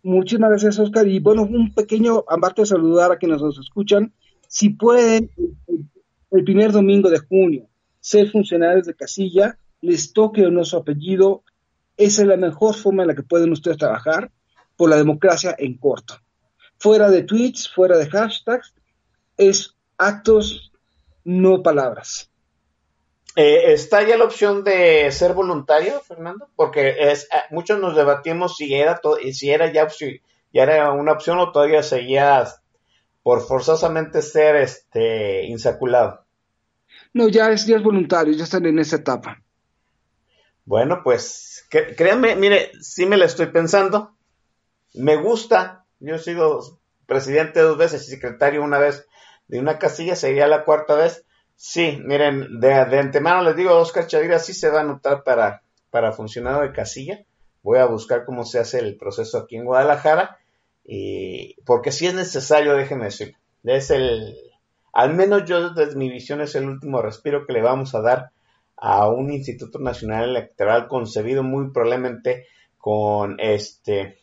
Muchísimas 0.02 0.50
gracias, 0.50 0.80
Oscar. 0.80 1.08
Y 1.08 1.22
bueno, 1.22 1.44
un 1.44 1.74
pequeño, 1.74 2.26
aparte 2.28 2.64
de 2.64 2.66
saludar 2.66 3.14
a 3.14 3.18
quienes 3.18 3.42
nos 3.42 3.58
escuchan, 3.58 4.14
si 4.54 4.70
pueden, 4.70 5.32
el, 6.30 6.44
primer 6.44 6.72
domingo 6.72 7.10
de 7.10 7.18
junio, 7.18 7.68
ser 8.00 8.30
funcionarios 8.30 8.86
de 8.86 8.94
casilla, 8.94 9.58
les 9.82 10.14
toque 10.14 10.46
o 10.46 10.52
no 10.52 10.64
su 10.64 10.78
apellido, 10.78 11.44
esa 11.98 12.22
es 12.22 12.28
la 12.28 12.38
mejor 12.38 12.76
forma 12.76 13.02
en 13.02 13.08
la 13.08 13.16
que 13.16 13.24
pueden 13.24 13.52
ustedes 13.52 13.78
trabajar. 13.78 14.32
por 14.76 14.90
la 14.90 14.98
democracia 14.98 15.56
en 15.58 15.78
corto. 15.78 16.16
Fuera 16.78 17.10
de 17.10 17.24
tweets, 17.24 17.68
fuera 17.68 17.98
de 17.98 18.10
hashtags, 18.10 18.74
es 19.38 19.76
actos, 19.98 20.72
no 21.24 21.64
palabras. 21.64 22.30
Eh, 23.36 23.74
¿Está 23.74 24.04
ya 24.08 24.18
la 24.18 24.26
opción 24.26 24.64
de 24.64 25.12
ser 25.12 25.34
voluntario, 25.34 26.00
Fernando? 26.02 26.48
Porque 26.56 26.96
es, 27.00 27.24
eh, 27.26 27.38
muchos 27.50 27.80
nos 27.80 27.96
debatimos 27.96 28.56
si 28.58 28.74
era, 28.74 29.00
si 29.32 29.50
era 29.50 29.72
ya, 29.72 29.88
ya 30.52 30.64
era 30.64 30.92
una 30.92 31.14
opción 31.14 31.40
o 31.40 31.52
todavía 31.52 31.82
seguía 31.82 32.48
por 33.24 33.42
forzosamente 33.42 34.22
ser 34.22 34.58
este 34.58 35.46
insaculado. 35.46 36.26
No, 37.14 37.30
ya 37.30 37.50
es, 37.52 37.66
ya 37.66 37.78
es 37.78 37.84
voluntario, 37.84 38.34
ya 38.34 38.44
están 38.44 38.66
en 38.66 38.80
esa 38.80 38.98
etapa. 38.98 39.42
Bueno, 40.66 41.02
pues 41.04 41.68
créanme, 41.70 42.36
mire, 42.36 42.72
sí 42.82 43.06
me 43.06 43.18
la 43.18 43.26
estoy 43.26 43.48
pensando. 43.48 44.16
Me 44.94 45.16
gusta. 45.16 45.86
Yo 46.00 46.16
he 46.16 46.20
sido 46.20 46.80
presidente 47.06 47.62
dos 47.62 47.78
veces 47.78 48.08
y 48.08 48.12
secretario 48.12 48.64
una 48.64 48.80
vez 48.80 49.08
de 49.48 49.60
una 49.60 49.80
casilla, 49.80 50.16
sería 50.16 50.48
la 50.48 50.64
cuarta 50.64 50.96
vez. 50.96 51.26
Sí, 51.56 52.02
miren, 52.04 52.60
de, 52.60 52.74
antemano 52.74 53.44
les 53.44 53.56
digo, 53.56 53.76
Oscar 53.76 54.08
Chavira 54.08 54.40
sí 54.40 54.54
se 54.54 54.70
va 54.70 54.80
a 54.80 54.84
anotar 54.84 55.24
para, 55.24 55.64
para 55.92 56.12
funcionario 56.12 56.62
de 56.62 56.74
casilla. 56.74 57.24
Voy 57.62 57.80
a 57.80 57.86
buscar 57.86 58.26
cómo 58.26 58.44
se 58.44 58.60
hace 58.60 58.80
el 58.80 58.98
proceso 58.98 59.38
aquí 59.38 59.56
en 59.56 59.66
Guadalajara. 59.66 60.40
Y, 60.86 61.56
porque 61.66 61.92
si 61.92 62.08
es 62.08 62.14
necesario, 62.14 62.76
déjenme 62.76 63.06
decir, 63.06 63.36
es 63.64 63.90
el, 63.90 64.36
al 64.92 65.14
menos 65.14 65.46
yo 65.46 65.70
desde 65.72 65.96
mi 65.96 66.10
visión 66.10 66.42
es 66.42 66.56
el 66.56 66.68
último 66.68 67.02
respiro 67.02 67.46
que 67.46 67.54
le 67.54 67.62
vamos 67.62 67.96
a 67.96 68.02
dar 68.02 68.32
a 68.76 69.08
un 69.08 69.32
Instituto 69.32 69.80
Nacional 69.80 70.30
Electoral 70.30 70.88
concebido 70.88 71.42
muy 71.44 71.72
probablemente 71.72 72.48
con 72.78 73.40
este 73.40 74.18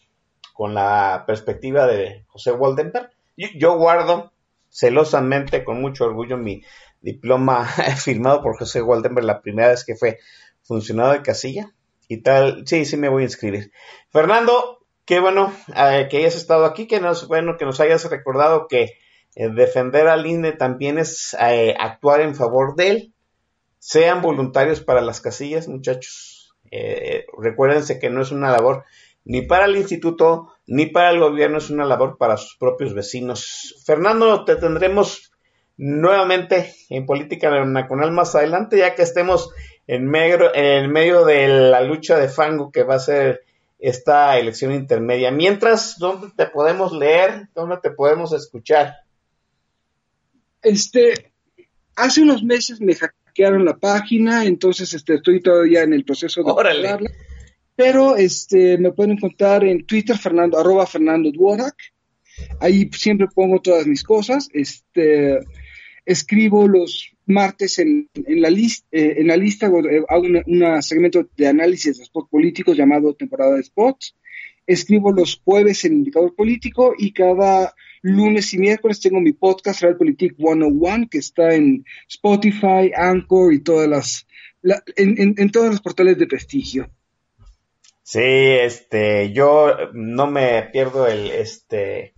con 0.53 0.74
la 0.74 1.24
perspectiva 1.27 1.87
de 1.87 2.24
José 2.28 2.53
Waldenberg. 2.53 3.11
Yo 3.57 3.78
guardo 3.78 4.32
celosamente, 4.69 5.65
con 5.65 5.81
mucho 5.81 6.05
orgullo, 6.05 6.37
mi 6.37 6.62
diploma 7.01 7.65
firmado 7.97 8.43
por 8.43 8.59
José 8.59 8.82
Waldenberg 8.82 9.24
la 9.24 9.41
primera 9.41 9.69
vez 9.69 9.85
que 9.85 9.97
fue 9.97 10.19
funcionario 10.62 11.15
de 11.15 11.23
casilla 11.23 11.73
y 12.09 12.19
tal. 12.19 12.66
Sí, 12.66 12.85
sí 12.85 12.99
me 12.99 13.09
voy 13.09 13.23
a 13.23 13.27
inscribir. 13.27 13.73
Fernando, 14.11 14.80
qué 15.11 15.19
bueno 15.19 15.53
eh, 15.74 16.07
que 16.09 16.19
hayas 16.19 16.37
estado 16.37 16.65
aquí, 16.65 16.87
que 16.87 17.01
nos, 17.01 17.27
bueno 17.27 17.57
que 17.59 17.65
nos 17.65 17.81
hayas 17.81 18.09
recordado 18.09 18.69
que 18.69 18.93
eh, 19.35 19.49
defender 19.49 20.07
al 20.07 20.24
INE 20.24 20.53
también 20.53 20.99
es 20.99 21.37
eh, 21.41 21.74
actuar 21.77 22.20
en 22.20 22.37
favor 22.37 22.77
de 22.77 22.91
él. 22.91 23.15
Sean 23.81 24.23
voluntarios 24.23 24.81
para 24.81 25.01
las 25.01 25.20
casillas, 25.20 25.66
muchachos. 25.66 26.55
recuérdense 27.37 27.99
que 27.99 28.09
no 28.09 28.23
es 28.23 28.31
una 28.31 28.53
labor 28.53 28.85
ni 29.24 29.43
para 29.43 29.65
el 29.65 29.77
instituto 29.77 30.53
ni 30.69 30.87
para 30.87 31.11
el 31.11 31.19
gobierno, 31.19 31.59
es 31.59 31.70
una 31.70 31.87
labor 31.87 32.16
para 32.16 32.37
sus 32.37 32.57
propios 32.57 32.95
vecinos. 32.95 33.82
Fernando, 33.85 34.45
te 34.45 34.55
tendremos 34.55 35.32
nuevamente 35.77 36.73
en 36.89 37.05
política 37.05 37.51
nacional 37.65 38.12
más 38.12 38.37
adelante, 38.37 38.78
ya 38.78 38.95
que 38.95 39.03
estemos 39.03 39.51
en 39.89 40.07
medio, 40.07 40.55
en 40.55 40.89
medio 40.93 41.24
de 41.24 41.49
la 41.49 41.81
lucha 41.81 42.16
de 42.16 42.28
fango 42.28 42.70
que 42.70 42.85
va 42.85 42.95
a 42.95 43.01
ser 43.01 43.41
esta 43.81 44.39
elección 44.39 44.73
intermedia. 44.73 45.31
Mientras, 45.31 45.98
¿dónde 45.98 46.28
te 46.36 46.47
podemos 46.47 46.93
leer? 46.93 47.48
¿Dónde 47.55 47.78
te 47.82 47.90
podemos 47.90 48.32
escuchar? 48.32 48.94
Este, 50.62 51.32
hace 51.97 52.23
unos 52.23 52.43
meses 52.43 52.81
me 52.81 52.94
hackearon 52.94 53.65
la 53.65 53.77
página, 53.77 54.44
entonces 54.44 54.93
este, 54.93 55.15
estoy 55.15 55.40
todavía 55.40 55.82
en 55.82 55.94
el 55.94 56.05
proceso 56.05 56.43
de 56.43 56.51
Órale. 56.51 56.98
Pero 57.74 58.16
este, 58.16 58.77
me 58.77 58.93
pueden 58.93 59.12
encontrar 59.12 59.65
en 59.65 59.86
Twitter, 59.86 60.19
Fernando, 60.19 60.59
arroba 60.59 60.86
Fernando 60.86 61.31
Dworak. 61.32 61.77
Ahí 62.61 62.90
siempre 62.93 63.27
pongo 63.35 63.61
todas 63.61 63.86
mis 63.86 64.05
cosas. 64.05 64.48
Este, 64.52 65.39
escribo 66.11 66.66
los 66.66 67.12
martes 67.27 67.78
en, 67.78 68.09
la, 68.27 68.51
lista 68.51 68.87
eh, 68.91 69.15
en 69.19 69.28
la 69.28 69.37
lista, 69.37 69.66
eh, 69.69 70.03
hago 70.09 70.24
un 70.24 70.82
segmento 70.82 71.28
de 71.37 71.47
análisis 71.47 71.99
de 71.99 72.05
spots 72.05 72.28
políticos 72.28 72.77
llamado 72.77 73.15
temporada 73.15 73.55
de 73.55 73.62
spots. 73.62 74.16
Escribo 74.66 75.12
los 75.12 75.41
jueves 75.45 75.85
en 75.85 75.95
Indicador 75.95 76.35
Político 76.35 76.95
y 76.99 77.12
cada 77.12 77.74
lunes 78.03 78.53
y 78.55 78.59
miércoles 78.59 79.01
tengo 79.01 79.20
mi 79.20 79.32
podcast 79.32 79.82
Realpolitik 79.82 80.37
101 80.37 81.09
que 81.11 81.19
está 81.19 81.55
en 81.55 81.85
Spotify, 82.09 82.91
Anchor 82.95 83.53
y 83.53 83.61
todas 83.61 83.89
las, 83.89 84.27
en, 84.97 85.35
en 85.37 85.51
todos 85.51 85.70
los 85.70 85.81
portales 85.81 86.19
de 86.19 86.27
prestigio. 86.27 86.91
Sí, 88.03 88.19
este, 88.20 89.32
yo 89.32 89.73
no 89.93 90.27
me 90.27 90.65
pierdo 90.73 91.07
el, 91.07 91.31
este, 91.31 92.15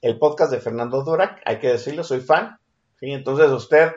el 0.00 0.18
podcast 0.18 0.52
de 0.52 0.60
Fernando 0.60 1.02
Durac, 1.02 1.40
hay 1.44 1.58
que 1.58 1.68
decirlo, 1.68 2.04
soy 2.04 2.20
fan. 2.20 2.59
Entonces 3.00 3.50
usted 3.50 3.92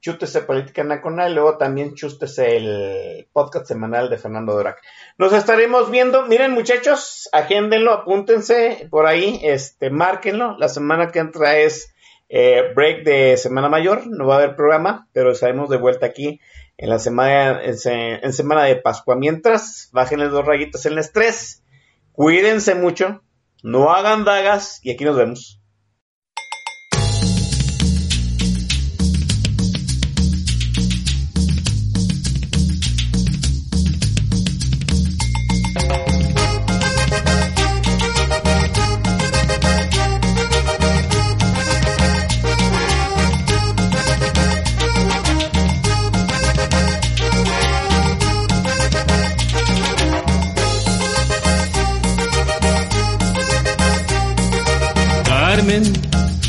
chútese 0.00 0.42
Política 0.42 0.84
Nacional 0.84 1.32
y 1.32 1.34
luego 1.34 1.58
también 1.58 1.94
chútese 1.94 2.56
el 2.56 3.28
podcast 3.32 3.66
semanal 3.66 4.10
de 4.10 4.18
Fernando 4.18 4.54
Durac. 4.54 4.80
Nos 5.16 5.32
estaremos 5.32 5.90
viendo, 5.90 6.26
miren 6.26 6.52
muchachos, 6.52 7.28
agéndenlo, 7.32 7.92
apúntense 7.92 8.86
por 8.90 9.06
ahí, 9.06 9.40
este, 9.42 9.90
márquenlo. 9.90 10.56
La 10.58 10.68
semana 10.68 11.10
que 11.10 11.18
entra 11.18 11.58
es 11.58 11.94
eh, 12.28 12.72
break 12.74 13.04
de 13.04 13.36
Semana 13.36 13.68
Mayor, 13.68 14.06
no 14.06 14.26
va 14.26 14.34
a 14.34 14.38
haber 14.38 14.56
programa, 14.56 15.08
pero 15.12 15.32
estaremos 15.32 15.68
de 15.70 15.78
vuelta 15.78 16.06
aquí 16.06 16.40
en 16.76 16.90
la 16.90 16.98
semana, 16.98 17.60
en, 17.62 18.32
semana 18.32 18.64
de 18.64 18.76
Pascua. 18.76 19.16
Mientras, 19.16 19.88
bájenle 19.92 20.28
dos 20.28 20.46
rayitas 20.46 20.86
en 20.86 20.92
el 20.92 20.98
estrés, 20.98 21.64
cuídense 22.12 22.74
mucho, 22.74 23.22
no 23.62 23.92
hagan 23.92 24.24
dagas 24.24 24.80
y 24.84 24.92
aquí 24.92 25.04
nos 25.04 25.16
vemos. 25.16 25.60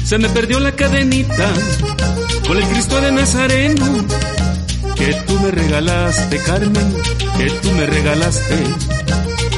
Se 0.10 0.18
me 0.18 0.28
perdió 0.30 0.60
la 0.60 0.72
cadenita 0.72 1.54
con 2.48 2.58
el 2.58 2.68
Cristo 2.70 3.00
de 3.00 3.12
Nazareno 3.12 4.08
que 4.96 5.14
tú 5.28 5.40
me 5.40 5.52
regalaste, 5.52 6.38
Carmen, 6.40 6.96
que 7.38 7.52
tú 7.62 7.72
me 7.74 7.86
regalaste, 7.86 8.56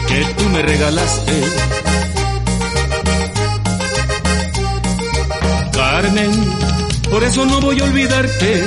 que 0.10 0.26
tú 0.38 0.50
me 0.50 0.62
regalaste. 0.62 1.32
Carmen, 5.72 6.32
por 7.10 7.24
eso 7.24 7.46
no 7.46 7.62
voy 7.62 7.80
a 7.80 7.86
olvidarte. 7.86 8.66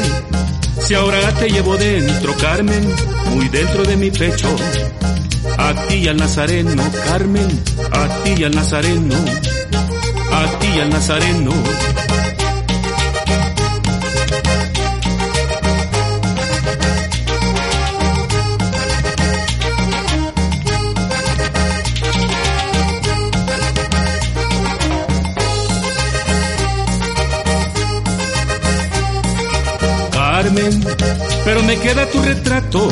Si 0.81 0.95
ahora 0.95 1.35
te 1.35 1.51
llevo 1.51 1.77
dentro, 1.77 2.35
Carmen, 2.39 2.95
muy 3.35 3.47
dentro 3.51 3.85
de 3.85 3.97
mi 3.99 4.11
pecho. 4.11 4.49
A 5.59 5.75
ti 5.87 6.09
al 6.09 6.17
Nazareno, 6.17 6.83
Carmen, 7.05 7.63
a 7.93 8.09
ti 8.25 8.43
al 8.43 8.55
Nazareno 8.55 9.54
a 10.43 10.59
ti 10.59 10.81
al 10.81 10.91
Nazareno. 10.91 11.53
Carmen, 30.13 30.85
pero 31.45 31.63
me 31.63 31.79
queda 31.79 32.07
tu 32.11 32.21
retrato, 32.23 32.89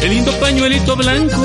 el 0.00 0.10
lindo 0.10 0.32
pañuelito 0.40 0.96
blanco 0.96 1.44